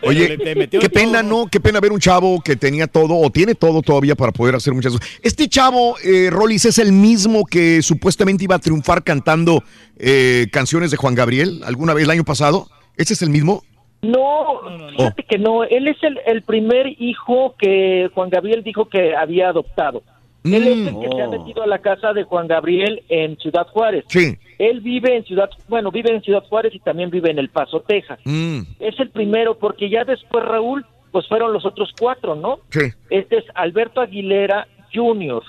[0.04, 0.38] Oye,
[0.70, 1.48] qué pena, ¿no?
[1.48, 4.74] Qué pena ver un chavo que tenía todo o tiene todo todavía para poder hacer
[4.74, 5.10] muchas cosas.
[5.22, 9.62] Este chavo, eh, Rollis, es el mismo que supuestamente iba a triunfar cantando
[9.98, 12.70] eh, canciones de Juan Gabriel alguna vez el año pasado.
[12.96, 13.64] ¿Ese es el mismo?
[14.02, 15.64] No, fíjate que no.
[15.64, 20.04] Él es el, el primer hijo que Juan Gabriel dijo que había adoptado.
[20.44, 23.68] Él es el que se ha metido a la casa de Juan Gabriel en Ciudad
[23.68, 24.06] Juárez.
[24.08, 24.38] Sí.
[24.58, 27.82] Él vive en Ciudad, bueno, vive en Ciudad Juárez y también vive en El Paso,
[27.82, 28.20] Texas.
[28.24, 28.62] Mm.
[28.80, 32.60] Es el primero porque ya después Raúl, pues fueron los otros cuatro, ¿no?
[32.70, 32.92] Sí.
[33.10, 35.44] Este es Alberto Aguilera Jr.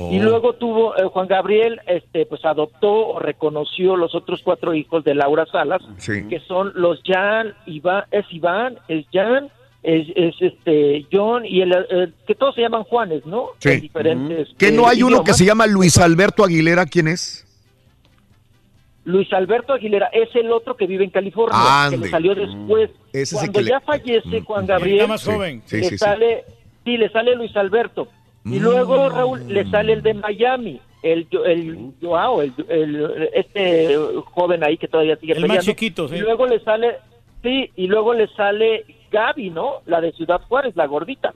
[0.00, 0.12] Oh.
[0.12, 5.02] Y luego tuvo eh, Juan Gabriel, este, pues adoptó o reconoció los otros cuatro hijos
[5.04, 6.28] de Laura Salas, Sí.
[6.28, 9.50] que son los Jan, Iván, es Iván, es Jan,
[9.82, 13.48] es, es este John y el, el- que todos se llaman Juanes, ¿no?
[13.58, 13.70] Sí.
[13.70, 14.48] En diferentes.
[14.56, 17.44] Que eh, no hay uno que se llama Luis Alberto Aguilera, ¿quién es?
[19.04, 21.98] Luis Alberto Aguilera es el otro que vive en California, que Ande.
[21.98, 22.90] le salió después.
[23.12, 25.62] Ese es el Cuando que le- ya fallece Juan Gabriel, más joven.
[25.64, 25.98] Sí, le sí, sí.
[25.98, 26.44] sale,
[26.84, 28.08] sí, le sale Luis Alberto.
[28.50, 28.62] Y Mm.
[28.62, 33.96] luego, Raúl, le sale el de Miami, el, el Joao, el, el- este
[34.26, 36.16] joven ahí que todavía sigue El más chiquito, sí.
[36.16, 36.96] Y luego le sale,
[37.42, 39.76] sí, y luego le sale Gaby, ¿no?
[39.86, 41.32] La de Ciudad Juárez, la gordita.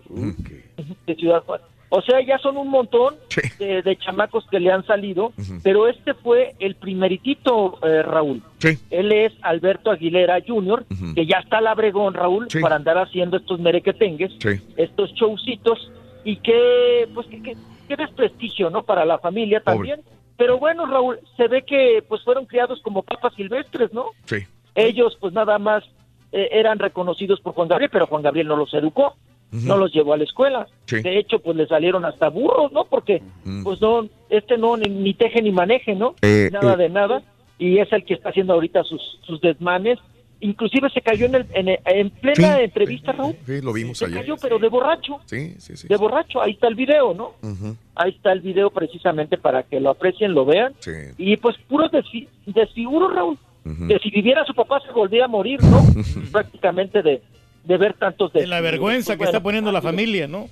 [1.06, 1.66] De Ciudad Juárez.
[1.94, 3.16] O sea, ya son un montón
[3.58, 5.32] de, de chamacos que le han salido,
[5.62, 8.42] pero este fue el primeritito, eh, Raúl.
[8.58, 8.78] Sí.
[8.90, 14.32] Él es Alberto Aguilera Jr., que ya está labregón, Raúl, para andar haciendo estos merequetengues,
[14.78, 15.92] estos showcitos,
[16.24, 17.56] y que, pues, que, que,
[17.88, 18.82] que desprestigio, ¿no?
[18.82, 20.00] Para la familia también.
[20.36, 24.06] Pero bueno, Raúl, se ve que, pues, fueron criados como papas silvestres, ¿no?
[24.24, 24.38] Sí.
[24.74, 25.84] Ellos, pues, nada más
[26.32, 29.14] eh, eran reconocidos por Juan Gabriel, pero Juan Gabriel no los educó,
[29.50, 30.66] no los llevó a la escuela.
[30.86, 31.02] Sí.
[31.02, 32.84] De hecho, pues, le salieron hasta burros, ¿no?
[32.86, 33.22] Porque,
[33.62, 36.14] pues, no, este no, ni, ni teje ni maneje, ¿no?
[36.22, 36.76] Eh, nada eh.
[36.76, 37.22] de nada.
[37.58, 39.98] Y es el que está haciendo ahorita sus, sus desmanes.
[40.44, 43.36] Inclusive se cayó en, el, en, en plena Sí, entrevista, Raúl.
[43.46, 44.18] Sí, lo vimos Se ayer.
[44.18, 45.18] cayó, pero de borracho.
[45.26, 45.86] Sí, sí, sí.
[45.88, 46.42] De borracho.
[46.42, 47.34] Ahí está el video, ¿no?
[47.42, 47.76] Ujú.
[47.94, 50.74] Ahí está el video precisamente para que lo aprecien, lo vean.
[50.80, 50.90] Sí.
[51.16, 53.38] Y pues puros desfi desfiguros, Raúl.
[53.86, 55.80] Que si viviera su papá se volvía a morir, ¿no?
[56.32, 57.22] Prácticamente de,
[57.64, 60.48] de ver tantos De la vergüenza que está poniendo la familia, ¿no?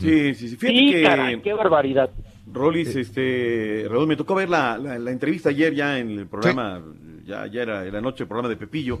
[0.00, 0.56] Sí, sí, sí.
[0.56, 1.02] Fíjate Sí, que.
[1.02, 2.08] caray, qué barbaridad.
[2.50, 6.80] Rolis, este, Raúl, me tocó ver la, la, la entrevista ayer ya en el programa,
[7.26, 9.00] ya, ya era la noche el programa de Pepillo.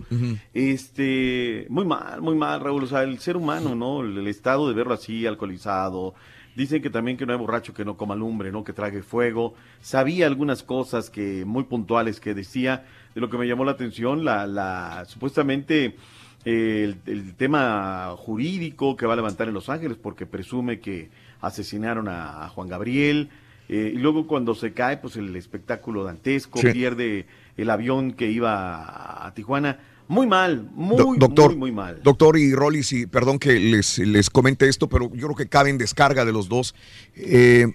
[0.52, 2.84] Este, muy mal, muy mal, Raúl.
[2.84, 4.02] O sea, el ser humano, ¿no?
[4.02, 6.14] El, el estado de verlo así, alcoholizado.
[6.56, 8.64] Dicen que también que no hay borracho que no coma lumbre, ¿no?
[8.64, 9.54] Que trague fuego.
[9.80, 12.84] Sabía algunas cosas que muy puntuales que decía.
[13.14, 15.96] De lo que me llamó la atención, la, la supuestamente
[16.44, 21.10] eh, el, el tema jurídico que va a levantar en Los Ángeles porque presume que
[21.40, 23.28] asesinaron a, a Juan Gabriel.
[23.68, 26.68] eh, y luego cuando se cae, pues el espectáculo dantesco, Sí.
[26.72, 29.78] pierde el avión que iba a, Tijuana.
[30.08, 32.00] Muy mal, muy, Do- doctor, muy, muy mal.
[32.02, 35.70] Doctor y Rollis, y perdón que les, les comente esto, pero yo creo que cabe
[35.70, 36.74] en descarga de los dos.
[37.16, 37.66] Eh,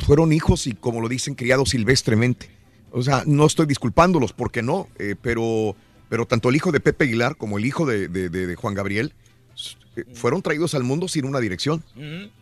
[0.00, 2.50] fueron hijos y, como lo dicen, criados silvestremente.
[2.90, 5.76] O sea, no estoy disculpándolos, porque no, eh, pero,
[6.08, 8.74] pero tanto el hijo de Pepe Aguilar como el hijo de, de- de- de Juan
[8.74, 9.12] Gabriel
[10.14, 11.82] fueron traídos al mundo sin una dirección.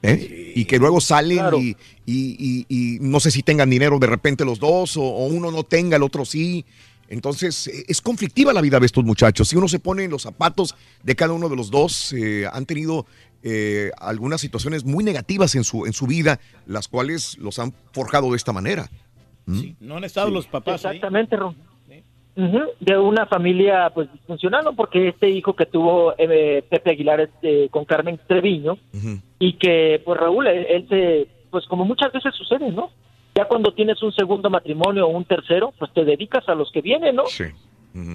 [0.03, 0.53] ¿eh?
[0.55, 1.59] Y que luego salen Claro.
[1.59, 5.27] y, y- y- y no sé si tengan dinero de repente los dos, o, o
[5.27, 6.65] uno no tenga, el otro sí.
[7.09, 9.49] Entonces, eh, es conflictiva la vida de estos muchachos.
[9.49, 12.67] Si uno se pone en los zapatos de cada uno de los dos, eh, han
[12.67, 13.07] tenido
[13.43, 18.31] eh, algunas situaciones muy negativas en su, en su vida, las cuales los han forjado
[18.33, 18.91] de esta manera.
[19.47, 19.61] ¿Mm?
[19.81, 20.97] No han estado los papás ahí.
[22.37, 24.75] Ujú, de una familia pues disfuncional, ¿no?
[24.75, 28.77] porque este hijo que tuvo eh, Pepe Aguilar este, con Carmen Treviño
[29.39, 32.91] y que pues Raúl, él, él se, pues como muchas veces sucede, ¿no?
[33.35, 36.83] Ya cuando tienes un segundo matrimonio o un tercero, pues te dedicas a los que
[36.83, 37.25] vienen, ¿no?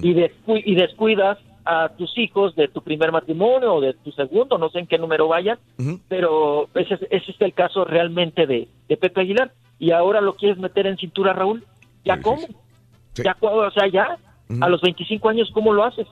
[0.04, 4.58] y, descu- y descuidas a tus hijos de tu primer matrimonio o de tu segundo,
[4.60, 5.58] no sé en qué número vayan,
[6.08, 9.52] pero ese, es- ese es el caso realmente de, de Pepe Aguilar.
[9.80, 11.64] Y ahora lo quieres meter en cintura, Raúl.
[12.06, 12.42] ¿Ya cómo?
[13.24, 14.18] Ya, cu- o sea, ya,
[14.62, 16.08] a los 25 años, ¿cómo lo haces?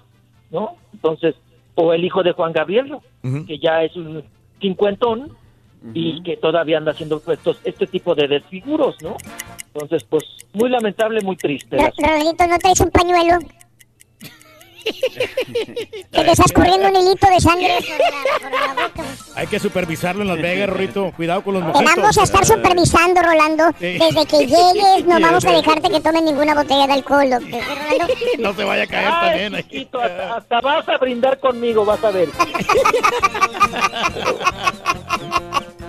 [0.51, 0.75] ¿No?
[0.93, 1.35] Entonces,
[1.75, 2.97] o el hijo de Juan Gabriel,
[3.45, 4.23] que ya es un
[4.61, 5.31] cincuentón
[5.93, 9.15] y que todavía anda haciendo estos- este tipo de desfiguros, ¿no?
[9.73, 11.77] Entonces, pues, muy lamentable, muy triste.
[12.47, 13.37] ¿no traes un pañuelo?
[16.11, 17.77] Que te estás corriendo un hilito de sangre
[18.41, 19.03] por la, por la boca.
[19.35, 21.11] Hay que supervisarlo en Las Vegas, Rorrito.
[21.15, 21.95] Cuidado con los Te mojitos.
[21.95, 23.63] vamos a estar supervisando, Rolando.
[23.79, 23.97] Sí.
[23.99, 27.49] Desde que llegues, no vamos a dejarte que tomes ninguna botella de alcohol, doctor.
[27.61, 28.13] ¿Sí, Rolando?
[28.39, 29.55] No se vaya a caer Ay, también.
[29.55, 29.63] ahí.
[29.63, 32.29] chiquito, hasta, hasta vas a brindar conmigo, vas a ver.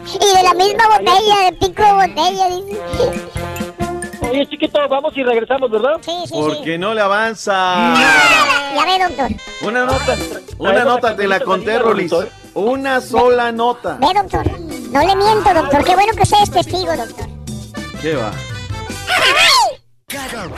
[0.06, 2.80] Y de la misma botella, de pico de botella, dice.
[4.30, 5.96] Oye, chiquito, vamos y regresamos, ¿verdad?
[6.02, 7.94] Sí, sí, Porque no le avanza.
[8.74, 9.30] Ya ve, doctor.
[9.62, 10.16] Una nota,
[10.58, 12.12] una nota te la conté, Rolis.
[12.54, 13.98] Una sola nota.
[14.00, 14.60] Ve, doctor.
[14.60, 15.84] No le miento, doctor.
[15.84, 17.26] Qué bueno que usted es testigo, doctor.
[18.00, 18.30] ¿Qué va?
[20.10, 20.48] Cada,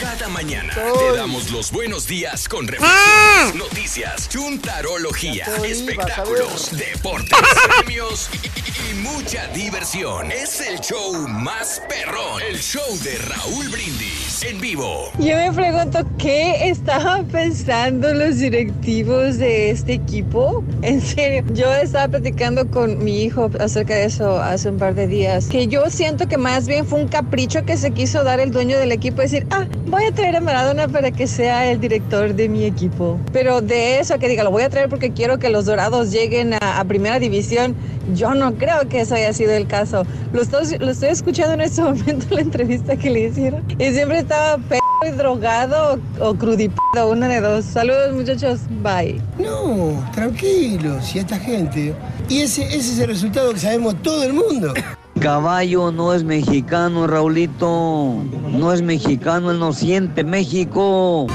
[0.00, 7.30] cada mañana te damos los buenos días con reflexiones, noticias, chuntarología, espectáculos, deportes,
[7.80, 10.30] premios y, y- y mucha diversión.
[10.30, 15.10] Es el show más perrón, el show de Raúl Brindis en vivo.
[15.18, 20.62] Yo me pregunto qué estaban pensando los directivos de este equipo.
[20.82, 25.06] En serio, yo estaba platicando con mi hijo acerca de eso hace un par de
[25.08, 25.46] días.
[25.46, 28.78] Que yo siento que más bien fue un capricho que se quiso dar el dueño
[28.78, 32.48] del equipo, decir, ah, voy a traer a Maradona para que sea el director de
[32.48, 33.18] mi equipo.
[33.32, 36.54] Pero de eso que diga, lo voy a traer porque quiero que los Dorados lleguen
[36.54, 37.74] a, a primera división,
[38.14, 40.04] yo no creo que eso haya sido el caso.
[40.32, 44.18] Lo estoy, lo estoy escuchando en este momento la entrevista que le hicieron y siempre
[44.18, 47.64] estaba p y drogado o, o crudipado, una de dos.
[47.64, 49.20] Saludos muchachos, bye.
[49.38, 51.94] No, tranquilo, si esta gente.
[52.28, 54.74] Y ese, ese es el resultado que sabemos todo el mundo.
[55.20, 58.14] Caballo no es mexicano, Raulito.
[58.50, 61.26] No es mexicano, él no siente México.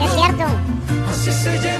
[0.00, 0.44] Es cierto.
[1.10, 1.77] Así se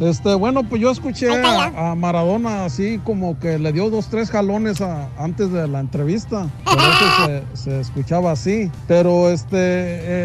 [0.00, 4.30] Este, bueno, pues yo escuché a, a Maradona así como que le dio dos, tres
[4.30, 6.48] jalones a- antes de la entrevista.
[6.64, 8.70] Por eso se, se escuchaba así.
[8.88, 9.48] Pero este,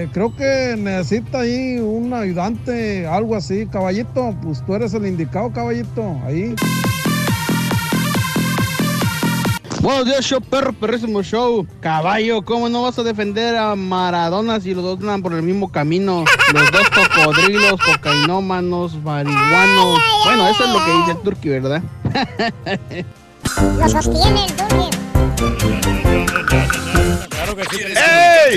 [0.04, 3.66] eh, creo que necesita ahí un ayudante, algo así.
[3.66, 6.20] Caballito, pues tú eres el indicado, caballito.
[6.26, 6.56] Ahí.
[9.86, 11.64] Buenos días, show perro, perrísimo show.
[11.80, 15.72] Caballo, ¿cómo no vas a defender a Maradona si los dos andan por el mismo
[15.72, 16.26] camino?
[16.54, 20.00] Los dos cocodrilos, cocainómanos, marihuanos.
[20.26, 21.84] Bueno, eso es lo que dice el Turqui, ¿verdad?
[23.78, 25.05] Lo sostiene el Turqui.
[27.70, 27.98] ¿Quieres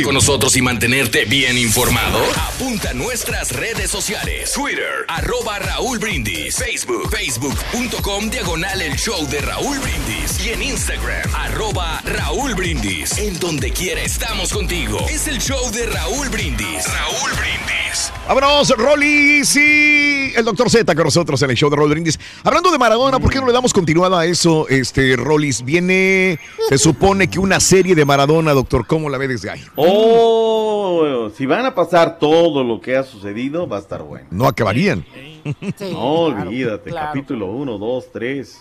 [0.04, 2.20] con nosotros y mantenerte bien informado?
[2.36, 4.52] Apunta a nuestras redes sociales.
[4.52, 6.56] Twitter, arroba Raúl Brindis.
[6.56, 10.44] Facebook, facebook.com, diagonal el show de Raúl Brindis.
[10.44, 13.18] Y en Instagram, arroba Raúl Brindis.
[13.18, 15.06] En donde quiera estamos contigo.
[15.08, 16.84] Es el show de Raúl Brindis.
[16.92, 18.12] Raúl Brindis.
[18.28, 22.20] Vámonos, Rolis y el doctor Z con nosotros en el show de Roll Brindis.
[22.44, 25.64] Hablando de Maradona, ¿por qué no le damos continuada a eso, este, Rolis?
[25.64, 29.62] Viene, se supone que una serie de Maradona, doctor, ¿cómo la ve desde ahí?
[29.76, 34.26] Oh, si van a pasar todo lo que ha sucedido, va a estar bueno.
[34.30, 35.04] No acabarían.
[35.44, 36.90] no, claro, olvídate.
[36.90, 37.06] claro.
[37.08, 38.58] Capítulo 1, 2, 3.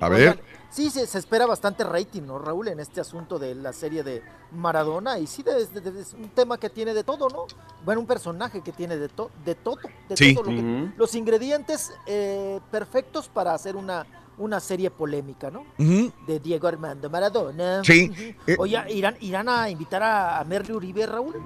[0.00, 2.68] A Oigan, Sí, se, se espera bastante rating, ¿no, Raúl?
[2.68, 5.18] En este asunto de la serie de Maradona.
[5.18, 7.46] Y sí, es un tema que tiene de todo, ¿no?
[7.84, 9.78] Bueno, un personaje que tiene de, to- de todo.
[10.08, 10.32] De Sí.
[10.32, 10.92] todo lo que-.
[10.96, 14.06] Los ingredientes eh, perfectos para hacer una,
[14.40, 15.64] una serie polémica, ¿no?
[15.78, 17.82] De Diego Armando Maradona.
[17.84, 18.10] Sí.
[18.46, 18.56] Eh.
[18.58, 21.36] Oye, ¿irán, ¿irán a invitar a, a Merle Uribe, Raúl?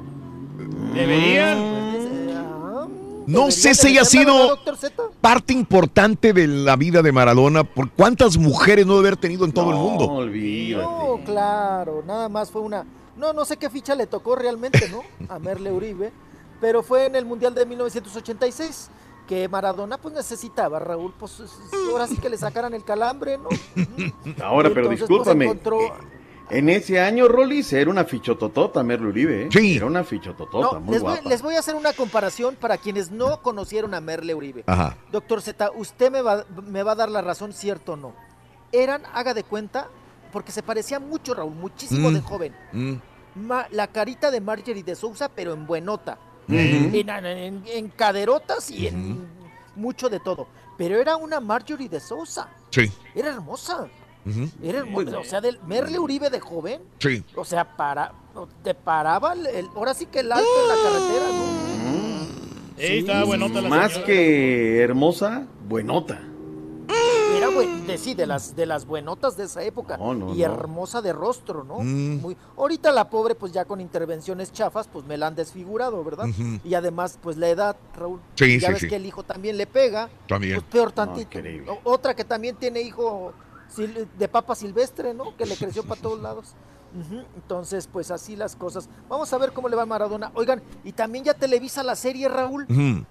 [3.27, 5.03] No sé Deberían si de haya meterla, sido ¿verdad, doctor Z?
[5.21, 7.65] parte importante de la vida de Maradona.
[7.65, 10.05] ¿Por cuántas mujeres no debe haber tenido en todo el mundo?
[10.05, 10.85] olvídate.
[10.85, 12.85] No, claro, nada más fue una...
[13.17, 15.03] No, no sé qué ficha le tocó realmente, ¿no?
[15.29, 16.13] A Merle Uribe,
[16.61, 18.91] pero fue en el Mundial de 1986
[19.27, 21.41] que Maradona pues necesitaba, Raúl, pues
[21.91, 23.49] ahora sí que le sacaran el calambre, ¿no?
[24.45, 25.45] Ahora, pero Entonces, pues, discúlpame.
[25.47, 25.79] encontró-
[26.51, 29.43] En ese año, Rolis, era una fichototota, Merle Uribe.
[29.45, 29.49] ¿eh?
[29.51, 29.77] Sí.
[29.79, 31.29] Era una fichototota, No, muy les voy, guapa.
[31.31, 34.63] les voy a hacer una comparación para quienes no conocieron a Merle Uribe.
[34.67, 34.97] Ajá.
[35.11, 38.13] Doctor Z, usted me va, me va a dar la razón, cierto o no.
[38.73, 39.89] Eran, haga de cuenta,
[40.33, 42.15] porque se parecía mucho, Raúl, muchísimo Mm.
[42.15, 42.57] de joven.
[42.73, 42.93] Mm.
[43.37, 46.19] Ma- la carita de Marjorie de Sousa, pero en buenota.
[46.49, 49.27] En, en- en caderotas y en
[49.77, 50.47] mucho de todo.
[50.77, 52.49] Pero era una Marjorie de Sousa.
[52.71, 52.91] Sí.
[53.15, 53.87] Era hermosa.
[54.63, 55.19] Era hermosa.
[55.19, 56.81] O sea, del Merle Uribe de joven.
[56.99, 57.23] Sí.
[57.37, 58.13] O sea, para,
[58.63, 61.65] te paraba el, el- ahora sí que el alto en la carretera, ¿no?
[62.77, 64.07] Ey, estaba buenota la Más señora.
[64.07, 66.21] que hermosa, buenota.
[67.37, 69.97] Era buen, de, sí, de las, de las buenotas de esa época.
[69.97, 70.45] No, no, y no.
[70.45, 71.79] hermosa de rostro, ¿no?
[71.81, 72.21] Mm.
[72.21, 76.27] Muy, ahorita la pobre, pues ya con intervenciones chafas, pues me la han desfigurado, ¿verdad?
[76.65, 78.21] Y además, pues la edad, Raúl.
[78.37, 78.89] Sí, ya sí, ves sí.
[78.89, 80.09] que el hijo también le pega.
[80.29, 80.55] También.
[80.61, 81.39] Pues peor tantito.
[81.85, 83.33] O- Otra que también tiene hijo
[84.19, 85.37] de papa silvestre, ¿no?
[85.37, 86.55] Que le creció para todos lados.
[87.35, 88.89] Entonces, pues así las cosas.
[89.09, 90.31] Vamos a ver cómo le va a Maradona.
[90.35, 93.05] Oigan, y también ya televisa la serie, Raúl, Ujú.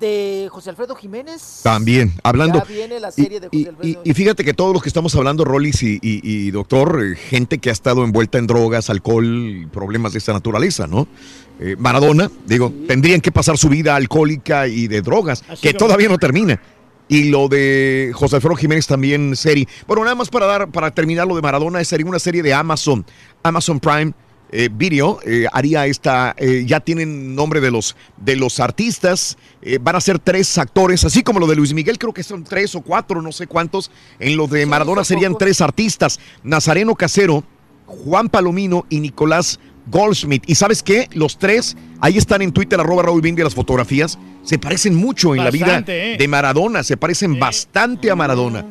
[0.00, 1.60] De José Alfredo Jiménez.
[1.62, 2.58] También, hablando.
[2.58, 4.00] Ya viene la serie de y, José Alfredo.
[4.04, 7.70] y- y fíjate que todos los que estamos hablando, Rollis y, doctor, eh, gente que
[7.70, 11.06] ha estado envuelta en drogas, alcohol problemas de esta naturaleza, ¿no?
[11.60, 16.08] Eh, Maradona, digo, tendrían que pasar su vida alcohólica y de drogas, Así que todavía
[16.08, 16.60] no termina.
[17.06, 19.68] Y lo de José Alfredo Jiménez también serie.
[19.86, 23.04] Bueno, nada más para dar, para terminar lo de Maradona, sería una serie de Amazon,
[23.42, 24.12] Amazon Prime.
[24.54, 29.78] Eh, Video eh, haría esta, eh, ya tienen nombre de los, de los artistas, eh,
[29.82, 32.76] van a ser tres actores, así como lo de Luis Miguel, creo que son tres
[32.76, 37.42] o cuatro, no sé cuántos, en lo de Maradona serían tres artistas, Nazareno Casero,
[37.86, 40.44] Juan Palomino y Nicolás Goldschmidt.
[40.46, 41.08] ¿Y sabes qué?
[41.12, 45.42] Los tres, ahí están en Twitter, arroba Raúl Bindi, las fotografías, se parecen mucho en
[45.42, 46.16] la vida ¿eh?
[46.16, 48.64] de Maradona, se parecen bastante a Maradona.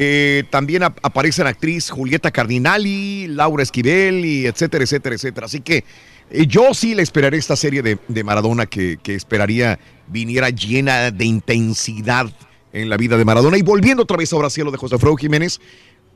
[0.00, 5.46] Eh, también ap- aparece la actriz Julieta Cardinali, Laura Esquivel y etcétera, etcétera, etcétera.
[5.46, 5.82] Así que
[6.30, 11.10] eh, yo sí le esperaré esta serie de, de Maradona que, que esperaría viniera llena
[11.10, 12.26] de intensidad
[12.72, 13.58] en la vida de Maradona.
[13.58, 15.60] Y volviendo otra vez ahora sí a lo de José Alfredo Jiménez,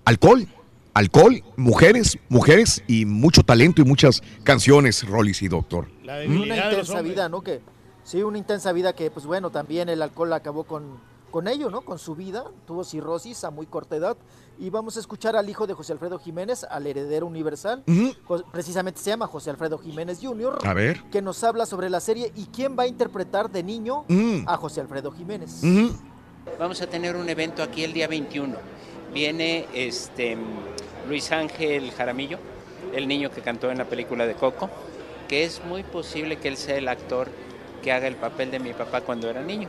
[0.05, 0.47] alcohol,
[0.95, 5.89] alcohol, mujeres, mujeres y mucho talento y muchas canciones, Rollis y Doctor.
[6.05, 7.41] La una intensa vida, ¿no?
[7.41, 7.61] Que
[8.05, 11.01] sí, una intensa vida que, pues bueno, también el alcohol acabó con,
[11.33, 11.81] con ello, ¿no?
[11.81, 14.17] Con su vida, tuvo cirrosis a muy corta edad.
[14.61, 17.83] Y vamos a escuchar al hijo de José Alfredo Jiménez, al heredero universal.
[18.53, 20.59] Precisamente se llama José Alfredo Jiménez Jr.
[20.65, 21.03] A ver.
[21.11, 24.05] Que nos habla sobre la serie y quién va a interpretar de niño
[24.47, 25.63] a José Alfredo Jiménez.
[26.59, 28.55] Vamos a tener un evento aquí el día 21.
[29.13, 30.37] Viene este
[31.09, 32.39] Luis Ángel Jaramillo,
[32.93, 34.69] el niño que cantó en la película de Coco,
[35.29, 37.29] que es muy posible que él sea el actor
[37.83, 39.69] que haga el papel de mi papá cuando era niño.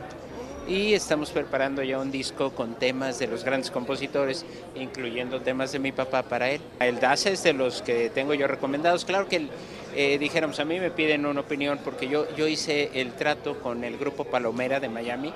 [0.66, 5.78] Y estamos preparando ya un disco con temas de los grandes compositores, incluyendo temas de
[5.78, 6.60] mi papá para él.
[6.80, 9.04] El DAS es de los que tengo yo recomendados.
[9.04, 9.48] Claro que
[9.94, 13.84] eh, dijéramos, a mí me piden una opinión porque yo, yo hice el trato con
[13.84, 15.34] el grupo Palomera de Miami.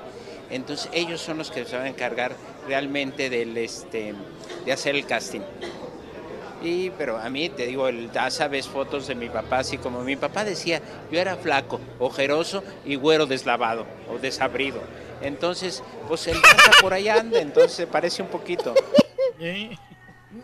[0.50, 2.32] Entonces ellos son los que se van a encargar
[2.66, 4.14] realmente del, este,
[4.64, 5.42] de hacer el casting.
[6.62, 10.02] Y, pero a mí, te digo, el DASA ves fotos de mi papá, así como
[10.02, 10.80] mi papá decía,
[11.12, 14.80] yo era flaco, ojeroso y güero deslavado o desabrido.
[15.20, 18.74] Entonces, pues el DASA por allá anda, entonces se parece un poquito.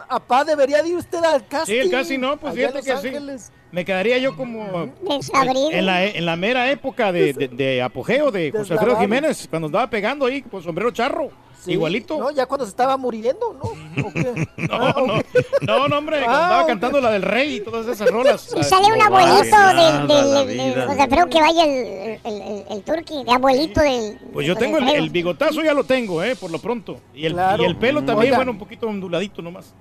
[0.09, 1.75] Apá, debería de ir usted al casting.
[1.75, 3.45] Sí, el casting no, pues allá fíjate que sí.
[3.75, 4.89] Me quedaría yo como
[5.73, 9.01] en la, en la mera época de, de- de apogeo de José Alfredo.
[9.01, 11.31] Jiménez, cuando andaba pegando ahí con sombrero charro,
[11.65, 12.19] Sí, igualito.
[12.19, 14.05] No, ya cuando se estaba muriendo, ¿no?
[14.07, 14.47] ¿O qué?
[14.59, 14.95] No, Ah,
[15.63, 16.69] no, no, no, hombre, cuando Ah, andaba ok.
[16.69, 18.55] cantando la del rey y todas esas rolas.
[18.57, 22.83] Y sale un abuelito del, del, del José Alfredo que vaya el, el, el, el
[22.83, 24.19] turqui, de abuelito del.
[24.33, 27.01] Pues yo tengo el, bigotazo, ya lo tengo, eh, por lo pronto.
[27.15, 27.63] Y el, Claro.
[27.63, 28.37] y el pelo también, Oiga.
[28.37, 29.73] bueno, un poquito onduladito nomás.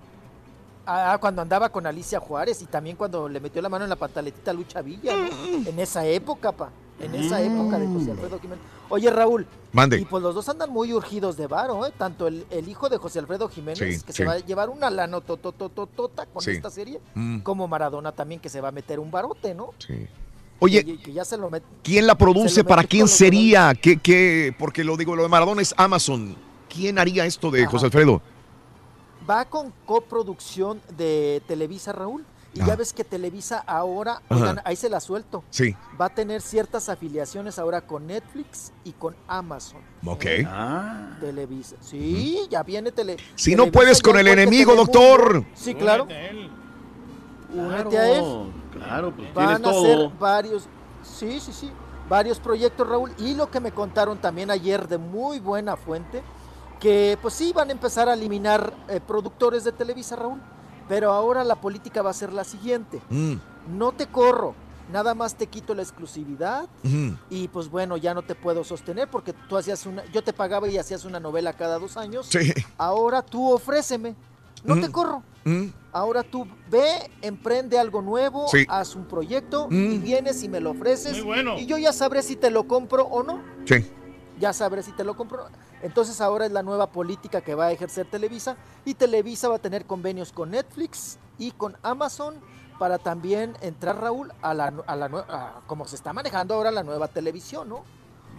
[0.86, 3.96] Ah, cuando andaba con Alicia Juárez y también cuando le metió la mano en la
[3.96, 5.70] pantaletita a Lucha Villa, ¿no?
[5.70, 6.70] En esa época, pa.
[7.00, 8.64] En esa época de José Alfredo Jiménez.
[8.90, 9.48] Oye, Raúl.
[9.72, 9.98] Mande.
[10.00, 11.92] Y pues los dos andan muy urgidos de varo, ¿eh?
[11.98, 14.18] Tanto el, el hijo de José Alfredo Jiménez, Sí, que sí.
[14.18, 16.52] se va a llevar una lana totototota con Sí.
[16.52, 17.40] esta serie, Mm.
[17.40, 19.72] como Maradona también, que se va a meter un barote, ¿no?
[19.80, 20.08] Sí.
[20.60, 22.62] Oye, Que, que ya se lo met- ¿quién la se produce?
[22.62, 23.74] lo ¿Para quién sería?
[23.74, 24.56] ¿Qué, qué?
[24.58, 26.36] Porque lo digo, lo de Maradona es Amazon.
[26.70, 27.72] ¿Quién haría esto de Ajá.
[27.72, 28.22] José Alfredo?
[29.30, 32.26] Va con coproducción de Televisa, Raúl.
[32.56, 35.44] Y ya ves que Televisa ahora, oigan, ahí se la suelto.
[35.50, 35.76] Sí.
[36.00, 39.82] Va a tener ciertas afiliaciones ahora con Netflix y con Amazon.
[40.06, 40.26] Ok.
[41.20, 41.78] Televisa.
[41.82, 43.18] Sí, ya viene tele.
[43.34, 45.00] Si no puedes con el enemigo, Telemundo.
[45.00, 45.46] doctor.
[45.56, 46.04] Sí, claro.
[46.04, 48.52] Únete a él.
[48.72, 49.84] Claro, pues tienes Van a todo.
[49.86, 50.64] ser varios,
[51.04, 51.72] sí, sí, sí,
[52.10, 53.12] varios proyectos, Raúl.
[53.18, 56.22] Y lo que me contaron también ayer de muy buena fuente,
[56.84, 60.42] que pues sí, van a empezar a eliminar eh, productores de Televisa, Raúl.
[60.90, 63.02] Pero ahora la política va a ser la siguiente.
[63.10, 63.36] Mm,
[63.80, 64.54] No te corro,
[64.92, 66.68] nada más te quito la exclusividad
[67.30, 70.68] y pues bueno, ya no te puedo sostener porque tú hacías una, yo te pagaba
[70.68, 72.28] y hacías una novela cada dos años.
[72.30, 72.52] Sí.
[72.78, 74.14] Ahora tú ofréceme.
[74.66, 75.24] no te corro.
[75.46, 75.68] Mm.
[75.94, 78.66] Ahora tú ve, emprende algo nuevo, Sí.
[78.68, 79.92] haz un proyecto Mm.
[79.94, 81.14] y vienes y me lo ofreces.
[81.14, 81.58] Muy bueno.
[81.58, 83.42] Y yo ya sabré si te lo compro o no.
[83.66, 83.90] Sí.
[84.40, 85.46] Ya sabré si te lo compro.
[85.84, 89.60] Entonces ahora es la nueva política que va a ejercer Televisa y Televisa va a
[89.60, 92.36] tener convenios con Netflix y con Amazon
[92.80, 96.84] para también entrar Raúl a la, a la a como se está manejando ahora la
[96.84, 97.84] nueva televisión, ¿no?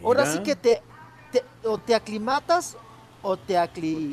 [0.02, 0.82] Ahora sí que te,
[1.30, 2.76] te- o te aclimatas
[3.22, 4.10] o te acli...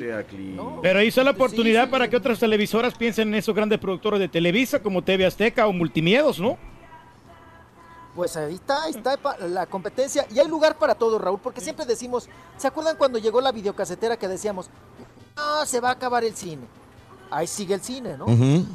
[0.55, 0.79] ¿no?
[0.81, 4.27] Pero ahí está la oportunidad para que otras televisoras piensen en esos grandes productores de
[4.29, 6.57] Televisa como TV Azteca o Multimiedos, ¿no?
[8.15, 9.17] Pues ahí está, ahí está
[9.48, 13.40] la competencia y hay lugar para todo, Raúl, porque siempre decimos, ¿se acuerdan cuando llegó
[13.40, 14.69] la videocasetera que decíamos,
[15.38, 16.64] no, se va a acabar el cine?
[17.30, 18.25] Ahí sigue el cine, ¿no?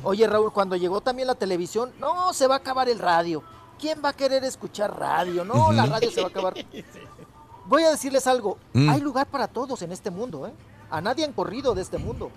[0.03, 3.43] Oye, Raúl, cuando llegó también la televisión, no, se va a acabar el radio.
[3.79, 5.45] ¿Quién va a querer escuchar radio?
[5.45, 6.55] No, la radio se va a acabar.
[7.67, 8.89] Voy a decirles algo, Mm.
[8.89, 10.53] hay lugar para todos en este mundo, ¿eh?
[10.89, 12.31] A nadie han corrido de este mundo.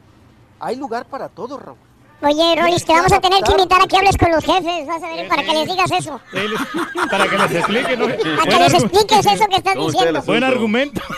[0.60, 1.78] Hay lugar para todos, Raúl.
[2.22, 5.01] Oye, Rolis, te vamos a tener que invitar a que hables con los jefes, vas
[5.01, 6.19] a ver, para que les digas eso.
[7.09, 8.07] Para que les explique, ¿no?
[8.07, 10.22] Para que les expliques eso que estás diciendo.
[10.23, 11.01] Buen argumento.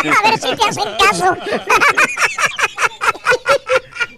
[0.24, 1.36] A ver si te hacen caso.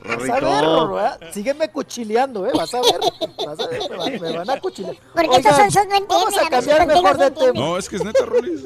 [0.02, 1.10] Vas a ver, Rorro, ¿eh?
[1.32, 2.52] Sígueme cuchileando, ¿eh?
[2.54, 3.00] Vas a ver.
[3.46, 4.96] Vas a ver, me van, me van a cuchilear.
[5.14, 7.52] Porque estos sonsos no entienden, Vamos a cambiar mejor de tema.
[7.52, 8.64] No, es que es neta, Rolis.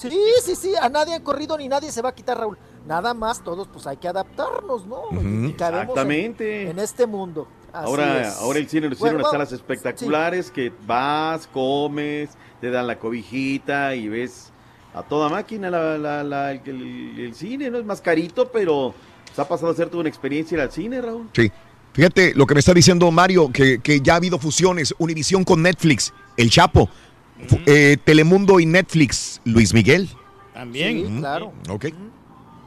[0.00, 2.56] Sí, sí, sí, a nadie han corrido ni nadie se va a quitar, Raúl.
[2.86, 5.02] Nada más, todos pues hay que adaptarnos, ¿no?
[5.12, 6.70] Y cabemos en- Exactamente.
[6.70, 7.46] En, este mundo.
[7.72, 8.36] Así Ahora, es.
[8.38, 12.30] ahora el cine lo Bueno, hicieron va- salas espectaculares que vas, comes,
[12.60, 14.52] te dan la cobijita y ves
[14.94, 17.78] a toda máquina la- la- la- el, el- el cine, ¿no?
[17.78, 18.92] Es más carito, pero
[19.34, 21.28] se ha pasado a ser toda una experiencia ir al cine, Raúl.
[21.34, 21.50] Sí.
[21.92, 25.60] Fíjate lo que me está diciendo Mario, que, que ya ha habido fusiones, Univisión con
[25.62, 26.88] Netflix, El Chapo,
[27.66, 30.08] eh, Telemundo y Netflix, Luis Miguel.
[30.54, 31.06] También.
[31.06, 31.52] Sí, claro.
[31.68, 31.86] Ok.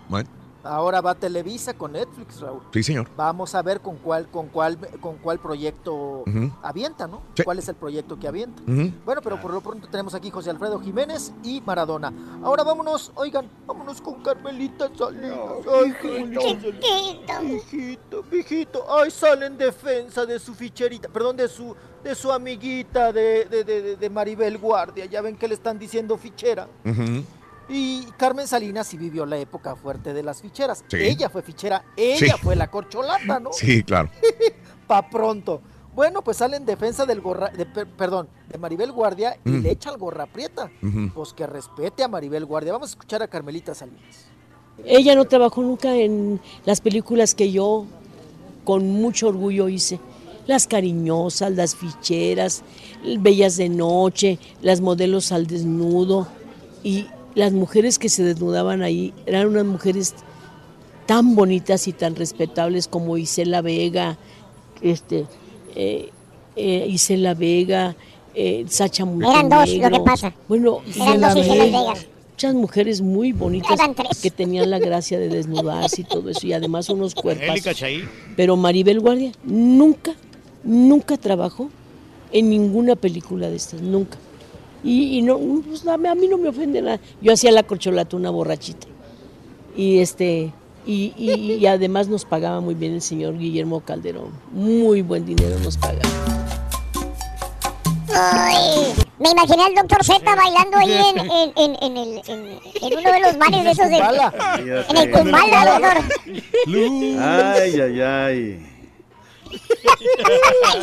[0.10, 0.30] Bueno,
[0.64, 2.62] Ahora va Televisa con Netflix, Raúl.
[2.72, 3.08] sí, señor.
[3.18, 6.24] Vamos a ver con cuál, con cuál, con cuál proyecto
[6.62, 7.22] avienta, ¿no?
[7.36, 7.44] Sí.
[7.44, 8.62] ¿Cuál es el proyecto que avienta?
[9.06, 12.14] Bueno, pero por lo pronto tenemos aquí José Alfredo Jiménez y Maradona.
[12.44, 15.38] Ahora vámonos, oigan, vámonos con Carmelita Salinas.
[15.74, 18.86] Ay, Carmelita, mijito, mijito.
[18.90, 23.64] Ay, sale en defensa de su ficherita, perdón, de su, de su amiguita de, de,
[23.64, 25.06] de- de Maribel Guardia.
[25.06, 26.68] Ya ven que le están diciendo fichera.
[27.76, 30.86] Y Carmen Salinas sí vivió la época fuerte de las ficheras.
[30.88, 30.98] Sí.
[30.98, 32.42] Ella fue fichera, ella Sí.
[32.44, 33.52] fue la corcholata, ¿no?
[33.52, 34.10] Sí, claro.
[34.88, 35.60] Pa' pronto.
[35.96, 39.62] Bueno, pues sale en defensa del gorra, de, per- perdón, de Maribel Guardia y Mm.
[39.64, 40.70] le echa al gorra prieta.
[41.16, 42.74] Pues que respete a Maribel Guardia.
[42.74, 44.26] Vamos a escuchar a Carmelita Salinas.
[44.86, 47.86] Ella no trabajó nunca en las películas que yo
[48.66, 50.00] con mucho orgullo hice.
[50.48, 52.64] Las cariñosas, las ficheras,
[53.20, 56.28] bellas de noche, las modelos al desnudo.
[56.84, 60.16] Y las mujeres que se desnudaban ahí eran unas mujeres
[61.06, 64.18] tan bonitas y tan respetables como Isela Vega,
[64.82, 65.26] este,
[65.76, 66.10] eh,
[66.56, 67.96] eh, Isela Vega,
[68.36, 70.34] eh, Sacha Eran dos, lo que pasa.
[70.48, 72.08] Bueno, Eran Isela dos Vega, Vegas.
[72.32, 73.80] muchas mujeres muy bonitas
[74.22, 77.62] que tenían la gracia de desnudarse y todo eso y además unos cuerpos.
[78.36, 80.14] Pero Maribel Guardia nunca,
[80.64, 81.70] nunca trabajó
[82.32, 84.18] en ninguna película de estas, nunca.
[84.84, 87.00] Y, y no, pues, a mí a mí no me ofende nada.
[87.22, 88.88] Yo hacía la corcholata una borrachita.
[89.76, 90.52] Y este
[90.86, 94.32] y, y- y además nos pagaba muy bien el señor Guillermo Calderón.
[94.52, 96.02] Muy buen dinero nos pagaba.
[98.16, 102.98] Ay, me imaginé al doctor Z bailando ahí en, en, en, en el, en, en
[103.00, 103.98] uno de los bares de esos de...
[104.90, 106.04] En el Kumbala, doctor.
[107.20, 108.70] Ay, ay, ay.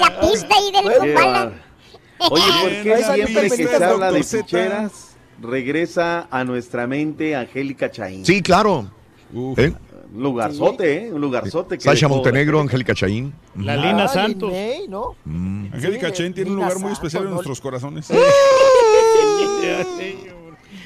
[0.00, 1.52] La pista ahí del bar-
[2.30, 8.26] Oye, ¿por qué siempre que se habla de ficheras regresa a nuestra mente Angélica Chaín?
[8.26, 8.90] Sí, claro.
[9.56, 9.72] ¿Eh?
[10.12, 11.12] Un lugarzote, ¿eh?
[11.12, 11.78] Un lugarzote.
[11.78, 13.32] que Sasha Montenegro, Angélica Chaín.
[13.56, 14.50] La Lina Santos.
[14.50, 15.14] May, ¿no?
[15.24, 15.66] Mm.
[15.72, 18.08] Angélica Sí, Chen tiene un lugar muy especial en nuestros corazones.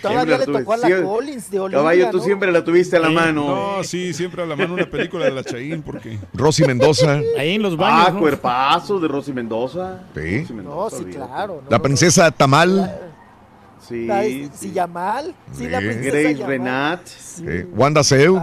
[0.08, 2.22] Todavía le tocó a la Collins de Olivia, Caballo, tú ¿no?
[2.24, 3.44] siempre la tuviste a la Sí, mano.
[3.76, 6.18] No, sí, siempre a la mano una película de la Chaín, porque...
[6.32, 7.20] Rosy Mendoza.
[7.38, 8.06] Ahí en los baños.
[8.08, 8.20] Ah, ¿no?
[8.20, 10.02] cuerpazo de Rosy Mendoza.
[10.14, 10.40] Sí.
[10.42, 11.60] Rosy No, sí, claro.
[11.64, 12.76] no, La princesa Tamal.
[12.76, 13.14] no.
[13.86, 14.06] Sí.
[14.06, 15.86] La de- si Yamal, sí, la Sí.
[15.86, 16.48] princesa Grace Yamal.
[16.50, 17.00] Renat.
[17.46, 18.40] eh, Wanda Zeus.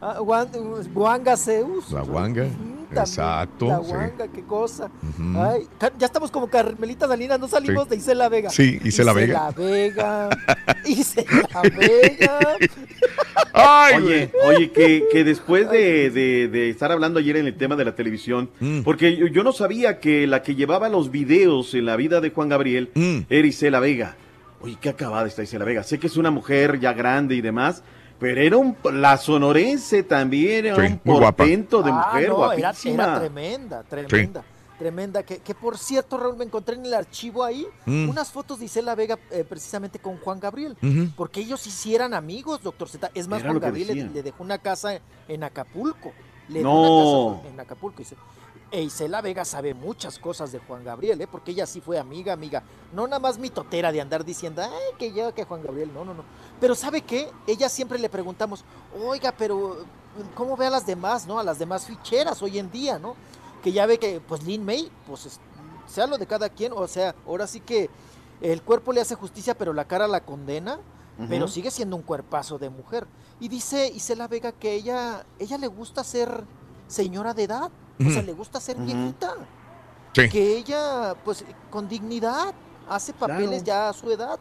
[0.00, 1.90] Ah, ah, Zeus.
[1.92, 2.44] La Wanga.
[2.44, 3.66] Ujú, también, Exacto.
[3.68, 4.28] La sí.
[4.34, 4.90] Qué cosa.
[5.36, 5.66] Ay,
[5.98, 7.90] ya estamos como Carmelita Salinas, no salimos Sí.
[7.90, 8.50] de Isela Vega.
[8.50, 9.50] Sí, Isela Vega.
[9.56, 10.28] Vega.
[10.84, 12.38] Isela Vega.
[13.54, 17.76] Ay, Oye, oye, que, que después de, de- de estar hablando ayer en el tema
[17.76, 18.80] de la televisión, Mm.
[18.82, 22.30] porque yo, yo no sabía que la que llevaba los videos en la vida de
[22.30, 23.18] Juan Gabriel Mm.
[23.28, 24.16] era Isela Vega.
[24.60, 25.82] Oye, qué acabada está Isela Vega.
[25.82, 27.82] Sé que es una mujer ya grande y demás,
[28.18, 32.56] Pero era un, la sonorense también, era Sí, un portento de Ah, mujer, no, era,
[32.68, 33.04] guapísima.
[33.04, 34.44] era tremenda, tremenda.
[34.78, 38.08] Tremenda, que, que por cierto, Raúl, me encontré en el archivo ahí Mm.
[38.08, 40.76] unas fotos de Isela Vega eh, precisamente con Juan Gabriel,
[41.16, 43.10] porque ellos hicieran amigos, doctor Z.
[43.14, 46.12] Es más, Era Juan Gabriel le, dejó una casa en Acapulco.
[46.48, 48.02] Le dejó una casa en Acapulco.
[48.72, 51.26] E Isela Vega sabe muchas cosas de Juan Gabriel, ¿eh?
[51.30, 52.62] porque ella sí fue amiga, amiga.
[52.94, 55.92] No nada más mitotera de andar diciendo, ay, que yo, que Juan Gabriel.
[55.92, 56.24] No, no, no.
[56.58, 57.28] Pero ¿sabe qué?
[57.46, 58.64] Ella siempre le preguntamos,
[59.04, 59.84] oiga, pero
[60.34, 61.38] ¿cómo ve a las demás, no?
[61.38, 63.14] A las demás ficheras hoy en día, ¿no?
[63.62, 65.40] Que ya ve que, pues, Lin May, pues, es-
[65.86, 67.90] sea lo de cada quien, o sea, ahora sí que
[68.40, 70.78] el cuerpo le hace justicia, pero la cara la condena,
[71.28, 73.06] pero sigue siendo un cuerpazo de mujer.
[73.38, 76.42] Y dice Isela Vega que ella, ella le gusta ser
[76.92, 77.70] señora de edad,
[78.04, 79.34] o sea, le gusta ser viejita.
[80.14, 80.28] Sí.
[80.28, 82.52] Que ella, pues, con dignidad,
[82.88, 83.64] hace papeles Claro.
[83.64, 84.38] ya a su edad.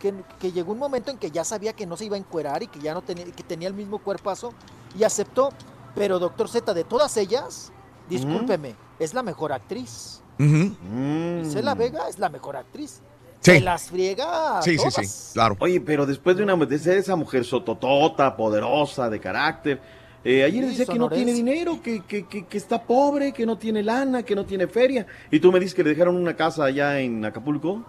[0.00, 2.62] Que, que llegó un momento en que ya sabía que no se iba a encuerar
[2.62, 4.52] y que ya no tenía, que tenía el mismo cuerpazo
[4.98, 5.50] y aceptó.
[5.94, 7.72] Pero doctor Z, de todas ellas,
[8.10, 10.20] discúlpeme, es la mejor actriz.
[10.38, 10.76] Ujú.
[10.92, 11.40] Mm.
[11.46, 13.00] Isela Vega es la mejor actriz.
[13.40, 13.52] Sí.
[13.52, 14.94] Se las friega a Sí, sí, todas.
[15.08, 15.56] sí, claro.
[15.60, 19.80] Oye, pero después de una de esa mujer sototota, poderosa, de carácter,
[20.28, 23.46] eh, ayer Sí, decía que no tiene dinero, que, que, que, que está pobre, que
[23.46, 25.06] no tiene lana, que no tiene feria.
[25.30, 27.84] Y tú me dices que le dejaron una casa allá en Acapulco.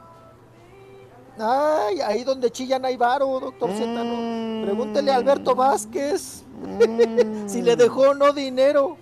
[1.40, 4.61] Ay, ahí donde chillan hay varo, doctor ¿no?
[4.61, 6.43] Pregúntele a Alberto Vázquez
[7.45, 8.98] si le dejó o no dinero.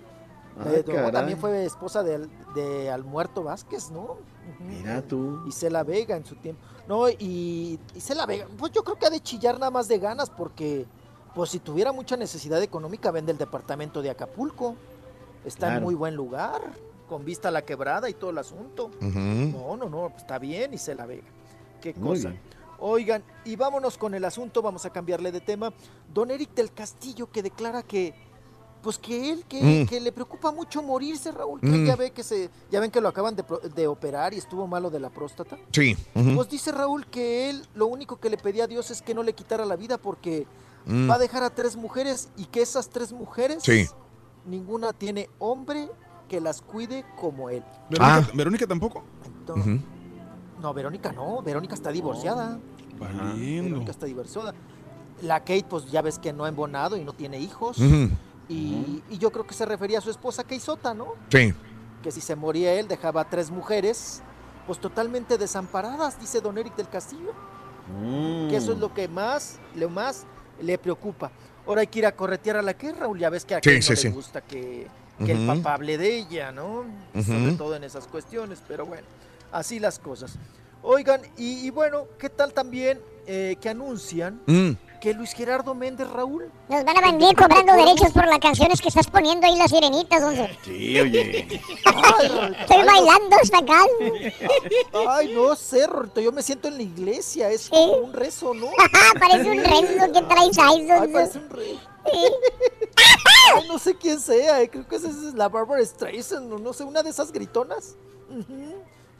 [0.58, 1.12] Ah, Eh, no, caray.
[1.12, 4.18] también fue esposa de, de Almuerto Vázquez, ¿no?
[4.58, 5.42] Mira tú.
[5.46, 6.60] Isela Vega en su tiempo.
[6.86, 10.30] No, y Isela Vega, pues yo creo que ha de chillar nada más de ganas
[10.30, 10.86] porque,
[11.36, 14.74] pues si tuviera mucha necesidad económica, vende el departamento de Acapulco.
[15.44, 16.62] Está en muy buen lugar,
[17.08, 18.86] con vista a la quebrada y todo el asunto.
[19.02, 19.18] Ujú.
[19.18, 21.26] No, no, no, está bien Isela Vega.
[21.82, 22.32] Qué cosa.
[22.78, 25.72] Oigan, y vámonos con el asunto, vamos a cambiarle de tema.
[26.12, 28.14] Don Eric del Castillo que declara que,
[28.82, 29.86] pues que él, que, Mm.
[29.86, 31.86] que le preocupa mucho morirse, Raúl, que Mm.
[31.86, 34.88] ya ve que se, ya ven que lo acaban de, de operar y estuvo malo
[34.90, 35.58] de la próstata.
[35.72, 35.96] Sí.
[36.34, 39.22] Pues dice Raúl que él lo único que le pedía a Dios es que no
[39.22, 40.46] le quitara la vida porque
[40.86, 41.10] Mm.
[41.10, 43.86] va a dejar a tres mujeres y que esas tres mujeres, Sí.
[44.44, 45.90] ninguna tiene hombre
[46.28, 47.62] que las cuide como él.
[47.90, 48.30] Verónica, Ah.
[48.34, 49.02] Verónica tampoco.
[49.24, 49.80] Entonces-.
[50.60, 52.58] No, Verónica no, Verónica está divorciada.
[52.98, 54.54] Verónica está divorciada.
[55.22, 57.78] La Kate, pues ya ves que no ha embonado y no tiene hijos.
[58.48, 61.14] Y yo creo que se refería a su esposa Kate Sota, ¿no?
[61.30, 61.52] Sí.
[62.02, 64.22] Que si se moría él, dejaba a tres mujeres,
[64.66, 67.32] pues totalmente desamparadas, dice don Eric del Castillo.
[68.00, 68.48] Mm.
[68.48, 70.26] Que eso es lo que más, lo más
[70.62, 71.30] le preocupa.
[71.66, 73.76] Ahora hay que ir a corretear a la que Raúl, ya ves que a Sí,
[73.76, 74.08] no sí.
[74.08, 74.86] le gusta que,
[75.24, 76.84] que el papá hable de ella, ¿no?
[77.14, 79.06] Sobre todo en esas cuestiones, pero bueno,
[79.52, 80.36] así las cosas.
[80.82, 84.70] Oigan, y, y bueno, ¿qué tal también eh, que anuncian Mm.
[85.00, 88.88] Que Luis Gerardo Méndez Raúl Nos van a venir cobrando derechos por las canciones que
[88.88, 90.58] estás poniendo ahí las sirenitas, once.
[90.64, 91.40] Sí, oye.
[92.60, 93.80] Estoy bailando hasta acá.
[95.08, 95.86] Ay, no sé,
[96.22, 98.68] yo me siento en la iglesia, es como un rezo, ¿no?
[99.20, 101.80] Parece un rezo que traes ahí, Ay, parece un rezo.
[103.56, 106.72] Ay, no sé quién sea, eh, creo que esa es la Barbara Streisand, o no
[106.72, 107.96] sé, una de esas gritonas.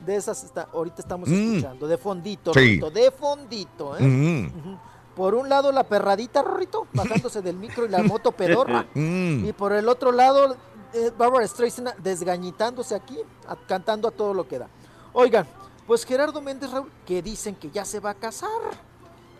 [0.04, 1.56] De esas está, ahorita estamos Mm.
[1.56, 2.78] escuchando, de fondito, Sí.
[2.92, 4.02] De fondito, ¿eh?
[4.04, 4.78] Ujú.
[5.16, 8.86] Por un lado la perradita, Rorrito, bajándose del micro y la moto pedorra.
[8.94, 9.46] Mm.
[9.46, 10.56] Y por el otro lado,
[10.92, 14.68] eh, Barbara Streisand desgañitándose aquí, a- cantando a todo lo que da.
[15.12, 15.46] Oigan,
[15.86, 18.48] pues Gerardo Méndez Raúl, que dicen que ya se va a casar,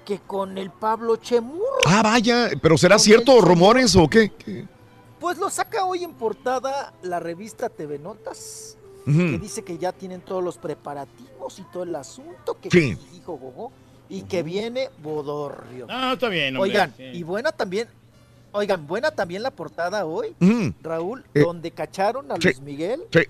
[0.05, 2.48] que con el Pablo Chemur, Ah, vaya.
[2.62, 4.30] ¿Pero será cierto rumores o qué?
[4.32, 4.66] ¿Qué?
[5.20, 10.20] pues lo saca hoy en portada la revista TV Notas, que dice que ya tienen
[10.20, 12.94] todos los preparativos y todo el asunto, que Sí.
[13.12, 13.72] dijo Gogo,
[14.09, 15.86] y que viene Bodorrio.
[15.86, 16.70] No, está bien, hombre.
[16.70, 17.02] Oigan, Sí.
[17.05, 17.89] y buena también,
[18.52, 20.73] oigan, buena también la portada hoy, Ujú.
[20.83, 22.43] Raúl, Eh, donde cacharon a sí.
[22.44, 23.02] Luis Miguel.
[23.12, 23.20] Sí.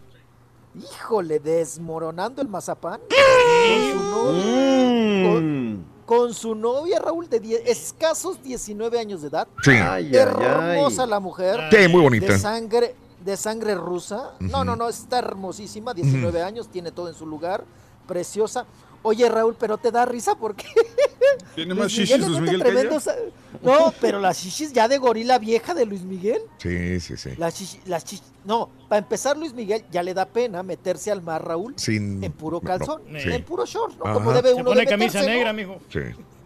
[0.78, 3.00] Híjole, desmoronando el mazapán.
[3.08, 5.84] Con su novia, con, Mm.
[6.04, 9.48] con su novia, Raúl, de die- escasos 19 años de edad.
[9.62, 9.70] Sí.
[9.70, 11.08] Ay, Hermosa ay.
[11.08, 11.60] la mujer.
[11.70, 12.26] Sí, muy bonita.
[12.32, 14.32] De sangre, de sangre rusa.
[14.38, 17.64] No, no, no, está hermosísima, 19 años, tiene todo en su lugar,
[18.06, 18.66] preciosa.
[19.06, 20.66] Oye, Raúl, pero te da risa porque
[21.54, 22.80] Tiene más shishis Luis mete Miguel que ella.
[22.90, 23.14] tremendos-
[23.62, 26.42] No, pero las shishis ya de gorila vieja de Luis Miguel.
[26.58, 27.30] Sí, sí, sí.
[27.38, 31.22] Las chichi- las chichi- no, para empezar Luis Miguel ya le da pena meterse al
[31.22, 32.22] mar, Raúl, Sin...
[32.24, 33.30] en puro no, calzón, sí.
[33.30, 34.04] en puro short, ¿no?
[34.06, 34.14] Ajá.
[34.14, 35.34] Como debe Se uno pone de camisa meterse, ¿no?
[35.34, 35.78] negra, mijo.
[35.92, 36.00] Sí.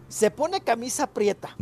[0.09, 1.57] Se pone camisa prieta,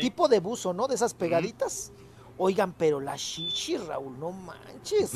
[0.00, 0.88] tipo de buzo, ¿no?
[0.88, 1.92] De esas pegaditas.
[2.38, 5.10] Oigan, pero la shishi, Raúl, no manches.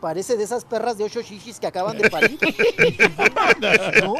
[0.00, 2.38] Parece de esas perras de ocho shishis que acaban de parir.
[4.02, 4.14] ¿No?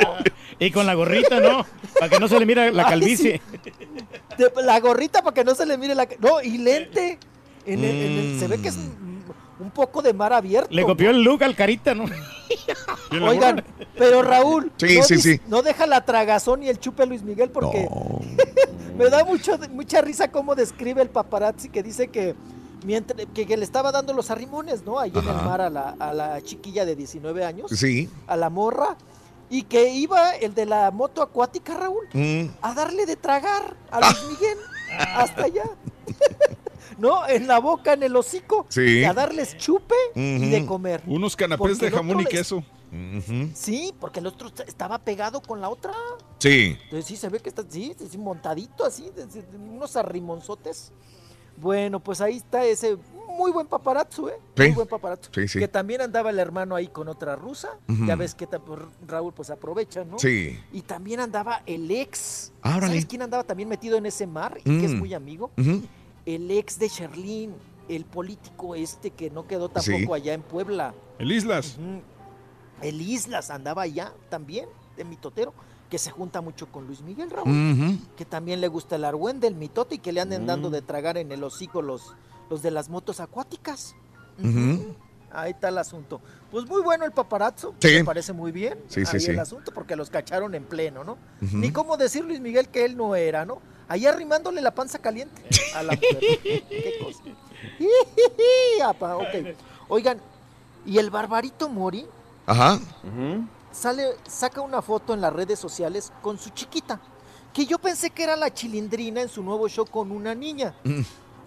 [0.58, 1.64] Y con la gorrita, ¿no?
[1.98, 3.40] Para que no se le mire la Ay, calvicie.
[4.36, 6.08] De- la gorrita para que no se le mire la...
[6.18, 7.18] No, y lente.
[7.64, 9.22] En el- en el- se ve que es un,
[9.60, 10.68] un poco de mar abierto.
[10.72, 12.06] Le copió el look al carita, ¿no?
[13.26, 13.62] Oigan,
[13.96, 15.40] pero Raúl, Sí, no, sí, sí.
[15.48, 17.86] no deja la tragazón y el chupe Luis Miguel porque
[18.96, 22.34] me da mucho, mucha risa cómo describe el paparazzi que dice que,
[22.84, 24.98] mientras, que, que le estaba dando los arrimones, ¿no?
[24.98, 28.08] Ahí en el mar a la, a la chiquilla de 19 años, Sí.
[28.26, 28.96] a la morra,
[29.50, 32.46] y que iba el de la moto acuática, Raúl, Mm.
[32.62, 34.58] a darle de tragar a Luis Miguel
[35.16, 35.64] hasta allá.
[36.98, 37.26] ¿No?
[37.28, 38.66] En la boca, en el hocico.
[38.70, 39.00] Sí.
[39.00, 41.02] Y a darles chupe y de comer.
[41.06, 42.64] Unos canapés Porque de jamón y queso.
[43.54, 45.92] Sí, porque el otro est- estaba pegado con la otra.
[46.38, 46.76] Sí.
[46.84, 49.12] Entonces sí se ve que está, sí, sí, sí, montadito así,
[49.54, 50.92] unos arrimonzotes.
[51.60, 52.96] Bueno, pues ahí está ese
[53.36, 54.34] muy buen paparazzo, ¿eh?
[54.56, 54.62] Sí.
[54.64, 55.30] Muy buen paparazzo.
[55.32, 55.58] Sí, sí.
[55.60, 57.68] Que también andaba el hermano ahí con otra rusa.
[58.06, 60.18] Ya ves que pues, Raúl pues aprovecha, ¿no?
[60.18, 60.58] Sí.
[60.72, 62.52] Y también andaba el ex.
[62.62, 62.78] Ah.
[62.80, 64.98] ¿Sabes quién andaba también metido en ese mar y que es Mm.
[64.98, 65.50] muy amigo?
[66.26, 67.54] El ex de Sherlyn,
[67.88, 70.12] el político este que no quedó tampoco Sí.
[70.12, 70.92] allá en Puebla.
[71.18, 71.78] El Islas.
[72.82, 75.54] El Islas andaba allá también, de mitotero,
[75.90, 79.54] que se junta mucho con Luis Miguel Raúl, que también le gusta el argüende, el
[79.54, 80.46] mitote y que le anden Mm.
[80.46, 82.14] dando de tragar en el hocico los,
[82.50, 83.94] los de las motos acuáticas.
[84.42, 84.94] Ujú.
[85.30, 86.20] Ahí está el asunto.
[86.50, 87.88] Pues muy bueno el paparazzo, Sí.
[87.96, 89.30] me parece muy bien Sí, sí, ahí sí.
[89.32, 91.18] el asunto, porque los cacharon en pleno, ¿no?
[91.40, 93.60] Ni cómo decir Luis Miguel que él no era, ¿no?
[93.88, 95.42] Ahí arrimándole la panza caliente
[95.74, 95.96] a la.
[96.00, 97.22] Qué cosa.
[98.84, 99.56] Apa, ok.
[99.88, 100.18] Oigan,
[100.86, 102.06] y el barbarito Mori
[102.46, 102.78] Ajá.
[103.78, 107.00] Sale, saca una foto en las redes sociales con su chiquita,
[107.52, 110.74] que yo pensé que era la chilindrina en su nuevo show con una niña.
[110.84, 111.00] Mm.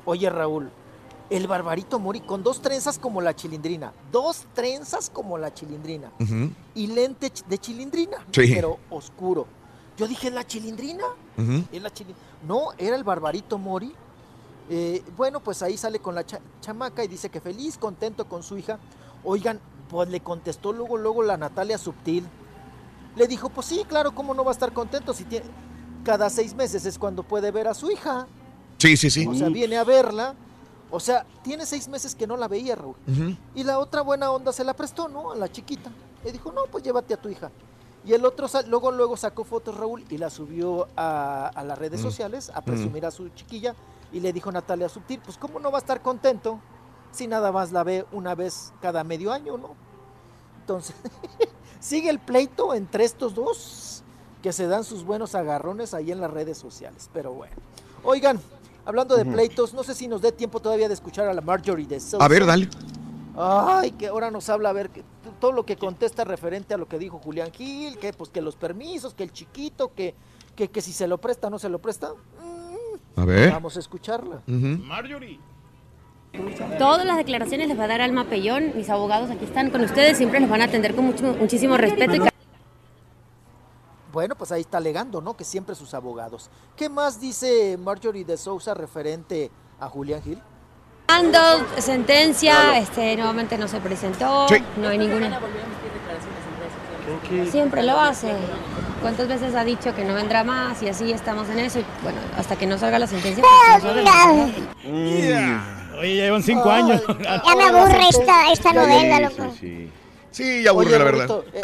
[0.05, 0.71] Oye, Raúl,
[1.29, 6.11] el barbarito Mori con dos trenzas como la chilindrina, dos trenzas como la chilindrina
[6.73, 8.51] y lente de chilindrina, Sí.
[8.53, 9.45] pero oscuro.
[9.97, 11.03] Yo dije, ¿es la chilindrina?
[11.37, 11.63] Ujú.
[11.71, 12.15] ¿Es la chili-?"
[12.47, 13.93] No, era el barbarito Mori.
[14.69, 18.41] Eh, bueno, pues ahí sale con la cha- chamaca y dice que feliz, contento con
[18.41, 18.79] su hija.
[19.23, 19.59] Oigan,
[19.91, 22.25] pues le contestó luego, luego la Natalia Subtil.
[23.17, 25.45] Le dijo, pues sí, claro, ¿cómo no va a estar contento si tiene...
[26.05, 28.25] Cada seis meses es cuando puede ver a su hija.
[28.77, 29.27] Sí, sí, sí.
[29.27, 30.33] O sea, viene a verla.
[30.89, 32.95] O sea, tiene seis meses que no la veía, Raúl.
[33.53, 35.33] Y la otra buena onda se la prestó, ¿no?
[35.33, 35.91] A la chiquita.
[36.23, 37.51] Le dijo, no, pues llévate a tu hija.
[38.05, 42.01] Y el otro luego, luego sacó fotos, Raúl, y la subió a, a las redes
[42.01, 43.75] sociales a presumir a su chiquilla.
[44.11, 46.59] Y le dijo Natalia Subtil, pues cómo no va a estar contento
[47.11, 49.75] si nada más la ve una vez cada medio año, ¿no?
[50.61, 50.95] Entonces,
[51.79, 54.03] sigue el pleito entre estos dos
[54.41, 57.09] que se dan sus buenos agarrones ahí en las redes sociales.
[57.13, 57.55] Pero bueno.
[58.03, 58.39] Oigan,
[58.85, 61.85] hablando de pleitos, no sé si nos dé tiempo todavía de escuchar a la Marjorie
[61.85, 62.23] de Sousa.
[62.23, 62.67] A ver, dale.
[63.37, 65.03] Ay, que ahora nos habla a ver que,
[65.39, 68.55] todo lo que contesta referente a lo que dijo Julián Gil, que pues que los
[68.55, 70.15] permisos, que el chiquito, que,
[70.55, 72.13] que, que si se lo presta no se lo presta.
[73.15, 73.51] A ver.
[73.51, 74.41] Vamos a escucharla.
[74.47, 75.39] Marjorie.
[76.77, 78.71] Todas las declaraciones les va a dar Alma Pellón.
[78.75, 82.15] Mis abogados aquí están con ustedes, siempre los van a atender con mucho- muchísimo respeto.
[82.15, 82.21] Y
[84.13, 85.35] Bueno, pues ahí está alegando, ¿no?
[85.37, 86.49] Que siempre sus abogados.
[86.75, 90.41] ¿Qué más dice Marjorie de Sousa referente a Julián Gil?
[91.07, 91.39] Dando
[91.79, 94.55] sentencia, este, nuevamente no se presentó, Sí.
[94.77, 95.39] no hay ninguna.
[97.49, 98.31] Siempre lo hace.
[99.01, 101.79] ¿Cuántas veces ha dicho que no vendrá más y así estamos en eso?
[101.79, 104.51] Y bueno, hasta que no salga la sentencia, pues no sabemos.
[106.01, 107.01] Oye, ya llevan cinco años.
[107.21, 109.53] Ya me aburre esta, esta novela, loco.
[110.31, 111.43] Sí, ya aburre, Oye, la verdad.
[111.53, 111.61] Eh,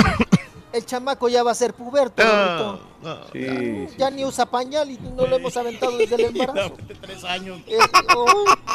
[0.73, 2.79] el chamaco ya va a ser puberto, Ah.
[3.31, 6.73] Sí, Ya ni usa pañal y no lo hemos aventado desde el embarazo.
[7.01, 7.61] Tres años.
[7.67, 7.77] Eh,
[8.15, 8.25] oh,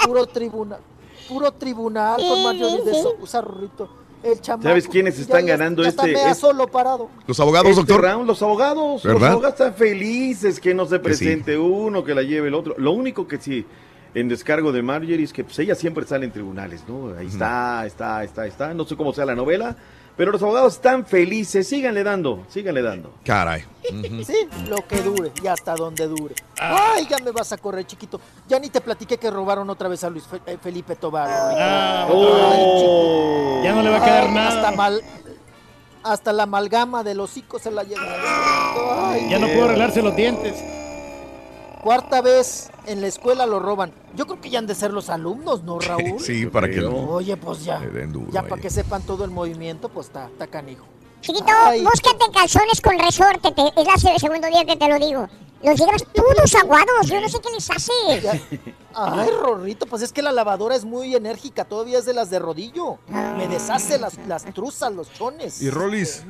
[0.06, 0.80] puro tribunal.
[1.28, 3.88] Puro tribunal con Marjorie de Sousa, Rorrito.
[4.22, 4.68] El chamaco.
[4.68, 7.08] ¿Sabes quiénes están ya- ganando ya está este- mea este- solo parado.
[7.26, 8.00] Los abogados, Este doctor.
[8.02, 9.20] round, los abogados, ¿Verdad?
[9.20, 11.02] los abogados están felices que no se Que sí.
[11.24, 12.74] presente uno, que la lleve el otro.
[12.78, 13.66] Lo único que sí,
[14.14, 17.16] en descargo de Marjorie es que pues, ella siempre sale en tribunales, ¿no?
[17.18, 18.74] Ahí está, está, está, está.
[18.74, 19.74] No sé cómo sea la novela,
[20.16, 21.66] pero los abogados están felices.
[21.68, 23.14] Síganle dando, síganle dando.
[23.24, 23.64] Caray.
[24.24, 24.34] Sí,
[24.68, 26.34] lo que dure y hasta donde dure.
[26.58, 28.20] Ay, ya me vas a correr, chiquito.
[28.48, 31.28] Ya ni te platiqué que robaron otra vez a Luis Fe- eh, Felipe Tobar.
[31.30, 33.64] Ah, Ay.
[33.64, 34.48] Ya no le va a quedar Ay, nada.
[34.48, 35.00] Hasta, mal,
[36.04, 38.12] hasta la amalgama del hocico se la llevaron.
[39.08, 40.54] Ay, Ya no puedo arreglarse los dientes.
[41.82, 43.92] Cuarta vez en la escuela lo roban.
[44.14, 46.20] Yo creo que ya han de ser los alumnos, ¿no, Raúl?
[46.20, 46.90] Sí, para que no.
[47.10, 47.80] Oye, pues ya.
[47.80, 50.86] duro Ya para que sepan todo el movimiento, pues está, está canijo.
[51.20, 51.82] Chiquito, Ay.
[51.84, 53.50] búscate calzones con resorte.
[53.52, 55.28] te- es la se- segundo día que te lo digo.
[55.64, 57.06] Los llevas todos aguados.
[57.06, 57.92] Yo no sé qué les hace.
[58.94, 62.38] Ay, Rorrito, pues es que la lavadora es muy enérgica, todavía es de las de
[62.40, 62.98] rodillo.
[63.08, 65.62] Me deshace las, las truzas, los chones.
[65.62, 66.24] Y Rolis,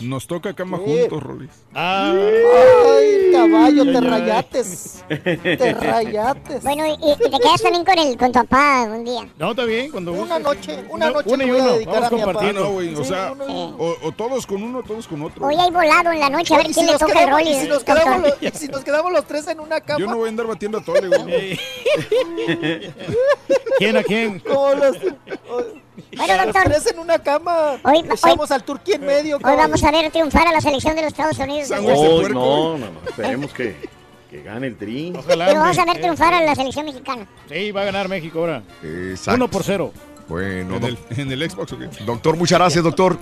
[0.00, 1.50] Nos toca cama juntos, Rolis.
[1.74, 4.00] Ay, caballo, te ay.
[4.04, 5.04] rayates.
[5.08, 6.62] Te rayates.
[6.62, 9.28] Bueno, y, y te quedas también con, el, con tu papá un día.
[9.38, 12.10] No, está bien, cuando Una noche, una No, noche uno y voy a vamos a
[12.14, 12.40] mi papá.
[12.42, 12.94] Ah, no, güey.
[12.94, 13.76] O sea, uno y uno.
[13.78, 15.46] o, o todos con uno, o todos con otro.
[15.46, 17.48] Hoy hay volado en la noche, a ver quién si le toca el quedamos- rol.
[17.48, 19.98] y si nos quedamos los- y si nos quedamos los tres en una cama.
[20.00, 21.58] Yo no voy a andar batiendo a Tole, güey.
[23.78, 24.38] ¿Quién a quién?
[24.40, 26.62] Como los, Bueno, los doctor.
[26.64, 27.78] tres en una cama.
[27.82, 29.36] Hoy- Echamos al turquí en medio.
[29.36, 31.70] Hoy vamos a ver triunfar a la selección de los Estados Unidos.
[31.70, 33.00] Oh, no, no, no.
[33.08, 33.76] Esperemos que,
[34.30, 35.12] que gane el tri.
[35.16, 35.46] Ojalá.
[35.46, 37.26] Pero vamos a ver triunfar a la selección mexicana.
[37.48, 38.62] Sí, va a ganar México ahora.
[38.82, 39.36] Exacto.
[39.36, 39.92] Uno por cero.
[40.28, 41.88] Bueno, En el, en el Xbox, ¿o qué?
[42.06, 43.18] doctor, muchas gracias, doctor.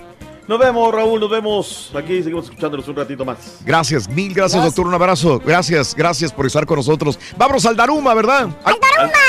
[0.51, 1.91] Nos vemos, Raúl, nos vemos.
[1.95, 3.59] Aquí seguimos escuchándonos un ratito más.
[3.63, 4.85] Gracias, mil gracias, doctor.
[4.85, 5.39] Un abrazo.
[5.39, 7.17] Gracias, gracias por estar con nosotros.
[7.37, 8.49] Vámonos al Daruma, ¿verdad?
[8.65, 8.75] Ay,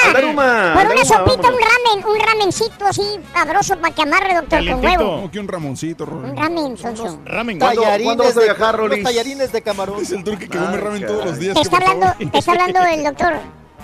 [0.04, 0.72] ¡Al Daruma!
[0.74, 1.46] Por una Daruma, sopita, vámonos.
[1.46, 3.02] un ramen, un ramencito así
[3.32, 5.14] sabroso para que amarre, doctor, con huevo.
[5.14, 6.30] Como que un Ramoncito, Rolis.
[6.32, 7.20] Un ramen, sonso.
[7.24, 7.58] Ramen.
[7.60, 9.04] ¿Cuándo- Tallarines cuándo vas a de- viajar, Rolis?
[9.04, 10.02] tallarines de camarón.
[10.02, 11.54] Es el turque que Ah, come ramen todos los días.
[11.54, 13.32] Te está hablando, te está hablando el doctor.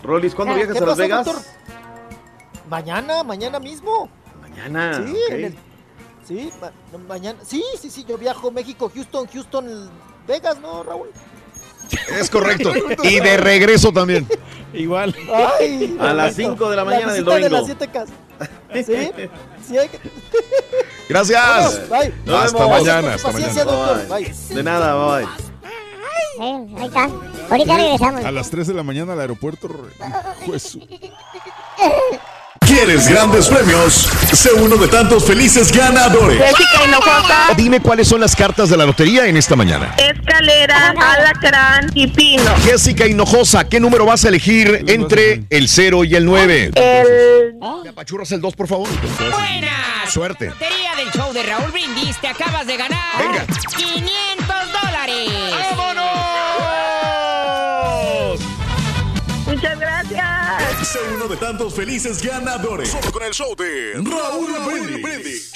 [0.02, 1.24] Rolis, ¿cuándo Ah, viajas ¿qué a Las Vegas?
[1.24, 1.44] doctor?
[2.68, 4.08] Mañana, mañana mismo.
[4.42, 5.04] Mañana.
[5.06, 5.58] Sí, en el-
[6.28, 7.38] sí, ma- mañana.
[7.46, 9.90] Sí, sí, sí, yo viajo México, Houston, Houston,
[10.28, 11.08] Vegas, ¿no, Raúl?
[12.20, 12.70] Es correcto.
[13.02, 14.28] Y de regreso también.
[14.74, 15.16] Igual.
[15.58, 17.56] Ay, A las Raulito, 5 de la mañana del visita de domingo.
[17.56, 18.14] las siete casas.
[18.74, 18.84] Sí,
[19.66, 19.98] sí hay que...
[21.08, 21.88] Gracias.
[21.88, 22.12] Bye.
[22.26, 22.78] Nos Hasta vemos.
[22.82, 23.64] mañana, hasta mañana.
[23.64, 24.08] doctor.
[24.08, 24.24] Bye.
[24.26, 24.54] Bye.
[24.56, 25.24] De nada, bye.
[26.40, 27.10] Eh, ahí está.
[27.50, 28.24] Ahorita regresamos.
[28.24, 29.68] A las 3 de la mañana al aeropuerto.
[30.46, 30.76] Pues,
[32.68, 34.10] ¿Quieres grandes premios?
[34.34, 36.38] Sé uno de tantos felices ganadores.
[36.38, 39.94] Jessica Hinojosa, Dime cuáles son las cartas de la lotería en esta mañana.
[39.96, 42.54] Escalera, Alacrán y Pino.
[42.62, 46.72] Jessica Hinojosa, ¿qué número vas a elegir entre el 0 y el 9?
[46.74, 48.88] El ¿Me apachurras el 2, por favor?
[49.18, 50.12] ¡Buenas!
[50.12, 50.46] Suerte.
[50.50, 53.46] Lotería del show de Raúl Brindis, te acabas de ganar Venga.
[53.76, 55.28] 500 dólares.
[55.52, 55.76] Muchas
[60.88, 62.88] Sé uno de tantos felices ganadores.
[62.88, 64.48] Solo con el show de Raúl
[65.02, 65.52] Brindis.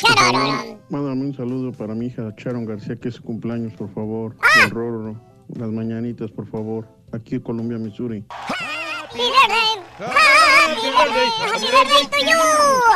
[0.91, 4.37] Mándame un saludo para mi hija Sharon García, que es su cumpleaños, por favor.
[4.43, 4.65] Ah.
[4.65, 5.19] El Rorro,
[5.57, 6.87] las mañanitas, por favor.
[7.15, 8.23] Aquí en Colombia, Missouri.
[8.29, 9.81] Happy birthday.
[9.99, 11.29] Happy birthday.
[11.49, 12.39] Happy birthday to you.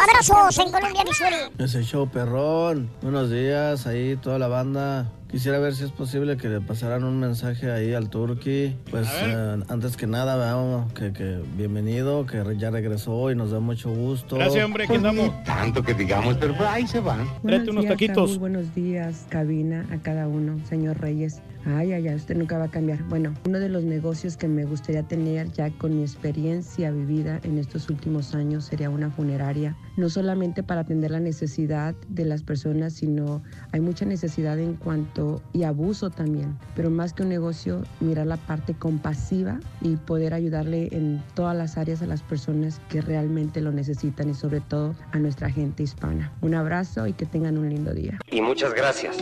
[0.02, 1.36] Abrazos en Colombia, Missouri.
[1.56, 2.90] Ese show perrón.
[3.00, 5.10] Buenos días, ahí toda la banda.
[5.36, 8.74] Quisiera ver si es posible que le pasaran un mensaje ahí al Turqui.
[8.90, 13.60] Pues eh, antes que nada, veamos que, que bienvenido, que ya regresó y nos da
[13.60, 14.36] mucho gusto.
[14.36, 15.44] Gracias, hombre, aquí andamos.
[15.44, 17.28] Tanto que digamos, pero ahí se van.
[17.42, 18.30] Tráete unos días, taquitos.
[18.30, 21.42] Raúl, buenos días, cabina, a cada uno, señor Reyes.
[21.66, 23.02] Ay, ay, ay, usted nunca va a cambiar.
[23.08, 27.58] Bueno, uno de los negocios que me gustaría tener ya con mi experiencia vivida en
[27.58, 29.76] estos últimos años sería una funeraria.
[29.96, 35.42] No solamente para atender la necesidad de las personas, sino hay mucha necesidad en cuanto
[35.52, 36.56] y abuso también.
[36.76, 41.76] Pero más que un negocio, mirar la parte compasiva y poder ayudarle en todas las
[41.78, 46.32] áreas a las personas que realmente lo necesitan y sobre todo a nuestra gente hispana.
[46.42, 48.20] Un abrazo y que tengan un lindo día.
[48.30, 49.16] Y muchas gracias.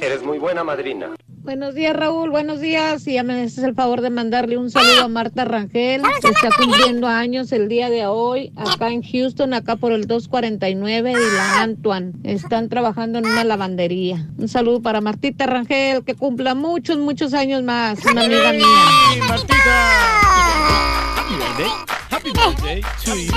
[0.00, 1.10] Eres muy buena madrina.
[1.46, 2.30] Buenos días, Raúl.
[2.30, 3.06] Buenos días.
[3.06, 6.50] Y ya me haces el favor de mandarle un saludo a Marta Rangel, que está
[6.56, 11.60] cumpliendo años el día de hoy, acá en Houston, acá por el 249 de la
[11.60, 12.12] Antoine.
[12.24, 14.26] Están trabajando en una lavandería.
[14.38, 18.04] Un saludo para Martita Rangel, que cumpla muchos, muchos años más.
[18.04, 18.66] Una amiga mía.
[21.16, 21.70] Happy birthday.
[22.10, 23.32] Happy birthday to you.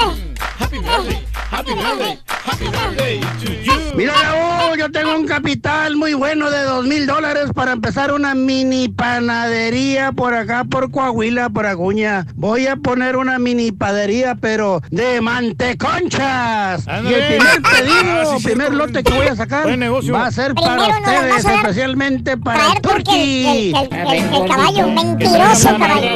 [0.57, 1.28] Happy birthday.
[1.51, 2.19] Happy birthday.
[2.27, 3.95] Happy birthday to you.
[3.95, 8.35] Mira, Raúl, yo tengo un capital muy bueno de dos mil dólares para empezar una
[8.35, 12.25] mini panadería por acá, por Coahuila, por Aguña.
[12.35, 16.85] Voy a poner una mini panadería, pero de manteconchas.
[17.03, 20.53] Y el primer pedido, Ah, sí, primer lote que voy a sacar va a ser
[20.53, 23.73] Primero para ustedes, especialmente para el turqui.
[23.75, 26.09] el, el, el, el caballo, mentiroso caballo.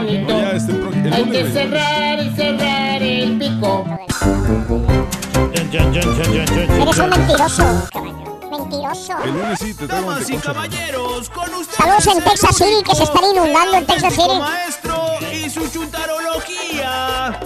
[0.54, 0.74] este
[1.14, 3.86] Hay que cerrar y cerrar el pico.
[5.54, 8.40] Eres un mentiroso, caballo.
[8.52, 9.14] Mentiroso.
[9.24, 12.96] El lunes sí, te traigo Damas y caballeros, con ustedes Saludos en Texas City, que
[12.96, 14.40] se están inundando en Texas City.
[14.40, 17.40] maestro y su chuntarología.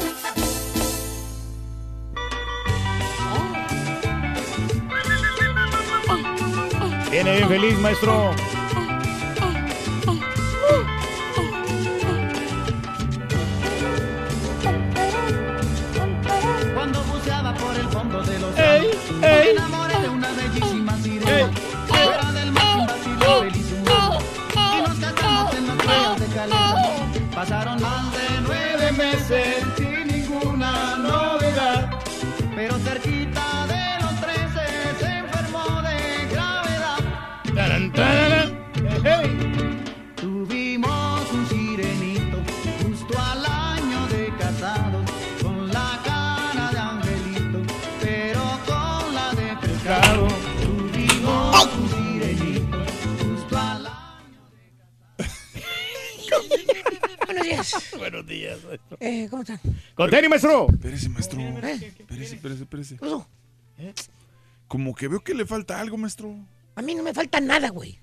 [7.11, 8.31] Viene bien feliz, maestro.
[27.47, 29.66] Pasaron más de nueve meses
[58.99, 59.59] Eh, ¿Cómo están?
[59.95, 60.67] Con tenis, maestro.
[60.69, 61.39] Espérese, maestro.
[61.41, 62.95] Espérese, espérese, espérese.
[62.95, 63.27] ¿Qué pasó?
[64.67, 66.35] Como que veo que le falta algo, maestro.
[66.75, 67.99] A mí no me falta nada, güey.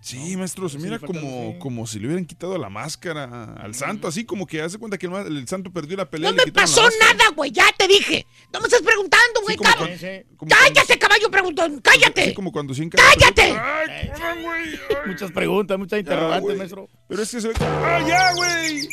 [0.00, 4.24] Sí, maestro, se mira como, como si le hubieran quitado la máscara al santo, así
[4.24, 6.30] como que hace cuenta que el, santo perdió la pelea.
[6.30, 7.50] No le me pasó nada, güey.
[7.50, 8.26] Ya te dije.
[8.50, 9.58] No me estás preguntando, güey.
[9.58, 9.94] como cuando-
[10.48, 11.80] Cállate, caballo, preguntón.
[11.82, 12.24] Cállate.
[12.24, 13.54] Sí, como cuando cien ¡Cállate!
[15.06, 16.88] Muchas preguntas, muchas interrogantes, maestro.
[17.06, 17.64] Pero es que se ve que...
[17.64, 18.88] ¡Ah, ya, güey!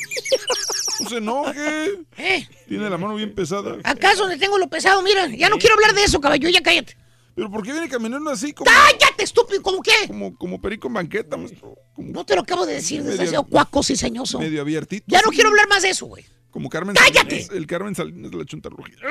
[0.99, 1.85] No se enoje.
[2.17, 2.47] ¿Eh?
[2.67, 3.77] Tiene la mano bien pesada.
[3.85, 5.27] Acá es donde tengo lo pesado, mira.
[5.27, 6.49] Ya no quiero hablar de eso, caballo.
[6.49, 6.97] Ya cállate.
[7.38, 8.69] ¿Pero por qué viene caminando así como...
[8.69, 9.61] ¡Cállate, estúpido!
[9.61, 9.91] ¿Cómo qué?
[10.07, 11.75] Como, como perico en banqueta, maestro.
[11.95, 14.40] No te lo acabo de decir, Medio- desgraciado cuaco cizañoso.
[14.40, 15.06] Medio abiertito.
[15.07, 16.25] Ya no quiero hablar más de eso, güey.
[16.49, 17.41] Como Carmen ¡Cállate!
[17.41, 19.01] Salinas, el Carmen Salinas de la chunta rojita.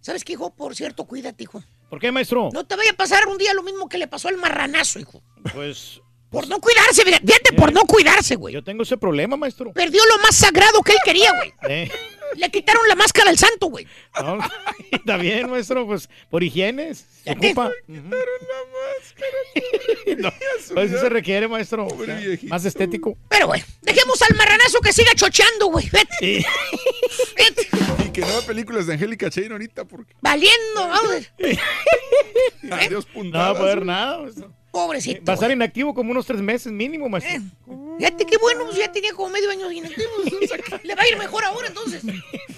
[0.00, 0.54] ¿Sabes qué, hijo?
[0.54, 1.62] Por cierto, cuídate, hijo.
[1.90, 2.48] ¿Por qué, maestro?
[2.54, 5.22] No te vaya a pasar un día lo mismo que le pasó al marranazo, hijo.
[5.54, 8.54] Pues Por no cuidarse, fíjate, fíjate, por no cuidarse, güey.
[8.54, 9.74] yo tengo ese problema, maestro.
[9.74, 11.52] Perdió lo más sagrado que él quería, güey.
[11.68, 11.90] Eh,
[12.36, 13.86] Le quitaron la máscara al santo, güey.
[14.20, 14.38] no,
[14.90, 17.04] está bien, maestro, pues por higienes.
[17.24, 17.70] Se ocupa.
[20.18, 20.32] No,
[20.74, 21.86] pues eso se requiere, maestro.
[22.48, 23.16] Más estético.
[23.28, 25.88] Pero, güey, dejemos al marranazo que siga chocheando, güey.
[25.90, 26.44] Vete.
[27.36, 27.68] Vete.
[28.06, 30.14] Y que no vea películas de Angélica Chain ahorita porque...
[30.20, 31.32] Valiendo, vamos.
[32.70, 33.58] Adiós, No va a puntadas.
[33.58, 34.54] poder nada, maestro.
[34.70, 35.24] Pobrecito.
[35.24, 37.42] Va a estar inactivo como unos tres meses mínimo, maestro.
[37.98, 40.08] Fíjate qué bueno, pues ya tenía como medio año inactivo.
[40.84, 42.02] Le va a ir mejor ahora, entonces.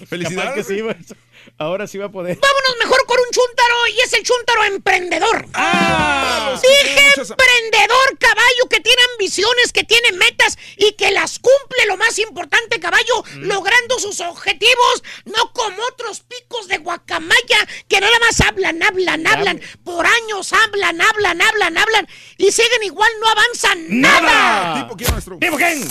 [0.09, 1.17] Capaz que sí, maestro.
[1.57, 2.37] Ahora sí va a poder.
[2.39, 5.45] Vámonos mejor con un chúntaro y es el chúntaro emprendedor.
[5.53, 6.59] ¡Ah!
[6.61, 12.17] Dije emprendedor, caballo, que tiene ambiciones, que tiene metas y que las cumple, lo más
[12.19, 18.81] importante, caballo, logrando sus objetivos, no como otros picos de guacamaya que nada más hablan,
[18.81, 22.07] hablan, hablan, por años hablan, hablan, hablan, hablan
[22.37, 24.81] y siguen igual, no avanzan nada.
[24.81, 25.37] ¿Tipo quién, maestro?
[25.39, 25.83] ¿Tipo quién?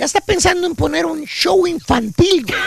[0.00, 2.58] Ya está pensando en poner un show infantil, güey.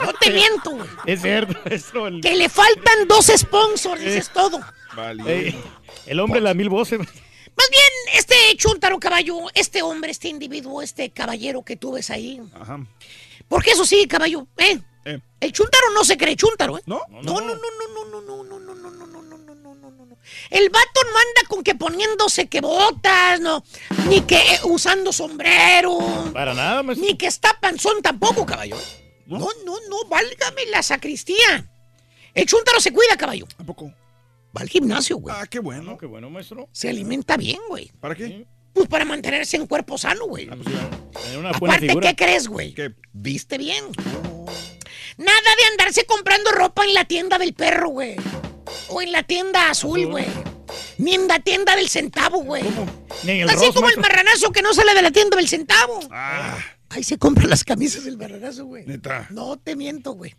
[0.00, 0.88] No te miento, güey.
[1.04, 2.22] Es cierto, es el...
[2.22, 4.58] Que le faltan dos sponsors, eh, dices todo.
[4.96, 5.54] Vale.
[6.06, 6.98] El hombre de las mil voces.
[6.98, 12.40] Más bien, este chuntaro caballo, este hombre, este individuo, este caballero que tú ves ahí.
[12.58, 12.86] Ajá.
[13.46, 14.80] Porque eso sí, caballo, eh.
[15.04, 15.20] eh.
[15.40, 16.82] El chuntaro no se cree chuntaro, ¿eh?
[16.86, 18.31] No, no, no, no, no, no, no, no,
[20.50, 23.64] el vato no anda con que poniéndose que botas, no,
[24.08, 25.98] ni que eh, usando sombrero,
[26.32, 27.06] Para nada, maestro.
[27.06, 28.76] ni que está panzón tampoco, caballo.
[29.26, 31.68] No, no, no, válgame la sacristía.
[32.34, 33.46] El chúntaro se cuida, caballo.
[33.58, 33.92] ¿A poco?
[34.56, 35.34] Va al gimnasio, güey.
[35.38, 35.82] Ah, qué bueno.
[35.92, 36.68] No, qué bueno, maestro.
[36.72, 37.90] Se alimenta bien, güey.
[38.00, 38.46] ¿Para qué?
[38.74, 40.48] Pues para mantenerse en cuerpo sano, güey.
[40.50, 40.74] Ah, pues,
[41.24, 42.08] Tener una buena Aparte, figura.
[42.10, 42.74] ¿qué crees, güey?
[42.74, 42.92] ¿Qué?
[43.12, 43.84] Viste bien.
[45.18, 48.16] Nada de andarse comprando ropa en la tienda del perro, güey.
[48.94, 50.26] O en la tienda azul, güey.
[50.98, 52.62] Ni en la tienda del centavo, güey.
[52.62, 56.00] Así Ross, como el marranazo que no sale de la tienda del centavo.
[56.10, 56.58] Ah,
[56.90, 58.84] Ahí se compran las camisas del marranazo, güey.
[58.86, 59.26] neta.
[59.30, 60.34] No te miento, güey.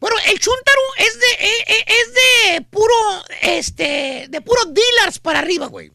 [0.00, 2.14] Bueno, el chúntaro es de, eh, eh, es
[2.54, 2.94] de puro,
[3.42, 5.90] este, de puro dealers para arriba, güey.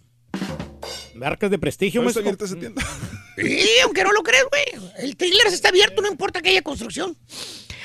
[1.16, 2.46] Marcas de prestigio, ¿No está maestro.
[2.46, 2.82] abierta esa tienda?
[3.36, 4.92] Sí, aunque no lo crees, güey.
[5.00, 7.18] El thriller está abierto, no importa que haya construcción.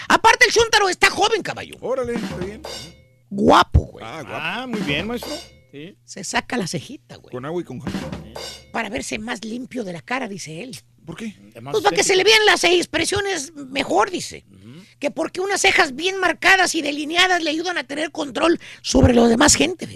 [0.06, 1.74] Aparte, el chúntaro está joven, caballo.
[1.80, 2.60] Órale, está bien.
[3.30, 4.04] Guapo, güey.
[4.06, 4.38] Ah, guapo.
[4.40, 5.32] Ah, muy bien, maestro.
[5.70, 5.96] Sí.
[6.04, 7.32] Se saca la cejita, güey.
[7.32, 8.10] Con agua y con jabón.
[8.72, 10.78] Para verse más limpio de la cara, dice él.
[11.08, 11.34] ¿Por qué?
[11.52, 14.44] Además, Pues para que se le vean las expresiones mejor, dice.
[14.98, 19.26] Que porque unas cejas bien marcadas y delineadas le ayudan a tener control sobre lo
[19.26, 19.88] demás gente.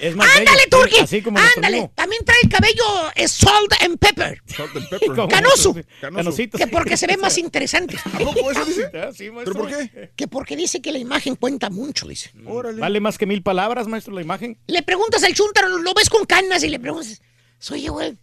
[0.00, 1.18] es más Ándale, Turki.
[1.56, 1.90] Ándale.
[1.96, 2.84] También trae el cabello
[3.16, 4.40] eh, salt and pepper.
[4.46, 5.28] Salt and pepper.
[5.28, 5.74] Canoso.
[6.00, 7.96] Canosito, Que porque se ve más interesante.
[8.04, 8.90] ¿A poco eso dice?
[8.94, 9.54] Ah, sí, maestro.
[9.54, 10.12] ¿Pero por qué?
[10.14, 12.30] Que porque dice que la imagen cuenta mucho, dice.
[12.46, 12.80] Órale.
[12.80, 14.56] Vale más que mil palabras, maestro, la imagen.
[14.68, 17.20] Le preguntas al chúntaro, lo ves con canas y le preguntas,
[17.72, 18.16] oye, güey,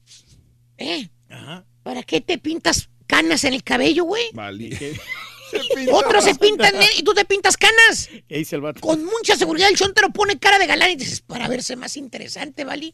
[0.78, 1.10] ¿eh?
[1.30, 1.66] Ajá.
[1.88, 4.26] ¿Para qué te pintas canas en el cabello, güey?
[4.34, 4.70] Vale.
[4.78, 5.00] ¿Qué,
[5.94, 8.10] Otros se pintan ne- y tú te pintas canas.
[8.28, 8.82] el vato?
[8.82, 12.66] Con mucha seguridad el chúntaro pone cara de galán y dices, para verse más interesante,
[12.66, 12.94] ¿vale?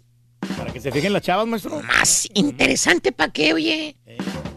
[0.55, 1.81] Para que se fijen las chavas, maestro.
[1.81, 3.97] Más interesante, ¿para qué, oye?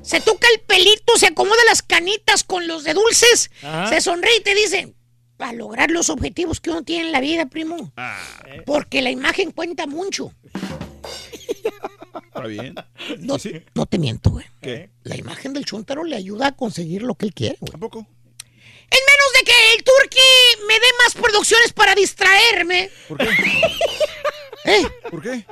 [0.02, 3.86] Se toca el pelito, se acomoda las canitas con los de dulces, Ajá.
[3.88, 4.92] se sonríe y te dice,
[5.38, 7.90] para lograr los objetivos que uno tiene en la vida, primo.
[7.96, 8.20] Ah,
[8.66, 10.30] Porque la imagen cuenta mucho.
[12.24, 12.74] está bien.
[13.18, 13.62] No, ¿Sí?
[13.74, 14.46] no te miento, güey.
[14.60, 14.90] ¿Qué?
[15.04, 17.72] La imagen del chúntaro le ayuda a conseguir lo que él quiere, güey.
[17.74, 17.98] ¿A poco?
[17.98, 22.90] En menos de que el Turqui me dé más producciones para distraerme.
[23.08, 23.28] ¿Por qué?
[24.64, 24.82] ¿Eh?
[25.10, 25.44] ¿Por qué?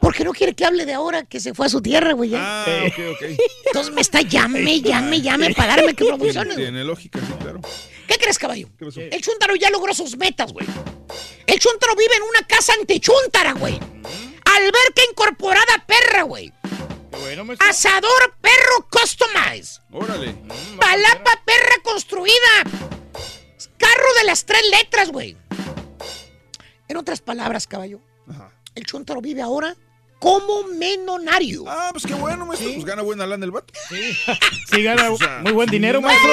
[0.00, 2.32] Porque no quiere que hable de ahora que se fue a su tierra, güey.
[2.34, 3.22] Ah, ok, ok.
[3.66, 6.54] Entonces me está llame, llame, llame para darme que producciones.
[6.54, 6.66] güey.
[6.66, 7.60] Tiene lógica, sí, claro.
[8.08, 8.68] ¿Qué crees, caballo?
[8.78, 9.00] ¿Qué pasó?
[9.00, 10.66] El chúntaro ya logró sus metas, güey.
[11.46, 13.78] El chúntaro vive en una casa antechúntara, güey.
[14.56, 16.52] Alberca incorporada perra, güey.
[17.68, 19.80] Asador perro customize.
[19.92, 20.34] Órale.
[20.78, 22.64] Palapa perra construida.
[23.76, 25.36] Carro de las tres letras, güey.
[26.88, 28.00] En otras palabras, caballo.
[28.74, 29.76] El chuntaro vive ahora
[30.18, 31.64] como menonario.
[31.66, 32.72] Ah, pues qué bueno, maestro.
[32.72, 33.72] Pues gana buena lana el vato.
[33.88, 34.16] Sí,
[34.70, 36.30] sí gana O sea, muy buen dinero, maestro.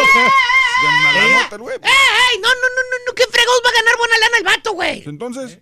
[0.84, 1.76] Gana una lanota el güey.
[1.76, 2.40] ¡Ey, ey!
[2.42, 3.14] No, no, no, no, no.
[3.16, 5.04] ¿Qué fregados va a ganar buena lana el vato, güey?
[5.06, 5.60] Entonces,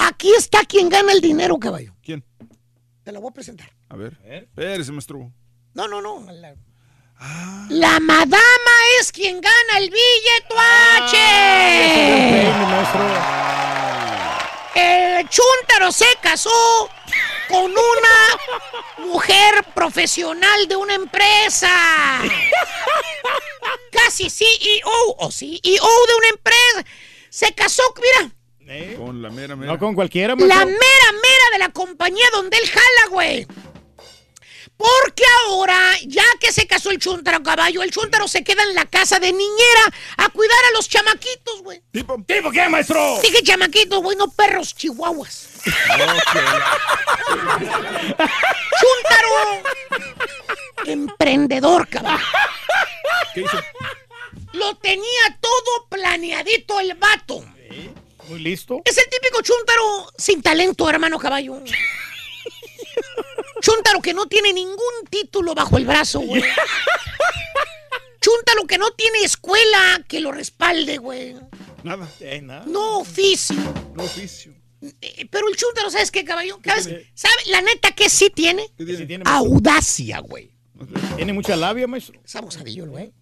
[0.00, 1.92] Aquí está quien gana el dinero, caballo.
[2.02, 2.24] ¿quién?
[3.02, 3.68] Te lo voy a presentar.
[3.88, 4.16] A ver.
[4.24, 5.32] Espérese, maestro.
[5.74, 6.24] No, no, no.
[6.32, 6.54] La,
[7.20, 7.66] Ah.
[7.68, 8.70] la madama
[9.00, 11.18] es quien gana el billetuache.
[14.76, 16.88] El chúntaro se casó
[17.48, 22.20] con una mujer profesional de una empresa.
[23.90, 25.58] Casi CEO o CEO
[26.06, 26.84] de una empresa.
[27.30, 28.32] Se casó, mira,
[28.98, 29.72] Con la mera, mera.
[29.72, 30.66] No con cualquiera, la maestro.
[30.66, 33.46] mera mera de la compañía donde él jala, güey.
[34.76, 38.84] Porque ahora, ya que se casó el chúntaro caballo, el chúntaro se queda en la
[38.84, 41.82] casa de niñera a cuidar a los chamaquitos, güey.
[41.90, 42.22] ¿Tipo?
[42.26, 43.18] ¿Tipo qué, maestro?
[43.22, 45.48] Dije chamaquitos, güey, no perros chihuahuas.
[48.80, 49.62] Chúntaro.
[50.84, 52.24] Emprendedor, caballo.
[53.34, 53.58] ¿Qué hizo?
[54.52, 57.44] Lo tenía todo planeadito el vato.
[58.28, 58.82] Muy listo.
[58.84, 61.62] Es el típico chúntaro sin talento, hermano caballo.
[63.60, 64.78] Chúntaro que no tiene ningún
[65.10, 66.42] título bajo el brazo, güey.
[68.20, 71.36] Chúntaro que no tiene escuela que lo respalde, güey.
[71.82, 72.08] Nada.
[72.20, 72.64] Eh, nada.
[72.66, 73.56] No oficio.
[73.94, 74.52] No oficio.
[75.00, 76.60] Eh, Pero el chúntaro, ¿sabes qué, caballo?
[76.64, 76.88] ¿Sabes?
[77.14, 77.34] ¿Sabe?
[77.46, 78.70] La neta que sí tiene.
[78.76, 79.24] ¿Qué tiene?
[79.26, 80.52] Audacia, güey.
[81.16, 82.20] Tiene mucha labia, maestro.
[82.24, 83.12] Es abusadillo, güey.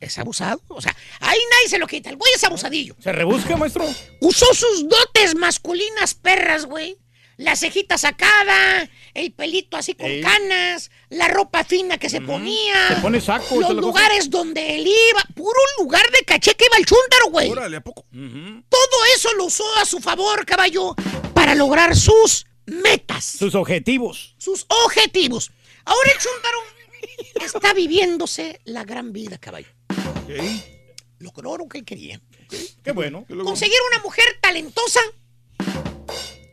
[0.00, 0.62] Es abusado.
[0.68, 2.10] O sea, ahí nadie se lo quita.
[2.10, 2.96] El güey es abusadillo.
[3.00, 3.84] ¿Se rebusca, maestro?
[4.20, 6.96] Usó sus dotes masculinas perras, güey.
[7.36, 10.20] La cejita sacada, el pelito así con Ey.
[10.20, 12.88] canas, la ropa fina que se ponía.
[12.88, 13.58] Se pone saco.
[13.58, 15.22] Los lugares donde él iba.
[15.34, 17.48] Puro lugar de caché que iba el chúntaro, güey.
[17.50, 18.04] Órale, ¿a poco?
[18.10, 20.94] Todo eso lo usó a su favor, caballo,
[21.32, 24.34] para lograr sus metas, Sus objetivos.
[24.36, 25.50] sus objetivos.
[25.86, 26.58] Ahora el chúntaro
[27.44, 29.68] está viviéndose la gran vida, caballo.
[31.18, 32.20] Logró lo que él quería.
[32.82, 33.26] Qué bueno.
[33.44, 35.00] Conseguir una mujer talentosa,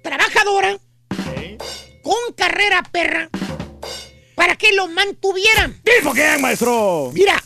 [0.04, 0.78] trabajadora,
[2.04, 3.30] con carrera perra,
[4.36, 5.82] para que lo mantuvieran.
[5.84, 7.12] ¿Tipo qué, maestro?
[7.14, 7.42] Mira,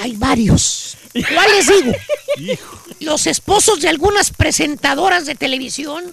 [0.00, 0.96] hay varios.
[1.34, 1.92] ¿Cuáles digo?
[3.00, 6.12] Los esposos de algunas presentadoras de televisión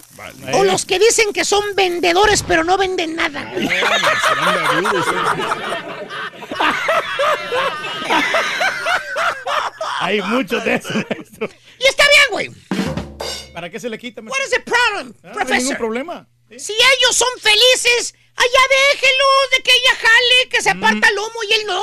[0.52, 3.52] o los que dicen que son vendedores pero no venden nada.
[10.00, 10.94] Hay muchos de esos.
[11.78, 12.50] Y está bien, güey.
[13.52, 14.44] ¿Para qué se le quita, maestro?
[14.44, 15.58] is the problem, Ah, no hay professor?
[15.62, 16.28] ningún problema.
[16.58, 20.84] Si ellos son felices, allá déjenlos de que ella jale, que se Mm.
[20.84, 21.82] aparta el lomo y él no.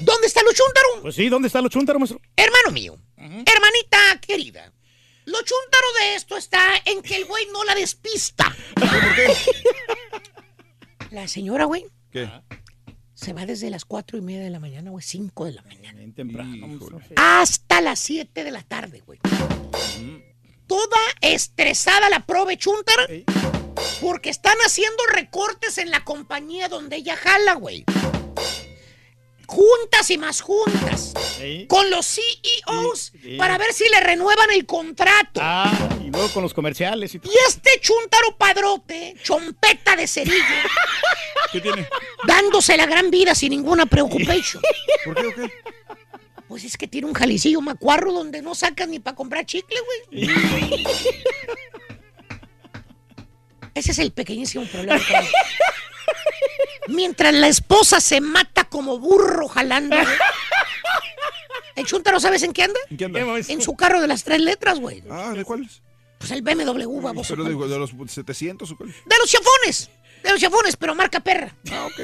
[0.00, 0.88] ¿Dónde está lo chúntaro?
[1.02, 2.20] Pues sí, ¿dónde está los chúntaros, maestro?
[2.36, 4.72] Hermano mío, hermanita querida,
[5.24, 8.54] lo chúntaro de esto está en que el güey no la despista.
[11.10, 12.26] La señora, güey, ¿Qué?
[13.12, 15.98] se va desde las cuatro y media de la mañana, güey, cinco de la mañana.
[15.98, 16.78] Bien temprano.
[17.16, 19.20] Hasta las 7 de la tarde, güey.
[20.66, 23.06] Toda estresada la prove chúntara
[24.00, 27.84] porque están haciendo recortes en la compañía donde ella jala, güey.
[29.52, 31.12] Juntas y más juntas.
[31.38, 31.66] Sí.
[31.68, 33.36] Con los CEOs Sí.
[33.36, 35.40] para ver si le renuevan el contrato.
[35.42, 35.70] Ah,
[36.02, 37.30] y luego con los comerciales y todo.
[37.30, 40.38] Y este chúntaro padrote, chompeta de cerillo,
[41.52, 41.86] ¿Qué tiene?
[42.26, 44.62] dándose la gran vida sin ninguna preocupación.
[45.04, 45.52] ¿Por qué o qué?
[46.48, 49.76] Pues es que tiene un jalicillo macuarro donde no sacas ni para comprar chicle,
[50.10, 50.30] güey.
[53.74, 54.98] Ese es el pequeñísimo problema.
[56.88, 59.96] Mientras la esposa se mata como burro jalando.
[59.96, 60.16] güey.
[61.76, 62.78] El chúntaro, ¿sabes en qué anda?
[62.90, 63.20] ¿En qué anda?
[63.48, 65.02] En su carro de las tres letras, güey.
[65.10, 65.80] Ah, ¿de cuáles?
[66.18, 67.34] Pues el BMW, baboso.
[67.34, 68.90] Pero de, de los 700 o cuál?
[68.90, 69.90] De los chafones.
[70.22, 71.54] De los chafones, pero marca perra.
[71.70, 72.00] Ah, ok.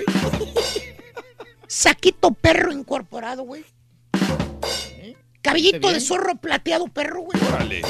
[1.66, 3.64] Saquito perro incorporado, güey.
[5.42, 5.94] Cabellito bien?
[5.94, 7.38] de zorro plateado perro, güey.
[7.46, 7.82] Órale.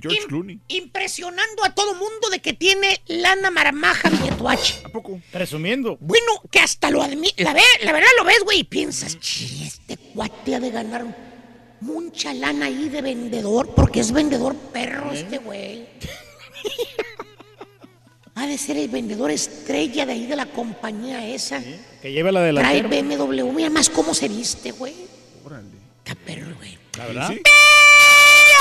[0.00, 0.60] George Im- Clooney.
[0.68, 4.82] Impresionando a todo mundo de que tiene lana marmaja billetuache.
[4.84, 5.20] ¿A poco?
[5.32, 5.96] Presumiendo.
[6.00, 7.42] Bueno, que hasta lo admite.
[7.42, 11.04] La, ve, la verdad lo ves, güey, y piensas, "Chi, este cuate ha de ganar
[11.80, 15.86] mucha lana ahí de vendedor, porque es vendedor perro este güey.
[18.34, 21.60] ha de ser el vendedor estrella de ahí de la compañía esa.
[22.02, 23.16] Que lleve la Trae delantera.
[23.16, 24.94] BMW, mira más cómo se viste, güey.
[25.44, 25.66] Órale.
[26.04, 26.78] Está perro, güey.
[26.96, 27.28] La verdad.
[27.32, 27.40] ¿Sí?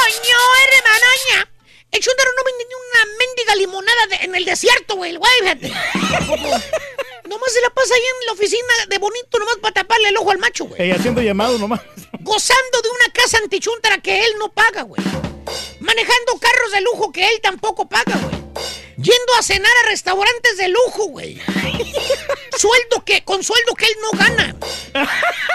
[0.07, 1.51] ¡Ño, hermanoña!
[1.91, 5.31] El chúndaro no vende ni una mendiga limonada de- en el desierto, güey, el güey,
[5.41, 5.67] fíjate.
[7.27, 10.31] Nomás se la pasa ahí en la oficina de bonito, nomás para taparle el ojo
[10.31, 10.81] al macho, güey.
[10.81, 11.81] Ey, haciendo llamado nomás.
[12.21, 15.01] Gozando de una casa antichuntara que él no paga, güey.
[15.81, 18.35] Manejando carros de lujo que él tampoco paga, güey.
[18.95, 21.35] Yendo a cenar a restaurantes de lujo, güey.
[22.57, 24.55] sueldo que, con sueldo que él no gana.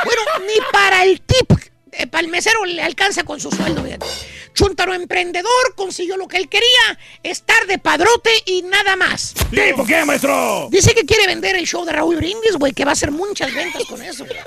[0.04, 1.50] Bueno, ni para el tip,
[1.92, 4.06] eh, para el mesero le alcanza con su sueldo, fíjate.
[4.54, 9.34] Chuntaro emprendedor consiguió lo que él quería, estar de padrote y nada más.
[9.50, 10.68] ¿Tipo qué, maestro?
[10.70, 13.52] Dice que quiere vender el show de Raúl Brindis, güey, que va a hacer muchas
[13.54, 14.24] ventas con eso.
[14.24, 14.38] güey.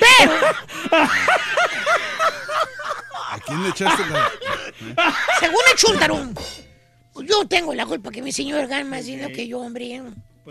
[0.00, 0.32] Pero,
[3.30, 4.30] ¿A quién le echaste la.?
[5.40, 6.28] según el Chuntaro,
[7.22, 10.02] yo tengo la culpa que mi señor gana más dinero que yo, hombre.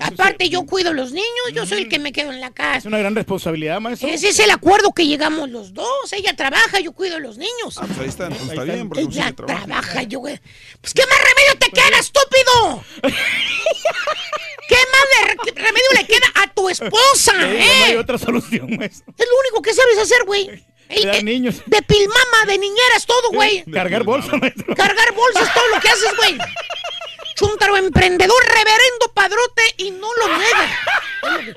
[0.01, 2.53] Aparte, yo cuido a los niños, yo soy el que me quedo en la Es
[2.53, 2.87] casa.
[2.87, 4.09] una gran responsabilidad, maestro.
[4.09, 6.13] Ese es el acuerdo que llegamos los dos.
[6.13, 7.77] Ella trabaja, yo cuido a los niños.
[7.77, 9.65] Ah, pues ahí están, pues está bien, porque Ella sí trabaja.
[9.65, 10.39] trabaja, yo, güey.
[10.81, 12.83] Pues, ¿qué más remedio te queda, estúpido?
[14.67, 17.97] ¿Qué más remedio le queda a tu esposa, no hay eh?
[17.97, 19.13] otra solución, maestro.
[19.17, 20.65] Es lo único que sabes hacer, güey.
[20.89, 21.61] Ey, niños.
[21.65, 23.63] De pilmama, de niñeras, todo, güey.
[23.71, 24.73] Cargar bolsa, maestro.
[24.75, 26.37] Cargar bolsas, todo lo que haces, güey.
[27.37, 31.53] Chuntaro emprendedor, reverendo padrote y no lo niega.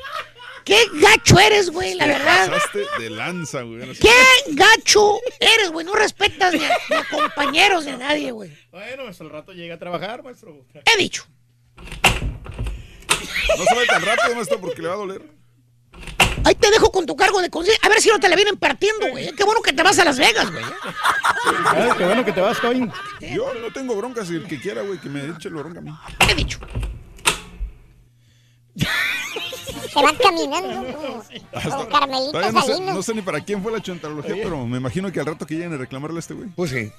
[0.65, 2.51] Qué gacho eres, güey, la Te verdad.
[2.51, 3.95] pasaste de lanza, güey.
[3.99, 4.13] Qué
[4.49, 5.87] gacho eres, güey.
[5.87, 8.51] No respetas ni a, ni a compañeros ni a nadie, güey.
[8.71, 10.55] Bueno, pues al rato llega a trabajar, maestro.
[10.85, 11.25] He dicho.
[13.57, 15.23] No se vaya tan rápido, maestro, porque le va a doler.
[16.45, 17.85] Ahí te dejo con tu cargo de conciencia.
[17.87, 19.33] A ver si no te la vienen partiendo, güey.
[19.35, 20.65] Qué bueno que te vas a Las Vegas, güey.
[20.85, 22.91] Ah, Qué bueno que te vas, Kevin.
[23.21, 25.83] Yo no tengo broncas, y el que quiera, güey, que me eche la bronca a
[25.83, 25.93] mí.
[26.31, 26.59] He dicho.
[29.93, 31.23] Se van caminando como,
[31.71, 34.79] como Carmelita Todavía no sé, no sé ni para quién fue la chantarología, pero me
[34.79, 36.49] imagino que al rato que lleguen a reclamarle a este güey.
[36.51, 36.93] Pues sí,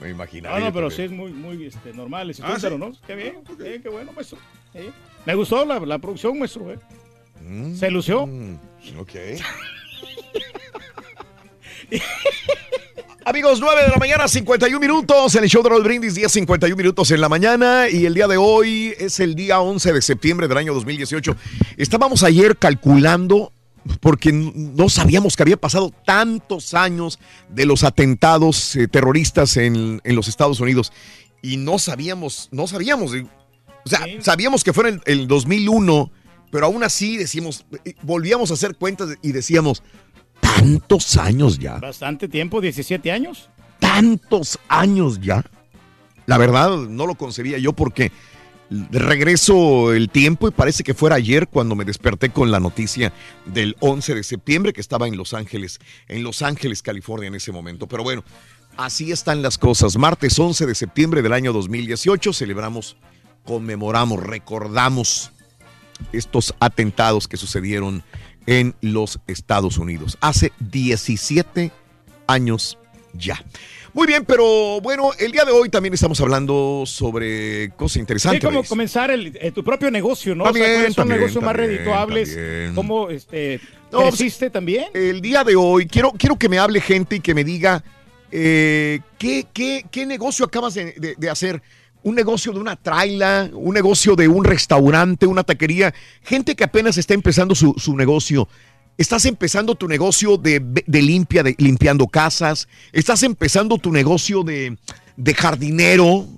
[0.00, 0.50] me imagino.
[0.50, 2.56] No, no, pero sí es muy, muy este, normal Ah.
[2.78, 2.92] ¿no?
[3.06, 3.42] Qué bien,
[3.82, 4.38] qué bueno, maestro.
[5.24, 6.70] Me gustó la, la producción, maestro.
[6.70, 6.78] eh.
[7.78, 8.26] Se lució.
[8.26, 8.58] Mm,
[8.98, 9.10] Ok.
[13.26, 16.76] Amigos, 9 de la mañana, 51 minutos en el show de Roll Brindis, día 51
[16.76, 20.46] minutos en la mañana y el día de hoy es el día 11 de septiembre
[20.46, 21.34] del año 2018.
[21.78, 23.50] Estábamos ayer calculando
[24.00, 30.16] porque no sabíamos que había pasado tantos años de los atentados eh, terroristas en, en
[30.16, 30.92] los Estados Unidos
[31.40, 36.10] y no sabíamos, no sabíamos, o sea, sabíamos que fue en el, el 2001,
[36.54, 39.82] pero aún así decimos, eh, volvíamos a hacer cuentas y decíamos,
[40.40, 43.50] tantos años ya, Bastante tiempo, 17 años.
[43.80, 45.44] tantos años ya.
[46.26, 48.12] La verdad, no lo concebía yo porque
[48.70, 53.12] regreso el tiempo y parece que fuera ayer cuando me desperté con la noticia
[53.46, 57.50] del 11 de septiembre que estaba en Los Ángeles, en Los Ángeles, California en ese
[57.50, 57.88] momento.
[57.88, 58.22] Pero bueno,
[58.76, 59.96] así están las cosas.
[59.96, 62.96] Martes 11 de septiembre del año 2018 celebramos,
[63.44, 65.32] conmemoramos, recordamos
[66.12, 68.02] estos atentados que sucedieron
[68.46, 71.70] en los Estados Unidos hace 17
[72.26, 72.78] años
[73.12, 73.42] ya.
[73.92, 78.40] Muy bien, pero bueno, el día de hoy también estamos hablando sobre cosas Sí, interesantes.
[78.42, 78.68] como Reyes.
[78.68, 80.42] comenzar el, eh, tu propio negocio, ¿no?
[80.44, 82.74] También, o sea, cuáles son también, negocios más redituables, también.
[82.74, 83.60] cómo este,
[83.92, 84.86] No, creciste también.
[84.94, 87.84] El día de hoy quiero, quiero que me hable gente y que me diga
[88.32, 91.62] eh, ¿qué, qué, qué negocio acabas de, de- de hacer.
[92.04, 95.92] Un negocio de una traila, un negocio de un restaurante, una taquería.
[96.22, 98.48] Gente que apenas está empezando su, su negocio.
[98.96, 102.68] Estás empezando tu negocio de, de limpia, de limpiando casas.
[102.92, 104.78] Estás empezando tu negocio de,
[105.16, 106.28] de jardinero.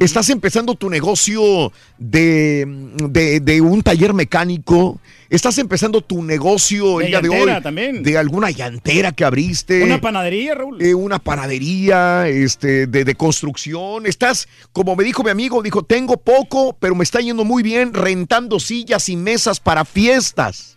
[0.00, 2.64] Estás empezando tu negocio de,
[3.08, 5.00] de- de un taller mecánico.
[5.30, 8.02] Estás empezando tu negocio De el día de hoy también.
[8.02, 9.82] de alguna llantera que abriste.
[9.84, 10.80] Una panadería, Raúl.
[10.80, 14.06] Eh, una panadería, este, de, de construcción.
[14.06, 17.92] Estás, como me dijo mi amigo, dijo, tengo poco, pero me está yendo muy bien
[17.92, 20.76] rentando sillas y mesas para fiestas.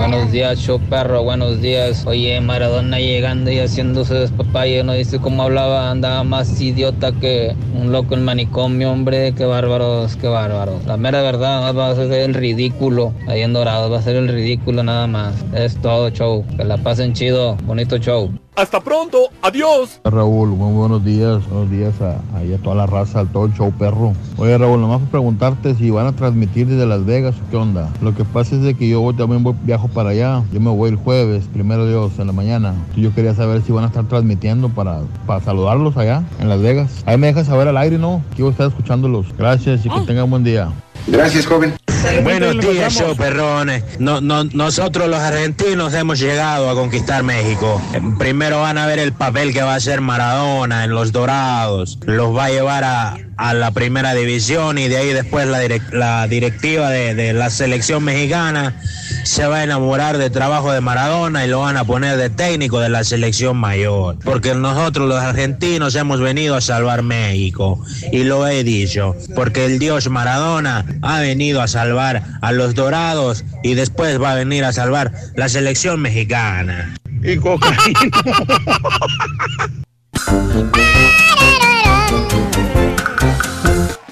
[0.00, 2.06] Buenos días, show perro, buenos días.
[2.06, 7.92] Oye, Maradona llegando y haciéndose despapalle, no dice cómo hablaba, andaba más idiota que un
[7.92, 9.34] loco en manicomio, hombre.
[9.34, 10.86] Qué bárbaros, qué bárbaros.
[10.86, 14.28] La mera verdad, va a ser el ridículo ahí en Dorado, va a ser el
[14.28, 15.34] ridículo nada más.
[15.54, 16.46] Es todo show.
[16.56, 18.32] Que la pasen chido, bonito show.
[18.60, 20.02] Hasta pronto, adiós.
[20.04, 23.72] Raúl, muy buenos días, buenos días a, a toda la raza, al todo el show
[23.72, 24.12] perro.
[24.36, 27.88] Oye Raúl, nomás para preguntarte si van a transmitir desde Las Vegas o qué onda.
[28.02, 30.90] Lo que pasa es de que yo también voy- viajo para allá, yo me voy
[30.90, 32.74] el jueves, primero Dios, en la mañana.
[32.98, 37.02] Yo quería saber si van a estar transmitiendo para, para saludarlos allá, en Las Vegas.
[37.06, 38.20] Ahí me dejas saber al aire, ¿no?
[38.36, 39.24] Quiero estar escuchándolos.
[39.38, 40.68] Gracias y que tengan buen día.
[41.06, 41.74] Gracias, joven.
[42.22, 43.84] Buenos días, show perrones.
[43.98, 47.80] No, no, nosotros los argentinos hemos llegado a conquistar México.
[47.92, 51.98] Eh, Primero van a ver el papel que va a hacer Maradona en los Dorados.
[52.06, 55.90] Los va a llevar a, a la primera división y de ahí después la, direc-
[55.92, 58.74] la directiva de, de la selección mexicana
[59.24, 62.80] se va a enamorar del trabajo de Maradona y lo van a poner de técnico
[62.80, 64.18] de la selección mayor.
[64.24, 67.82] Porque nosotros los argentinos hemos venido a salvar México.
[68.12, 69.14] Y lo he dicho.
[69.34, 74.34] Porque el dios Maradona ha venido a salvar a los dorados y después va a
[74.34, 76.94] venir a salvar la selección mexicana.
[77.22, 78.10] Y cocaína.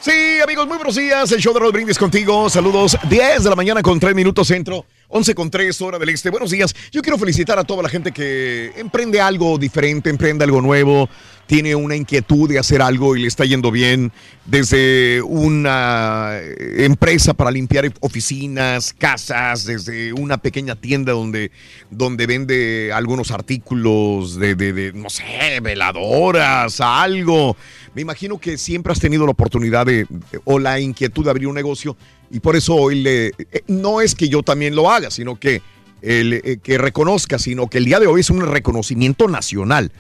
[0.00, 1.30] Sí, amigos, muy buenos días.
[1.32, 2.48] El show de Raúl Brindis contigo.
[2.48, 2.96] Saludos.
[3.08, 4.86] 10 de la mañana con 3 minutos centro.
[5.10, 6.28] 11 con 3 hora del este.
[6.28, 6.74] Buenos días.
[6.92, 11.08] Yo quiero felicitar a toda la gente que emprende algo diferente, emprende algo nuevo,
[11.46, 14.12] tiene una inquietud de hacer algo y le está yendo bien.
[14.44, 21.52] Desde una eh, empresa para limpiar oficinas, casas, desde una pequeña tienda donde,
[21.90, 27.56] donde vende algunos artículos de, de- no sé, veladoras, algo.
[27.94, 30.06] Me imagino que siempre has tenido la oportunidad de,
[30.44, 31.96] o la inquietud de abrir un negocio
[32.30, 35.62] y por eso hoy le, eh, no es que yo también lo haga, sino que,
[36.02, 39.90] el, eh, que reconozca, sino que el día de hoy es un reconocimiento nacional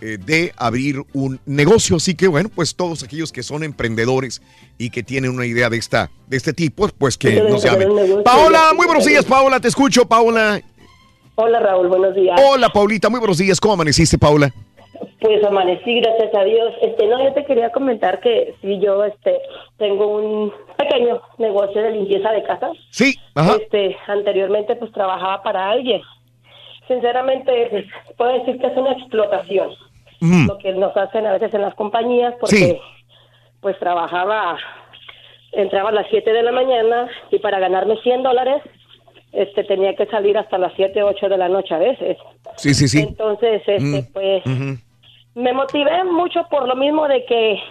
[0.00, 1.96] eh, de abrir un negocio.
[1.96, 4.42] Así que bueno, pues todos aquellos que son emprendedores
[4.78, 7.88] y que tienen una idea de, esta, de este tipo, pues que nos llamen.
[8.24, 10.60] Paola, muy buenos días, Paola, te escucho, Paola.
[11.36, 12.40] Hola Raúl, buenos días.
[12.42, 13.60] Hola, Paulita, muy buenos días.
[13.60, 14.52] ¿Cómo amaneciste, Paula?
[15.20, 16.72] Pues amanecí, gracias a Dios.
[16.82, 19.38] Este, no, yo te quería comentar que si yo este
[19.78, 22.76] tengo un pequeño negocio de limpieza de casas.
[22.90, 23.56] Sí, ajá.
[23.60, 26.00] Este, anteriormente pues trabajaba para alguien.
[26.88, 27.84] Sinceramente, pues,
[28.16, 29.70] puedo decir que es una explotación.
[30.20, 30.46] Mm.
[30.48, 32.78] Lo que nos hacen a veces en las compañías porque Sí.
[33.60, 34.56] pues trabajaba
[35.52, 38.62] entraba a las 7 de la mañana y para ganarme 100 dólares
[39.32, 42.16] este tenía que salir hasta las 7, 8 de la noche a veces.
[42.56, 43.00] Sí, sí, sí.
[43.00, 44.12] Entonces, este, Mm.
[44.12, 44.42] pues.
[45.36, 47.62] Me motivé mucho por lo mismo de que,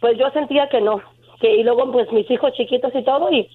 [0.00, 1.02] pues yo sentía que no,
[1.40, 3.50] que y luego pues mis hijos chiquitos y todo y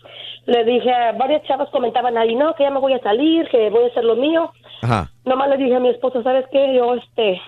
[0.47, 3.85] le dije, varios chavos comentaban ahí, no, que ya me voy a salir, que voy
[3.85, 4.51] a hacer lo mío.
[4.81, 5.09] Ajá.
[5.23, 6.75] Nomás le dije a mi esposo, ¿sabes qué?
[6.75, 7.41] Yo, este,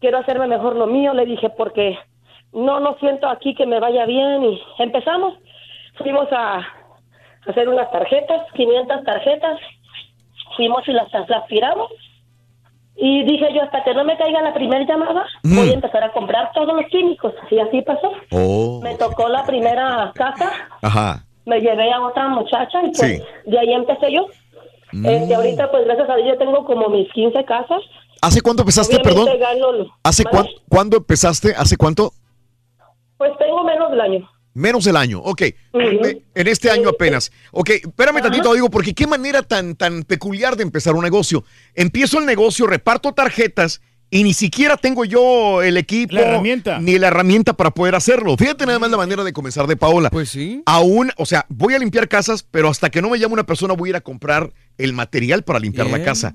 [0.00, 1.98] quiero hacerme mejor lo mío, le dije, porque
[2.52, 5.34] no, no siento aquí que me vaya bien y empezamos,
[5.96, 6.66] fuimos a
[7.46, 9.60] hacer unas tarjetas, 500 tarjetas,
[10.56, 11.90] fuimos y las, las tiramos
[13.00, 15.56] y dije yo, hasta que no me caiga la primera llamada, Mm.
[15.56, 18.12] voy a empezar a comprar todos los químicos y así pasó.
[18.30, 18.80] Oh.
[18.82, 20.50] Me tocó la primera casa,
[20.82, 21.24] Ajá.
[21.46, 23.22] me llevé a otra muchacha y pues Sí.
[23.46, 24.26] de ahí empecé yo.
[24.92, 25.06] Mm.
[25.06, 27.80] Este, ahorita pues gracias a Dios yo tengo como mis 15 casas.
[28.22, 29.40] ¿Hace cuánto empezaste, Obviamente perdón?
[29.40, 31.54] gano- ¿Hace cuán- cuándo empezaste?
[31.56, 32.12] ¿Hace cuánto?
[33.16, 34.30] Pues tengo menos del año.
[34.54, 35.42] Menos del año, ok.
[35.74, 37.30] Me- En este año apenas.
[37.52, 41.44] Ok, espérame tantito, digo, porque qué manera tan, tan peculiar de empezar un negocio.
[41.74, 43.80] Empiezo el negocio, reparto tarjetas
[44.12, 46.80] y ni siquiera tengo yo el equipo La herramienta.
[46.80, 48.36] ni la herramienta para poder hacerlo.
[48.36, 50.10] Fíjate nada más la manera de comenzar de Paola.
[50.10, 50.62] Pues sí.
[50.66, 53.74] Aún, o sea, voy a limpiar casas, pero hasta que no me llame una persona
[53.74, 56.34] voy a ir a comprar el material para limpiar la casa.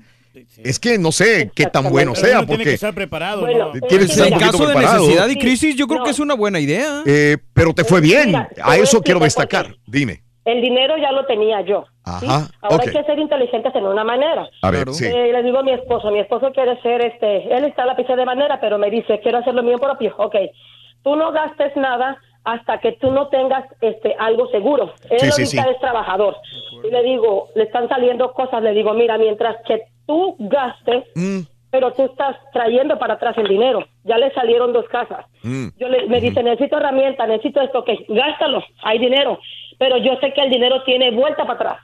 [0.62, 3.40] Es que no sé qué tan bueno Pero sea, uno tiene que porque estar preparado.
[3.42, 3.86] Bueno, ¿no?
[3.88, 5.00] tienes que estar un En caso de preparado.
[5.02, 7.02] necesidad y crisis, yo creo que es una buena idea.
[7.06, 8.26] Eh, pero te fue bien.
[8.28, 9.74] Mira, te A eso quiero destacar.
[9.86, 10.22] Dime.
[10.44, 11.84] El dinero ya lo tenía yo.
[12.20, 12.26] ¿sí?
[12.28, 14.48] Ajá, Ahora hay que ser inteligentes en una manera.
[14.62, 15.04] A ver, sí.
[15.06, 17.96] Eh, le digo a mi esposo, mi esposo quiere ser, este, él está a la
[17.96, 20.14] pizza de manera, pero me dice, quiero hacer lo mío propio.
[20.18, 20.36] Ok,
[21.02, 24.94] tú no gastes nada hasta que tú no tengas este algo seguro.
[25.10, 25.68] Él Sí, sí, ahorita sí.
[25.74, 26.36] es trabajador.
[26.86, 31.40] Y le digo, le están saliendo cosas, le digo, mira, mientras que tú gastes, Mm.
[31.70, 33.84] pero tú estás trayendo para atrás el dinero.
[34.04, 35.26] Ya le salieron dos casas.
[35.42, 35.66] Mm.
[35.78, 39.38] Yo le, me dice, necesito herramienta, necesito esto, ok, gástalo, hay dinero.
[39.78, 41.78] Pero yo sé que el dinero tiene vuelta para atrás.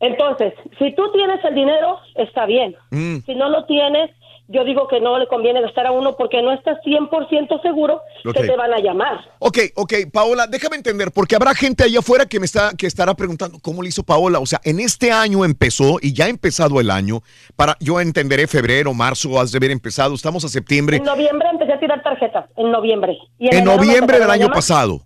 [0.00, 2.74] Entonces, si tú tienes el dinero, está bien.
[2.90, 3.18] Mm.
[3.26, 4.10] Si no lo tienes,
[4.52, 8.40] yo digo que no le conviene gastar a uno porque no estás 100% seguro que
[8.40, 9.20] te van a llamar.
[9.38, 13.14] Ok, ok, Paola, déjame entender, porque habrá gente allá afuera que me está, que estará
[13.14, 14.38] preguntando cómo le hizo Paola.
[14.38, 17.20] O sea, en este año empezó y ya ha empezado el año.
[17.56, 20.14] Para, yo entenderé febrero, marzo, has de haber empezado.
[20.14, 20.98] Estamos a septiembre.
[20.98, 23.16] En noviembre empecé a tirar tarjetas, en noviembre.
[23.38, 24.56] Y En noviembre del año llamar.
[24.56, 25.00] pasado.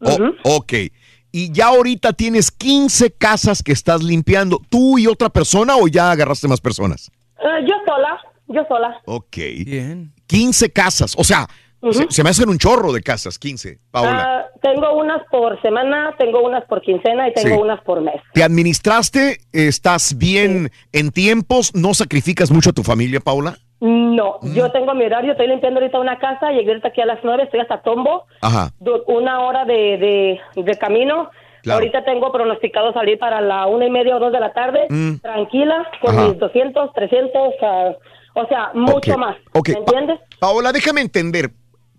[0.00, 0.72] Oh, ok.
[1.32, 4.60] Y ya ahorita tienes 15 casas que estás limpiando.
[4.70, 7.10] ¿Tú y otra persona o ya agarraste más personas?
[7.38, 8.18] Eh, yo sola,
[8.48, 9.00] yo sola.
[9.06, 9.36] Ok.
[9.64, 10.12] Bien.
[10.26, 11.14] 15 casas.
[11.18, 11.46] O sea,
[11.92, 14.22] se, se me hacen un chorro de casas, 15, Paola.
[14.24, 17.60] Ah, tengo unas por semana, tengo unas por quincena y tengo Sí.
[17.62, 18.20] unas por mes.
[18.34, 19.38] ¿Te administraste?
[19.52, 21.74] ¿Estás bien en tiempos?
[21.74, 23.56] ¿No sacrificas mucho a tu familia, Paula?
[23.80, 24.54] No, Mm.
[24.54, 27.42] yo tengo mi horario, estoy limpiando ahorita una casa, llegué ahorita aquí a las nueve,
[27.44, 28.70] estoy hasta Tombo, Ajá.
[29.06, 31.30] una hora de, de, de camino.
[31.62, 31.80] Claro.
[31.80, 35.16] Ahorita tengo pronosticado salir para la una y media o dos de la tarde, Mm.
[35.16, 36.28] tranquila, con Ajá.
[36.28, 37.90] mis 200, 300, ah,
[38.36, 39.36] o sea, mucho más.
[39.54, 40.20] ¿Me entiendes?
[40.38, 41.50] Paola, déjame entender.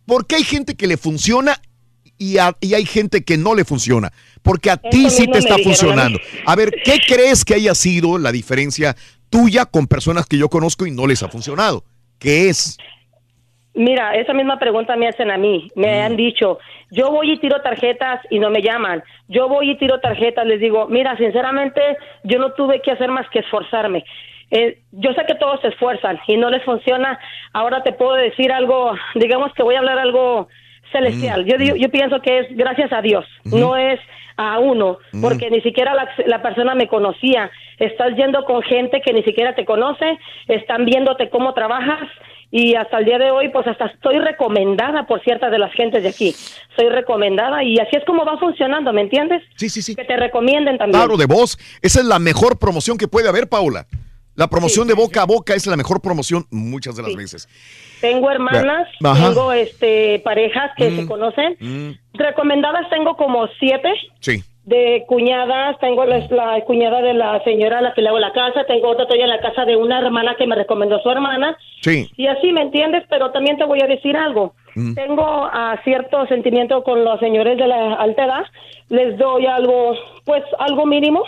[0.05, 1.55] ¿Por qué hay gente que le funciona
[2.17, 4.11] y, a- y hay gente que no le funciona?
[4.43, 6.19] Porque a ti sí te está a funcionando.
[6.45, 8.95] A ver, ¿qué crees que haya sido la diferencia
[9.29, 11.83] tuya con personas que yo conozco y no les ha funcionado?
[12.19, 12.77] ¿Qué es?
[13.73, 15.69] Mira, esa misma pregunta me hacen a mí.
[15.75, 15.79] Mm.
[15.81, 16.57] Me han dicho,
[16.91, 19.03] yo voy y tiro tarjetas y no me llaman.
[19.27, 20.45] Yo voy y tiro tarjetas.
[20.47, 21.81] Les digo, mira, sinceramente,
[22.23, 24.03] yo no tuve que hacer más que esforzarme.
[24.51, 27.19] Eh, yo sé que todos se esfuerzan y no les funciona.
[27.53, 30.47] Ahora te puedo decir algo, digamos que voy a hablar algo
[30.91, 31.45] celestial.
[31.45, 33.99] Yo, digo- yo pienso que es gracias a Dios, no es
[34.37, 37.49] a uno, porque ni siquiera la, la persona me conocía.
[37.79, 40.17] Estás yendo con gente que ni siquiera te conoce,
[40.47, 42.07] están viéndote cómo trabajas
[42.49, 46.03] y hasta el día de hoy, pues hasta estoy recomendada por ciertas de las gentes
[46.03, 46.33] de aquí.
[46.77, 49.41] Soy recomendada y así es como va funcionando, ¿me entiendes?
[49.55, 49.95] Sí, sí, sí.
[49.95, 51.01] Que te recomienden también.
[51.03, 51.57] Claro, de voz.
[51.81, 53.85] Esa es la mejor promoción que puede haber, Paola.
[54.37, 57.49] La promoción de boca a boca es la mejor promoción muchas de las veces.
[57.99, 59.29] Tengo hermanas, Ajá.
[59.29, 60.95] tengo este parejas que Mm.
[60.95, 61.57] se conocen.
[61.59, 63.91] Mm, Recomendadas tengo como siete.
[64.21, 64.43] sí.
[64.67, 68.33] de cuñadas, tengo la, la cuñada de la señora a la que le hago la
[68.33, 71.57] casa, tengo otra todavía en la casa de una hermana que me recomendó su hermana,
[71.81, 72.09] Sí.
[72.17, 73.05] y así, ¿me entiendes?
[73.09, 74.55] Pero también te voy a decir algo.
[74.75, 74.93] Mm.
[74.93, 78.43] Tengo ah, cierto sentimiento con los señores de la alta edad,
[78.89, 81.23] les doy algo, pues algo mínimo,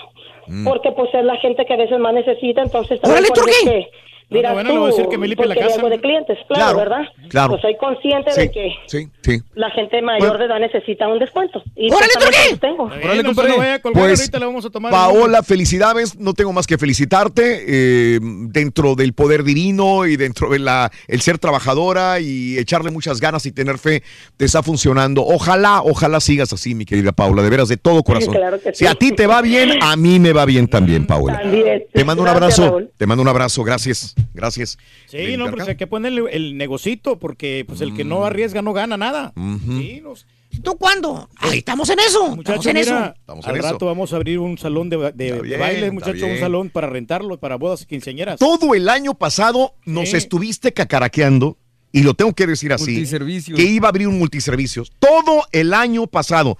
[0.50, 0.66] Mm.
[0.66, 3.88] porque pues es la gente que a veces más necesita, entonces también ¡Órale, Turquí!
[4.30, 5.76] Que dirás bueno, tú, le voy a decir que me limpie la porque casa.
[5.78, 7.02] algo de clientes, claro, Claro, ¿verdad?
[7.30, 7.50] claro.
[7.52, 9.42] Pues soy consciente Sí, de que sí, sí.
[9.56, 11.62] la gente mayor de edad necesita un descuento.
[11.76, 12.58] Y ¡Órale, pues, Turquí!
[12.60, 12.84] tengo.
[12.84, 13.24] Órale.
[13.24, 14.92] No vaya a colgar, Pues, ahorita le vamos a tomar.
[14.92, 16.18] Paola, felicidades.
[16.18, 21.22] No tengo más que felicitarte eh, dentro del poder divino y dentro de la el
[21.22, 24.04] ser trabajadora y echarle muchas ganas y tener fe
[24.38, 25.24] te está funcionando.
[25.26, 28.34] Ojalá, ojalá sigas así, mi querida Paula, de veras de todo corazón.
[28.34, 28.86] claro que Si sí.
[28.88, 31.40] a ti te va bien, a mí me va bien también, Paula.
[31.42, 31.86] También.
[31.92, 32.78] Te mando un Gracias, abrazo.
[32.78, 32.92] Raúl.
[32.98, 33.64] Te mando un abrazo.
[33.64, 34.16] Gracias.
[34.34, 34.78] Gracias.
[35.08, 38.10] Sí, no, pero hay que ponerle el negocito porque pues el que Mm.
[38.10, 39.34] no arriesga no gana nada.
[39.36, 40.26] Sí, nos-
[40.64, 41.30] ¿Tú cuándo?
[41.38, 42.36] Ahí estamos en eso.
[42.36, 43.16] Muchachos, estamos en mira, eso.
[43.20, 43.72] Estamos en al eso.
[43.72, 46.70] rato vamos a abrir un salón de, de- de bien, baile, está muchachos, un salón
[46.72, 48.40] para rentarlo, para bodas y quinceañeras.
[48.40, 50.18] Todo el año pasado nos Sí.
[50.18, 51.58] estuviste cacaraqueando,
[51.92, 53.58] y lo tengo que decir así, Multiservicios.
[53.58, 54.92] que iba a abrir un multiservicios.
[55.00, 56.58] Todo el año pasado.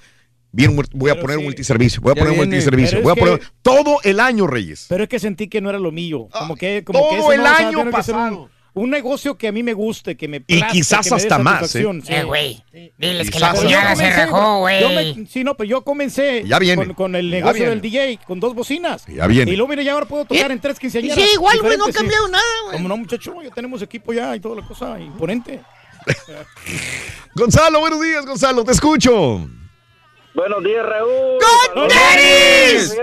[0.52, 2.56] Bien, voy a poner un multiservicio, voy a Ya poner un viene.
[2.56, 4.86] multiservicio, Pero voy a poner que- todo el año, Reyes.
[4.90, 6.28] Pero es que sentí que no era lo mío.
[6.32, 8.50] Como que, como todo que eso el no, o sea, año un- pasado.
[8.76, 11.38] Un, negocio que a mí me guste, que me Y quizás que me dé hasta
[11.40, 12.04] más, satisfacción, ¿eh?
[12.06, 12.14] sí.
[12.14, 12.64] Eh, güey.
[12.98, 14.82] Diles que la cuñada se rajó, güey.
[14.82, 16.86] yo me- Sí, no, pero yo comencé Ya viene.
[16.86, 17.70] Con, con el Ya negocio viene.
[17.72, 19.06] del DJ, con dos bocinas.
[19.08, 19.52] Ya viene.
[19.52, 21.18] Y luego, mira, ya ahora puedo tocar en tres quinceañeras.
[21.18, 22.78] sí, igual, güey, no ha cambiado nada, güey.
[22.78, 25.60] Como no, muchacho, ya tenemos equipo ya y toda la cosa imponente.
[27.36, 29.48] Gonzalo, buenos días, Gonzalo, te escucho.
[30.34, 31.38] Buenos días, Raúl.
[31.74, 33.02] ¡Con tenis!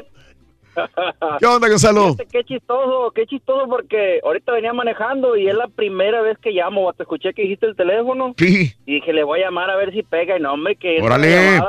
[1.38, 2.12] ¿Qué onda, Gonzalo?
[2.12, 6.50] Fíjate Qué chistoso, qué chistoso porque ahorita venía manejando y es la primera vez que
[6.50, 6.92] llamo.
[6.92, 8.72] Te escuché que dijiste el teléfono Sí.
[8.84, 11.60] y dije, le voy a llamar a ver si pega y no, hombre, que Órale.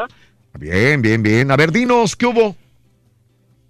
[0.59, 1.51] Bien, bien, bien.
[1.51, 2.55] A ver, dinos, ¿qué hubo?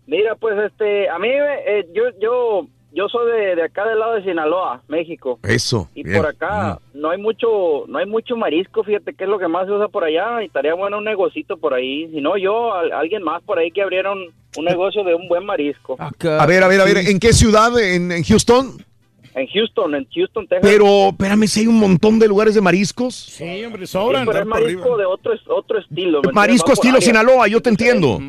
[0.07, 2.67] Mira, pues este, a mí, eh, yo, yo,
[2.98, 5.40] yo soy de, de acá del lado de Sinaloa, México.
[5.43, 5.88] Eso.
[5.93, 6.17] Y bien.
[6.17, 9.67] por acá no hay mucho, no hay mucho marisco, fíjate que es lo que más
[9.67, 12.09] se usa por allá y estaría bueno un negocito por ahí.
[12.11, 15.27] Si no, yo, al- alguien más por ahí que abriera un, un negocio de un
[15.27, 15.95] buen marisco.
[16.00, 16.09] A
[16.48, 17.77] ver, a ver, a ver, ¿en qué ciudad?
[17.80, 18.84] ¿En, en Houston?
[19.35, 20.67] En Houston, en Houston, Texas.
[20.67, 23.14] Pero, espérame, si hay un montón de lugares de mariscos.
[23.14, 23.95] Sí, hombre, Sí,
[24.26, 26.22] pero es marisco de otro, otro estilo.
[26.34, 27.00] Marisco estilo.
[27.00, 28.19] Sinaloa, yo te entiendo.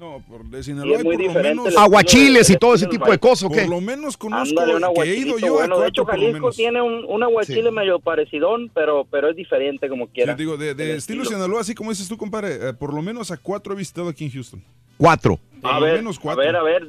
[0.00, 1.76] No, por de Sinaloa es muy por lo menos...
[1.76, 3.60] Aguachiles estilo y todo ese tipo de cosas, ¿o qué?
[3.60, 5.76] Por lo menos conozco Ándale, un que he ido yo bueno.
[5.76, 6.56] a De hecho, cuatro por lo Jalisco menos.
[6.56, 10.32] tiene un, un aguachile medio parecidón, pero, pero es diferente como quiera.
[10.32, 13.02] Yo digo, de, de El estilo Sinaloa, así como dices tú, compadre, eh, por lo
[13.02, 14.64] menos a cuatro he visitado aquí en Houston.
[14.96, 15.38] Cuatro.
[15.62, 16.88] A Por ver, menos a ver, a ver.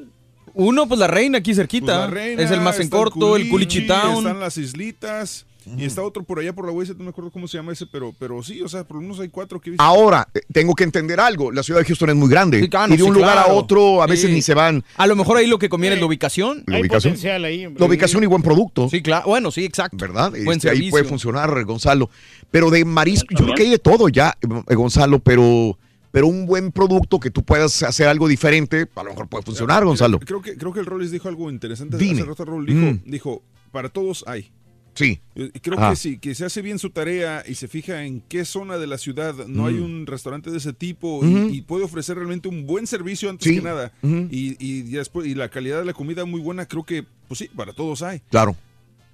[0.53, 1.85] Uno, pues la reina aquí cerquita.
[1.85, 4.19] Pues la reina, es el más en corto, el Culichi Town.
[4.19, 5.45] Están las islitas.
[5.77, 7.85] Y está otro por allá por la Huesa, no me acuerdo cómo se llama ese,
[7.85, 9.83] pero, pero sí, o sea, por lo menos hay cuatro que he visto.
[9.83, 11.51] Ahora, eh, tengo que entender algo.
[11.51, 12.59] La ciudad de Houston es muy grande.
[12.61, 14.33] Sí, claro, y de un sí, lugar a otro, a veces Sí.
[14.33, 14.83] ni se van.
[14.97, 16.63] A lo mejor ahí lo que conviene es la ubicación.
[16.67, 17.15] La ubicación.
[17.45, 17.79] ahí, hombre.
[17.79, 18.89] La ubicación y buen producto.
[18.89, 19.27] Sí, claro.
[19.27, 19.97] Bueno, sí, exacto.
[19.97, 20.31] ¿Verdad?
[20.31, 20.91] Buen Este, ahí servicio.
[20.91, 22.09] puede funcionar, Gonzalo.
[22.49, 25.77] Pero de marisco, yo creo que hay de todo ya, eh, Gonzalo, pero,
[26.11, 29.85] pero un buen producto que tú puedas hacer algo diferente, a lo mejor puede funcionar,
[29.85, 30.19] Gonzalo.
[30.19, 31.97] Creo que, creo que el Rollis dijo algo interesante.
[31.97, 32.21] Dime.
[32.21, 33.01] Hace rato Rollis dijo, Mm.
[33.05, 33.41] dijo,
[33.71, 34.51] para todos hay.
[34.93, 35.21] Sí.
[35.35, 38.43] Y Creo que si que se hace bien su tarea y se fija en qué
[38.45, 39.83] zona de la ciudad no hay Mm.
[39.83, 43.55] un restaurante de ese tipo y, y puede ofrecer realmente un buen servicio antes Sí.
[43.55, 47.05] que nada y, y después y la calidad de la comida muy buena, creo que
[47.27, 48.19] pues sí, para todos hay.
[48.29, 48.55] Claro.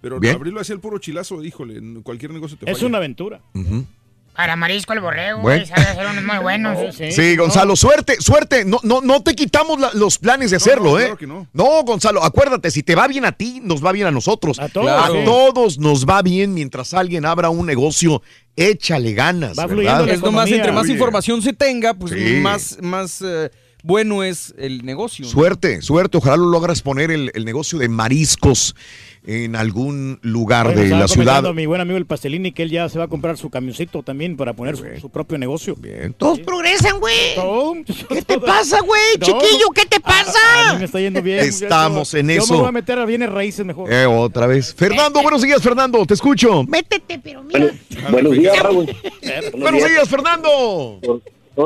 [0.02, 0.36] Pero Bien.
[0.36, 2.88] abrirlo hacia el puro chilazo, híjole, en cualquier negocio te Es falla.
[2.88, 3.42] una aventura.
[4.38, 5.66] Para marisco el borrego, Bueno.
[5.66, 6.78] sabe hacer unos muy buenos.
[6.96, 8.66] Sí, Gonzalo, suerte, suerte.
[8.66, 11.06] No, no, no te quitamos la- los planes de hacerlo, no, ¿eh?
[11.06, 11.48] claro que no.
[11.84, 14.60] Gonzalo, acuérdate, si te va bien a ti, nos va bien a nosotros.
[14.60, 15.18] A todos, A sí.
[15.26, 18.22] todos nos va bien mientras alguien abra un negocio.
[18.56, 20.08] Échale ganas, ¿verdad?
[20.08, 22.40] Es nomás, entre más información se tenga, pues Sí.
[22.40, 23.50] más, más eh,
[23.84, 25.26] bueno es el negocio.
[25.26, 25.32] ¿no?
[25.32, 26.18] Suerte, suerte.
[26.18, 28.76] Ojalá lo logras poner el, el negocio de mariscos
[29.26, 31.26] en algún lugar de la ciudad.
[31.42, 34.02] comentando mi buen amigo el Pastelini que él ya se va a comprar su camioncito
[34.02, 35.76] también para poner su, su propio negocio.
[35.76, 36.14] Bien.
[36.14, 37.16] Todos progresan, güey.
[38.08, 39.02] ¿Qué te pasa, güey?
[39.20, 40.74] No, Chiquillo, ¿qué te A pasa?
[40.74, 41.40] mí me está yendo bien.
[41.40, 42.54] Estamos Yo- en Yo eso.
[42.54, 43.92] me voy a meter a bienes raíces mejor.
[43.92, 44.74] Eh, otra vez.
[44.74, 46.06] Fernando, buenos días, Fernando.
[46.06, 46.64] Te escucho.
[46.64, 47.72] Métete, pero mira.
[48.10, 48.86] Buenos días, Raúl.
[49.58, 51.00] Buenos días, Fernando.
[51.04, 51.22] Por-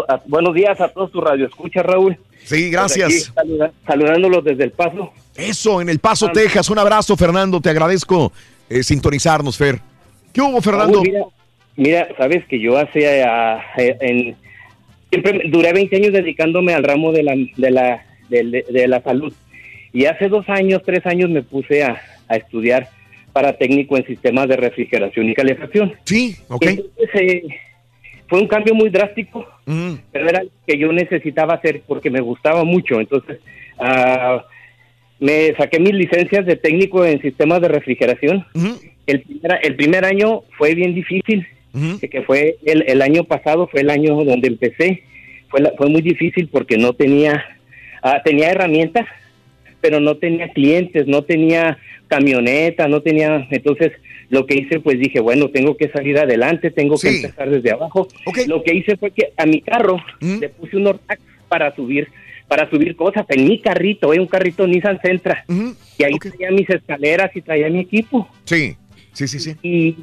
[0.08, 1.46] a- Buenos días a todos tu radio.
[1.48, 2.18] Escucha, Raúl.
[2.44, 3.08] Sí, gracias.
[3.10, 5.12] Pues aquí, saluda- saludándolos desde El Paso.
[5.36, 6.32] Eso, en El Paso, Ah.
[6.34, 6.70] Texas.
[6.70, 7.60] Un abrazo, Fernando.
[7.62, 8.32] Te agradezco
[8.70, 9.80] eh, sintonizarnos, Fer.
[10.34, 11.04] ¿Qué hubo, Fernando?
[11.04, 11.26] Raúl, mira,
[11.76, 14.36] mira, sabes que yo hace, ah, eh, en,
[15.10, 19.34] siempre duré 20 años dedicándome al ramo de la, de la, de, de la salud.
[19.94, 22.88] Y hace dos años, tres años me puse a, a estudiar
[23.34, 25.94] para técnico en sistemas de refrigeración y calefacción.
[26.06, 26.64] Sí, ok.
[26.64, 27.44] Entonces, eh,
[28.32, 29.46] fue un cambio muy drástico,
[30.12, 33.02] pero era algo que yo necesitaba hacer porque me gustaba mucho.
[33.02, 33.40] Entonces,
[33.78, 34.46] ah,
[35.20, 38.46] me saqué mis licencias de técnico en sistemas de refrigeración.
[39.06, 41.46] el, primer, el primer año fue bien difícil,
[42.00, 45.04] que- que fue el, el año pasado, fue el año donde empecé.
[45.50, 47.44] Fue, la- fue muy difícil porque no tenía,
[48.02, 49.06] ah, tenía herramientas,
[49.82, 51.78] pero no tenía clientes, no tenía
[52.08, 53.92] camioneta, no tenía, entonces
[54.32, 58.08] lo que hice pues dije, bueno, tengo que salir adelante, tengo que empezar desde abajo.
[58.48, 62.08] Lo que hice fue que a mi carro le puse unos racks para subir
[62.48, 65.46] para subir cosas en mi carrito, eh, un carrito Nissan Sentra.
[65.98, 68.28] Y ahí traía mis escaleras y traía mi equipo.
[68.44, 68.76] Sí,
[69.14, 69.56] sí, sí, sí.
[69.64, 69.96] Y,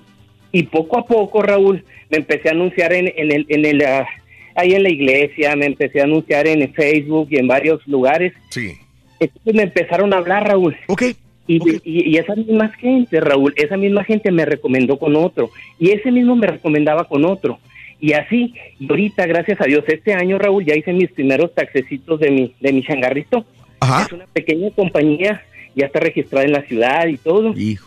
[0.51, 4.07] y poco a poco, Raúl, me empecé a anunciar en, en el, en el, ah,
[4.55, 8.33] ahí en la iglesia, me empecé a anunciar en Facebook y en varios lugares.
[8.49, 8.73] Sí.
[9.21, 10.75] Entonces me empezaron a hablar, Raúl.
[10.87, 11.03] Ok.
[11.49, 15.51] Y, y, y esa misma gente, Raúl, esa misma gente me recomendó con otro.
[15.81, 17.59] Y ese mismo me recomendaba con otro.
[18.01, 22.21] Y así, y ahorita, gracias a Dios, este año, Raúl, ya hice mis primeros taxecitos
[22.21, 23.45] de mi, de mi changarrito.
[23.81, 25.43] Es una pequeña compañía,
[25.75, 27.55] ya está registrada en la ciudad y todo.
[27.57, 27.79] Y,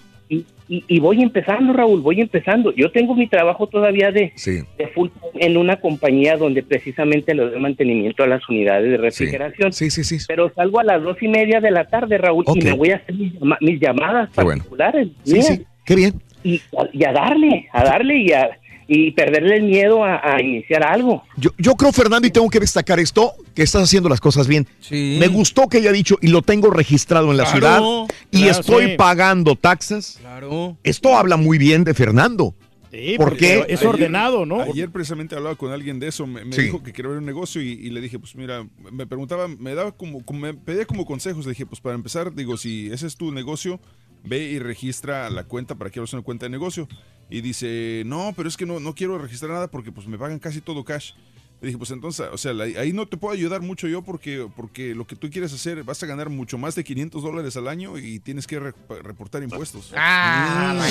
[0.72, 2.74] y, y voy empezando, Raúl, voy empezando.
[2.74, 4.32] Yo tengo mi trabajo todavía de,
[4.77, 8.95] de full time en una compañía donde precisamente le doy mantenimiento a las unidades de
[8.95, 9.74] refrigeración.
[9.74, 10.17] Sí, sí, sí.
[10.30, 12.95] Pero salgo a las dos y media de la tarde, Raúl, y me voy a
[12.95, 14.59] hacer mis, mis llamadas Qué bueno.
[14.59, 15.09] particulares.
[15.24, 15.66] Sí, sí.
[15.85, 16.14] Qué bien.
[16.41, 16.61] Y,
[16.93, 18.58] y a darle, a darle y a
[18.93, 21.23] y perderle el miedo a, a iniciar algo.
[21.37, 24.67] Yo, yo creo, Fernando, y tengo que destacar esto, que estás haciendo las cosas bien.
[24.89, 28.59] Me gustó que haya dicho, y lo tengo registrado en la Claro, ciudad, y claro,
[28.59, 28.95] estoy sí.
[28.97, 30.17] pagando taxas.
[30.19, 30.75] Claro.
[30.83, 32.53] Esto habla muy bien de Fernando.
[32.91, 34.59] Sí, ¿Por porque es ordenado, ¿no?
[34.61, 36.63] Ayer precisamente hablaba con alguien de eso, me, me Sí.
[36.63, 39.73] dijo que quería ver un negocio y, y le dije, pues mira, me preguntaba, me
[39.73, 43.07] daba como, como- me pedía como consejos, le dije, pues para empezar, digo, si ese
[43.07, 43.79] es tu negocio,
[44.25, 46.89] ve y registra la cuenta para que abras una cuenta de negocio.
[47.31, 50.37] Y dice, no, pero es que no, no quiero registrar nada porque pues me pagan
[50.37, 51.13] casi todo cash.
[51.61, 54.95] Le dije, pues entonces, o sea, ahí no te puedo ayudar mucho yo porque, porque
[54.95, 57.97] lo que tú quieres hacer, vas a ganar mucho más de 500 dólares al año
[57.99, 59.91] y tienes que re- reportar impuestos.
[59.95, 60.89] Ah,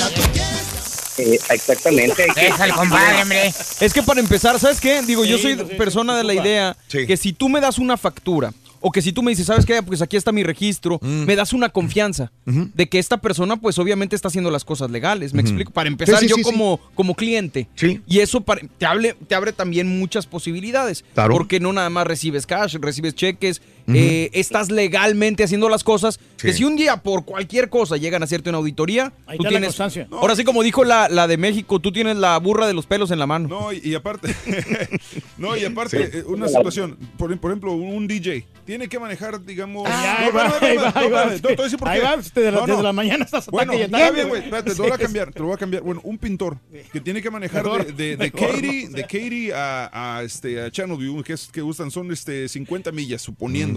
[1.19, 2.25] Eh, exactamente.
[2.37, 3.49] Es el compadre, hombre.
[3.81, 5.03] Es que para empezar, ¿sabes qué?
[5.03, 7.97] Digo, yo soy no sé, persona de la idea que si tú me das una
[7.97, 9.83] factura o que si tú me dices, ¿sabes qué?
[9.83, 11.25] Pues aquí está mi registro, Mm.
[11.27, 15.33] me das una confianza de que esta persona pues obviamente está haciendo las cosas legales.
[15.35, 15.71] ¿Me explico?
[15.71, 16.43] Para empezar Sí, sí, yo sí.
[16.43, 17.69] como, como cliente.
[18.07, 21.05] Y eso para- te, hable, te abre también muchas posibilidades.
[21.15, 21.33] Claro.
[21.35, 26.19] Porque no nada más recibes cash, recibes cheques eh, estás legalmente haciendo las cosas.
[26.39, 26.59] Que Sí.
[26.59, 29.49] si un día por cualquier cosa llegan a hacerte una auditoría, Ahí tú está la
[29.51, 29.67] tienes.
[29.69, 30.09] constancia.
[30.11, 33.11] Ahora sí, como dijo la, la de México, tú tienes la burra de los pelos
[33.11, 33.49] en la mano.
[33.49, 34.35] No, y, y aparte,
[35.39, 36.19] no, y aparte, Sí.
[36.19, 39.87] eh, una situación, por, por ejemplo, un DJ tiene que manejar, digamos.
[39.89, 41.25] ahí no, va, ahí va, ahí no, va.
[41.27, 42.83] no, desde la- No, no.
[42.83, 45.47] la mañana estás Bueno, está bien, güey, espérate, te lo voy a cambiar, te lo
[45.47, 45.83] voy a cambiar.
[45.83, 46.59] Bueno, un pintor
[46.93, 48.97] que tiene que manejar de, de, de Katy, no sé.
[48.97, 53.23] de Katy a, a, este, a Channelview, que, es, que gustan, son este, 50 millas,
[53.23, 53.70] suponiendo.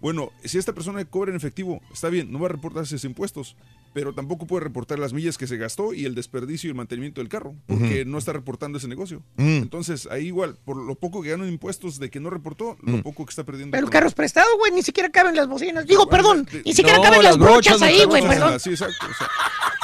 [0.00, 3.56] Bueno, si esta persona cobra en efectivo, está bien, no va a reportar sus impuestos,
[3.92, 7.20] pero tampoco puede reportar las millas que se gastó y el desperdicio y el mantenimiento
[7.20, 9.22] del carro, porque no está reportando ese negocio.
[9.36, 9.62] Mm.
[9.62, 13.02] Entonces, ahí igual, por lo poco que gana en impuestos de que no reportó, lo
[13.02, 13.72] poco que está perdiendo.
[13.72, 15.86] Pero el carro es prestado, güey, ni siquiera caben las bocinas.
[15.86, 18.60] Digo, perdón, ni siquiera No, caben las brochas brochas, ahí, güey, perdón.
[18.60, 19.06] Sí, exacto.
[19.10, 19.28] o sea,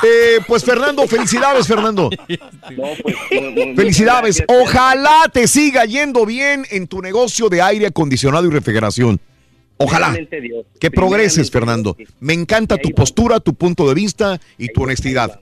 [0.02, 2.10] Eh, pues Fernando, felicidades, Fernando.
[2.28, 4.42] pues, muy- Felicidades.
[4.46, 9.18] Ojalá te siga yendo bien en tu negocio de aire acondicionado y refrigeración.
[9.78, 10.66] Ojalá Dios.
[10.80, 11.96] que progreses, Fernando.
[12.20, 15.40] Me encanta tu postura, tu punto de vista y tu honestidad.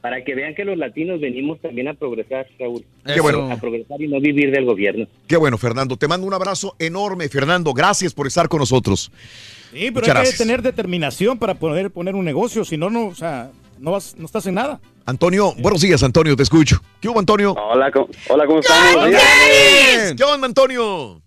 [0.00, 2.84] Para que vean que los latinos venimos también a progresar, Raúl.
[3.04, 3.50] Qué bueno.
[3.50, 5.06] A progresar y no vivir del gobierno.
[5.26, 5.96] Qué bueno, Fernando.
[5.96, 7.72] Te mando un abrazo enorme, Fernando.
[7.72, 9.10] Gracias por estar con nosotros.
[9.72, 13.08] Sí, pero Muchas hay que tener determinación para poder poner un negocio, si no, no,
[13.08, 13.50] o sea,
[13.80, 14.80] no, vas, no estás en nada.
[15.06, 16.80] Antonio, buenos días, Antonio, te escucho.
[17.00, 17.52] ¿Qué hubo, Antonio?
[17.52, 19.08] Hola, ¿cómo, hola, ¿cómo estamos?
[20.16, 21.20] ¿Qué onda, Antonio?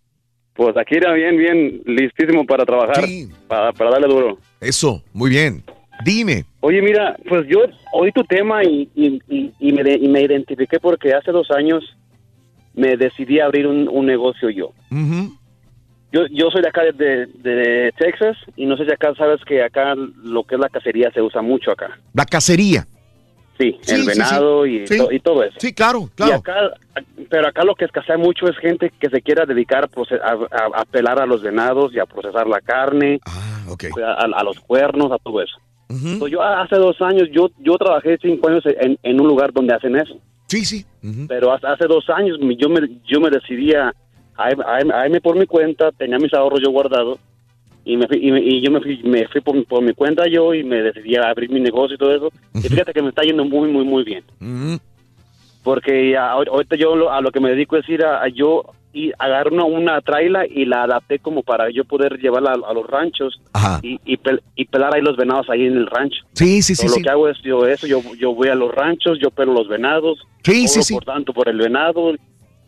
[0.54, 3.06] Pues aquí era bien, bien listísimo para trabajar,
[3.48, 4.38] para, para darle duro.
[4.60, 5.64] Eso, muy bien.
[6.04, 6.46] Dime.
[6.62, 7.60] Oye, mira, pues yo
[7.94, 11.50] oí tu tema y, y, y- y me, de- y me identifiqué porque hace dos
[11.52, 11.84] años
[12.74, 14.72] me decidí a abrir un, un negocio yo.
[16.12, 19.62] Yo, yo soy de acá de, de Texas y no sé si acá sabes que
[19.62, 22.00] acá lo que es la cacería se usa mucho acá.
[22.14, 22.86] La cacería.
[23.60, 24.84] Sí, Sí, el venado sí.
[24.90, 25.56] Y, to- y todo eso.
[25.60, 26.36] Sí, claro, Y claro.
[26.36, 26.56] acá,
[27.30, 29.90] pero acá lo que escasea mucho es gente que se quiera dedicar
[30.24, 33.66] a, pelar a los venados y a procesar la carne, Ah,
[34.18, 35.58] a, a los cuernos, a todo eso.
[35.90, 39.74] Entonces, yo hace dos años, yo, yo trabajé cinco años en, en un lugar donde
[39.74, 40.16] hacen eso.
[40.48, 40.86] Sí, sí.
[41.28, 43.92] Pero hace, hace dos años yo me, yo me decidí a,
[44.38, 47.20] a irme por mi cuenta, tenía mis ahorros yo guardados
[47.86, 50.28] y, me fui- y, me- y yo me fui, me fui por, por mi cuenta
[50.28, 52.32] yo y me decidí a abrir mi negocio y todo eso.
[52.56, 54.24] Y fíjate que me está yendo muy, muy, muy bien.
[55.64, 58.64] Porque a- ahorita yo lo- a lo que me dedico es ir a, a yo
[58.92, 62.74] y agarrar una, una traila y la adapté como para yo poder llevarla a, a
[62.74, 63.40] los ranchos
[63.84, 66.24] y, y, pel- y pelar ahí los venados ahí en el rancho.
[66.34, 67.00] Sí, sí, sí, Todo sí.
[67.02, 69.68] Lo que hago es yo eso, yo, yo voy a los ranchos, yo pelo los
[69.68, 70.94] venados, Sí, sí, sí.
[70.96, 72.14] por tanto por el venado,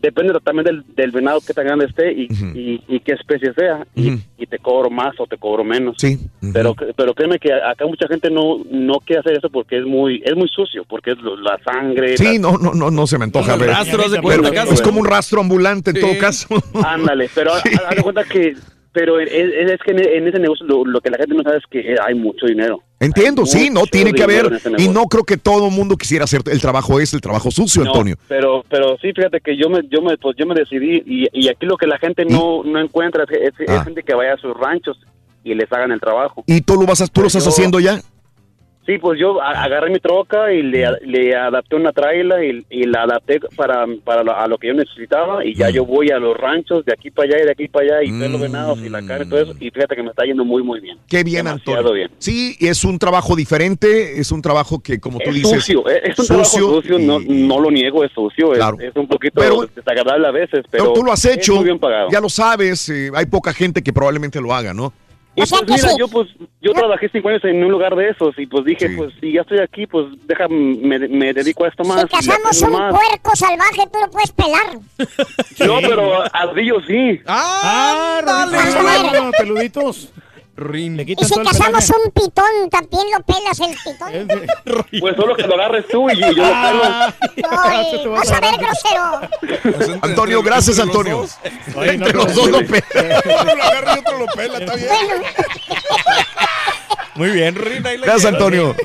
[0.01, 3.85] depende también del, del venado que tan grande esté y, y, y qué especie sea,
[3.95, 5.95] y, y te cobro más o te cobro menos.
[5.99, 6.17] Sí.
[6.53, 10.21] Pero pero créeme que acá mucha gente no no quiere hacer eso porque es muy
[10.25, 12.17] es muy sucio, porque es lo- la sangre.
[12.17, 13.69] Sí, la- no, no, no, no se me antoja ver.
[13.69, 16.01] rastro, de Pero es como un rastro ambulante en Sí.
[16.01, 16.47] todo caso.
[16.85, 18.55] Ándale, pero haz haz de cuenta que
[18.93, 21.57] pero es, es que en, en ese negocio lo, lo que la gente no sabe
[21.57, 22.81] es que hay mucho dinero.
[23.01, 24.53] Entiendo, sí, no, tiene que haber.
[24.53, 27.49] ese Y no creo que todo el mundo quisiera hacer el trabajo ese, el trabajo
[27.51, 28.15] sucio, No, Antonio.
[28.27, 31.49] Pero, pero sí, fíjate que yo me, yo me, pues yo me decidí y, y
[31.49, 33.83] aquí lo que la gente no, no encuentra es, es- es Ah.
[33.83, 34.97] gente que vaya a sus ranchos
[35.43, 36.43] y les hagan el trabajo.
[36.45, 37.99] ¿Y tú lo vas a, tú lo Pues estás yo- haciendo ya?
[38.91, 43.03] Sí, pues yo agarré mi troca y le, le adapté una traila y, y la
[43.03, 45.73] adapté para, para lo, a lo que yo necesitaba y ya Mm.
[45.73, 48.19] yo voy a los ranchos de aquí para allá y de aquí para allá y
[48.19, 50.61] pelo venados y la carne y todo eso y fíjate que me está yendo muy
[50.61, 50.97] muy bien.
[51.07, 51.93] Qué bien, Demasiado Antonio.
[51.93, 52.11] bien.
[52.17, 56.01] Sí, es un trabajo diferente, es un trabajo que, como tú Es dices, sucio, es,
[56.09, 58.77] es un trabajo sucio, no, no lo niego, es sucio, es- Claro.
[58.81, 61.79] es, un poquito Pero- desagradable a veces, pero Pero tú lo has hecho, muy bien
[61.79, 62.09] pagado.
[62.11, 64.91] ya lo sabes, eh, hay poca gente que probablemente lo haga, ¿no?
[65.34, 66.27] Y pues mira, yo pues
[66.61, 69.42] yo trabajé cinco años en un lugar de esos y pues dije, pues si ya
[69.42, 72.01] estoy aquí, pues déjame, me, me dedico a esto más.
[72.01, 72.93] Si aprendo un más.
[72.93, 74.80] puerco salvaje, tú lo puedes pelar.
[75.66, 77.22] No, pero ardillo sí.
[77.26, 78.58] Ah, dale.
[78.58, 80.14] Roditos, peluditos.
[80.69, 81.93] Le Y si todo el cazamos pelaje.
[82.06, 84.99] un pitón, también lo pelas el pitón.
[84.99, 87.14] Pues solo que lo agarres tú y yo, yo lo Ah.
[87.64, 89.98] Ay, vas a ver, grosero.
[90.01, 91.25] Antonio, gracias, Antonio.
[91.75, 92.83] Entre los dos lo pe-
[93.41, 94.90] Uno lo agarra y otro lo pela, está bien.
[97.15, 97.91] Muy bien, Rina.
[98.01, 98.25] Gracias.
[98.25, 98.75] Antonio.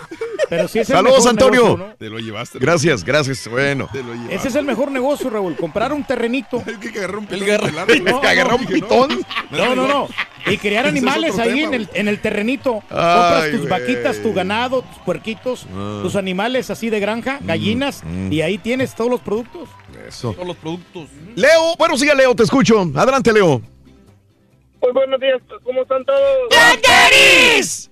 [0.48, 1.62] Pero sí es el Saludos, mejor Antonio.
[1.62, 1.94] negocio, ¿no?
[1.96, 2.58] Te lo llevaste.
[2.60, 3.48] Gracias, gracias.
[3.48, 3.88] Bueno.
[3.92, 4.34] Te lo llevaste.
[4.36, 5.56] Ese es el mejor negocio, Raúl.
[5.56, 6.62] Comprar un terrenito.
[6.80, 7.46] que agarrar un pitón.
[8.04, 9.26] No, que agarrar un pitón.
[9.50, 10.08] No, no, no.
[10.46, 12.74] Y criar animales ahí tema, en el, en el terrenito.
[12.90, 16.00] Ay, Compras tus vaquitas, tu ganado, tus puerquitos, Ah.
[16.02, 19.68] tus animales así de granja, Mm, gallinas, y ahí tienes todos los productos.
[20.06, 20.32] Eso.
[20.32, 21.08] Todos los productos.
[21.34, 22.88] Leo, buenos días, Leo, te escucho.
[22.94, 23.60] Adelante, Leo.
[24.86, 26.20] Muy buenos días, ¿cómo están todos?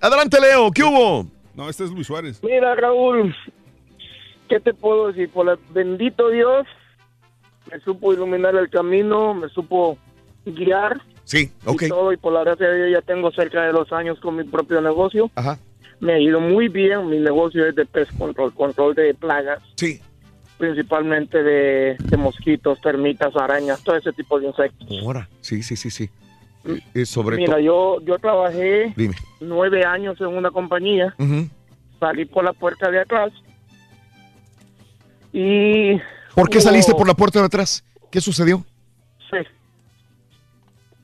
[0.00, 1.26] Adelante, Leo, ¿qué hubo?
[1.56, 2.40] No, este es Luis Suárez.
[2.40, 3.34] Mira, Raúl,
[4.48, 5.28] ¿qué te puedo decir?
[5.30, 6.68] Por el bendito Dios,
[7.72, 9.98] me supo iluminar el camino, me supo
[10.46, 11.82] guiar Sí, ok.
[11.82, 14.36] y todo, y por la gracia de Dios ya tengo cerca de dos años con
[14.36, 15.32] mi propio negocio.
[15.34, 15.58] Ajá.
[15.98, 19.60] Me ha ido muy bien, mi negocio es de pest control, control de plagas.
[19.74, 20.00] Sí.
[20.58, 24.86] Principalmente de, de mosquitos, termitas, arañas, todo ese tipo de insectos.
[25.02, 26.08] Ahora, sí, sí, sí, sí.
[27.04, 29.14] Sobre Mira, yo, yo trabajé Dime.
[29.40, 31.48] nueve años en una compañía, Ujú.
[32.00, 33.32] salí por la puerta de atrás
[35.32, 35.96] y...
[36.34, 37.84] ¿Por qué hubo- saliste por la puerta de atrás?
[38.10, 38.64] ¿Qué sucedió?
[39.30, 39.38] Sí.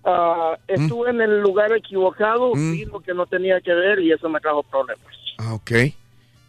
[0.05, 2.73] Ah, estuve en el lugar equivocado, Mm.
[2.73, 5.05] vi lo que no tenía que ver y eso me trajo problemas.
[5.39, 5.71] Ah, ok.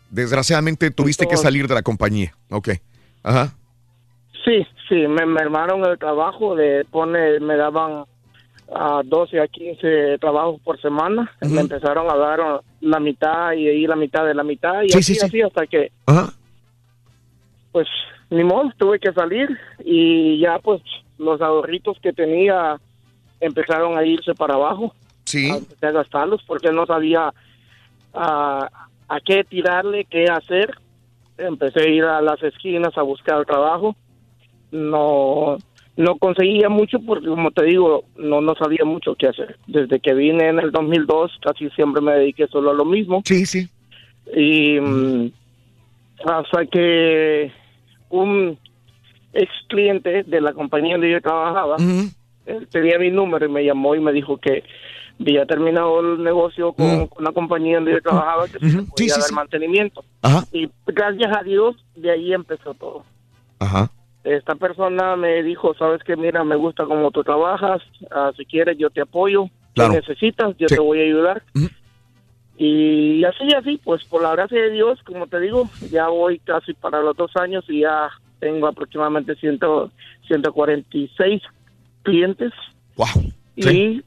[0.09, 2.33] Desgraciadamente tuviste que Entonces- salir de la compañía.
[2.49, 2.69] Ok.
[3.23, 3.53] Ajá.
[4.45, 8.05] Sí, sí, me mermaron el trabajo, de pone, me daban
[8.73, 13.85] a 12 a 15 trabajos por semana, me empezaron a dar la mitad y ahí
[13.85, 15.25] la mitad de la mitad y Sí, así, sí, sí.
[15.25, 16.33] así hasta que Ajá.
[17.71, 17.87] pues
[18.29, 19.49] ni modo, tuve que salir
[19.83, 20.81] y ya pues
[21.17, 22.77] los ahorritos que tenía
[23.41, 24.93] empezaron a irse para abajo.
[25.25, 25.49] Sí.
[25.49, 27.33] Empecé a gastarlos porque no sabía
[28.13, 28.69] ah,
[29.09, 30.73] a qué tirarle, qué hacer.
[31.37, 33.95] Empecé a ir a las esquinas a buscar trabajo.
[34.71, 35.57] No
[35.97, 39.57] no conseguía mucho porque como te digo, no no sabía mucho qué hacer.
[39.67, 43.21] Desde que vine en el 2002 casi siempre me dediqué solo a lo mismo.
[43.25, 43.69] Sí, sí.
[44.35, 45.31] Y mm,
[46.25, 47.51] hasta que
[48.09, 48.57] un
[49.33, 51.77] ex cliente de la compañía donde yo trabajaba,
[52.45, 54.63] él tenía mi número y me llamó y me dijo que
[55.19, 59.03] había terminado el negocio con, con la compañía donde yo trabajaba, que se podía Sí,
[59.03, 59.33] sí, dar sí.
[59.35, 60.03] mantenimiento.
[60.21, 60.43] Ajá.
[60.51, 63.03] Y gracias a Dios, de ahí empezó todo.
[63.59, 63.89] Ajá.
[64.23, 68.77] Esta persona me dijo, sabes que mira, me gusta cómo tú trabajas, ah, si quieres
[68.77, 69.93] yo te apoyo, Claro.
[69.93, 70.75] si necesitas, yo Sí.
[70.75, 71.43] te voy a ayudar.
[72.57, 76.73] Y así, así, pues por la gracia de Dios, como te digo, ya voy casi
[76.73, 78.09] para los dos años y ya
[78.39, 79.59] tengo aproximadamente 100,
[80.27, 81.41] 146
[82.03, 82.51] clientes.
[83.55, 84.03] Y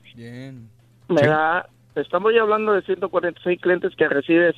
[1.08, 1.26] me Sí.
[1.26, 4.54] da, estamos ya hablando de 146 clientes que recibes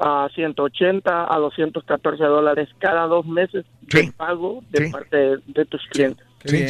[0.00, 5.86] a 180 a 214 dólares cada dos meses de pago de parte de, de tus
[5.90, 6.26] clientes.
[6.44, 6.64] Sí.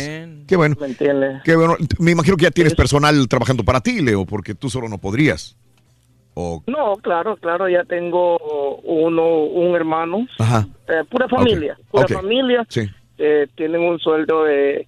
[0.48, 0.76] Qué bueno.
[0.80, 1.42] ¿Me entiendes?
[1.44, 1.76] Qué bueno.
[1.98, 5.56] Me imagino que ya tienes personal trabajando para ti, Leo, porque tú solo no podrías.
[6.34, 6.62] O...
[6.66, 8.36] No, claro, claro, ya tengo
[8.84, 10.66] uno, un hermano, Ajá.
[10.88, 12.12] eh, pura familia, pura ok.
[12.12, 12.64] familia.
[12.68, 12.88] Sí.
[13.18, 14.86] Eh, tienen un sueldo de,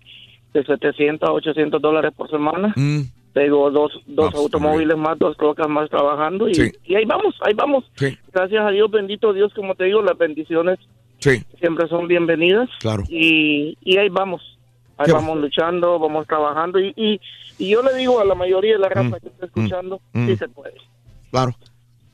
[0.55, 2.73] de 700 a 800 dólares por semana.
[2.77, 3.03] Mm.
[3.33, 6.70] Tengo dos, dos pues, automóviles más, dos trocas más trabajando y, Sí.
[6.85, 7.85] y ahí vamos, ahí vamos.
[7.97, 8.17] Sí.
[8.33, 10.78] Gracias a Dios, bendito Dios, como te digo, las bendiciones
[11.19, 11.43] Sí.
[11.59, 12.69] siempre son bienvenidas.
[12.81, 13.05] Claro.
[13.09, 14.59] Y, y ahí vamos,
[14.99, 17.20] ahí vamos luchando, vamos trabajando y, y,
[17.59, 19.20] y yo le digo a la mayoría de la raza Mm.
[19.20, 20.27] que está escuchando, Mm.
[20.27, 20.75] sí se puede.
[21.31, 21.52] Claro,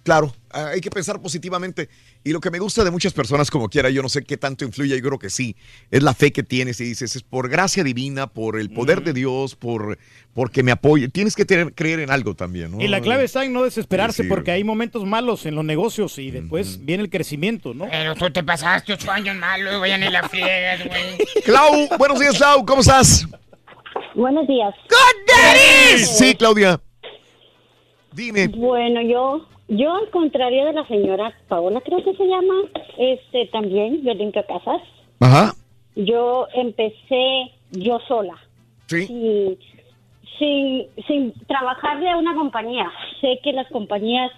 [0.08, 1.90] claro, ah, hay que pensar positivamente.
[2.24, 4.64] Y lo que me gusta de muchas personas, como quiera, yo no sé qué tanto
[4.64, 5.54] influye, yo creo que sí,
[5.90, 9.12] es la fe que tienes y dices, es por gracia divina, por el poder de
[9.12, 9.98] Dios, por
[10.32, 11.08] porque me apoye.
[11.08, 12.80] Tienes que tener, creer en algo también, ¿no?
[12.80, 16.18] Y la clave está en no desesperarse Sí, porque hay momentos malos en los negocios
[16.18, 17.86] y después viene el crecimiento, ¿no?
[17.90, 21.18] Pero tú te pasaste ocho años malos y vayan en la friegas, güey.
[21.44, 23.26] Clau, buenos días, Clau, ¿cómo estás?
[24.14, 24.74] Buenos días.
[25.98, 26.80] Sí, Claudia.
[28.14, 28.48] Dime.
[28.48, 32.54] Bueno, yo, yo al contrario de la señora Paola, creo que se llama,
[32.96, 34.82] este, también, yo limpio casas.
[35.20, 35.52] Ajá.
[35.94, 38.34] Yo empecé yo sola.
[38.86, 39.06] Sí.
[39.06, 39.58] Sin,
[40.38, 42.90] sin, sin trabajarle a una compañía.
[43.20, 44.30] Sé que las compañías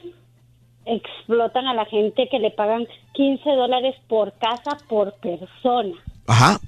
[0.84, 5.94] explotan a la gente que le pagan 15 dólares por casa por persona.
[6.26, 6.58] Ajá.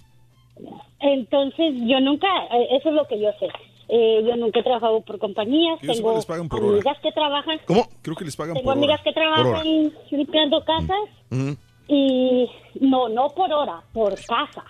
[1.00, 3.48] Entonces, yo nunca, eh, eso es lo que yo sé.
[3.88, 6.72] Eh, yo nunca he trabajado por compañías, tengo les pagan por hora.
[6.74, 7.88] amigas que trabajan, ¿Cómo?
[8.00, 8.78] Creo que les pagan tengo por hora.
[8.80, 11.56] amigas que trabajan limpiando casas Ujú.
[11.88, 12.48] y
[12.80, 14.64] no, no por hora, por casa.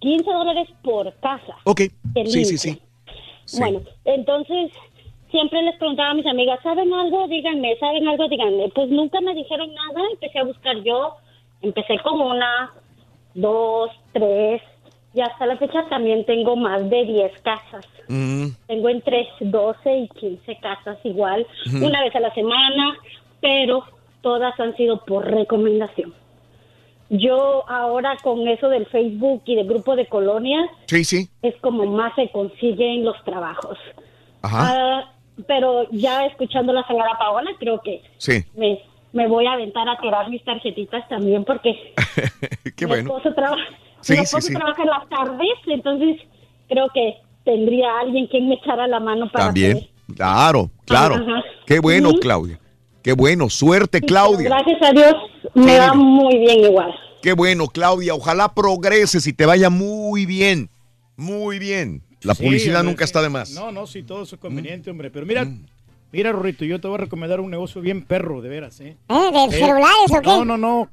[0.00, 1.56] 15 dólares por casa.
[1.64, 1.80] Ok.
[2.26, 2.80] Sí, sí, sí.
[3.44, 3.58] Sí.
[3.60, 4.70] Bueno, entonces
[5.30, 7.26] siempre les preguntaba a mis amigas, ¿saben algo?
[7.28, 8.28] Díganme, ¿saben algo?
[8.28, 8.68] Díganme.
[8.74, 11.16] Pues nunca me dijeron nada, empecé a buscar yo,
[11.62, 12.72] empecé con una,
[13.34, 14.62] dos, tres,
[15.14, 17.86] y hasta la fecha también tengo más de 10 casas.
[18.08, 21.46] Mm, Tengo entre 12 y 15 casas igual,
[21.80, 22.96] una vez a la semana,
[23.40, 23.84] pero
[24.22, 26.12] todas han sido por recomendación.
[27.10, 31.28] Yo ahora con eso del Facebook y del grupo de colonias Sí, sí.
[31.42, 33.78] es como más se consiguen los trabajos.
[34.42, 34.58] Ajá.
[34.72, 35.12] Ah,
[35.46, 38.42] pero ya escuchando a la señora Paola, creo que Sí.
[38.56, 38.80] me,
[39.12, 41.94] me voy a aventar a tirar mis tarjetitas también porque
[42.76, 43.16] Qué mi bueno.
[43.16, 43.56] esposo, traba-
[44.04, 44.54] Sí, mi sí, esposo sí.
[44.54, 46.20] trabaja en las tardes, entonces
[46.68, 49.80] creo que tendría alguien quien me echara la mano para También.
[50.16, 51.14] Claro, claro.
[51.16, 51.42] Ajá.
[51.66, 52.20] Qué bueno, Ujú.
[52.20, 52.58] Claudia.
[53.02, 53.48] Qué bueno.
[53.50, 54.48] Suerte, Claudia.
[54.48, 55.14] Gracias a Dios
[55.54, 56.94] me va muy bien igual.
[57.22, 58.14] Qué bueno, Claudia.
[58.14, 60.68] Ojalá progreses y te vaya muy bien.
[61.16, 62.02] Muy bien.
[62.22, 63.08] La Sí, publicidad hombre, nunca sí.
[63.10, 63.50] está de más.
[63.52, 65.10] No, no, sí, todo eso es conveniente, hombre.
[65.10, 65.46] Pero mira,
[66.12, 68.96] mira, Rorrito, yo te voy a recomendar un negocio bien perro, de veras, ¿eh?
[69.08, 69.30] ¿Eh?
[69.32, 70.28] ¿De Eh, celulares o qué?
[70.28, 70.88] No, no, no.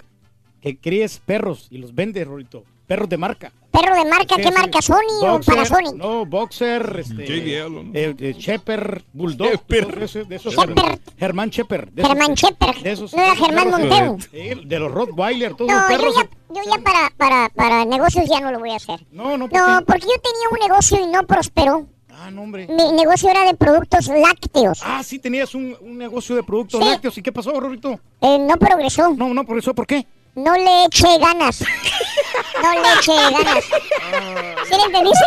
[0.62, 2.64] Que críes perros y los vendes, Rorrito.
[2.92, 3.54] Perros de marca.
[3.72, 4.36] ¿Perro de marca?
[4.36, 4.82] ¿Qué marca?
[4.82, 5.94] ¿Sony o Boxer, Panasonic?
[5.94, 7.92] No, Boxer, este, JBL, ¿no?
[7.94, 11.00] eh, eh, Shepherd, Bulldog, de esos, de esos Shepherd.
[11.18, 11.88] Germán Shepherd.
[11.94, 12.84] de esos- Germán Shepherd.
[12.84, 14.18] de esos- No era Germán Montero.
[14.66, 16.16] de los Rottweiler, todos No, los yo perros.
[16.16, 19.00] ya, yo ya para, para, para negocios ya no lo voy a hacer.
[19.14, 21.88] No, no, No, porque yo tenía un negocio y no prosperó.
[22.14, 22.68] Ah, no, hombre.
[22.68, 24.82] Mi negocio era de productos lácteos.
[24.84, 26.90] Ah, sí, tenías un, un negocio de productos Sí.
[26.90, 27.18] lácteos.
[27.18, 28.02] ¿Y qué pasó, Rorrito?
[28.20, 29.14] Eh, no progresó.
[29.16, 29.74] No, no progresó.
[29.74, 30.06] ¿Por qué?
[30.36, 31.62] No le eché ganas.
[32.64, 33.66] No le eché ganas.
[34.66, 35.26] ¿Sí le entendiste?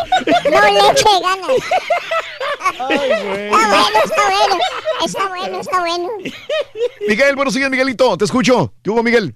[0.50, 1.50] No le eché ganas.
[2.70, 4.58] Está bueno, está bueno.
[5.04, 6.08] Está bueno, está bueno.
[7.06, 8.16] Miguel, buenos días, Miguelito.
[8.16, 8.72] Te escucho.
[8.82, 9.34] ¿Qué hubo, Miguel?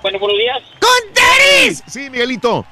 [0.00, 0.62] Bueno, buenos días.
[0.80, 1.82] ¡Con tenis!
[1.86, 2.64] Sí, Miguelito.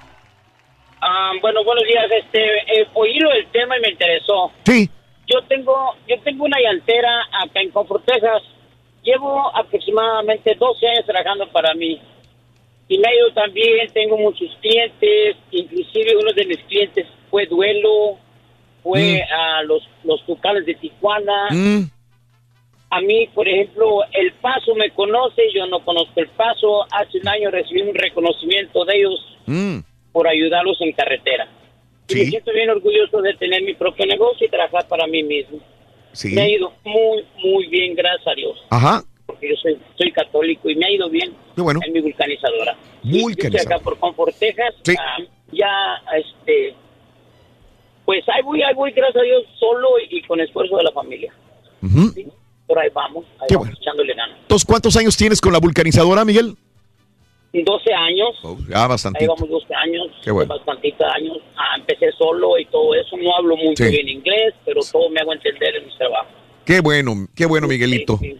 [1.02, 2.04] Ah, bueno, buenos días.
[2.10, 4.52] Este, eh, oí lo del tema y me interesó.
[4.64, 4.90] Sí.
[5.26, 7.10] Yo tengo, yo tengo una llantera
[7.42, 8.42] acá en Comfort, Texas.
[9.08, 11.98] Llevo aproximadamente 12 años trabajando para mí.
[12.88, 18.18] Y me ha ido también, tengo muchos clientes, inclusive uno de mis clientes fue Duelo,
[18.82, 21.48] fue a los, los Tucanes de Tijuana.
[21.50, 21.90] Mm.
[22.90, 26.84] A mí, por ejemplo, El Paso me conoce, yo no conozco El Paso.
[26.90, 29.78] Hace un año recibí un reconocimiento de ellos Mm.
[30.12, 31.48] por ayudarlos en carretera.
[32.08, 35.58] Y me siento bien orgulloso de tener mi propio negocio y trabajar para mí mismo.
[36.12, 36.34] Sí.
[36.34, 38.58] Me ha ido muy, muy bien, gracias a Dios.
[38.70, 39.02] Ajá.
[39.26, 41.80] Porque yo soy, soy católico y me ha ido bien Qué bueno.
[41.84, 42.76] en mi vulcanizadora.
[43.02, 43.76] Yo estoy Vulcanizadora.
[43.76, 44.74] acá por Comfort, Texas.
[44.82, 44.94] Sí.
[44.98, 45.16] Ah,
[45.52, 46.74] ya, este,
[48.04, 51.32] pues ahí voy, ahí voy, gracias a Dios, solo y, con esfuerzo de la familia.
[51.82, 52.12] Ujú.
[52.66, 54.38] Por ahí vamos, ahí Qué vamos echándole ganas.
[54.40, 56.56] Entonces, ¿cuántos años tienes con la vulcanizadora, Miguel?
[57.52, 58.28] 12 años.
[58.68, 59.20] Ya bastante.
[59.20, 60.54] Ahí vamos 12 años, Qué bueno.
[60.54, 61.38] bastantitos años.
[61.56, 63.16] Ah, empecé solo y todo eso.
[63.16, 63.90] No hablo mucho Sí.
[63.90, 66.28] bien inglés, pero todo me hago entender en mi trabajo.
[66.64, 68.18] Qué bueno, qué bueno, Miguelito.
[68.18, 68.34] Sí.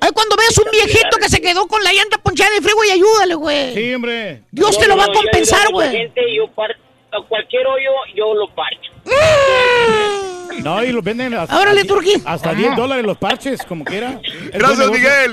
[0.00, 3.34] Ay, cuando veas un viejito que se quedó con la llanta ponchada de freeway, ayúdale,
[3.34, 3.74] güey.
[3.74, 4.42] Sí, hombre.
[4.50, 6.36] Dios te No, lo va a no, yo compensar, ayudo a mucha güey.
[6.36, 6.44] yo
[7.12, 8.90] a cualquier hoyo, yo lo parcho.
[10.62, 12.14] No, y los venden hasta, Órale, Turquí.
[12.24, 14.18] hasta 10 dólares los parches, como quiera.
[14.52, 14.90] Es Gracias.
[14.90, 15.32] Miguel.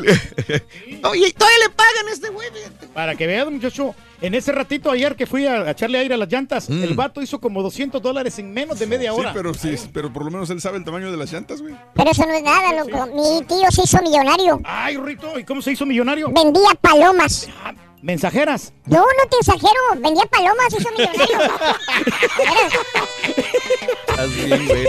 [1.03, 2.48] Oye, todavía le pagan a este güey.
[2.93, 6.17] Para que veas, muchacho, en ese ratito ayer que fui a, a echarle aire a
[6.17, 9.32] las llantas, el vato hizo como 200 dólares en menos de media Sí, hora.
[9.33, 11.75] pero, sí, pero por lo menos él sabe el tamaño de las llantas, güey.
[11.93, 13.06] Pero eso no es nada, loco.
[13.16, 14.59] Mi tío se hizo millonario.
[14.66, 16.30] Ay, Rito, ¿y cómo se hizo millonario?
[16.30, 17.48] Vendía palomas.
[18.01, 18.73] Mensajeras.
[18.85, 19.80] No, no te exagero.
[19.97, 21.39] Vendía palomas, hizo millonario.
[24.07, 24.88] Estás bien, güey.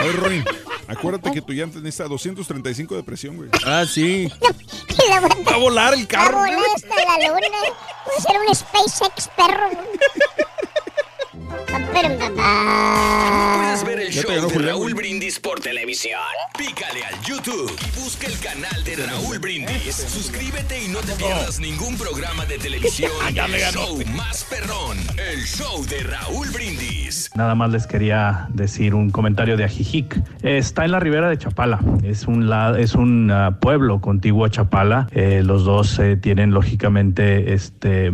[0.00, 0.44] Oye, Ronnie,
[0.86, 3.50] acuérdate que tu llanta necesita 235 de presión, güey.
[3.66, 4.32] Ah, sí.
[5.46, 7.58] Va a volar el Va a volar hasta la luna.
[8.04, 9.68] Puede ser un SpaceX perro.
[13.58, 14.94] Puedes ver el show de Raúl.
[14.94, 16.18] Brindis por televisión.
[16.56, 19.94] Pícale al YouTube y busca el canal de Raúl Brindis.
[19.94, 23.10] Suscríbete y no te pierdas ningún programa de televisión.
[23.22, 23.70] Me El ganó.
[23.86, 24.98] show más perrón.
[25.32, 27.30] El show de Raúl Brindis.
[27.36, 30.20] Nada más les quería decir un comentario de Ajijic.
[30.42, 31.78] Está en la ribera de Chapala.
[32.02, 35.06] Es un, la- es un ah, pueblo contiguo a Chapala.
[35.12, 38.12] Eh, los dos eh, tienen lógicamente este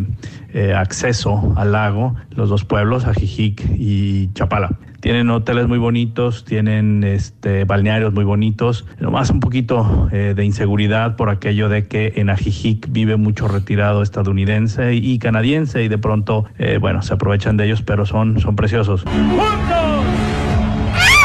[0.55, 2.15] eh, acceso al lago.
[2.31, 4.71] Los dos pueblos, Ajijic y Chapala.
[5.01, 11.17] Tienen hoteles muy bonitos, tienen este, balnearios muy bonitos, nomás un poquito eh, de inseguridad
[11.17, 16.47] por aquello de que en Ajijic vive mucho retirado estadounidense y canadiense y de pronto,
[16.59, 19.05] eh, bueno, se aprovechan de ellos, pero son, son preciosos.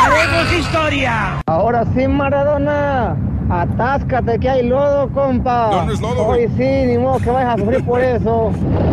[0.02, 1.42] ¡Haremos historia!
[1.46, 3.16] Ahora sí, Maradona.
[3.50, 5.70] Atáscate que hay lodo, compa.
[5.72, 8.52] No, no es lodo, Hoy sí, ni modo que vayas a sufrir por eso.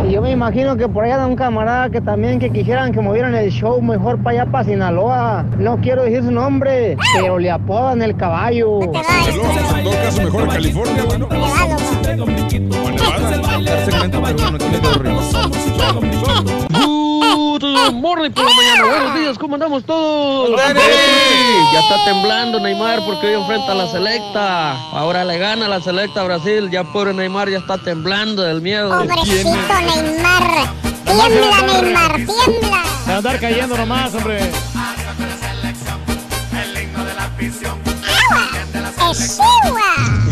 [0.09, 3.01] Y yo me imagino que por allá da un camarada que también que quisieran que
[3.01, 5.45] movieran el show mejor para allá, para Sinaloa.
[5.59, 8.81] No quiero decir su nombre, pero le apodan el caballo.
[8.83, 11.29] En todo caso, mejor en California, bueno.
[17.59, 20.61] Good morning por la mañana, buenos días, ¿cómo andamos todos?
[20.61, 24.73] Ya está temblando Neymar porque hoy enfrenta a la selecta.
[24.93, 28.91] Ahora le gana la selecta a Brasil, ya pobre Neymar ya está temblando del miedo.
[28.91, 30.69] Pobrecito Neymar.
[31.07, 32.83] Tiembla, Neymar, tiembla.
[33.07, 34.51] De andar cayendo nomás, hombre.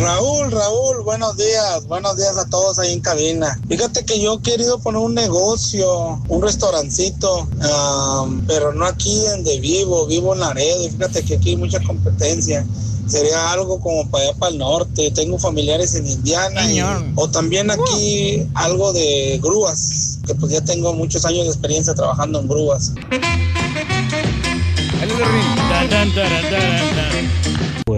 [0.01, 3.59] Raúl, Raúl, buenos días, buenos días a todos ahí en cabina.
[3.69, 9.61] Fíjate que yo he querido poner un negocio, un restaurancito, am, pero no aquí donde
[9.61, 10.85] vivo, vivo en Laredo.
[10.85, 12.67] y Fíjate que aquí hay mucha competencia.
[13.07, 15.11] Sería algo como para allá para el norte.
[15.13, 16.81] Tengo familiares en Indiana y-
[17.15, 20.19] o también aquí algo de grúas.
[20.27, 22.93] que pues ya tengo muchos años de experiencia trabajando en grúas.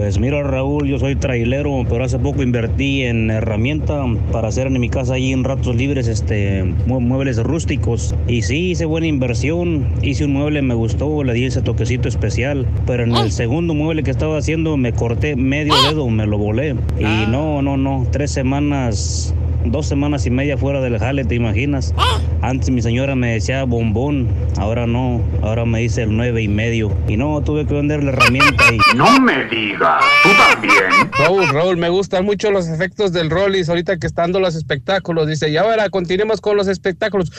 [0.07, 4.79] Pues mira Raúl, yo soy trailero, pero hace poco invertí en herramienta para hacer en
[4.79, 8.15] mi casa ahí en ratos libres este mue- muebles rústicos.
[8.25, 12.65] Y sí, hice buena inversión, hice un mueble, me gustó, le di ese toquecito especial,
[12.85, 16.73] pero en el segundo mueble que estaba haciendo me corté medio dedo, me lo volé.
[16.97, 21.93] Y no, no, no, tres semanas, dos semanas y media fuera del jale, ¿te imaginas?
[22.41, 24.27] Antes mi señora me decía bombón,
[24.57, 26.95] ahora no, ahora me dice el nueve y medio.
[27.07, 28.77] Y no, tuve que vender la herramienta y...
[28.97, 31.11] No me digas, tú también.
[31.19, 35.27] Raúl, Raúl, me gustan mucho los efectos del Rollis ahorita que están dando los espectáculos.
[35.27, 37.31] Dice, y ahora continuemos con los espectáculos.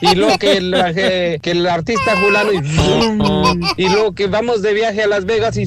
[0.00, 0.74] Y luego que el,
[1.42, 5.66] que el artista fulano y, y luego que vamos de viaje a Las Vegas y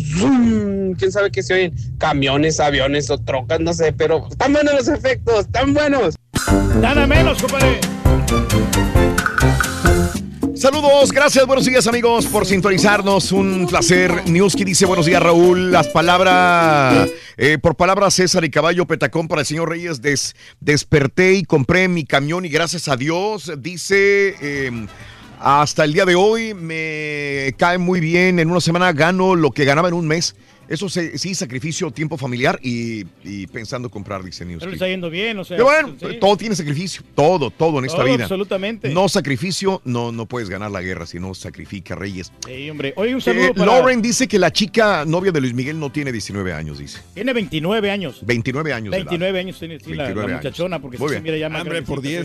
[0.93, 4.87] quién sabe qué se oyen camiones, aviones o trocas, no sé, pero están buenos los
[4.87, 6.15] efectos, están buenos.
[6.81, 7.79] Nada menos, compadre.
[10.55, 14.11] Saludos, gracias, buenos días amigos por sintonizarnos, un placer.
[14.27, 19.41] Newski dice buenos días Raúl, las palabras, eh, por palabras César y Caballo Petacón para
[19.41, 24.87] el señor Reyes, des- desperté y compré mi camión y gracias a Dios, dice, eh,
[25.39, 29.63] hasta el día de hoy me cae muy bien, en una semana gano lo que
[29.63, 30.35] ganaba en un mes.
[30.69, 35.09] Eso se- sí, sacrificio, tiempo familiar y, y pensando comprar, dice Pero le está yendo
[35.09, 35.57] bien, o sea.
[35.57, 36.17] Pero bueno, sí.
[36.19, 38.23] todo tiene sacrificio, todo, todo en esta Todo, vida.
[38.25, 38.89] absolutamente.
[38.89, 42.31] No sacrificio, no, no puedes ganar la guerra si no sacrifica Reyes.
[42.45, 42.93] Sí, hombre.
[42.97, 43.65] Oye, un saludo Eh, para...
[43.65, 46.99] Lauren dice que la chica novia de Luis Miguel no tiene 19 años, dice.
[47.15, 48.19] Tiene 29 años.
[48.23, 48.91] 29 años.
[48.91, 49.05] de edad.
[49.09, 50.43] 29 años tiene sí, la- la, 29 años.
[50.45, 51.23] muchachona, porque Muy sí se bien.
[51.23, 52.19] mira ya más Hambre por grandecita,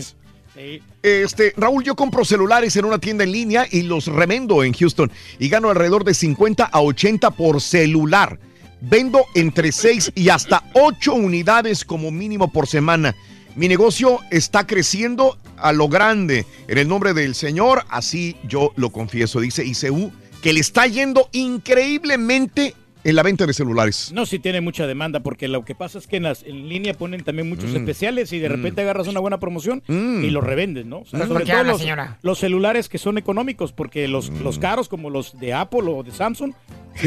[1.03, 5.11] Este, Raúl, yo compro celulares en una tienda en línea y los revendo en Houston
[5.37, 8.39] y gano alrededor de 50 a 80 por celular.
[8.81, 13.15] Vendo entre 6 y hasta 8 unidades como mínimo por semana.
[13.55, 16.45] Mi negocio está creciendo a lo grande.
[16.67, 20.11] En el nombre del Señor, así yo lo confieso, dice ICU,
[20.41, 22.75] que le está yendo increíblemente
[23.05, 24.11] en la venta de celulares.
[24.13, 26.93] No, sí tiene mucha demanda, porque lo que pasa es que en, las, en línea
[26.95, 27.75] ponen también muchos Mm.
[27.77, 30.23] especiales y de repente agarras una buena promoción Mm.
[30.25, 30.99] y lo revendes, ¿no?
[30.99, 31.27] O sea, Mm.
[31.29, 32.17] sobre ¿Qué todo habla, los, señora?
[32.23, 36.11] los celulares que son económicos, porque los, los caros como los de Apple o de
[36.11, 36.53] Samsung.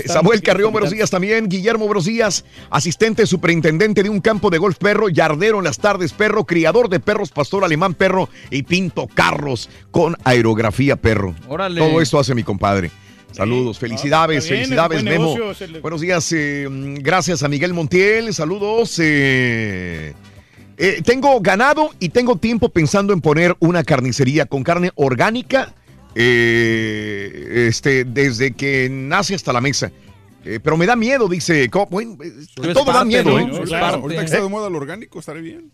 [0.06, 1.48] Samuel Carrión, buenos días también.
[1.48, 2.44] Guillermo, buenos días.
[2.70, 7.00] Asistente superintendente de un campo de golf perro, yardero en las tardes perro, criador de
[7.00, 11.34] perros, pastor alemán perro y pinto carros con aerografía perro.
[11.48, 11.80] Órale.
[11.80, 12.90] Todo esto hace mi compadre.
[13.32, 15.24] Saludos, felicidades, bien, felicidades, buen Memo.
[15.34, 16.66] negocio, es el- Buenos días, eh,
[17.00, 18.98] gracias a Miguel Montiel, saludos.
[19.00, 20.12] eh,
[20.76, 25.74] eh, tengo ganado y tengo tiempo pensando en poner una carnicería con carne orgánica
[26.14, 29.92] eh, este, desde que nace hasta la mesa.
[30.44, 31.68] Eh, pero me da miedo, dice.
[31.90, 32.16] Bueno,
[32.72, 33.38] todo da miedo, ¿no?
[33.38, 33.60] ¿eh?
[33.62, 33.82] Es Claro.
[33.84, 33.96] parte.
[34.02, 35.70] Ahorita que está de moda lo orgánico, estaré bien.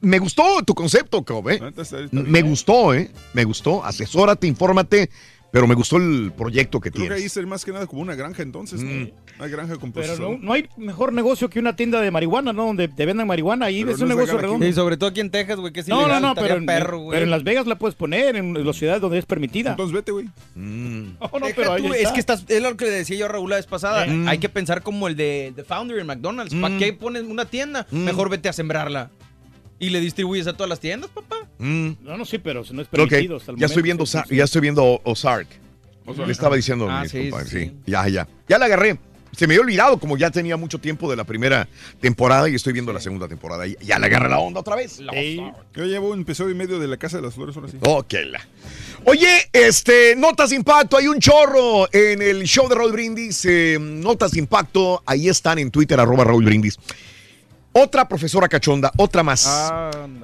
[0.00, 1.58] Me gustó tu concepto, Cobb, ¿eh?
[1.60, 3.10] Ahorita está- está Me gustó, ¿eh?
[3.32, 3.84] Me gustó.
[3.84, 5.10] Asesórate, infórmate,
[5.54, 7.36] pero me gustó el proyecto que Creo que ahí tienes.
[7.36, 8.90] es más que nada como una granja entonces, ¿no?
[8.90, 9.10] Mm.
[9.38, 12.66] Una granja con Pero no, no hay mejor negocio que una tienda de marihuana, ¿no?
[12.66, 13.66] Donde te vendan marihuana.
[13.66, 14.66] Ahí Pero es no un es negocio redondo.
[14.66, 16.20] Sí, sobre todo aquí en Texas, güey, que es No, ilegal.
[16.22, 17.14] no, no, pero en, perro, güey.
[17.14, 19.70] pero en Las Vegas la puedes poner, en las ciudades donde es permitida.
[19.70, 20.26] Entonces vete, güey.
[20.56, 21.18] Mm.
[21.20, 23.28] No, no, Deja pero tú, es que estás, es lo que le decía yo a
[23.28, 24.06] Raúl la vez pasada.
[24.06, 24.26] Mm.
[24.26, 26.52] Hay que pensar como el de, de Founder en McDonald's.
[26.54, 26.78] ¿Para Mm.
[26.80, 27.86] qué pones una tienda?
[27.92, 27.98] Mm.
[28.04, 29.10] Mejor vete a sembrarla.
[29.84, 31.36] Y le distribuyes a todas las tiendas, papá.
[31.58, 31.90] Mm.
[32.02, 34.36] No, no, sí, pero no es permitido hasta el ya estoy viendo, sí, Sa- sí.
[34.36, 35.48] ya estoy viendo Ozark.
[36.06, 36.26] Ozark.
[36.26, 37.72] Le estaba diciendo a Ah, mis sí, sí.
[37.86, 38.26] Ya, ya.
[38.48, 38.98] Ya la agarré.
[39.36, 41.66] Se me había olvidado, como ya tenía mucho tiempo de la primera
[42.00, 43.66] temporada y estoy viendo la segunda temporada.
[43.66, 44.92] Ya, ya le agarré la onda otra vez.
[45.12, 45.40] Sí.
[45.74, 47.76] Yo llevo un episodio y medio de la Casa de las Flores ahora sí.
[47.80, 48.40] Ok, la.
[49.06, 53.44] Oye, este, notas de impacto, hay un chorro en el show de Raúl Brindis.
[53.44, 56.78] eh, notas de impacto, ahí están en Twitter, arroba Raúl Brindis.
[57.76, 59.48] Otra profesora cachonda, otra más.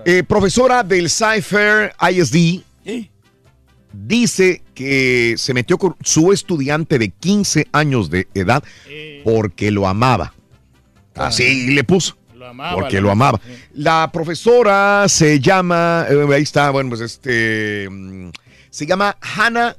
[0.04, 2.62] Eh, profesora del Cypher ISD
[3.92, 8.62] dice que se metió con su estudiante de 15 años de edad
[9.24, 10.32] porque lo amaba.
[11.16, 12.16] Así le puso.
[12.36, 13.40] Lo amaba, Porque lo amaba.
[13.74, 18.30] La profesora se llama, eh, ahí está, bueno, pues este, mm,
[18.70, 19.76] se llama Hannah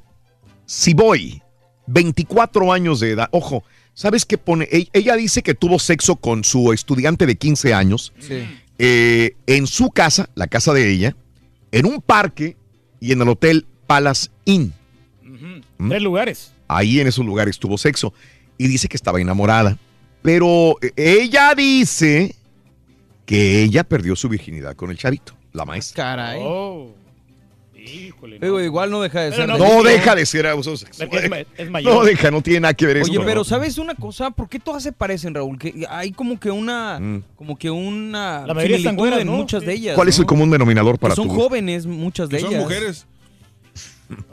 [0.65, 1.41] Siboy,
[1.87, 3.29] 24 años de edad.
[3.31, 3.63] Ojo,
[4.01, 4.67] ¿sabes qué pone?
[4.71, 8.43] E- Ella dice que tuvo sexo con su estudiante de 15 años Sí.
[8.79, 11.15] eh, en su casa, la casa de ella,
[11.71, 12.57] en un parque
[12.99, 14.73] y en el hotel Palace Inn.
[15.77, 15.89] ¿Mm?
[15.89, 16.51] Tres lugares.
[16.67, 18.13] Ahí en esos lugares tuvo sexo
[18.57, 19.77] y dice que estaba enamorada.
[20.23, 22.35] Pero eh, ella dice
[23.25, 26.03] que ella perdió su virginidad con el chavito, la maestra.
[26.03, 26.39] Caray.
[26.41, 26.95] Oh.
[27.81, 29.49] Híjole, Pero igual no deja de Pero ser.
[29.49, 31.09] no, No deja de ser abuso sexual.
[31.13, 31.93] es ma- es mayor.
[31.93, 33.09] No deja, no tiene nada que ver eso.
[33.09, 33.25] Oye, ¿no?
[33.25, 34.31] pero ¿sabes una cosa?
[34.31, 35.57] ¿Por qué todas se parecen, Raúl?
[35.57, 37.23] Que hay como que una, Mm.
[37.35, 39.33] como que una La mayoría están en ¿no?
[39.33, 39.95] muchas de ellas.
[39.95, 40.21] ¿Cuál es ¿no?
[40.23, 42.63] el común denominador para Que son jóvenes, muchas de Que son ellas.
[42.63, 43.07] mujeres.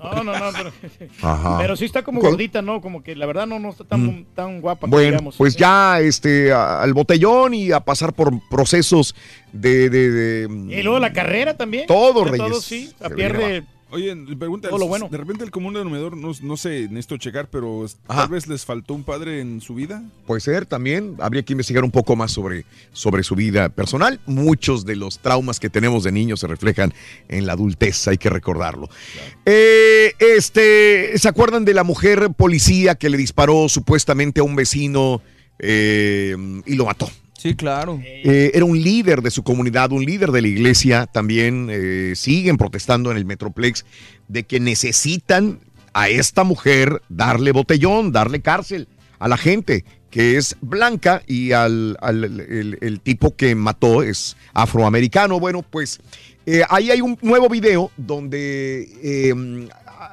[0.02, 0.72] No, no, no, pero,
[1.22, 1.58] Ajá.
[1.58, 2.32] pero sí está como ¿Cuál?
[2.32, 2.80] gordita, ¿no?
[2.80, 4.86] Como que la verdad no, no está tan, tan guapa.
[4.86, 5.36] Bueno, digamos.
[5.36, 9.14] pues ya este a- al botellón y a pasar por procesos
[9.52, 11.86] de, de- de- Y luego la carrera también.
[11.86, 12.48] Todo, Reyes.
[12.48, 13.64] Todo sí, la pierde.
[13.90, 15.08] Oye, pregunta, Todo lo bueno.
[15.10, 18.22] de repente el común denominador, no, no sé, necesito checar, pero Ajá.
[18.22, 20.02] tal vez les faltó un padre en su vida.
[20.26, 24.20] Puede ser también, habría que investigar un poco más sobre, sobre su vida personal.
[24.26, 26.92] Muchos de los traumas que tenemos de niños se reflejan
[27.28, 28.90] en la adultez, hay que recordarlo.
[29.46, 35.22] Eh, este, ¿Se acuerdan de la mujer policía que le disparó supuestamente a un vecino
[35.58, 36.36] eh,
[36.66, 37.10] y lo mató?
[37.38, 38.00] Sí, claro.
[38.02, 41.06] Eh, era un líder de su comunidad, un líder de la iglesia.
[41.06, 43.84] También eh, siguen protestando en el Metroplex
[44.26, 45.60] de que necesitan
[45.92, 48.88] a esta mujer darle botellón, darle cárcel
[49.20, 52.40] a la gente que es blanca y al, al-
[52.80, 55.38] el, tipo que mató es afroamericano.
[55.38, 56.00] Bueno, pues
[56.44, 59.68] eh, ahí hay un nuevo video donde eh,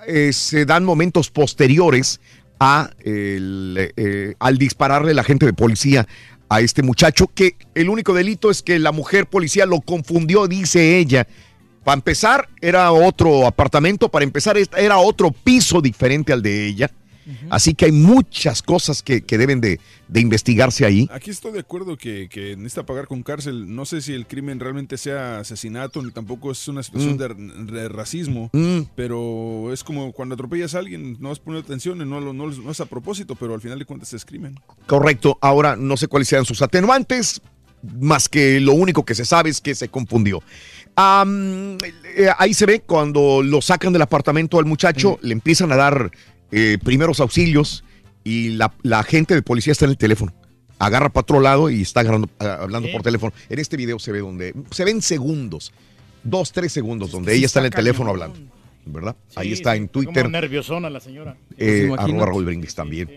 [0.08, 2.20] eh, se dan momentos posteriores
[2.60, 6.08] a el, al dispararle la gente de policía
[6.50, 10.98] a este muchacho, que el único delito es que la mujer policía lo confundió, dice
[10.98, 11.28] ella.
[11.84, 16.92] Para empezar, era otro apartamento, para empezar, era otro piso diferente al de ella.
[17.50, 21.08] Así que hay muchas cosas que, que deben de, de investigarse ahí.
[21.12, 23.74] Aquí estoy de acuerdo que, que necesita pagar con cárcel.
[23.76, 27.18] No sé si el crimen realmente sea asesinato, ni tampoco es una situación Mm.
[27.68, 28.82] de, de racismo, Mm.
[28.96, 32.34] pero es como cuando atropellas a alguien, no vas a poner atención y no, lo-
[32.34, 34.60] no, no es a propósito, pero al final de cuentas es crimen.
[34.86, 35.38] Correcto.
[35.42, 37.42] Ahora no sé cuáles sean sus atenuantes,
[38.00, 40.42] más que lo único que se sabe es que se confundió.
[42.18, 46.12] Eh, ahí se ve cuando lo sacan del apartamento al muchacho, le empiezan a dar
[46.52, 47.84] eh, primeros auxilios
[48.24, 50.34] y la, la agente de policía está en el teléfono.
[50.80, 53.32] Agarra para otro lado y está agarrando- ah, hablando por teléfono.
[53.50, 55.72] En este video se ve donde se ven segundos,
[56.24, 58.38] dos, tres segundos, donde sí ella está en el teléfono hablando.
[58.88, 59.16] ¿Verdad?
[59.30, 60.30] Sí, Ahí está sí, en como Twitter.
[60.30, 61.36] nerviosona la señora.
[61.58, 63.10] Eh, Pues arroba Raúl Brindis también.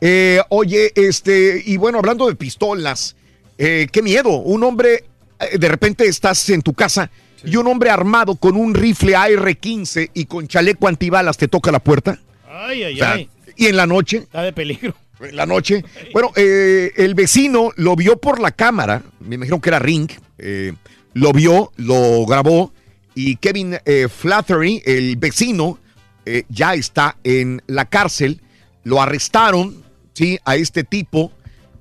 [0.00, 3.16] Eh, oye, este, y bueno, hablando de pistolas,
[3.58, 4.30] eh, qué miedo.
[4.30, 5.04] Un hombre,
[5.40, 7.10] eh, de repente estás en tu casa
[7.44, 11.80] y un hombre armado con un rifle AR-15 y con chaleco antibalas te toca la
[11.80, 12.20] puerta.
[12.58, 13.28] Ay, ay, O sea, ay.
[13.56, 14.94] y en la noche, Está de peligro.
[15.20, 19.68] en la noche, bueno, eh, el vecino lo vio por la cámara, me imagino que
[19.70, 20.72] era Ring, eh,
[21.14, 22.72] lo vio, lo grabó
[23.14, 25.78] y Kevin eh, Flattery, el vecino,
[26.26, 28.40] eh, ya está en la cárcel.
[28.84, 30.38] Lo arrestaron, ¿sí?
[30.44, 31.32] A este tipo,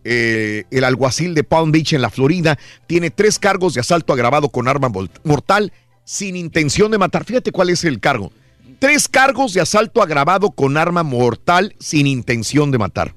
[0.06, 4.48] eh, el alguacil de Palm Beach en la Florida, tiene tres cargos de asalto agravado
[4.50, 4.90] con arma
[5.24, 5.74] mortal
[6.06, 7.26] sin intención de matar.
[7.26, 8.32] Fíjate cuál es el cargo.
[8.80, 13.16] Tres cargos de asalto agravado con arma mortal sin intención de matar.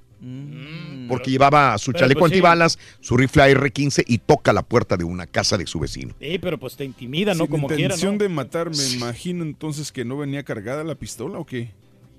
[1.08, 2.34] Porque llevaba su pero chaleco pues sí.
[2.34, 6.14] antibalas, su rifle AR-15 y toca la puerta de una casa de su vecino.
[6.20, 7.44] Sí, pero pues te intimida, ¿no?
[7.44, 8.24] Sin Como quiera, intención ¿no?
[8.24, 11.70] de matar, me imagino entonces que no venía cargada la pistola o qué.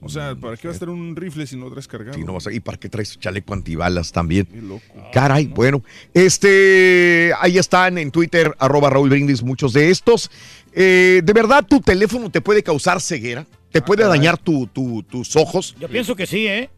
[0.02, 2.18] O sea, ¿para qué vas a tener un rifle si no traes cargado?
[2.18, 4.46] Sí, no vas a- ¿Y para qué traes chaleco antibalas también?
[4.46, 4.82] Qué loco.
[5.12, 5.84] Caray, bueno.
[6.14, 10.32] Este, ahí están en Twitter, arroba Raúl Brindis, muchos de estos.
[10.74, 13.46] Eh, ¿De verdad tu teléfono te puede causar ceguera?
[13.72, 14.18] ¿Te puede caray.
[14.20, 15.76] dañar tu- tu- tus ojos?
[15.80, 16.70] Yo pienso que sí, ¿eh?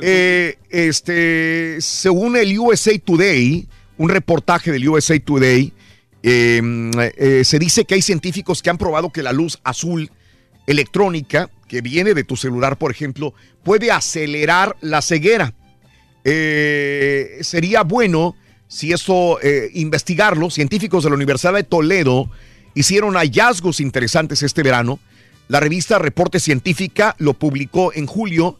[0.00, 3.68] Eh, este, según el USA Today,
[3.98, 5.72] un reportaje del USA Today,
[6.22, 6.60] eh,
[7.18, 10.10] eh, se dice que hay científicos que han probado que la luz azul
[10.66, 15.54] electrónica que viene de tu celular, por ejemplo, puede acelerar la ceguera.
[16.22, 18.36] Eh, sería bueno
[18.68, 20.50] si esto eh, investigarlo.
[20.50, 22.30] Científicos de la Universidad de Toledo
[22.74, 25.00] hicieron hallazgos interesantes este verano.
[25.48, 28.56] La revista Reporte Científica lo publicó en julio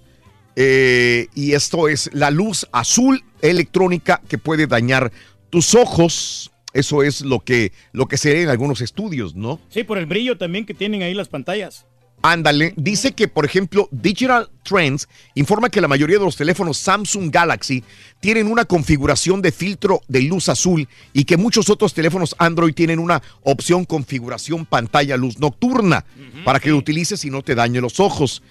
[0.57, 5.13] eh, y esto es la luz azul electrónica que puede dañar
[5.51, 6.51] tus ojos.
[6.73, 9.61] Eso es lo que, lo que se ve en algunos estudios, ¿no?
[9.69, 11.87] Sí, por el brillo también que tienen ahí las pantallas.
[12.23, 17.31] Ándale, dice que, por ejemplo, Digital Trends informa que la mayoría de los teléfonos Samsung
[17.31, 17.85] Galaxy
[18.21, 22.99] tienen una configuración de filtro de luz azul y que muchos otros teléfonos Android tienen
[22.99, 26.07] una opción configuración pantalla luz nocturna
[26.47, 28.43] para que lo utilices y no te dañe los ojos.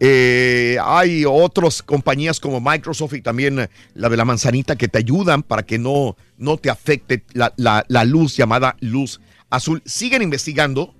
[0.00, 4.98] Eh, hay otras compañías como Microsoft y también eh, la de la manzanita que te
[4.98, 9.82] ayudan para que no, no te afecte la, la- la luz llamada luz azul.
[9.84, 10.94] Siguen investigando,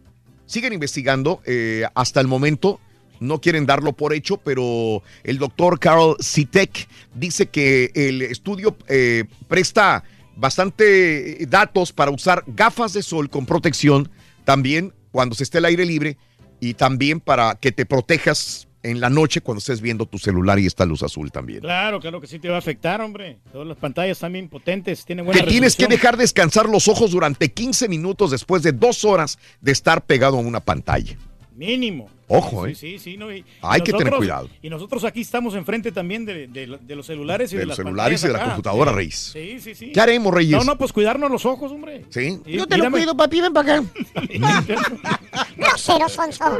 [0.48, 2.80] siguen investigando eh, hasta el momento.
[3.20, 9.24] No quieren darlo por hecho, pero el doctor Carl Sitek dice que el estudio eh,
[9.48, 10.04] presta
[10.36, 14.08] bastante datos para usar gafas de sol con protección
[14.44, 16.16] también cuando se esté al aire libre
[16.60, 20.66] y también para que te protejas en la noche cuando estés viendo tu celular y
[20.66, 21.60] esta luz azul también.
[21.60, 23.38] Claro, claro que sí te va a afectar, hombre.
[23.52, 27.50] Todas las pantallas están bien potentes, tienen buena tienes que dejar descansar los ojos durante
[27.50, 31.16] 15 minutos después de dos horas de estar pegado a una pantalla.
[31.54, 32.08] Mínimo.
[32.28, 32.74] Ojo, Sí, ¿eh?
[32.74, 34.48] sí, sí, no, y- Hay y que tener cuidado.
[34.62, 37.78] Y nosotros aquí estamos enfrente también de, de- de los celulares y de, De los
[37.78, 38.48] las celulares y de la acá.
[38.50, 38.96] computadora, Sí.
[38.96, 39.30] Reyes.
[39.32, 39.92] Sí, sí, sí.
[39.92, 40.58] ¿Qué haremos, Reyes?
[40.58, 42.04] No, no, pues cuidarnos los ojos, hombre.
[42.10, 42.38] ¿Sí?
[42.46, 43.84] Yo te lo cuido, papi, ven para acá.
[45.56, 46.58] Grosero, Sonso.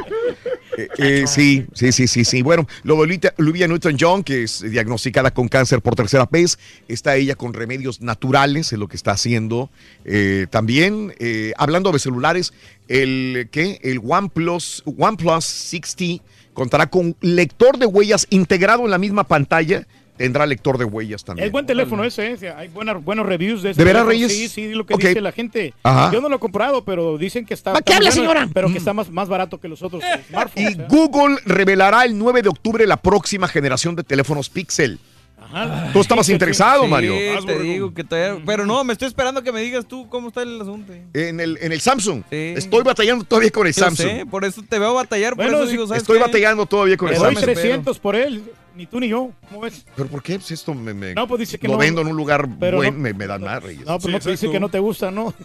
[0.77, 2.41] Eh, eh, sí, sí, sí, sí, sí.
[2.41, 6.57] Bueno, lo de Olivia- Olivia Newton-John, que es diagnosticada con cáncer por tercera vez,
[6.87, 9.69] está ella con remedios naturales, es lo que está haciendo.
[10.05, 12.53] Eh, también, eh, hablando de celulares,
[12.87, 13.79] el, ¿qué?
[13.83, 16.23] El OnePlus, OnePlus 60
[16.53, 19.85] contará con lector de huellas integrado en la misma pantalla.
[20.17, 21.45] Tendrá lector de huellas también.
[21.45, 22.49] Es buen teléfono ese, ese.
[22.49, 24.05] hay buenas, buenos reviews de ese ¿De veras.
[24.05, 24.29] Reyes?
[24.35, 24.99] Sí, sí, lo que Ok.
[25.01, 25.73] dice la gente.
[25.81, 26.11] Ajá.
[26.11, 27.71] Yo no lo he comprado, pero dicen que está...
[27.71, 28.49] ¿Para qué habla, señora?
[28.53, 30.75] Pero que está más, más barato que los otros smartphones.
[30.75, 30.85] Y ¿eh?
[30.89, 34.99] Google revelará el 9 de octubre la próxima generación de teléfonos Pixel.
[35.41, 35.89] Ajá.
[35.93, 37.13] Tú estabas interesado, Sí, Mario.
[37.45, 38.41] te digo que todavía...
[38.45, 40.93] Pero no, me estoy esperando que me digas tú cómo está el asunto.
[41.13, 42.23] En el, en el Samsung.
[42.29, 44.07] Estoy batallando todavía con el Yo Samsung.
[44.07, 46.23] sé, por eso te veo batallar, por Bueno, eso si- digo, ¿sabes Estoy qué?
[46.23, 47.43] batallando todavía con el doy Samsung.
[47.53, 48.43] 300 por él,
[48.75, 49.31] ni tú ni yo.
[49.49, 49.85] ¿Cómo ves?
[49.95, 50.35] ¿Pero por qué?
[50.35, 51.79] Pues esto me, me- No, pues dice que lo no.
[51.79, 53.85] vendo en un lugar Pero bueno, no- me, me dan más, Reyes.
[53.85, 55.33] No, pero no te dice que no te gusta, ¿no?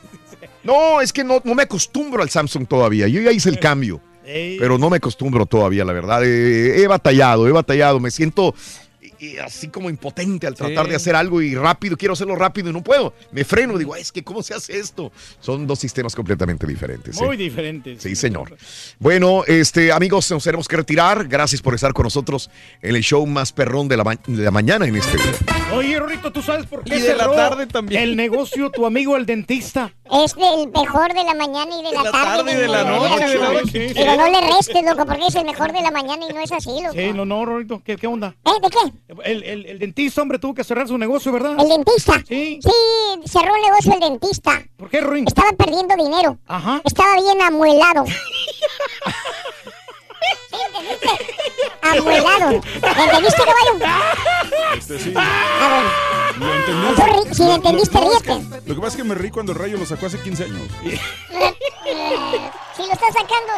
[0.63, 3.07] No, es que no, no me acostumbro al Samsung todavía.
[3.07, 4.01] Yo ya hice el cambio.
[4.25, 4.57] Ey.
[4.59, 6.25] Pero no me acostumbro todavía, la verdad.
[6.25, 8.01] Eh, he batallado, he batallado.
[8.01, 8.55] Me siento
[9.33, 10.91] eh, así como impotente al tratar Sí.
[10.91, 11.97] de hacer algo y rápido.
[11.97, 13.15] Quiero hacerlo rápido y no puedo.
[13.33, 15.11] Me freno, digo, "Ay, es que ¿cómo se hace esto?
[15.41, 17.21] Son dos sistemas completamente diferentes.
[17.21, 17.25] ¿eh?
[17.25, 17.97] Muy diferente.
[17.99, 18.57] Sí, señor.
[18.99, 21.27] Bueno, este, amigos, nos tenemos que retirar.
[21.29, 22.51] Gracias por estar con nosotros
[22.83, 25.33] en el show más perrón de la, ma- de la mañana en este día.
[25.73, 28.03] Oye, Rorito, ¿tú sabes por qué Y de la cerró tarde también.
[28.03, 29.93] el negocio tu amigo el dentista?
[30.05, 32.27] Es del mejor de la mañana y de la, la tarde.
[32.37, 35.35] tarde y de la noche, de la que Pero no le restes, loco, porque es
[35.35, 36.93] el mejor de la mañana y no es así, loco.
[36.93, 38.35] Sí, no, no, Rorito, ¿qué, qué onda?
[38.45, 38.51] ¿Eh?
[38.63, 39.14] ¿De qué?
[39.25, 41.57] El, el- el dentista, hombre, tuvo que cerrar su negocio, ¿verdad?
[41.59, 42.23] ¿El dentista?
[42.27, 42.59] Sí.
[42.63, 42.71] Sí,
[43.31, 44.63] cerró el negocio el dentista.
[44.77, 45.27] ¿Por qué, Rorín?
[45.27, 46.39] Estaba perdiendo dinero.
[46.47, 46.81] Ajá.
[46.85, 48.05] Estaba bien amuelado.
[48.07, 48.15] ¿Sí
[50.67, 51.09] entendiste?
[51.83, 52.51] Amuelado.
[52.53, 53.79] ¿Entendiste, caballo?
[54.77, 55.13] Este sí.
[55.17, 56.87] Ah, Lo entendí.
[57.03, 58.61] ri- si lo entendiste, ríete.
[58.67, 60.63] Lo que pasa es que me reí cuando el rayo lo sacó hace 15 años.
[62.77, 63.53] Si lo estás sacando...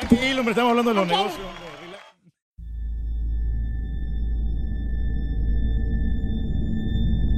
[0.00, 1.46] Tranquilo, hombre, estamos hablando de los negocios.